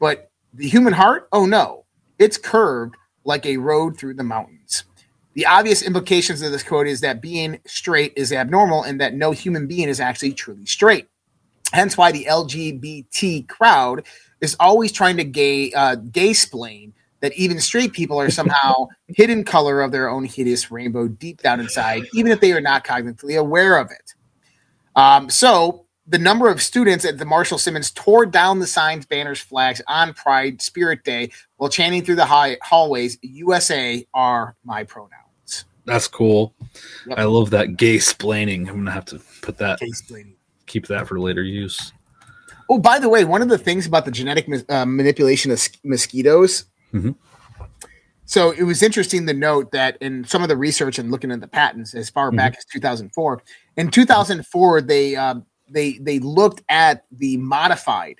but 0.00 0.28
the 0.54 0.68
human 0.68 0.92
heart? 0.92 1.28
Oh 1.30 1.46
no, 1.46 1.84
it's 2.18 2.36
curved 2.36 2.96
like 3.24 3.46
a 3.46 3.58
road 3.58 3.96
through 3.96 4.14
the 4.14 4.24
mountains. 4.24 4.82
The 5.34 5.46
obvious 5.46 5.82
implications 5.82 6.42
of 6.42 6.50
this 6.50 6.64
quote 6.64 6.88
is 6.88 7.00
that 7.02 7.22
being 7.22 7.60
straight 7.64 8.12
is 8.16 8.32
abnormal 8.32 8.82
and 8.82 9.00
that 9.00 9.14
no 9.14 9.30
human 9.30 9.68
being 9.68 9.88
is 9.88 10.00
actually 10.00 10.32
truly 10.32 10.66
straight. 10.66 11.06
Hence 11.74 11.98
why 11.98 12.12
the 12.12 12.24
LGBT 12.24 13.48
crowd 13.48 14.04
is 14.40 14.56
always 14.60 14.92
trying 14.92 15.16
to 15.16 15.24
gay 15.24 15.72
uh, 15.72 15.96
gay 15.96 16.32
splain 16.32 16.94
that 17.20 17.32
even 17.34 17.58
straight 17.58 17.92
people 17.92 18.20
are 18.20 18.30
somehow 18.30 18.86
hidden 19.08 19.44
color 19.44 19.80
of 19.80 19.90
their 19.90 20.08
own 20.08 20.24
hideous 20.24 20.70
rainbow 20.70 21.08
deep 21.08 21.42
down 21.42 21.58
inside, 21.58 22.04
even 22.12 22.30
if 22.30 22.40
they 22.40 22.52
are 22.52 22.60
not 22.60 22.84
cognitively 22.84 23.38
aware 23.38 23.78
of 23.78 23.90
it. 23.90 24.14
Um, 24.94 25.28
so 25.28 25.86
the 26.06 26.18
number 26.18 26.48
of 26.48 26.62
students 26.62 27.04
at 27.04 27.18
the 27.18 27.24
Marshall 27.24 27.58
Simonds 27.58 27.90
tore 27.90 28.26
down 28.26 28.58
the 28.58 28.66
signs, 28.66 29.06
banners, 29.06 29.40
flags 29.40 29.80
on 29.88 30.12
Pride 30.12 30.60
Spirit 30.60 31.02
Day 31.02 31.30
while 31.56 31.70
chanting 31.70 32.04
through 32.04 32.16
the 32.16 32.26
high- 32.26 32.58
hallways, 32.62 33.18
"USA 33.22 34.06
are 34.14 34.54
my 34.64 34.84
pronouns." 34.84 35.64
That's 35.86 36.06
cool. 36.06 36.54
Yep. 37.06 37.18
I 37.18 37.24
love 37.24 37.50
that 37.50 37.76
gay 37.76 37.96
splaining. 37.96 38.68
I'm 38.68 38.76
gonna 38.76 38.90
have 38.90 39.06
to 39.06 39.20
put 39.42 39.58
that 39.58 39.80
Gay-splaining. 39.80 40.33
Keep 40.74 40.88
that 40.88 41.06
for 41.06 41.20
later 41.20 41.42
use. 41.42 41.92
Oh, 42.68 42.78
by 42.78 42.98
the 42.98 43.08
way, 43.08 43.24
one 43.24 43.42
of 43.42 43.48
the 43.48 43.58
things 43.58 43.86
about 43.86 44.04
the 44.04 44.10
genetic 44.10 44.48
uh, 44.68 44.84
manipulation 44.84 45.52
of 45.52 45.62
mosquitoes. 45.84 46.64
Mhm. 46.92 47.14
So 48.24 48.50
it 48.52 48.62
was 48.64 48.82
interesting 48.82 49.26
to 49.26 49.34
note 49.34 49.70
that 49.72 49.96
in 50.00 50.24
some 50.24 50.42
of 50.42 50.48
the 50.48 50.56
research 50.56 50.98
and 50.98 51.10
looking 51.10 51.30
at 51.30 51.40
the 51.40 51.46
patents 51.46 51.94
as 51.94 52.08
far 52.10 52.32
back 52.32 52.56
as 52.56 52.64
2004, 52.64 53.42
in 53.76 53.90
2004 53.90 54.80
they 54.80 55.14
um, 55.14 55.44
they 55.70 55.98
they 55.98 56.18
looked 56.18 56.62
at 56.68 57.04
the 57.12 57.36
modified 57.36 58.16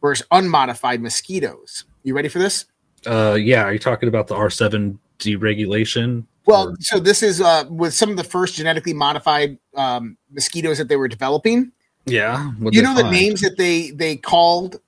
versus 0.00 0.26
unmodified 0.30 1.02
mosquitoes. 1.02 1.84
You 2.04 2.14
ready 2.14 2.28
for 2.28 2.38
this? 2.38 2.66
Uh, 3.04 3.36
yeah, 3.38 3.64
are 3.64 3.72
you 3.72 3.78
talking 3.78 4.08
about 4.08 4.28
the 4.28 4.36
R7 4.36 4.96
deregulation? 5.18 6.24
Well, 6.46 6.74
so 6.80 6.98
this 6.98 7.22
is 7.22 7.42
uh, 7.42 7.64
with 7.68 7.92
some 7.92 8.10
of 8.10 8.16
the 8.16 8.24
first 8.24 8.54
genetically 8.54 8.94
modified 8.94 9.58
um, 9.74 10.16
mosquitoes 10.30 10.78
that 10.78 10.88
they 10.88 10.96
were 10.96 11.08
developing. 11.08 11.72
Yeah, 12.10 12.52
you 12.70 12.82
know 12.82 12.94
the 12.94 13.10
names 13.10 13.40
that 13.40 13.56
they 13.56 13.90
they 13.90 14.16
called 14.16 14.80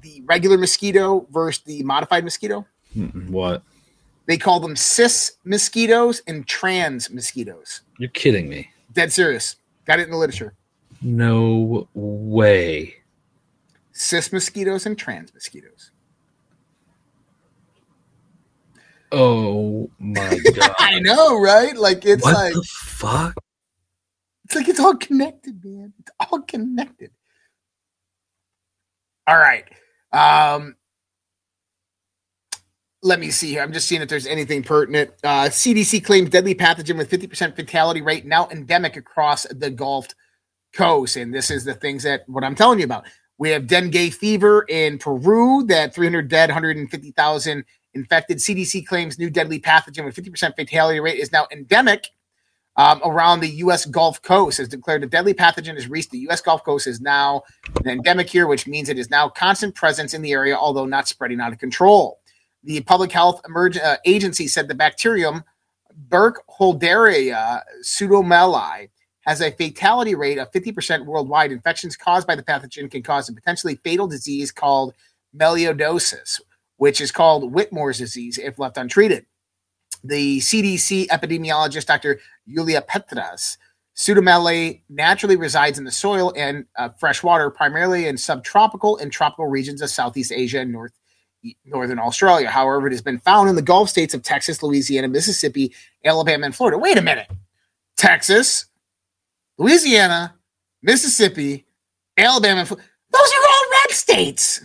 the 0.00 0.22
regular 0.26 0.58
mosquito 0.58 1.26
versus 1.30 1.62
the 1.64 1.82
modified 1.82 2.24
mosquito. 2.24 2.66
What? 3.28 3.62
They 4.26 4.36
call 4.36 4.60
them 4.60 4.74
cis 4.76 5.36
mosquitoes 5.44 6.22
and 6.26 6.46
trans 6.46 7.10
mosquitoes. 7.10 7.82
You're 7.98 8.10
kidding 8.10 8.48
me? 8.48 8.70
Dead 8.92 9.12
serious. 9.12 9.56
Got 9.84 10.00
it 10.00 10.04
in 10.04 10.10
the 10.10 10.16
literature. 10.16 10.54
No 11.02 11.88
way. 11.94 12.96
Cis 13.92 14.32
mosquitoes 14.32 14.86
and 14.86 14.98
trans 14.98 15.32
mosquitoes. 15.32 15.90
Oh 19.12 19.88
my 19.98 20.38
god! 20.54 20.74
I 20.78 20.98
know, 20.98 21.40
right? 21.40 21.76
Like 21.76 22.04
it's 22.04 22.24
what 22.24 22.34
like 22.34 22.54
the 22.54 22.64
fuck? 22.64 23.34
It's 24.46 24.54
like 24.54 24.68
it's 24.68 24.78
all 24.78 24.94
connected, 24.94 25.64
man. 25.64 25.92
It's 25.98 26.10
all 26.20 26.40
connected. 26.42 27.10
All 29.26 29.36
right. 29.36 29.64
Um 30.12 30.76
let 33.02 33.18
me 33.18 33.30
see 33.30 33.50
here. 33.50 33.62
I'm 33.62 33.72
just 33.72 33.88
seeing 33.88 34.02
if 34.02 34.08
there's 34.08 34.26
anything 34.26 34.62
pertinent. 34.62 35.10
Uh, 35.22 35.44
CDC 35.44 36.04
claims 36.04 36.30
deadly 36.30 36.54
pathogen 36.54 36.96
with 36.96 37.10
50% 37.10 37.54
fatality 37.54 38.02
rate 38.02 38.24
now 38.24 38.48
endemic 38.50 38.96
across 38.96 39.46
the 39.50 39.70
Gulf 39.70 40.08
Coast. 40.72 41.16
And 41.16 41.32
this 41.32 41.50
is 41.50 41.64
the 41.64 41.74
things 41.74 42.02
that 42.04 42.22
what 42.28 42.42
I'm 42.42 42.54
telling 42.54 42.78
you 42.78 42.84
about. 42.84 43.04
We 43.38 43.50
have 43.50 43.66
dengue 43.66 44.12
fever 44.12 44.64
in 44.68 44.98
Peru, 44.98 45.64
that 45.66 45.94
300 45.94 46.28
dead, 46.28 46.48
150,000 46.48 47.64
infected. 47.94 48.38
CDC 48.38 48.86
claims 48.86 49.18
new 49.18 49.28
deadly 49.28 49.60
pathogen 49.60 50.04
with 50.04 50.16
50% 50.16 50.56
fatality 50.56 51.00
rate 51.00 51.18
is 51.18 51.32
now 51.32 51.46
endemic 51.52 52.08
um, 52.76 53.00
around 53.04 53.40
the 53.40 53.48
U.S. 53.48 53.86
Gulf 53.86 54.20
Coast. 54.22 54.58
Has 54.58 54.68
declared 54.68 55.02
a 55.02 55.06
deadly 55.06 55.34
pathogen 55.34 55.74
has 55.74 55.88
reached 55.88 56.10
the 56.10 56.18
U.S. 56.20 56.40
Gulf 56.40 56.64
Coast 56.64 56.86
is 56.86 57.00
now 57.00 57.42
an 57.76 57.88
endemic 57.88 58.28
here, 58.28 58.46
which 58.46 58.66
means 58.66 58.88
it 58.88 58.98
is 58.98 59.10
now 59.10 59.28
constant 59.28 59.74
presence 59.74 60.14
in 60.14 60.22
the 60.22 60.32
area, 60.32 60.56
although 60.56 60.86
not 60.86 61.08
spreading 61.08 61.40
out 61.40 61.52
of 61.52 61.58
control. 61.58 62.20
The 62.64 62.80
Public 62.82 63.12
Health 63.12 63.42
Emerg- 63.44 63.82
uh, 63.82 63.96
Agency 64.04 64.48
said 64.48 64.68
the 64.68 64.74
bacterium 64.74 65.44
Burkholderia 66.08 67.62
pseudomallei 67.82 68.88
has 69.20 69.40
a 69.40 69.50
fatality 69.50 70.14
rate 70.14 70.38
of 70.38 70.50
50% 70.52 71.04
worldwide. 71.04 71.50
Infections 71.50 71.96
caused 71.96 72.26
by 72.26 72.36
the 72.36 72.42
pathogen 72.42 72.90
can 72.90 73.02
cause 73.02 73.28
a 73.28 73.32
potentially 73.32 73.76
fatal 73.82 74.06
disease 74.06 74.52
called 74.52 74.94
melioidosis, 75.36 76.40
which 76.76 77.00
is 77.00 77.10
called 77.10 77.52
Whitmore's 77.52 77.98
disease 77.98 78.38
if 78.38 78.58
left 78.58 78.76
untreated. 78.76 79.26
The 80.04 80.38
CDC 80.40 81.08
epidemiologist, 81.08 81.86
Dr. 81.86 82.20
Julia 82.48 82.82
Petras, 82.82 83.56
Pseudomallei 83.96 84.82
naturally 84.90 85.36
resides 85.36 85.78
in 85.78 85.84
the 85.84 85.90
soil 85.90 86.32
and 86.36 86.66
uh, 86.76 86.90
fresh 86.90 87.22
water, 87.22 87.50
primarily 87.50 88.06
in 88.06 88.18
subtropical 88.18 88.98
and 88.98 89.10
tropical 89.10 89.46
regions 89.46 89.80
of 89.80 89.88
Southeast 89.88 90.32
Asia 90.32 90.60
and 90.60 90.72
North 90.72 90.92
northern 91.64 91.98
Australia. 91.98 92.48
However, 92.48 92.88
it 92.88 92.92
has 92.92 93.02
been 93.02 93.18
found 93.18 93.48
in 93.48 93.56
the 93.56 93.62
Gulf 93.62 93.88
states 93.88 94.14
of 94.14 94.22
Texas, 94.22 94.62
Louisiana, 94.62 95.08
Mississippi, 95.08 95.74
Alabama, 96.04 96.46
and 96.46 96.54
Florida. 96.54 96.78
Wait 96.78 96.98
a 96.98 97.02
minute. 97.02 97.30
Texas, 97.96 98.66
Louisiana, 99.58 100.34
Mississippi, 100.82 101.66
Alabama, 102.18 102.64
those 102.64 102.74
are 102.74 103.48
all 103.48 103.70
red 103.70 103.90
states. 103.90 104.64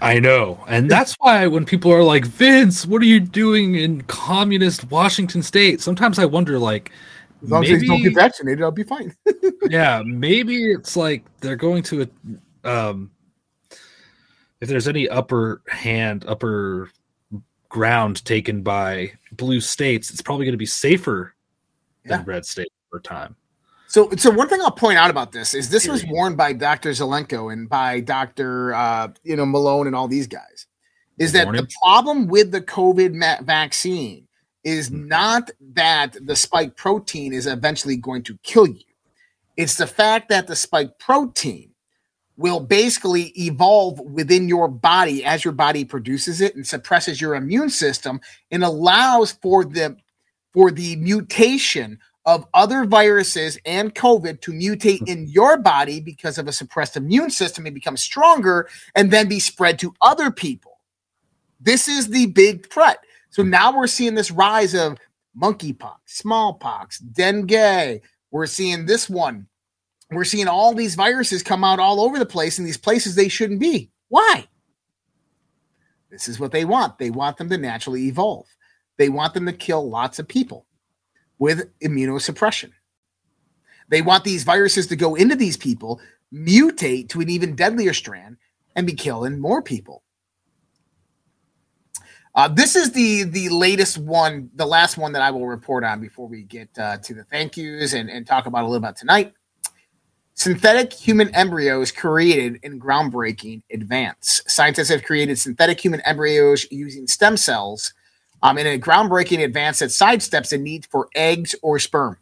I 0.00 0.18
know, 0.18 0.64
and 0.68 0.90
that's 0.90 1.14
why 1.18 1.46
when 1.46 1.64
people 1.64 1.92
are 1.92 2.02
like, 2.02 2.26
"Vince, 2.26 2.86
what 2.86 3.02
are 3.02 3.06
you 3.06 3.20
doing 3.20 3.76
in 3.76 4.02
communist 4.02 4.90
Washington 4.90 5.42
State?" 5.42 5.80
Sometimes 5.80 6.18
I 6.18 6.24
wonder, 6.24 6.58
like, 6.58 6.90
As 7.42 7.50
long 7.50 7.64
as 7.64 7.80
they 7.80 7.86
don't 7.86 8.02
get 8.02 8.14
vaccinated, 8.14 8.62
I'll 8.62 8.70
be 8.70 8.82
fine. 8.82 9.14
yeah, 9.70 10.02
maybe 10.04 10.72
it's 10.72 10.96
like 10.96 11.24
they're 11.40 11.56
going 11.56 11.82
to 11.84 12.02
a, 12.02 12.68
um, 12.68 13.10
if 14.60 14.68
there's 14.68 14.88
any 14.88 15.08
upper 15.08 15.62
hand, 15.68 16.24
upper 16.26 16.90
ground 17.68 18.24
taken 18.24 18.62
by 18.62 19.12
blue 19.32 19.60
states, 19.60 20.10
it's 20.10 20.22
probably 20.22 20.44
going 20.44 20.52
to 20.52 20.58
be 20.58 20.66
safer 20.66 21.34
than 22.04 22.24
red 22.24 22.44
states 22.44 22.74
over 22.92 23.00
time. 23.00 23.34
So, 23.92 24.08
so 24.16 24.30
one 24.30 24.48
thing 24.48 24.62
I'll 24.62 24.70
point 24.70 24.96
out 24.96 25.10
about 25.10 25.32
this 25.32 25.52
is 25.52 25.68
this 25.68 25.86
was 25.86 26.02
warned 26.06 26.38
by 26.38 26.54
Dr. 26.54 26.92
Zelenko 26.92 27.52
and 27.52 27.68
by 27.68 28.00
Dr. 28.00 28.72
Uh, 28.72 29.08
you 29.22 29.36
know 29.36 29.44
Malone 29.44 29.86
and 29.86 29.94
all 29.94 30.08
these 30.08 30.26
guys. 30.26 30.66
Is 31.18 31.32
that 31.32 31.52
the 31.52 31.68
problem 31.82 32.26
with 32.26 32.52
the 32.52 32.62
COVID 32.62 33.12
ma- 33.12 33.42
vaccine 33.42 34.26
is 34.64 34.90
not 34.90 35.50
that 35.74 36.16
the 36.22 36.34
spike 36.34 36.74
protein 36.74 37.34
is 37.34 37.46
eventually 37.46 37.98
going 37.98 38.22
to 38.22 38.38
kill 38.42 38.66
you. 38.66 38.80
It's 39.58 39.76
the 39.76 39.86
fact 39.86 40.30
that 40.30 40.46
the 40.46 40.56
spike 40.56 40.98
protein 40.98 41.72
will 42.38 42.60
basically 42.60 43.24
evolve 43.38 44.00
within 44.00 44.48
your 44.48 44.68
body 44.68 45.22
as 45.22 45.44
your 45.44 45.52
body 45.52 45.84
produces 45.84 46.40
it 46.40 46.56
and 46.56 46.66
suppresses 46.66 47.20
your 47.20 47.34
immune 47.34 47.68
system 47.68 48.22
and 48.50 48.64
allows 48.64 49.32
for 49.32 49.66
the 49.66 49.98
for 50.54 50.70
the 50.70 50.96
mutation 50.96 51.98
of 52.24 52.46
other 52.54 52.84
viruses 52.84 53.58
and 53.64 53.94
COVID 53.94 54.40
to 54.42 54.52
mutate 54.52 55.00
hmm. 55.00 55.08
in 55.08 55.28
your 55.28 55.56
body 55.56 56.00
because 56.00 56.38
of 56.38 56.46
a 56.46 56.52
suppressed 56.52 56.96
immune 56.96 57.30
system 57.30 57.66
and 57.66 57.74
become 57.74 57.96
stronger 57.96 58.68
and 58.94 59.10
then 59.10 59.28
be 59.28 59.40
spread 59.40 59.78
to 59.80 59.94
other 60.00 60.30
people. 60.30 60.78
This 61.60 61.88
is 61.88 62.08
the 62.08 62.26
big 62.26 62.70
threat. 62.70 62.98
So 63.30 63.42
hmm. 63.42 63.50
now 63.50 63.76
we're 63.76 63.86
seeing 63.86 64.14
this 64.14 64.30
rise 64.30 64.74
of 64.74 64.98
monkeypox, 65.36 65.96
smallpox, 66.06 66.98
dengue. 66.98 68.02
We're 68.30 68.46
seeing 68.46 68.86
this 68.86 69.10
one. 69.10 69.46
We're 70.10 70.24
seeing 70.24 70.48
all 70.48 70.74
these 70.74 70.94
viruses 70.94 71.42
come 71.42 71.64
out 71.64 71.80
all 71.80 72.00
over 72.00 72.18
the 72.18 72.26
place 72.26 72.58
in 72.58 72.64
these 72.64 72.76
places 72.76 73.14
they 73.14 73.28
shouldn't 73.28 73.60
be. 73.60 73.90
Why? 74.08 74.46
This 76.10 76.28
is 76.28 76.38
what 76.38 76.52
they 76.52 76.66
want. 76.66 76.98
They 76.98 77.08
want 77.08 77.38
them 77.38 77.48
to 77.48 77.56
naturally 77.56 78.08
evolve. 78.08 78.46
They 78.98 79.08
want 79.08 79.32
them 79.32 79.46
to 79.46 79.52
kill 79.54 79.88
lots 79.88 80.18
of 80.18 80.28
people 80.28 80.66
with 81.42 81.68
immunosuppression. 81.80 82.70
They 83.88 84.00
want 84.00 84.22
these 84.22 84.44
viruses 84.44 84.86
to 84.86 84.94
go 84.94 85.16
into 85.16 85.34
these 85.34 85.56
people, 85.56 86.00
mutate 86.32 87.08
to 87.08 87.20
an 87.20 87.28
even 87.28 87.56
deadlier 87.56 87.92
strand, 87.94 88.36
and 88.76 88.86
be 88.86 88.92
killing 88.92 89.40
more 89.40 89.60
people. 89.60 90.04
Uh, 92.36 92.46
this 92.46 92.76
is 92.76 92.92
the 92.92 93.24
the 93.24 93.48
latest 93.48 93.98
one, 93.98 94.50
the 94.54 94.64
last 94.64 94.96
one 94.96 95.10
that 95.14 95.20
I 95.20 95.32
will 95.32 95.48
report 95.48 95.82
on 95.82 96.00
before 96.00 96.28
we 96.28 96.44
get 96.44 96.68
uh, 96.78 96.98
to 96.98 97.12
the 97.12 97.24
thank 97.24 97.56
yous 97.56 97.92
and, 97.92 98.08
and 98.08 98.24
talk 98.24 98.46
about 98.46 98.62
a 98.62 98.66
little 98.66 98.76
about 98.76 98.96
tonight. 98.96 99.34
Synthetic 100.34 100.92
human 100.92 101.34
embryos 101.34 101.90
created 101.90 102.60
in 102.62 102.78
groundbreaking 102.78 103.62
advance. 103.72 104.42
Scientists 104.46 104.90
have 104.90 105.02
created 105.02 105.40
synthetic 105.40 105.80
human 105.80 106.02
embryos 106.02 106.70
using 106.70 107.08
stem 107.08 107.36
cells 107.36 107.92
um, 108.42 108.58
in 108.58 108.66
a 108.66 108.78
groundbreaking 108.78 109.42
advance 109.44 109.78
that 109.78 109.90
sidesteps 109.90 110.50
the 110.50 110.58
need 110.58 110.86
for 110.86 111.08
eggs 111.14 111.54
or 111.62 111.78
sperm. 111.78 112.18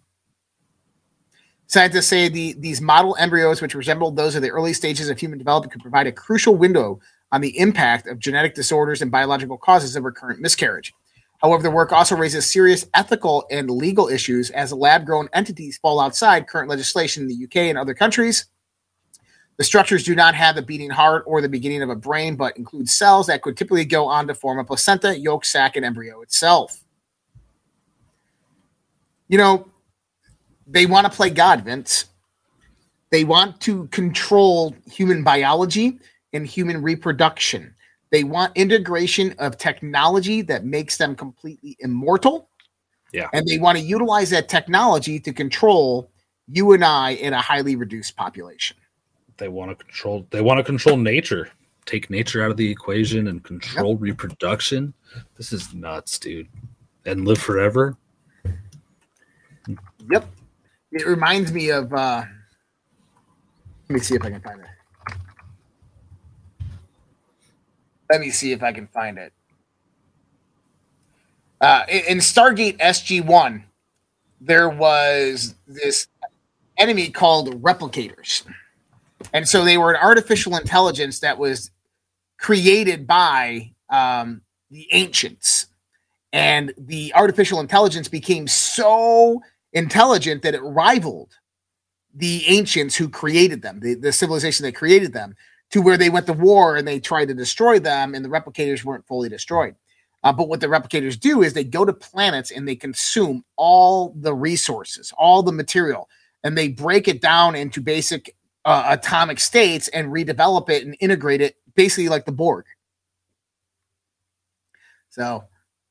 Scientists 1.66 2.08
say 2.08 2.28
the, 2.28 2.54
these 2.58 2.80
model 2.80 3.16
embryos, 3.18 3.62
which 3.62 3.74
resemble 3.74 4.10
those 4.10 4.34
of 4.34 4.42
the 4.42 4.50
early 4.50 4.72
stages 4.72 5.08
of 5.08 5.18
human 5.18 5.38
development, 5.38 5.72
could 5.72 5.82
provide 5.82 6.06
a 6.06 6.12
crucial 6.12 6.56
window 6.56 7.00
on 7.32 7.40
the 7.40 7.56
impact 7.58 8.08
of 8.08 8.18
genetic 8.18 8.54
disorders 8.54 9.02
and 9.02 9.10
biological 9.10 9.56
causes 9.56 9.94
of 9.94 10.02
recurrent 10.02 10.40
miscarriage. 10.40 10.92
However, 11.40 11.62
the 11.62 11.70
work 11.70 11.92
also 11.92 12.16
raises 12.16 12.50
serious 12.50 12.86
ethical 12.92 13.46
and 13.50 13.70
legal 13.70 14.08
issues 14.08 14.50
as 14.50 14.72
lab 14.72 15.06
grown 15.06 15.28
entities 15.32 15.78
fall 15.78 16.00
outside 16.00 16.48
current 16.48 16.68
legislation 16.68 17.22
in 17.22 17.28
the 17.28 17.44
UK 17.44 17.68
and 17.68 17.78
other 17.78 17.94
countries. 17.94 18.46
The 19.60 19.64
structures 19.64 20.04
do 20.04 20.14
not 20.14 20.34
have 20.36 20.54
the 20.54 20.62
beating 20.62 20.88
heart 20.88 21.22
or 21.26 21.42
the 21.42 21.48
beginning 21.50 21.82
of 21.82 21.90
a 21.90 21.94
brain, 21.94 22.34
but 22.34 22.56
include 22.56 22.88
cells 22.88 23.26
that 23.26 23.42
could 23.42 23.58
typically 23.58 23.84
go 23.84 24.06
on 24.06 24.26
to 24.28 24.34
form 24.34 24.58
a 24.58 24.64
placenta, 24.64 25.18
yolk 25.18 25.44
sac, 25.44 25.76
and 25.76 25.84
embryo 25.84 26.22
itself. 26.22 26.82
You 29.28 29.36
know, 29.36 29.68
they 30.66 30.86
want 30.86 31.04
to 31.04 31.12
play 31.14 31.28
God, 31.28 31.62
Vince. 31.62 32.06
They 33.10 33.24
want 33.24 33.60
to 33.60 33.86
control 33.88 34.74
human 34.90 35.22
biology 35.22 35.98
and 36.32 36.46
human 36.46 36.80
reproduction. 36.80 37.74
They 38.08 38.24
want 38.24 38.56
integration 38.56 39.34
of 39.38 39.58
technology 39.58 40.40
that 40.40 40.64
makes 40.64 40.96
them 40.96 41.14
completely 41.14 41.76
immortal. 41.80 42.48
Yeah. 43.12 43.28
And 43.34 43.46
they 43.46 43.58
want 43.58 43.76
to 43.76 43.84
utilize 43.84 44.30
that 44.30 44.48
technology 44.48 45.20
to 45.20 45.34
control 45.34 46.10
you 46.48 46.72
and 46.72 46.82
I 46.82 47.10
in 47.10 47.34
a 47.34 47.42
highly 47.42 47.76
reduced 47.76 48.16
population. 48.16 48.78
They 49.40 49.48
want 49.48 49.76
to 49.76 49.84
control 49.84 50.26
they 50.30 50.42
want 50.42 50.58
to 50.58 50.64
control 50.64 50.96
nature. 50.96 51.50
Take 51.86 52.10
nature 52.10 52.44
out 52.44 52.50
of 52.50 52.58
the 52.58 52.70
equation 52.70 53.26
and 53.28 53.42
control 53.42 53.92
yep. 53.94 54.00
reproduction. 54.00 54.92
This 55.36 55.52
is 55.52 55.74
nuts, 55.74 56.18
dude. 56.18 56.46
And 57.06 57.26
live 57.26 57.38
forever. 57.38 57.96
Yep. 60.10 60.26
It 60.92 61.06
reminds 61.06 61.52
me 61.52 61.70
of 61.70 61.92
uh 61.92 62.22
let 63.88 63.94
me 63.94 64.00
see 64.00 64.14
if 64.14 64.22
I 64.22 64.30
can 64.30 64.40
find 64.42 64.60
it. 64.60 64.66
Let 68.12 68.20
me 68.20 68.30
see 68.30 68.52
if 68.52 68.62
I 68.62 68.72
can 68.72 68.86
find 68.88 69.18
it. 69.18 69.32
Uh, 71.60 71.84
in 71.88 72.18
Stargate 72.18 72.78
SG 72.78 73.24
1, 73.24 73.64
there 74.40 74.68
was 74.68 75.54
this 75.66 76.06
enemy 76.78 77.10
called 77.10 77.62
replicators. 77.62 78.44
And 79.32 79.48
so 79.48 79.64
they 79.64 79.78
were 79.78 79.90
an 79.92 80.00
artificial 80.00 80.56
intelligence 80.56 81.20
that 81.20 81.38
was 81.38 81.70
created 82.38 83.06
by 83.06 83.72
um, 83.90 84.42
the 84.70 84.88
ancients. 84.92 85.66
And 86.32 86.72
the 86.78 87.12
artificial 87.14 87.60
intelligence 87.60 88.08
became 88.08 88.46
so 88.46 89.42
intelligent 89.72 90.42
that 90.42 90.54
it 90.54 90.62
rivaled 90.62 91.32
the 92.14 92.44
ancients 92.48 92.96
who 92.96 93.08
created 93.08 93.62
them, 93.62 93.80
the, 93.80 93.94
the 93.94 94.12
civilization 94.12 94.64
that 94.64 94.74
created 94.74 95.12
them 95.12 95.34
to 95.70 95.80
where 95.80 95.96
they 95.96 96.10
went 96.10 96.26
to 96.26 96.32
war 96.32 96.76
and 96.76 96.86
they 96.86 96.98
tried 96.98 97.28
to 97.28 97.34
destroy 97.34 97.78
them, 97.78 98.14
and 98.14 98.24
the 98.24 98.28
replicators 98.28 98.84
weren't 98.84 99.06
fully 99.06 99.28
destroyed. 99.28 99.76
Uh, 100.22 100.32
but 100.32 100.48
what 100.48 100.60
the 100.60 100.66
replicators 100.66 101.18
do 101.18 101.42
is 101.42 101.52
they 101.52 101.64
go 101.64 101.84
to 101.84 101.92
planets 101.92 102.50
and 102.50 102.66
they 102.66 102.76
consume 102.76 103.44
all 103.56 104.12
the 104.16 104.34
resources, 104.34 105.12
all 105.16 105.42
the 105.42 105.52
material, 105.52 106.08
and 106.44 106.58
they 106.58 106.68
break 106.68 107.08
it 107.08 107.20
down 107.22 107.54
into 107.54 107.80
basic 107.80 108.34
uh, 108.64 108.84
atomic 108.88 109.40
states 109.40 109.88
and 109.88 110.12
redevelop 110.12 110.68
it 110.68 110.84
and 110.84 110.96
integrate 111.00 111.40
it 111.40 111.56
basically 111.74 112.08
like 112.08 112.24
the 112.24 112.32
Borg. 112.32 112.66
So 115.10 115.44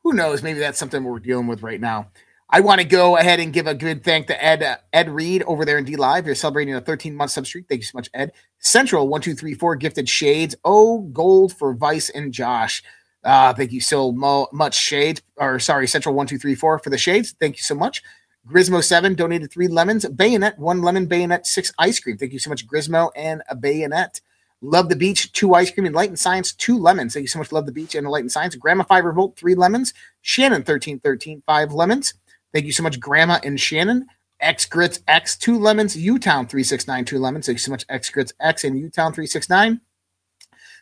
who 0.03 0.13
knows? 0.13 0.41
Maybe 0.43 0.59
that's 0.59 0.79
something 0.79 1.03
we're 1.03 1.19
dealing 1.19 1.47
with 1.47 1.61
right 1.61 1.81
now. 1.81 2.09
I 2.51 2.61
want 2.61 2.81
to 2.81 2.87
go 2.87 3.17
ahead 3.17 3.39
and 3.39 3.53
give 3.53 3.67
a 3.67 3.75
good 3.75 4.03
thank 4.03 4.27
to 4.27 4.43
Ed 4.43 4.63
uh, 4.63 4.77
Ed 4.91 5.09
Reed 5.09 5.43
over 5.43 5.65
there 5.65 5.77
in 5.77 5.85
D 5.85 5.95
Live. 5.95 6.25
You're 6.25 6.33
celebrating 6.33 6.73
a 6.73 6.81
13 6.81 7.15
month 7.15 7.31
sub 7.31 7.45
streak. 7.45 7.67
Thank 7.69 7.81
you 7.81 7.85
so 7.85 7.97
much, 7.97 8.09
Ed. 8.13 8.31
Central 8.59 9.07
one 9.07 9.21
two 9.21 9.35
three 9.35 9.53
four 9.53 9.75
gifted 9.75 10.09
shades. 10.09 10.55
Oh, 10.65 11.01
gold 11.01 11.53
for 11.53 11.73
Vince 11.73 12.09
and 12.09 12.33
Josh. 12.33 12.81
Uh, 13.23 13.53
thank 13.53 13.71
you 13.71 13.81
so 13.81 14.11
mo- 14.11 14.47
much, 14.51 14.75
Shades. 14.75 15.21
Or 15.35 15.59
sorry, 15.59 15.87
Central 15.87 16.15
one 16.15 16.25
two 16.25 16.39
three 16.39 16.55
four 16.55 16.79
for 16.79 16.89
the 16.89 16.97
shades. 16.97 17.35
Thank 17.39 17.57
you 17.57 17.63
so 17.63 17.75
much. 17.75 18.01
Grismo 18.47 18.83
seven 18.83 19.13
donated 19.15 19.51
three 19.51 19.67
lemons. 19.67 20.07
Bayonet 20.07 20.57
one 20.57 20.81
lemon. 20.81 21.05
Bayonet 21.05 21.45
six 21.45 21.71
ice 21.77 21.99
cream. 21.99 22.17
Thank 22.17 22.33
you 22.33 22.39
so 22.39 22.49
much, 22.49 22.67
Grismo 22.67 23.11
and 23.15 23.41
a 23.49 23.55
bayonet. 23.55 24.21
Love 24.61 24.89
the 24.89 24.95
beach, 24.95 25.31
two 25.31 25.53
ice 25.53 25.71
cream, 25.71 25.85
Enlightened 25.85 26.19
Science, 26.19 26.53
two 26.53 26.77
lemons. 26.77 27.13
Thank 27.13 27.23
you 27.23 27.29
so 27.29 27.39
much. 27.39 27.51
Love 27.51 27.65
the 27.65 27.71
beach 27.71 27.95
and 27.95 28.05
Enlightened 28.05 28.31
Science. 28.31 28.55
Grandma 28.55 28.83
Five 28.83 29.05
Revolt, 29.05 29.37
three 29.37 29.55
lemons. 29.55 29.93
Shannon 30.21 30.63
thirteen 30.63 30.99
thirteen, 30.99 31.41
five 31.45 31.71
lemons. 31.73 32.13
Thank 32.53 32.65
you 32.65 32.71
so 32.71 32.83
much, 32.83 32.99
Grandma 32.99 33.39
and 33.43 33.59
Shannon. 33.59 34.07
X 34.39 34.65
Grits 34.65 35.01
X, 35.07 35.37
two 35.37 35.59
lemons. 35.59 35.95
Utown 35.95 36.49
369, 36.49 37.05
two 37.05 37.19
lemons. 37.19 37.45
Thank 37.45 37.57
you 37.57 37.63
so 37.63 37.71
much, 37.71 37.85
X 37.89 38.09
Grits 38.09 38.33
X 38.39 38.63
and 38.63 38.75
Utown 38.75 39.13
369. 39.13 39.81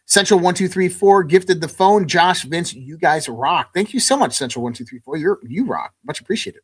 Central 0.06 0.40
1234 0.40 1.24
gifted 1.26 1.60
the 1.60 1.68
phone. 1.68 2.08
Josh, 2.08 2.44
Vince, 2.44 2.74
you 2.74 2.98
guys 2.98 3.28
rock. 3.28 3.74
Thank 3.74 3.94
you 3.94 4.00
so 4.00 4.16
much, 4.16 4.34
Central 4.34 4.64
1234. 4.64 5.18
You're, 5.18 5.40
you 5.44 5.66
rock. 5.66 5.94
Much 6.06 6.22
appreciated. 6.22 6.62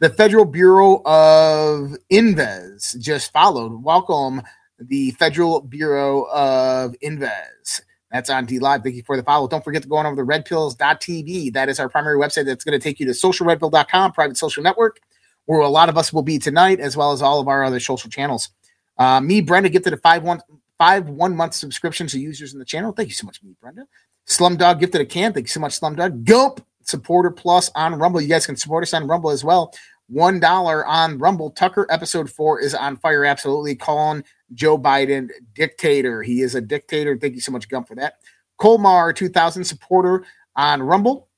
The 0.00 0.10
Federal 0.10 0.44
Bureau 0.44 1.00
of 1.04 1.96
Inves 2.10 2.98
just 2.98 3.32
followed. 3.32 3.82
Welcome, 3.82 4.42
the 4.78 5.12
Federal 5.12 5.60
Bureau 5.60 6.24
of 6.32 6.94
Inves. 7.02 7.80
That's 8.10 8.28
on 8.28 8.44
D 8.44 8.58
Live. 8.58 8.82
Thank 8.82 8.96
you 8.96 9.02
for 9.04 9.16
the 9.16 9.22
follow. 9.22 9.48
Don't 9.48 9.64
forget 9.64 9.82
to 9.82 9.88
go 9.88 9.96
on 9.96 10.06
over 10.06 10.16
to 10.16 10.22
redpills.tv. 10.22 11.52
That 11.54 11.68
is 11.68 11.80
our 11.80 11.88
primary 11.88 12.18
website 12.18 12.44
that's 12.44 12.64
going 12.64 12.78
to 12.78 12.82
take 12.82 13.00
you 13.00 13.06
to 13.06 13.12
socialredpill.com, 13.12 14.12
private 14.12 14.36
social 14.36 14.62
network, 14.62 15.00
where 15.46 15.60
a 15.60 15.68
lot 15.68 15.88
of 15.88 15.96
us 15.96 16.12
will 16.12 16.22
be 16.22 16.38
tonight, 16.38 16.78
as 16.78 16.96
well 16.96 17.12
as 17.12 17.22
all 17.22 17.40
of 17.40 17.48
our 17.48 17.64
other 17.64 17.80
social 17.80 18.10
channels. 18.10 18.50
Uh, 18.98 19.20
me, 19.20 19.40
Brenda, 19.40 19.70
gifted 19.70 19.94
a 19.94 19.96
five 19.96 20.22
one 20.22 20.40
five 20.78 21.08
one 21.08 21.34
month 21.34 21.54
subscription 21.54 22.06
to 22.08 22.18
users 22.18 22.52
in 22.52 22.58
the 22.58 22.64
channel. 22.64 22.92
Thank 22.92 23.08
you 23.08 23.14
so 23.14 23.24
much, 23.24 23.42
me, 23.42 23.54
Brenda. 23.60 23.86
Slumdog 24.26 24.80
gifted 24.80 25.00
a 25.00 25.06
can. 25.06 25.32
Thank 25.32 25.46
you 25.46 25.50
so 25.50 25.60
much, 25.60 25.80
Slumdog. 25.80 26.24
Gulp 26.24 26.60
supporter 26.84 27.30
plus 27.30 27.70
on 27.74 27.94
Rumble. 27.94 28.20
You 28.20 28.28
guys 28.28 28.46
can 28.46 28.56
support 28.56 28.82
us 28.82 28.94
on 28.94 29.06
Rumble 29.06 29.30
as 29.30 29.44
well. 29.44 29.72
One 30.08 30.40
dollar 30.40 30.84
on 30.86 31.18
Rumble. 31.18 31.50
Tucker 31.50 31.86
episode 31.90 32.30
four 32.30 32.60
is 32.60 32.74
on 32.74 32.96
fire. 32.96 33.24
Absolutely, 33.24 33.74
calling 33.74 34.24
Joe 34.54 34.78
Biden 34.78 35.30
dictator. 35.54 36.22
He 36.22 36.42
is 36.42 36.54
a 36.54 36.60
dictator. 36.60 37.16
Thank 37.16 37.34
you 37.34 37.40
so 37.40 37.52
much, 37.52 37.68
Gump, 37.68 37.88
for 37.88 37.94
that. 37.96 38.14
Colmar 38.60 39.14
2000 39.14 39.64
supporter 39.64 40.24
on 40.56 40.82
Rumble. 40.82 41.28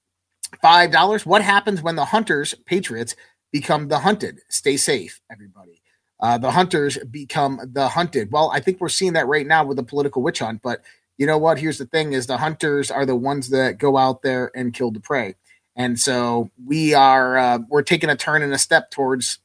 Five 0.61 0.91
dollars. 0.91 1.25
What 1.27 1.43
happens 1.43 1.83
when 1.83 1.97
the 1.97 2.05
hunters, 2.05 2.55
patriots, 2.67 3.15
become 3.53 3.89
the 3.89 3.99
hunted? 3.99 4.41
Stay 4.49 4.77
safe, 4.77 5.21
everybody. 5.31 5.81
Uh, 6.21 6.39
the 6.39 6.51
hunters 6.51 6.97
become 7.11 7.61
the 7.73 7.89
hunted. 7.89 8.31
Well, 8.33 8.51
I 8.51 8.61
think 8.61 8.81
we're 8.81 8.89
seeing 8.89 9.13
that 9.15 9.27
right 9.27 9.47
now 9.47 9.65
with 9.65 9.77
the 9.77 9.83
political 9.83 10.23
witch 10.23 10.39
hunt. 10.39 10.63
But 10.63 10.83
you 11.19 11.27
know 11.27 11.39
what? 11.39 11.59
Here's 11.59 11.79
the 11.79 11.87
thing: 11.87 12.13
is 12.13 12.27
the 12.27 12.39
hunters 12.39 12.91
are 12.91 13.07
the 13.07 13.17
ones 13.17 13.51
that 13.51 13.79
go 13.79 13.97
out 13.97 14.23
there 14.23 14.51
and 14.55 14.75
kill 14.75 14.91
the 14.91 15.01
prey. 15.01 15.35
And 15.77 15.99
so 15.99 16.51
we 16.65 16.95
are 16.95 17.37
uh, 17.37 17.59
we're 17.69 17.83
taking 17.83 18.11
a 18.11 18.17
turn 18.17 18.43
and 18.43 18.53
a 18.53 18.59
step 18.59 18.91
towards 18.91 19.39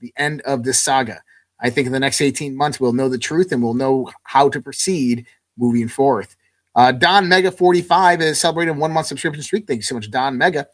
the 0.00 0.12
end 0.16 0.40
of 0.42 0.64
this 0.64 0.80
saga. 0.80 1.22
I 1.60 1.70
think 1.70 1.86
in 1.86 1.92
the 1.92 2.00
next 2.00 2.20
18 2.20 2.56
months, 2.56 2.78
we'll 2.78 2.92
know 2.92 3.08
the 3.08 3.18
truth 3.18 3.50
and 3.50 3.62
we'll 3.62 3.74
know 3.74 4.10
how 4.22 4.48
to 4.48 4.60
proceed 4.60 5.26
moving 5.56 5.88
forth. 5.88 6.36
Uh, 6.74 6.92
Don 6.92 7.28
Mega 7.28 7.50
45 7.50 8.22
is 8.22 8.38
celebrating 8.38 8.76
one 8.76 8.92
month 8.92 9.08
subscription 9.08 9.42
streak. 9.42 9.66
Thank 9.66 9.78
you 9.78 9.82
so 9.82 9.96
much, 9.96 10.10
Don 10.10 10.38
Mega. 10.38 10.68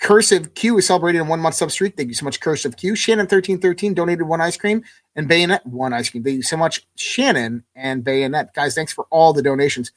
Cursive 0.00 0.54
Q 0.54 0.78
is 0.78 0.86
celebrating 0.86 1.26
one 1.28 1.40
month 1.40 1.56
sub 1.56 1.70
streak. 1.70 1.96
Thank 1.96 2.08
you 2.08 2.14
so 2.14 2.24
much, 2.24 2.40
Cursive 2.40 2.76
Q. 2.76 2.96
Shannon 2.96 3.24
1313 3.24 3.92
donated 3.92 4.26
one 4.26 4.40
ice 4.40 4.56
cream 4.56 4.82
and 5.16 5.28
Bayonet 5.28 5.66
one 5.66 5.92
ice 5.92 6.10
cream. 6.10 6.22
Thank 6.22 6.36
you 6.36 6.42
so 6.42 6.56
much, 6.56 6.86
Shannon 6.96 7.64
and 7.74 8.04
Bayonet. 8.04 8.54
Guys, 8.54 8.74
thanks 8.74 8.92
for 8.92 9.06
all 9.10 9.32
the 9.32 9.42
donations. 9.42 9.92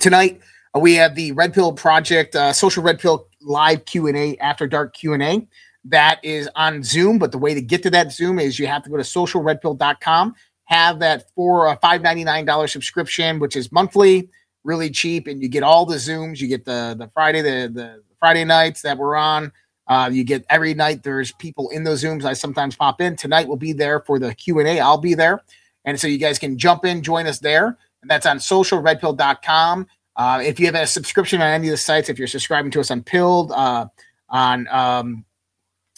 Tonight, 0.00 0.40
uh, 0.74 0.80
we 0.80 0.94
have 0.94 1.14
the 1.14 1.32
Red 1.32 1.54
Pill 1.54 1.72
Project 1.72 2.34
uh, 2.34 2.52
Social 2.52 2.82
Red 2.82 2.98
Pill 2.98 3.28
live 3.40 3.84
Q&A 3.84 4.36
after 4.38 4.66
dark 4.66 4.94
Q&A 4.94 5.46
that 5.84 6.18
is 6.22 6.48
on 6.56 6.82
Zoom. 6.82 7.18
But 7.18 7.32
the 7.32 7.38
way 7.38 7.54
to 7.54 7.60
get 7.60 7.82
to 7.84 7.90
that 7.90 8.12
Zoom 8.12 8.38
is 8.38 8.58
you 8.58 8.66
have 8.66 8.82
to 8.84 8.90
go 8.90 8.96
to 8.96 9.02
socialredpill.com, 9.02 10.34
have 10.64 10.98
that 11.00 11.30
for 11.34 11.68
a 11.68 11.76
$599 11.78 12.70
subscription, 12.70 13.38
which 13.38 13.56
is 13.56 13.70
monthly, 13.70 14.30
really 14.64 14.90
cheap. 14.90 15.26
And 15.26 15.42
you 15.42 15.48
get 15.48 15.62
all 15.62 15.86
the 15.86 15.96
Zooms. 15.96 16.40
You 16.40 16.48
get 16.48 16.64
the, 16.64 16.96
the 16.98 17.08
Friday, 17.08 17.42
the, 17.42 17.70
the 17.72 18.02
Friday 18.18 18.44
nights 18.44 18.82
that 18.82 18.98
we're 18.98 19.16
on. 19.16 19.52
Uh, 19.86 20.08
you 20.12 20.24
get 20.24 20.44
every 20.48 20.74
night. 20.74 21.02
There's 21.02 21.32
people 21.32 21.68
in 21.70 21.84
those 21.84 22.02
Zooms. 22.02 22.24
I 22.24 22.32
sometimes 22.32 22.76
pop 22.76 23.00
in. 23.00 23.16
Tonight 23.16 23.46
we'll 23.48 23.56
be 23.56 23.72
there 23.72 24.00
for 24.00 24.18
the 24.18 24.34
Q&A. 24.34 24.80
I'll 24.80 24.98
be 24.98 25.14
there. 25.14 25.42
And 25.84 26.00
so 26.00 26.06
you 26.06 26.18
guys 26.18 26.38
can 26.38 26.56
jump 26.56 26.84
in, 26.84 27.02
join 27.02 27.26
us 27.26 27.38
there. 27.38 27.76
And 28.02 28.10
that's 28.10 28.26
on 28.26 28.38
socialredpill.com. 28.38 29.86
Uh, 30.16 30.42
if 30.44 30.60
you 30.60 30.66
have 30.66 30.74
a 30.74 30.86
subscription 30.86 31.42
on 31.42 31.48
any 31.48 31.66
of 31.68 31.72
the 31.72 31.76
sites, 31.76 32.08
if 32.08 32.18
you're 32.18 32.28
subscribing 32.28 32.70
to 32.70 32.80
us 32.80 32.90
on 32.90 33.02
Pilled, 33.02 33.52
uh, 33.52 33.86
on 34.28 34.66
um, 34.68 35.24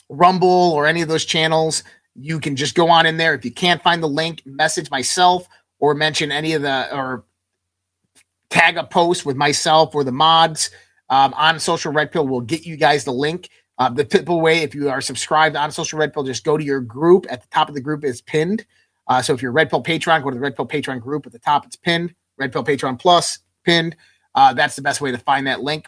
Rumble, 0.08 0.72
or 0.72 0.86
any 0.86 1.02
of 1.02 1.08
those 1.08 1.24
channels, 1.24 1.84
you 2.14 2.40
can 2.40 2.56
just 2.56 2.74
go 2.74 2.88
on 2.88 3.06
in 3.06 3.16
there. 3.16 3.34
If 3.34 3.44
you 3.44 3.50
can't 3.50 3.82
find 3.82 4.02
the 4.02 4.08
link, 4.08 4.42
message 4.46 4.90
myself 4.90 5.46
or 5.78 5.94
mention 5.94 6.32
any 6.32 6.54
of 6.54 6.62
the 6.62 6.94
or 6.94 7.24
tag 8.48 8.78
a 8.78 8.84
post 8.84 9.26
with 9.26 9.36
myself 9.36 9.94
or 9.94 10.02
the 10.02 10.12
mods 10.12 10.70
um, 11.10 11.34
on 11.34 11.60
Social 11.60 11.92
Red 11.92 12.10
Pill. 12.10 12.26
We'll 12.26 12.40
get 12.40 12.64
you 12.64 12.76
guys 12.76 13.04
the 13.04 13.12
link. 13.12 13.50
Uh, 13.78 13.90
the 13.90 14.04
typical 14.04 14.40
way, 14.40 14.58
if 14.62 14.74
you 14.74 14.88
are 14.88 15.00
subscribed 15.00 15.56
on 15.56 15.70
Social 15.70 15.98
Red 15.98 16.12
Pill, 16.12 16.22
just 16.22 16.44
go 16.44 16.56
to 16.56 16.64
your 16.64 16.80
group. 16.80 17.26
At 17.28 17.42
the 17.42 17.48
top 17.48 17.68
of 17.68 17.74
the 17.74 17.80
group 17.80 18.04
is 18.04 18.22
pinned. 18.22 18.64
Uh, 19.06 19.22
so 19.22 19.34
if 19.34 19.42
you're 19.42 19.52
Red 19.52 19.70
Pill 19.70 19.82
Patreon, 19.82 20.22
go 20.22 20.30
to 20.30 20.34
the 20.34 20.40
Red 20.40 20.56
Pill 20.56 20.66
Patreon 20.66 21.00
group. 21.00 21.26
At 21.26 21.32
the 21.32 21.38
top, 21.38 21.66
it's 21.66 21.76
pinned. 21.76 22.14
Red 22.38 22.52
Pill 22.52 22.64
Patreon 22.64 22.98
Plus 22.98 23.38
pinned. 23.64 23.96
Uh, 24.34 24.52
that's 24.54 24.76
the 24.76 24.82
best 24.82 25.00
way 25.00 25.10
to 25.10 25.18
find 25.18 25.46
that 25.46 25.62
link. 25.62 25.86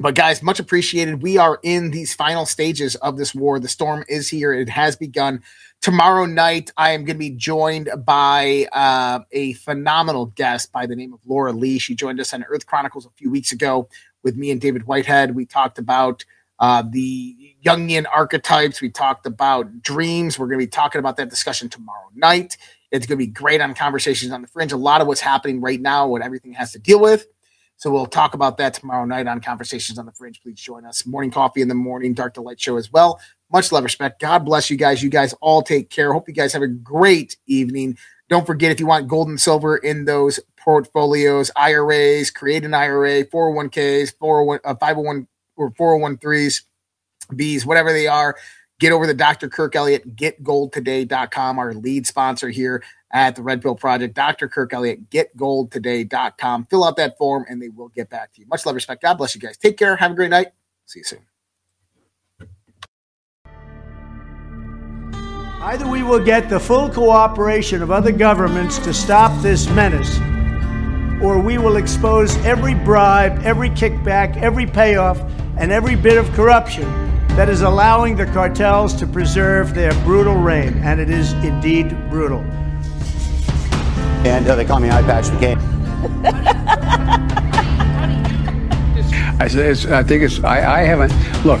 But 0.00 0.16
guys, 0.16 0.42
much 0.42 0.58
appreciated. 0.58 1.22
We 1.22 1.38
are 1.38 1.60
in 1.62 1.90
these 1.90 2.14
final 2.14 2.46
stages 2.46 2.96
of 2.96 3.16
this 3.16 3.34
war. 3.34 3.60
The 3.60 3.68
storm 3.68 4.04
is 4.08 4.28
here. 4.28 4.52
It 4.52 4.68
has 4.68 4.96
begun. 4.96 5.42
Tomorrow 5.82 6.26
night, 6.26 6.72
I 6.76 6.90
am 6.90 7.04
going 7.04 7.16
to 7.16 7.18
be 7.18 7.30
joined 7.30 7.90
by 8.04 8.66
uh, 8.72 9.20
a 9.30 9.52
phenomenal 9.52 10.26
guest 10.26 10.72
by 10.72 10.86
the 10.86 10.96
name 10.96 11.12
of 11.12 11.20
Laura 11.26 11.52
Lee. 11.52 11.78
She 11.78 11.94
joined 11.94 12.18
us 12.18 12.34
on 12.34 12.44
Earth 12.48 12.66
Chronicles 12.66 13.06
a 13.06 13.10
few 13.10 13.30
weeks 13.30 13.52
ago 13.52 13.88
with 14.24 14.36
me 14.36 14.50
and 14.50 14.60
David 14.60 14.84
Whitehead. 14.86 15.34
We 15.34 15.46
talked 15.46 15.78
about 15.78 16.24
uh, 16.58 16.82
the 16.88 17.54
Jungian 17.64 18.04
archetypes. 18.12 18.80
We 18.80 18.90
talked 18.90 19.26
about 19.26 19.82
dreams. 19.82 20.38
We're 20.38 20.46
going 20.46 20.60
to 20.60 20.66
be 20.66 20.70
talking 20.70 20.98
about 20.98 21.16
that 21.16 21.30
discussion 21.30 21.68
tomorrow 21.68 22.08
night. 22.14 22.56
It's 22.90 23.06
going 23.06 23.18
to 23.18 23.26
be 23.26 23.30
great 23.30 23.60
on 23.60 23.74
Conversations 23.74 24.32
on 24.32 24.42
the 24.42 24.48
Fringe. 24.48 24.72
A 24.72 24.76
lot 24.76 25.00
of 25.00 25.06
what's 25.06 25.20
happening 25.20 25.60
right 25.60 25.80
now, 25.80 26.06
what 26.06 26.22
everything 26.22 26.52
has 26.52 26.72
to 26.72 26.78
deal 26.78 27.00
with. 27.00 27.26
So 27.76 27.90
we'll 27.90 28.06
talk 28.06 28.34
about 28.34 28.56
that 28.58 28.74
tomorrow 28.74 29.04
night 29.04 29.26
on 29.26 29.40
Conversations 29.40 29.98
on 29.98 30.06
the 30.06 30.12
Fringe. 30.12 30.40
Please 30.40 30.60
join 30.60 30.84
us. 30.84 31.04
Morning 31.04 31.30
coffee 31.30 31.60
in 31.60 31.68
the 31.68 31.74
morning, 31.74 32.14
Dark 32.14 32.34
to 32.34 32.40
Light 32.40 32.60
show 32.60 32.76
as 32.76 32.92
well. 32.92 33.20
Much 33.52 33.72
love, 33.72 33.84
respect. 33.84 34.20
God 34.20 34.44
bless 34.44 34.70
you 34.70 34.76
guys. 34.76 35.02
You 35.02 35.10
guys 35.10 35.34
all 35.40 35.62
take 35.62 35.90
care. 35.90 36.12
Hope 36.12 36.28
you 36.28 36.34
guys 36.34 36.52
have 36.52 36.62
a 36.62 36.68
great 36.68 37.36
evening. 37.46 37.98
Don't 38.28 38.46
forget 38.46 38.70
if 38.70 38.80
you 38.80 38.86
want 38.86 39.08
gold 39.08 39.28
and 39.28 39.40
silver 39.40 39.76
in 39.76 40.04
those 40.06 40.40
portfolios, 40.56 41.50
IRAs, 41.56 42.30
create 42.30 42.64
an 42.64 42.74
IRA, 42.74 43.24
401ks, 43.24 44.14
401, 44.18 44.60
uh, 44.64 44.74
501 44.76 45.28
or 45.56 45.70
401threes, 45.72 46.62
Bs, 47.32 47.64
whatever 47.66 47.92
they 47.92 48.06
are. 48.06 48.36
Get 48.80 48.92
over 48.92 49.06
to 49.06 49.14
Dr. 49.14 49.48
Kirk 49.48 49.76
Elliott, 49.76 50.16
getgoldtoday.com, 50.16 51.58
our 51.58 51.72
lead 51.74 52.06
sponsor 52.06 52.48
here 52.48 52.82
at 53.12 53.36
the 53.36 53.42
Red 53.42 53.62
Pill 53.62 53.76
Project. 53.76 54.14
Dr. 54.14 54.48
Kirk 54.48 54.72
Elliott, 54.74 55.08
getgoldtoday.com. 55.10 56.64
Fill 56.66 56.84
out 56.84 56.96
that 56.96 57.16
form 57.16 57.46
and 57.48 57.62
they 57.62 57.68
will 57.68 57.88
get 57.88 58.10
back 58.10 58.32
to 58.34 58.40
you. 58.40 58.46
Much 58.48 58.66
love, 58.66 58.74
respect. 58.74 59.02
God 59.02 59.14
bless 59.14 59.34
you 59.34 59.40
guys. 59.40 59.56
Take 59.56 59.76
care. 59.76 59.94
Have 59.96 60.10
a 60.10 60.14
great 60.14 60.30
night. 60.30 60.48
See 60.86 61.00
you 61.00 61.04
soon. 61.04 61.20
Either 65.62 65.88
we 65.88 66.02
will 66.02 66.22
get 66.22 66.50
the 66.50 66.60
full 66.60 66.90
cooperation 66.90 67.80
of 67.80 67.90
other 67.90 68.12
governments 68.12 68.78
to 68.80 68.92
stop 68.92 69.40
this 69.40 69.66
menace, 69.70 70.18
or 71.22 71.38
we 71.38 71.56
will 71.56 71.76
expose 71.76 72.36
every 72.44 72.74
bribe, 72.74 73.40
every 73.44 73.70
kickback, 73.70 74.36
every 74.42 74.66
payoff, 74.66 75.18
and 75.58 75.72
every 75.72 75.96
bit 75.96 76.18
of 76.18 76.30
corruption 76.32 76.84
that 77.36 77.48
is 77.48 77.62
allowing 77.62 78.16
the 78.16 78.26
cartels 78.26 78.94
to 78.94 79.06
preserve 79.06 79.74
their 79.74 79.92
brutal 80.04 80.34
reign. 80.34 80.74
And 80.84 81.00
it 81.00 81.10
is 81.10 81.32
indeed 81.44 81.90
brutal. 82.08 82.40
And 84.24 84.46
uh, 84.46 84.54
they 84.54 84.64
call 84.64 84.80
me 84.80 84.90
Eye 84.90 85.02
Patch 85.02 85.28
the 85.28 85.38
Game. 85.40 85.58
I 89.40 89.48
I 89.84 90.02
think 90.02 90.22
it's, 90.22 90.42
I, 90.44 90.80
I 90.80 90.84
haven't, 90.84 91.12
look. 91.44 91.60